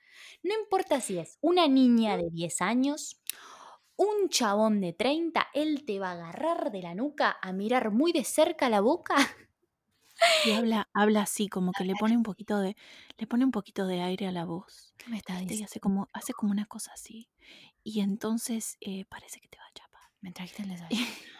No 0.43 0.55
importa 0.59 1.01
si 1.01 1.19
es 1.19 1.39
una 1.41 1.69
niña 1.69 2.17
de 2.17 2.29
10 2.31 2.61
años, 2.61 3.21
un 3.97 4.29
chabón 4.29 4.81
de 4.81 4.93
30, 4.93 5.49
él 5.55 5.85
te 5.85 5.99
va 5.99 6.11
a 6.11 6.13
agarrar 6.13 6.73
de 6.73 6.83
la 6.83 6.95
nuca 6.95 7.37
a 7.41 7.53
mirar 7.53 7.91
muy 7.91 8.13
de 8.13 8.25
cerca 8.25 8.69
la 8.69 8.81
boca. 8.81 9.15
Y 10.45 10.53
habla, 10.53 10.89
habla 10.95 11.23
así, 11.23 11.49
como 11.49 11.73
que 11.73 11.85
le 11.85 11.95
pone 11.99 12.17
un 12.17 12.23
poquito 12.25 12.59
de, 12.59 12.77
le 13.19 13.27
pone 13.27 13.45
un 13.45 13.51
poquito 13.51 13.87
de 13.87 14.01
aire 14.01 14.27
a 14.27 14.33
la 14.33 14.45
voz. 14.45 14.95
¿Qué 14.97 15.11
me 15.11 15.17
estás 15.17 15.39
¿viste? 15.39 15.55
Y 15.55 15.57
diciendo? 15.59 15.71
hace 15.71 15.81
como, 15.81 16.09
hace 16.13 16.33
como 16.33 16.53
una 16.53 16.67
cosa 16.67 16.93
así. 16.95 17.29
Y 17.83 18.01
entonces 18.01 18.77
eh, 18.81 19.05
parece 19.07 19.41
que 19.41 19.49
te 19.49 19.59
va 19.59 19.65
a 19.65 19.73
chapar. 19.73 20.03
Me 20.21 20.33
trajiste 20.33 20.63
el 20.63 20.71
desayuno. 20.71 21.07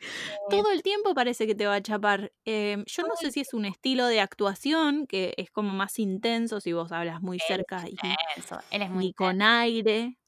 Todo 0.50 0.70
el 0.70 0.82
tiempo 0.82 1.14
parece 1.14 1.46
que 1.46 1.54
te 1.54 1.66
va 1.66 1.76
a 1.76 1.82
chapar. 1.82 2.32
Em, 2.44 2.84
yo 2.86 3.02
no 3.04 3.16
sé 3.16 3.30
si 3.30 3.40
es 3.40 3.54
un 3.54 3.64
estilo 3.64 4.06
de 4.06 4.20
actuación 4.20 5.06
que 5.06 5.34
es 5.36 5.50
como 5.50 5.70
más 5.70 5.98
intenso, 5.98 6.60
si 6.60 6.72
vos 6.72 6.92
hablas 6.92 7.20
muy 7.22 7.38
cerca 7.40 7.84
y, 7.88 7.96
Eso, 8.36 8.60
él 8.70 8.82
es 8.82 8.90
muy 8.90 9.06
y 9.06 9.12
con 9.12 9.42
aire 9.42 10.18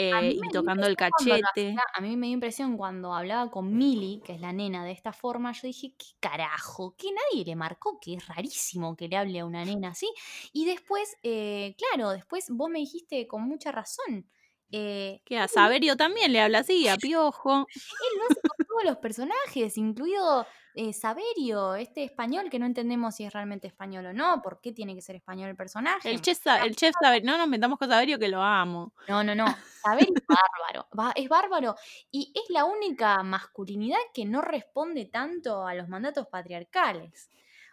eh, 0.00 0.30
y 0.32 0.48
tocando 0.52 0.86
el 0.86 0.96
cuando 0.96 1.16
cachete. 1.18 1.74
a 1.92 2.00
mí 2.00 2.16
me 2.16 2.28
dio 2.28 2.34
impresión 2.34 2.76
cuando 2.76 3.12
hablaba 3.12 3.50
con 3.50 3.76
Millie, 3.76 4.20
que 4.24 4.34
es 4.34 4.40
la 4.40 4.52
nena 4.52 4.84
de 4.84 4.92
esta 4.92 5.12
forma, 5.12 5.50
yo 5.52 5.66
dije, 5.66 5.92
¿qué 5.98 6.06
carajo? 6.20 6.94
Que 6.96 7.08
nadie 7.10 7.44
le 7.44 7.56
marcó, 7.56 7.98
que 8.00 8.14
es 8.14 8.26
rarísimo 8.28 8.94
que 8.94 9.08
le 9.08 9.16
hable 9.16 9.40
a 9.40 9.44
una 9.44 9.64
nena 9.64 9.88
así. 9.88 10.08
Y 10.52 10.66
después, 10.66 11.16
eh, 11.24 11.74
claro, 11.76 12.10
después 12.10 12.46
vos 12.50 12.70
me 12.70 12.78
dijiste 12.78 13.26
con 13.26 13.42
mucha 13.42 13.72
razón, 13.72 14.28
eh, 14.70 15.20
Que 15.24 15.38
a 15.38 15.48
Saberio 15.48 15.96
también 15.96 16.32
le 16.32 16.40
habla 16.40 16.60
así, 16.60 16.88
a 16.88 16.96
Piojo. 17.12 17.66
él 17.70 18.18
lo 18.18 18.24
hace 18.24 18.40
con 18.40 18.66
todos 18.66 18.84
los 18.84 18.96
personajes, 18.98 19.76
incluido 19.78 20.46
eh, 20.74 20.92
Saberio, 20.92 21.74
este 21.74 22.04
español 22.04 22.48
que 22.50 22.60
no 22.60 22.66
entendemos 22.66 23.16
si 23.16 23.24
es 23.24 23.32
realmente 23.32 23.66
español 23.66 24.06
o 24.06 24.12
no, 24.12 24.40
por 24.42 24.60
qué 24.60 24.70
tiene 24.70 24.94
que 24.94 25.02
ser 25.02 25.16
español 25.16 25.48
el 25.48 25.56
personaje. 25.56 26.08
El 26.08 26.20
chef, 26.20 26.38
el 26.64 26.76
chef 26.76 26.94
Saberio, 27.00 27.28
no 27.32 27.36
nos 27.36 27.48
metamos 27.48 27.78
con 27.78 27.88
Saberio 27.88 28.16
que 28.16 28.28
lo 28.28 28.40
amo. 28.40 28.92
No, 29.08 29.24
no, 29.24 29.34
no. 29.34 29.46
Saberio 29.82 30.14
es 30.14 30.22
bárbaro. 30.26 31.12
es 31.16 31.28
bárbaro. 31.28 31.74
Y 32.12 32.32
es 32.32 32.48
la 32.50 32.64
única 32.64 33.20
masculinidad 33.24 33.98
que 34.14 34.24
no 34.24 34.40
responde 34.40 35.06
tanto 35.06 35.66
a 35.66 35.74
los 35.74 35.88
mandatos 35.88 36.28
patriarcales. 36.28 37.28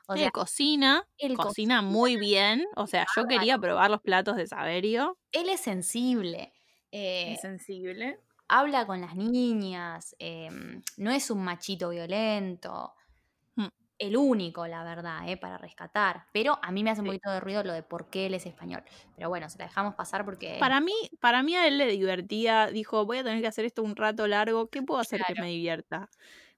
O 0.07 0.13
Él 0.15 0.31
cocina, 0.31 1.07
él 1.17 1.35
cocina 1.35 1.81
muy 1.83 2.17
bien. 2.17 2.65
O 2.75 2.87
sea, 2.87 3.05
yo 3.15 3.25
quería 3.25 3.59
probar 3.59 3.91
los 3.91 4.01
platos 4.01 4.35
de 4.35 4.47
Saberio. 4.47 5.17
él 5.31 5.49
es 5.49 5.61
sensible. 5.61 6.55
Eh, 6.95 7.33
Es 7.33 7.41
sensible. 7.41 8.19
habla 8.47 8.85
con 8.87 9.01
las 9.01 9.15
niñas, 9.15 10.15
em, 10.19 10.81
no 10.97 11.11
es 11.11 11.29
un 11.31 11.43
machito 11.43 11.89
violento. 11.89 12.93
Mm. 13.55 13.67
El 13.99 14.17
único, 14.17 14.67
la 14.67 14.83
verdad, 14.83 15.29
eh, 15.29 15.37
para 15.37 15.57
rescatar. 15.57 16.27
Pero 16.33 16.59
a 16.63 16.71
mí 16.71 16.83
me 16.83 16.91
hace 16.91 17.01
un 17.01 17.07
Sí. 17.07 17.09
poquito 17.09 17.31
de 17.31 17.39
ruido 17.41 17.63
lo 17.63 17.73
de 17.73 17.83
por 17.83 18.09
qué 18.09 18.27
él 18.27 18.33
es 18.35 18.45
español. 18.45 18.83
Pero 19.15 19.29
bueno, 19.29 19.49
se 19.49 19.57
la 19.59 19.65
dejamos 19.65 19.95
pasar 19.95 20.25
porque. 20.25 20.57
Para 20.59 20.79
mí, 20.81 20.93
para 21.19 21.43
mí 21.43 21.55
a 21.55 21.67
él 21.67 21.77
le 21.77 21.87
divertía. 21.87 22.67
Dijo, 22.67 23.05
voy 23.05 23.17
a 23.19 23.23
tener 23.23 23.41
que 23.41 23.47
hacer 23.47 23.65
esto 23.65 23.83
un 23.83 23.95
rato 23.95 24.27
largo. 24.27 24.69
¿Qué 24.69 24.81
puedo 24.83 24.99
hacer 25.01 25.21
que 25.25 25.35
me 25.35 25.47
divierta? 25.49 26.09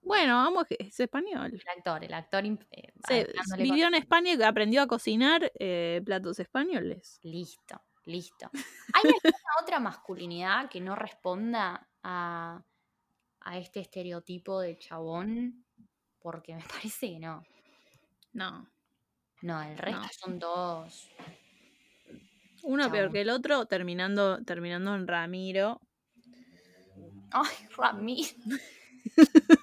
Bueno, 0.02 0.36
vamos, 0.36 0.66
es 0.70 1.00
español. 1.00 1.54
El 1.54 1.68
actor, 1.78 2.04
el 2.04 2.14
actor. 2.14 2.46
eh, 2.46 2.94
Se, 3.08 3.28
vivió 3.58 3.88
en 3.88 3.96
España 3.96 4.34
y 4.34 4.42
aprendió 4.44 4.82
a 4.82 4.88
cocinar 4.88 5.52
eh, 5.60 6.02
platos 6.06 6.40
españoles. 6.40 7.22
Listo, 7.22 7.82
listo. 8.08 8.50
¿Hay 8.94 9.04
alguna 9.04 9.44
otra 9.62 9.80
masculinidad 9.80 10.70
que 10.70 10.82
no 10.82 10.96
responda 10.96 11.88
a, 12.04 12.64
a 13.42 13.58
este 13.58 13.82
estereotipo 13.82 14.60
de 14.60 14.78
chabón? 14.78 15.66
Porque 16.20 16.56
me 16.56 16.64
parece 16.68 17.12
que 17.12 17.20
no. 17.20 17.44
No. 18.34 18.68
No, 19.42 19.62
el 19.62 19.78
resto 19.78 20.02
No. 20.02 20.10
son 20.12 20.40
todos. 20.40 21.10
Uno 22.64 22.92
peor 22.92 23.12
que 23.12 23.22
el 23.22 23.30
otro, 23.30 23.66
terminando, 23.68 24.44
terminando 24.44 24.96
en 24.96 25.08
Ramiro. 25.08 25.80
Ay, 27.32 27.56
Ramiro. 27.78 28.30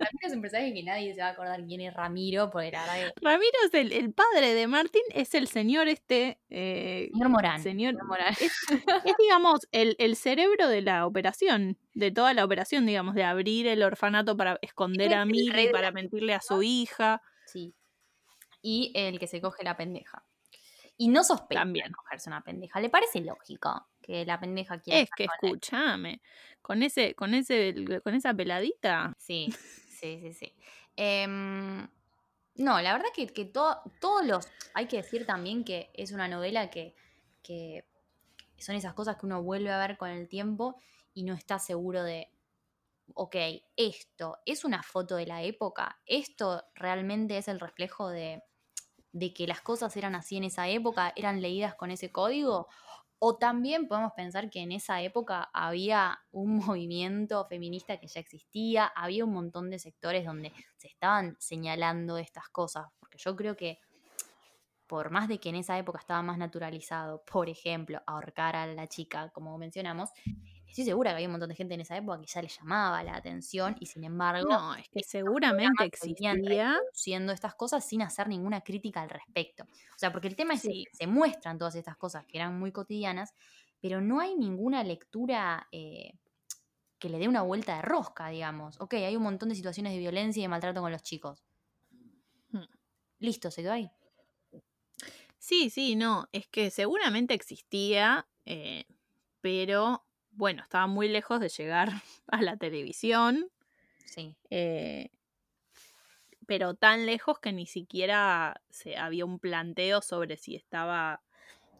Ramiro 0.00 0.26
es 0.26 0.32
un 0.34 0.40
personaje 0.40 0.74
que 0.74 0.82
nadie 0.82 1.14
se 1.14 1.20
va 1.20 1.28
a 1.28 1.30
acordar 1.30 1.64
quién 1.66 1.80
es 1.80 1.94
Ramiro, 1.94 2.50
porque 2.50 2.70
la 2.70 2.80
verdad 2.82 3.12
que. 3.14 3.24
Ramiro 3.24 3.58
es 3.66 3.74
el, 3.74 3.92
el 3.92 4.12
padre 4.12 4.54
de 4.54 4.66
Martín, 4.66 5.02
es 5.14 5.34
el 5.34 5.48
señor 5.48 5.88
este. 5.88 6.38
eh, 6.50 7.08
Señor 7.12 7.28
Morán. 7.28 7.62
señor, 7.62 7.92
Señor 7.92 8.06
Morán. 8.06 8.34
es, 8.40 8.52
digamos, 9.18 9.68
el, 9.72 9.96
el 9.98 10.16
cerebro 10.16 10.68
de 10.68 10.82
la 10.82 11.06
operación, 11.06 11.78
de 11.94 12.10
toda 12.10 12.34
la 12.34 12.44
operación, 12.44 12.86
digamos, 12.86 13.14
de 13.14 13.24
abrir 13.24 13.66
el 13.66 13.82
orfanato 13.82 14.36
para 14.36 14.58
esconder 14.62 15.12
es 15.12 15.18
a 15.18 15.24
de 15.24 15.68
para 15.72 15.92
mentirle 15.92 16.34
a 16.34 16.40
su 16.40 16.62
hija. 16.62 17.22
Sí. 17.46 17.74
Y 18.62 18.92
el 18.94 19.18
que 19.18 19.26
se 19.26 19.40
coge 19.40 19.64
la 19.64 19.76
pendeja. 19.76 20.24
Y 20.98 21.08
no 21.08 21.22
sospecha 21.24 21.60
También. 21.60 21.88
de 21.88 21.94
cogerse 21.94 22.30
una 22.30 22.42
pendeja. 22.42 22.80
Le 22.80 22.88
parece 22.88 23.20
lógico 23.20 23.88
que 24.00 24.24
la 24.24 24.40
pendeja 24.40 24.80
quiera. 24.80 25.00
Es 25.00 25.10
que 25.16 25.24
escúchame, 25.24 26.22
con 26.62 26.82
ese, 26.82 27.14
con 27.14 27.34
ese, 27.34 27.74
con 28.02 28.14
esa 28.14 28.32
peladita. 28.32 29.14
Sí, 29.18 29.52
sí, 29.88 30.18
sí, 30.22 30.32
sí. 30.32 30.54
Em, 30.96 31.86
no, 32.54 32.80
la 32.80 32.92
verdad 32.94 33.08
que, 33.14 33.26
que 33.26 33.44
to- 33.44 33.82
todos 34.00 34.24
los. 34.24 34.48
Hay 34.74 34.86
que 34.86 34.96
decir 34.98 35.26
también 35.26 35.64
que 35.64 35.90
es 35.92 36.12
una 36.12 36.28
novela 36.28 36.70
que, 36.70 36.94
que 37.42 37.84
son 38.56 38.74
esas 38.74 38.94
cosas 38.94 39.16
que 39.16 39.26
uno 39.26 39.42
vuelve 39.42 39.70
a 39.70 39.78
ver 39.78 39.98
con 39.98 40.08
el 40.08 40.28
tiempo 40.28 40.80
y 41.12 41.24
no 41.24 41.34
está 41.34 41.58
seguro 41.58 42.02
de. 42.02 42.30
Ok, 43.14 43.36
esto 43.76 44.38
es 44.46 44.64
una 44.64 44.82
foto 44.82 45.16
de 45.16 45.26
la 45.26 45.42
época. 45.42 46.00
Esto 46.06 46.64
realmente 46.74 47.36
es 47.36 47.48
el 47.48 47.60
reflejo 47.60 48.08
de, 48.08 48.42
de 49.18 49.32
que 49.32 49.46
las 49.46 49.62
cosas 49.62 49.96
eran 49.96 50.14
así 50.14 50.36
en 50.36 50.44
esa 50.44 50.68
época, 50.68 51.12
eran 51.16 51.40
leídas 51.40 51.74
con 51.74 51.90
ese 51.90 52.12
código. 52.12 52.68
O 53.18 53.38
también 53.38 53.88
podemos 53.88 54.12
pensar 54.14 54.50
que 54.50 54.60
en 54.60 54.72
esa 54.72 55.00
época 55.00 55.48
había 55.54 56.18
un 56.32 56.58
movimiento 56.66 57.46
feminista 57.46 57.98
que 57.98 58.08
ya 58.08 58.20
existía, 58.20 58.86
había 58.86 59.24
un 59.24 59.32
montón 59.32 59.70
de 59.70 59.78
sectores 59.78 60.26
donde 60.26 60.52
se 60.76 60.88
estaban 60.88 61.34
señalando 61.38 62.18
estas 62.18 62.48
cosas, 62.50 62.86
porque 62.98 63.16
yo 63.18 63.34
creo 63.34 63.56
que 63.56 63.78
por 64.86 65.10
más 65.10 65.28
de 65.28 65.40
que 65.40 65.48
en 65.48 65.56
esa 65.56 65.78
época 65.78 65.98
estaba 65.98 66.22
más 66.22 66.36
naturalizado, 66.38 67.24
por 67.24 67.48
ejemplo, 67.48 68.00
ahorcar 68.06 68.54
a 68.54 68.66
la 68.66 68.86
chica, 68.86 69.30
como 69.30 69.56
mencionamos, 69.58 70.10
estoy 70.68 70.84
segura 70.84 71.10
que 71.10 71.16
había 71.16 71.28
un 71.28 71.32
montón 71.32 71.48
de 71.50 71.54
gente 71.56 71.74
en 71.74 71.80
esa 71.82 71.96
época 71.96 72.20
que 72.20 72.26
ya 72.26 72.42
le 72.42 72.48
llamaba 72.48 73.02
la 73.04 73.16
atención 73.16 73.76
y 73.80 73.86
sin 73.86 74.04
embargo 74.04 74.48
No, 74.48 74.74
es 74.74 74.88
que 74.90 75.02
seguramente 75.02 75.84
existía. 75.84 76.34
reproduciendo 76.34 77.32
estas 77.32 77.54
cosas 77.54 77.86
sin 77.86 78.02
hacer 78.02 78.28
ninguna 78.28 78.62
crítica 78.62 79.02
al 79.02 79.10
respecto. 79.10 79.64
O 79.64 79.98
sea, 79.98 80.12
porque 80.12 80.28
el 80.28 80.36
tema 80.36 80.54
es 80.54 80.62
Sí. 80.62 80.84
que 80.90 80.96
se 80.96 81.06
muestran 81.06 81.58
todas 81.58 81.74
estas 81.76 81.96
cosas 81.96 82.26
que 82.26 82.38
eran 82.38 82.58
muy 82.58 82.72
cotidianas, 82.72 83.32
pero 83.80 84.00
no 84.00 84.20
hay 84.20 84.36
ninguna 84.36 84.82
lectura 84.84 85.68
eh, 85.72 86.12
que 86.98 87.08
le 87.10 87.18
dé 87.18 87.28
una 87.28 87.42
vuelta 87.42 87.76
de 87.76 87.82
rosca, 87.82 88.28
digamos. 88.30 88.80
Ok, 88.80 88.94
hay 88.94 89.16
un 89.16 89.22
montón 89.24 89.48
de 89.50 89.54
situaciones 89.56 89.92
de 89.92 89.98
violencia 90.00 90.40
y 90.40 90.44
de 90.44 90.48
maltrato 90.48 90.80
con 90.82 90.92
los 90.92 91.02
chicos. 91.02 91.44
Hmm. 92.52 92.64
Listo, 93.20 93.50
se 93.50 93.62
quedó 93.62 93.72
ahí. 93.72 93.90
Sí, 95.38 95.70
sí, 95.70 95.96
no, 95.96 96.28
es 96.32 96.48
que 96.48 96.70
seguramente 96.70 97.34
existía, 97.34 98.28
eh, 98.44 98.84
pero 99.40 100.05
bueno, 100.36 100.62
estaba 100.62 100.86
muy 100.86 101.08
lejos 101.08 101.40
de 101.40 101.48
llegar 101.48 101.88
a 102.28 102.42
la 102.42 102.56
televisión, 102.56 103.50
Sí. 104.04 104.36
eh, 104.50 105.10
pero 106.46 106.74
tan 106.74 107.06
lejos 107.06 107.40
que 107.40 107.52
ni 107.52 107.66
siquiera 107.66 108.62
se, 108.70 108.96
había 108.96 109.24
un 109.24 109.40
planteo 109.40 110.00
sobre 110.00 110.36
si 110.36 110.54
estaba, 110.54 111.22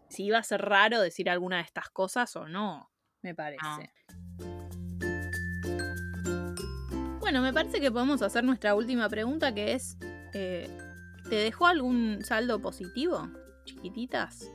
si 0.09 0.25
iba 0.25 0.39
a 0.39 0.43
ser 0.43 0.63
raro 0.63 1.01
decir 1.01 1.31
alguna 1.31 1.59
de 1.59 1.63
estas 1.63 1.89
cosas 1.89 2.35
o 2.35 2.49
no, 2.49 2.91
me 3.23 3.35
parece. 3.35 3.93
Bueno, 7.21 7.43
me 7.43 7.53
parece 7.53 7.81
que 7.81 7.91
podemos 7.91 8.23
hacer 8.23 8.45
nuestra 8.45 8.75
última 8.75 9.09
pregunta 9.09 9.55
que 9.55 9.73
es, 9.73 9.97
eh, 10.35 10.69
¿te 11.29 11.37
dejó 11.37 11.67
algún 11.67 12.25
saldo 12.25 12.61
positivo, 12.61 13.29
chiquititas? 13.65 14.51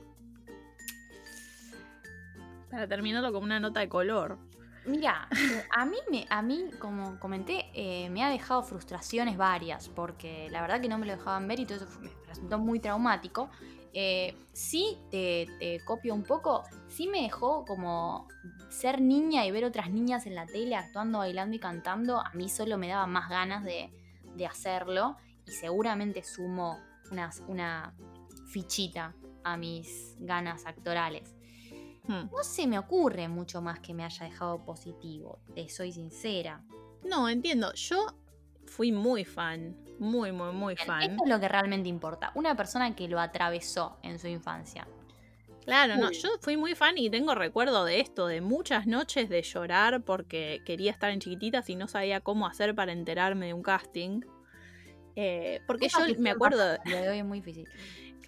Para 2.71 2.87
terminarlo 2.87 3.31
con 3.33 3.43
una 3.43 3.59
nota 3.59 3.81
de 3.81 3.89
color. 3.89 4.39
Mira, 4.85 5.27
a 5.75 5.85
mí, 5.85 5.97
me, 6.09 6.25
a 6.29 6.41
mí 6.41 6.71
como 6.79 7.19
comenté, 7.19 7.69
eh, 7.73 8.09
me 8.09 8.23
ha 8.23 8.29
dejado 8.29 8.63
frustraciones 8.63 9.37
varias, 9.37 9.89
porque 9.89 10.49
la 10.49 10.61
verdad 10.61 10.81
que 10.81 10.87
no 10.87 10.97
me 10.97 11.05
lo 11.05 11.15
dejaban 11.15 11.47
ver 11.47 11.59
y 11.59 11.65
todo 11.65 11.77
eso 11.77 11.99
me 11.99 12.09
resultó 12.27 12.57
muy 12.57 12.79
traumático. 12.79 13.49
Eh, 13.93 14.35
sí, 14.53 14.97
te, 15.11 15.81
copio 15.85 16.15
un 16.15 16.23
poco, 16.23 16.63
sí 16.87 17.07
me 17.07 17.23
dejó 17.23 17.65
como 17.65 18.29
ser 18.69 19.01
niña 19.01 19.45
y 19.45 19.51
ver 19.51 19.65
otras 19.65 19.91
niñas 19.91 20.25
en 20.25 20.35
la 20.35 20.45
tele 20.45 20.75
actuando, 20.77 21.19
bailando 21.19 21.57
y 21.57 21.59
cantando, 21.59 22.21
a 22.21 22.31
mí 22.33 22.47
solo 22.47 22.77
me 22.77 22.87
daba 22.87 23.05
más 23.05 23.29
ganas 23.29 23.65
de, 23.65 23.91
de 24.35 24.45
hacerlo 24.45 25.17
y 25.45 25.51
seguramente 25.51 26.23
sumo 26.23 26.79
una 27.47 27.93
fichita 28.47 29.13
a 29.43 29.57
mis 29.57 30.15
ganas 30.19 30.65
actorales. 30.65 31.35
Hmm. 32.11 32.29
No 32.29 32.43
se 32.43 32.67
me 32.67 32.77
ocurre 32.77 33.29
mucho 33.29 33.61
más 33.61 33.79
que 33.79 33.93
me 33.93 34.03
haya 34.03 34.25
dejado 34.25 34.65
positivo, 34.65 35.39
te 35.55 35.69
soy 35.69 35.93
sincera. 35.93 36.61
No, 37.05 37.29
entiendo. 37.29 37.73
Yo 37.73 38.05
fui 38.65 38.91
muy 38.91 39.23
fan, 39.23 39.77
muy, 39.97 40.33
muy, 40.33 40.51
muy 40.51 40.75
Bien, 40.75 40.87
fan. 40.87 41.01
Esto 41.03 41.23
es 41.23 41.29
lo 41.29 41.39
que 41.39 41.47
realmente 41.47 41.87
importa. 41.87 42.33
Una 42.35 42.55
persona 42.55 42.93
que 42.95 43.07
lo 43.07 43.19
atravesó 43.19 43.97
en 44.03 44.19
su 44.19 44.27
infancia. 44.27 44.85
Claro, 45.63 45.95
no, 45.95 46.11
yo 46.11 46.29
fui 46.41 46.57
muy 46.57 46.75
fan 46.75 46.97
y 46.97 47.09
tengo 47.09 47.33
recuerdo 47.33 47.85
de 47.85 48.01
esto, 48.01 48.27
de 48.27 48.41
muchas 48.41 48.87
noches 48.87 49.29
de 49.29 49.41
llorar 49.43 50.01
porque 50.01 50.61
quería 50.65 50.91
estar 50.91 51.11
en 51.11 51.19
chiquititas 51.19 51.69
y 51.69 51.75
no 51.75 51.87
sabía 51.87 52.19
cómo 52.19 52.47
hacer 52.47 52.75
para 52.75 52.91
enterarme 52.91 53.47
de 53.47 53.53
un 53.53 53.61
casting. 53.61 54.21
Eh, 55.15 55.61
porque 55.67 55.87
yo 55.87 55.99
me 56.17 56.31
acuerdo, 56.31 56.77
de 56.83 57.09
hoy 57.09 57.19
es 57.19 57.25
muy 57.25 57.39
difícil. 57.39 57.69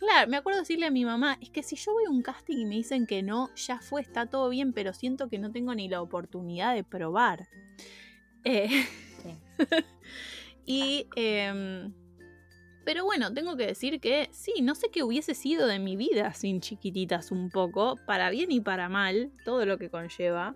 Claro, 0.04 0.30
me 0.30 0.38
acuerdo 0.38 0.60
decirle 0.60 0.86
a 0.86 0.92
mi 0.92 1.06
mamá, 1.06 1.38
es 1.42 1.50
que 1.50 1.64
si 1.64 1.76
yo 1.76 1.94
voy 1.94 2.06
a 2.06 2.10
un 2.10 2.22
casting 2.22 2.58
y 2.58 2.66
me 2.66 2.76
dicen 2.76 3.08
que 3.08 3.24
no, 3.24 3.54
ya 3.56 3.80
fue, 3.80 4.02
está 4.02 4.26
todo 4.28 4.50
bien, 4.50 4.74
pero 4.74 4.94
siento 4.94 5.30
que 5.30 5.40
no 5.40 5.52
tengo 5.52 5.74
ni 5.74 5.90
la 5.90 6.02
oportunidad 6.02 6.76
de 6.76 6.84
probar. 6.84 7.48
Eh, 8.44 8.86
y, 10.66 11.08
em, 11.16 11.94
pero 12.86 13.06
bueno, 13.06 13.34
tengo 13.34 13.56
que 13.56 13.68
decir 13.68 14.00
que 14.00 14.30
sí, 14.32 14.62
no 14.62 14.76
sé 14.76 14.90
qué 14.92 15.04
hubiese 15.04 15.34
sido 15.34 15.68
de 15.68 15.80
mi 15.80 15.96
vida 15.96 16.34
sin 16.34 16.62
chiquititas 16.62 17.32
un 17.32 17.50
poco, 17.50 17.98
para 18.06 18.30
bien 18.30 18.52
y 18.52 18.60
para 18.62 18.90
mal, 18.90 19.32
todo 19.46 19.66
lo 19.66 19.78
que 19.78 19.90
conlleva. 19.90 20.56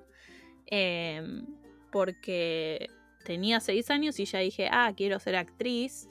Em, 0.65 1.45
porque 1.91 2.89
tenía 3.23 3.59
seis 3.61 3.89
años 3.89 4.19
y 4.19 4.25
ya 4.25 4.39
dije, 4.39 4.69
ah, 4.71 4.93
quiero 4.95 5.19
ser 5.19 5.35
actriz. 5.35 6.07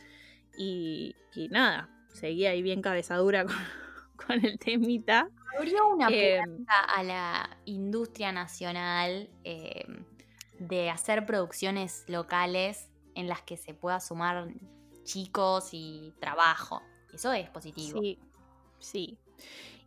Y, 0.59 1.15
y 1.35 1.49
nada, 1.49 1.91
seguía 2.17 2.51
ahí 2.51 2.63
bien 2.63 2.83
cabezadura 2.83 3.45
con, 3.45 3.55
con 4.27 4.45
el 4.45 4.59
temita. 4.59 5.29
Abrió 5.57 5.89
una 5.89 6.09
puerta 6.09 6.81
a 6.95 7.03
la 7.03 7.59
industria 7.65 8.33
nacional 8.33 9.31
eh, 9.45 9.87
de 10.59 10.91
hacer 10.91 11.25
producciones 11.25 12.05
locales 12.09 12.91
en 13.15 13.29
las 13.29 13.43
que 13.43 13.57
se 13.57 13.73
pueda 13.75 14.01
sumar 14.01 14.49
chicos 15.05 15.71
y 15.73 16.13
trabajo. 16.21 16.83
Eso 17.15 17.33
es 17.33 17.49
positivo. 17.49 18.01
Sí, 18.01 18.19
sí. 18.79 19.19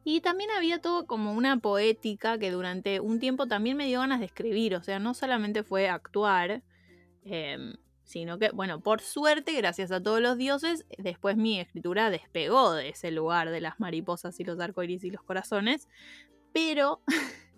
Y 0.03 0.21
también 0.21 0.49
había 0.51 0.81
todo 0.81 1.05
como 1.05 1.33
una 1.33 1.57
poética 1.57 2.39
que 2.39 2.51
durante 2.51 2.99
un 2.99 3.19
tiempo 3.19 3.47
también 3.47 3.77
me 3.77 3.85
dio 3.85 3.99
ganas 3.99 4.19
de 4.19 4.25
escribir, 4.25 4.75
o 4.75 4.81
sea, 4.81 4.97
no 4.97 5.13
solamente 5.13 5.63
fue 5.63 5.89
actuar, 5.89 6.63
em, 7.25 7.75
sino 8.09 8.39
que, 8.39 8.49
bueno, 8.49 8.81
por 8.81 9.01
suerte, 9.01 9.53
gracias 9.53 9.91
a 9.91 10.01
todos 10.01 10.19
los 10.19 10.37
dioses, 10.37 10.85
después 10.97 11.37
mi 11.37 11.59
escritura 11.59 12.09
despegó 12.09 12.73
de 12.73 12.89
ese 12.89 13.11
lugar 13.11 13.51
de 13.51 13.61
las 13.61 13.79
mariposas 13.79 14.39
y 14.39 14.43
los 14.43 14.59
arcoíris 14.59 15.03
y 15.03 15.11
los 15.11 15.21
corazones, 15.21 15.87
pero 16.51 17.01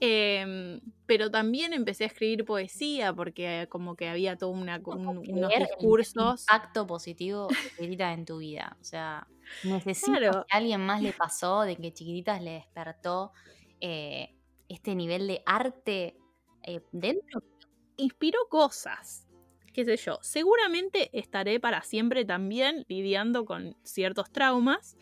Em, 0.00 0.80
pero 1.06 1.30
también 1.30 1.72
empecé 1.72 2.04
a 2.04 2.08
escribir 2.08 2.44
poesía 2.44 3.14
porque 3.14 3.66
como 3.70 3.96
que 3.96 4.08
había 4.08 4.36
todo 4.36 4.50
una, 4.50 4.80
unos 4.84 5.22
discursos. 5.58 6.44
acto 6.48 6.86
positivo 6.86 7.48
de 7.48 7.54
chiquititas 7.70 8.18
en 8.18 8.24
tu 8.24 8.38
vida. 8.38 8.76
O 8.80 8.84
sea, 8.84 9.26
necesito 9.62 10.18
que 10.18 10.26
a 10.26 10.44
alguien 10.50 10.80
más 10.80 11.00
le 11.00 11.12
pasó, 11.12 11.62
de 11.62 11.76
que 11.76 11.92
chiquititas 11.92 12.42
le 12.42 12.52
despertó 12.52 13.32
eh, 13.80 14.34
este 14.68 14.94
nivel 14.94 15.26
de 15.26 15.42
arte 15.46 16.18
eh, 16.62 16.82
dentro. 16.92 17.42
Inspiró 17.96 18.40
cosas. 18.50 19.26
Qué 19.74 19.84
sé 19.84 19.96
yo. 19.96 20.18
Seguramente 20.22 21.10
estaré 21.12 21.58
para 21.58 21.82
siempre 21.82 22.24
también 22.24 22.84
lidiando 22.88 23.44
con 23.44 23.76
ciertos 23.82 24.30
traumas 24.30 24.96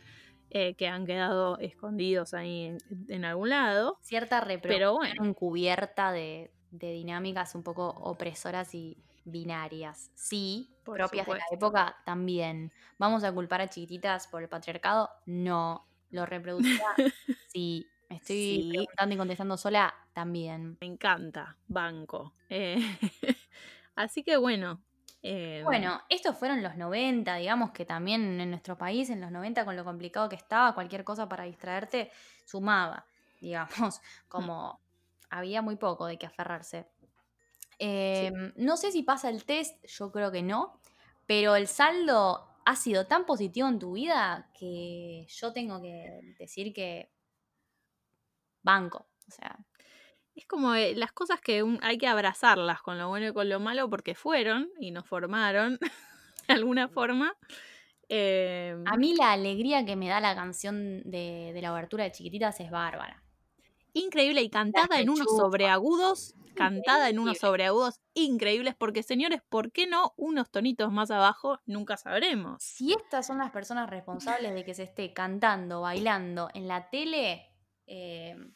eh, 0.49 0.75
que 0.75 0.89
han 0.89 1.05
quedado 1.05 1.59
escondidos 1.59 2.33
ahí 2.33 2.77
en, 3.09 3.25
algún 3.27 3.51
lado. 3.51 3.99
Cierta 4.01 4.41
reproducción 4.41 5.27
encubierta 5.27 6.11
de, 6.11 6.51
dinámicas 6.71 7.55
un 7.55 7.63
poco 7.63 7.89
opresoras 7.89 8.75
y 8.75 8.97
binarias. 9.27 10.11
Sí, 10.15 10.75
propias 10.85 11.27
de 11.27 11.35
la 11.35 11.45
época 11.53 11.97
también. 12.07 12.73
¿Vamos 12.97 13.25
a 13.25 13.33
culpar 13.33 13.61
a 13.61 13.69
chiquititas 13.69 14.27
por 14.27 14.43
el 14.43 14.49
patriarcado? 14.49 15.11
No. 15.27 15.87
¿Lo 16.11 16.25
reproducía? 16.25 16.87
sí. 17.49 17.87
Me 18.09 18.17
estoy 18.17 18.69
preguntando 18.71 19.15
y 19.15 19.19
contestando 19.19 19.57
sola 19.57 19.95
también. 20.13 20.77
Me 20.81 20.87
encanta, 20.87 21.57
banco. 21.67 22.35
Eh, 22.51 22.77
así 23.95 24.23
que 24.23 24.37
bueno, 24.37 24.83
Em, 25.23 25.65
bueno, 25.65 26.03
estos 26.09 26.37
fueron 26.37 26.63
los 26.65 26.77
90, 26.77 27.37
digamos 27.37 27.71
que 27.71 27.85
también 27.85 28.41
en 28.41 28.51
nuestro 28.51 28.77
país, 28.77 29.09
en 29.09 29.21
los 29.21 29.31
90, 29.31 29.65
con 29.65 29.77
lo 29.77 29.85
complicado 29.85 30.29
que 30.29 30.35
estaba, 30.35 30.75
cualquier 30.75 31.05
cosa 31.05 31.29
para 31.29 31.45
distraerte 31.45 32.11
sumaba, 32.45 33.07
digamos, 33.41 34.01
como 34.29 34.81
había 35.31 35.63
muy 35.63 35.77
poco 35.77 36.07
de 36.07 36.19
qué 36.19 36.27
aferrarse. 36.27 36.89
Em, 37.79 38.53
no 38.57 38.77
sé 38.77 38.91
si 38.91 39.03
pasa 39.03 39.29
el 39.29 39.45
test, 39.45 39.85
yo 39.87 40.11
creo 40.11 40.33
que 40.33 40.43
no, 40.43 40.81
pero 41.27 41.55
el 41.55 41.69
saldo 41.69 42.49
ha 42.65 42.77
sido 42.77 43.07
tan 43.07 43.25
positivo 43.25 43.69
en 43.69 43.79
tu 43.79 43.93
vida 43.93 44.51
que 44.59 45.27
yo 45.29 45.53
tengo 45.53 45.81
que 45.81 46.35
decir 46.39 46.73
que 46.73 47.13
banco, 48.63 49.07
o 49.29 49.31
sea, 49.31 49.57
es 50.35 50.47
como 50.47 50.75
las 50.75 51.13
cosas 51.13 51.41
que 51.41 51.65
hay 51.83 51.99
que 51.99 52.07
abrazarlas 52.07 52.83
con 52.83 52.99
lo 52.99 53.09
bueno 53.09 53.29
y 53.29 53.33
con 53.33 53.49
lo 53.49 53.61
malo 53.61 53.89
porque 53.91 54.15
fueron 54.15 54.71
y 54.81 54.91
nos 54.91 55.07
formaron 55.07 55.79
de 56.49 56.55
alguna 56.55 56.89
forma. 56.89 57.37
Em, 58.09 58.85
a 58.87 58.97
mí 58.97 59.15
la 59.15 59.33
alegría 59.33 59.85
que 59.85 59.97
me 59.97 60.09
da 60.09 60.21
la 60.21 60.35
canción 60.35 61.03
de, 61.05 61.59
la 61.61 61.69
abertura 61.69 62.05
de 62.05 62.13
Chiquititas 62.13 62.61
es 62.61 62.71
bárbara. 62.71 63.23
Increíble 63.95 64.43
y 64.43 64.49
cantada 64.49 65.01
en 65.01 65.11
unos 65.11 65.29
sobreagudos, 65.37 66.35
cantada 66.57 67.11
en 67.11 67.19
unos 67.19 67.39
sobreagudos 67.39 68.01
increíbles 68.15 68.75
porque 68.75 69.03
señores, 69.03 69.43
¿por 69.49 69.71
qué 69.71 69.87
no 69.87 70.15
unos 70.17 70.51
tonitos 70.51 70.91
más 70.91 71.11
abajo? 71.11 71.59
Nunca 71.67 71.99
sabremos. 71.99 72.63
Si 72.63 72.93
estas 72.95 73.27
son 73.27 73.37
las 73.37 73.51
personas 73.51 73.91
responsables 73.91 74.55
de 74.55 74.65
que 74.65 74.73
se 74.73 74.85
esté 74.85 75.13
cantando, 75.13 75.83
bailando 75.83 76.49
en 76.55 76.69
la 76.69 76.89
tele, 76.89 77.51
em, 77.87 78.55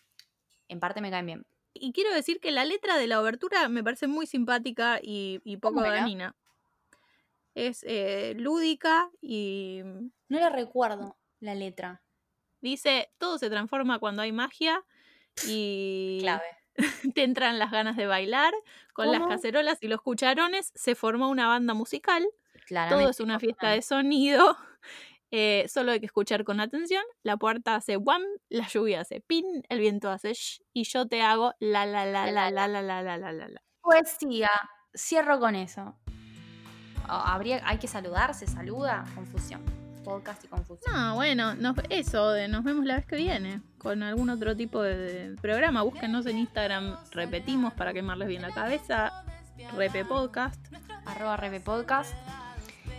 en 0.68 0.80
parte 0.80 1.02
me 1.02 1.10
caen 1.10 1.26
bien 1.26 1.46
y 1.80 1.92
quiero 1.92 2.12
decir 2.12 2.40
que 2.40 2.50
la 2.50 2.64
letra 2.64 2.96
de 2.96 3.06
la 3.06 3.20
obertura 3.20 3.68
me 3.68 3.84
parece 3.84 4.06
muy 4.06 4.26
simpática 4.26 4.98
y, 5.02 5.40
poco 5.60 5.82
dañina. 5.82 6.34
Es 7.54 7.84
eh, 7.86 8.34
lúdica 8.36 9.10
y... 9.20 9.80
Mm, 9.84 10.10
no 10.28 10.40
la 10.40 10.50
recuerdo, 10.50 11.16
la 11.40 11.54
letra. 11.54 12.02
Dice, 12.60 13.10
todo 13.18 13.38
se 13.38 13.48
transforma 13.48 13.98
cuando 13.98 14.22
hay 14.22 14.32
magia 14.32 14.84
y... 15.46 16.18
Clave. 16.20 16.44
te 17.14 17.22
entran 17.22 17.58
las 17.58 17.70
ganas 17.70 17.96
de 17.96 18.06
bailar. 18.06 18.52
Con 18.92 19.12
las 19.12 19.26
cacerolas 19.26 19.78
y 19.82 19.88
los 19.88 20.00
cucharones 20.00 20.72
se 20.74 20.94
formó 20.94 21.28
una 21.28 21.48
banda 21.48 21.74
musical. 21.74 22.26
Todo 22.88 23.08
es 23.10 23.20
una 23.20 23.38
fiesta 23.38 23.70
de 23.70 23.82
sonido. 23.82 24.56
Eh, 25.38 25.68
solo 25.68 25.92
hay 25.92 26.00
que 26.00 26.06
escuchar 26.06 26.44
con 26.44 26.60
atención. 26.60 27.02
La 27.22 27.36
puerta 27.36 27.74
hace 27.74 27.98
wham, 27.98 28.22
la 28.48 28.66
lluvia 28.68 29.02
hace 29.02 29.20
pin, 29.20 29.44
el 29.68 29.80
viento 29.80 30.08
hace 30.08 30.32
sh, 30.32 30.62
y 30.72 30.84
yo 30.84 31.06
te 31.06 31.20
hago 31.20 31.52
la 31.60 31.84
la 31.84 32.06
la 32.06 32.32
la 32.32 32.50
la 32.50 32.66
la 32.66 32.80
la 32.80 33.02
la 33.02 33.18
la 33.18 33.32
la 33.32 33.48
la. 33.48 33.60
Poesía. 33.82 34.48
Cierro 34.94 35.38
con 35.38 35.54
eso. 35.54 35.94
Habría, 37.06 37.60
hay 37.68 37.76
que 37.76 37.86
saludar, 37.86 38.32
se 38.32 38.46
saluda, 38.46 39.04
confusión. 39.14 39.60
Podcast 40.04 40.42
y 40.44 40.48
confusión. 40.48 40.94
No, 40.94 41.16
bueno, 41.16 41.52
eso, 41.90 42.30
de 42.30 42.48
nos 42.48 42.64
vemos 42.64 42.86
la 42.86 42.96
vez 42.96 43.04
que 43.04 43.16
viene 43.16 43.60
con 43.76 44.02
algún 44.02 44.30
otro 44.30 44.56
tipo 44.56 44.80
de, 44.80 45.36
programa. 45.42 45.82
Búsquenos 45.82 46.24
en 46.24 46.38
Instagram, 46.38 46.96
repetimos 47.10 47.74
para 47.74 47.92
quemarles 47.92 48.28
bien 48.28 48.40
la 48.40 48.52
cabeza. 48.52 49.22
Repe 49.76 50.06
Podcast. 50.06 50.64
Arroba 51.04 51.36
Repe 51.36 51.60
Podcast. 51.60 52.14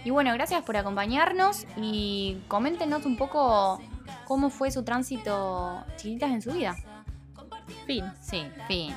Y 0.08 0.10
bueno, 0.10 0.32
gracias 0.32 0.64
por 0.64 0.78
acompañarnos 0.78 1.66
y 1.76 2.38
coméntenos 2.48 3.06
un 3.06 3.18
poco 3.18 3.78
cómo 4.24 4.50
fue 4.50 4.72
su 4.72 4.84
tránsito 4.84 5.84
chiquitas 5.98 6.32
en 6.32 6.42
su 6.42 6.54
vida. 6.54 6.78
Fin. 7.86 8.06
Sí, 8.22 8.46
fin. 8.70 8.96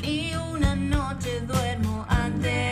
Ni 0.00 0.34
una 0.34 0.74
noche 0.74 1.40
duermo 1.42 2.06
antes. 2.08 2.71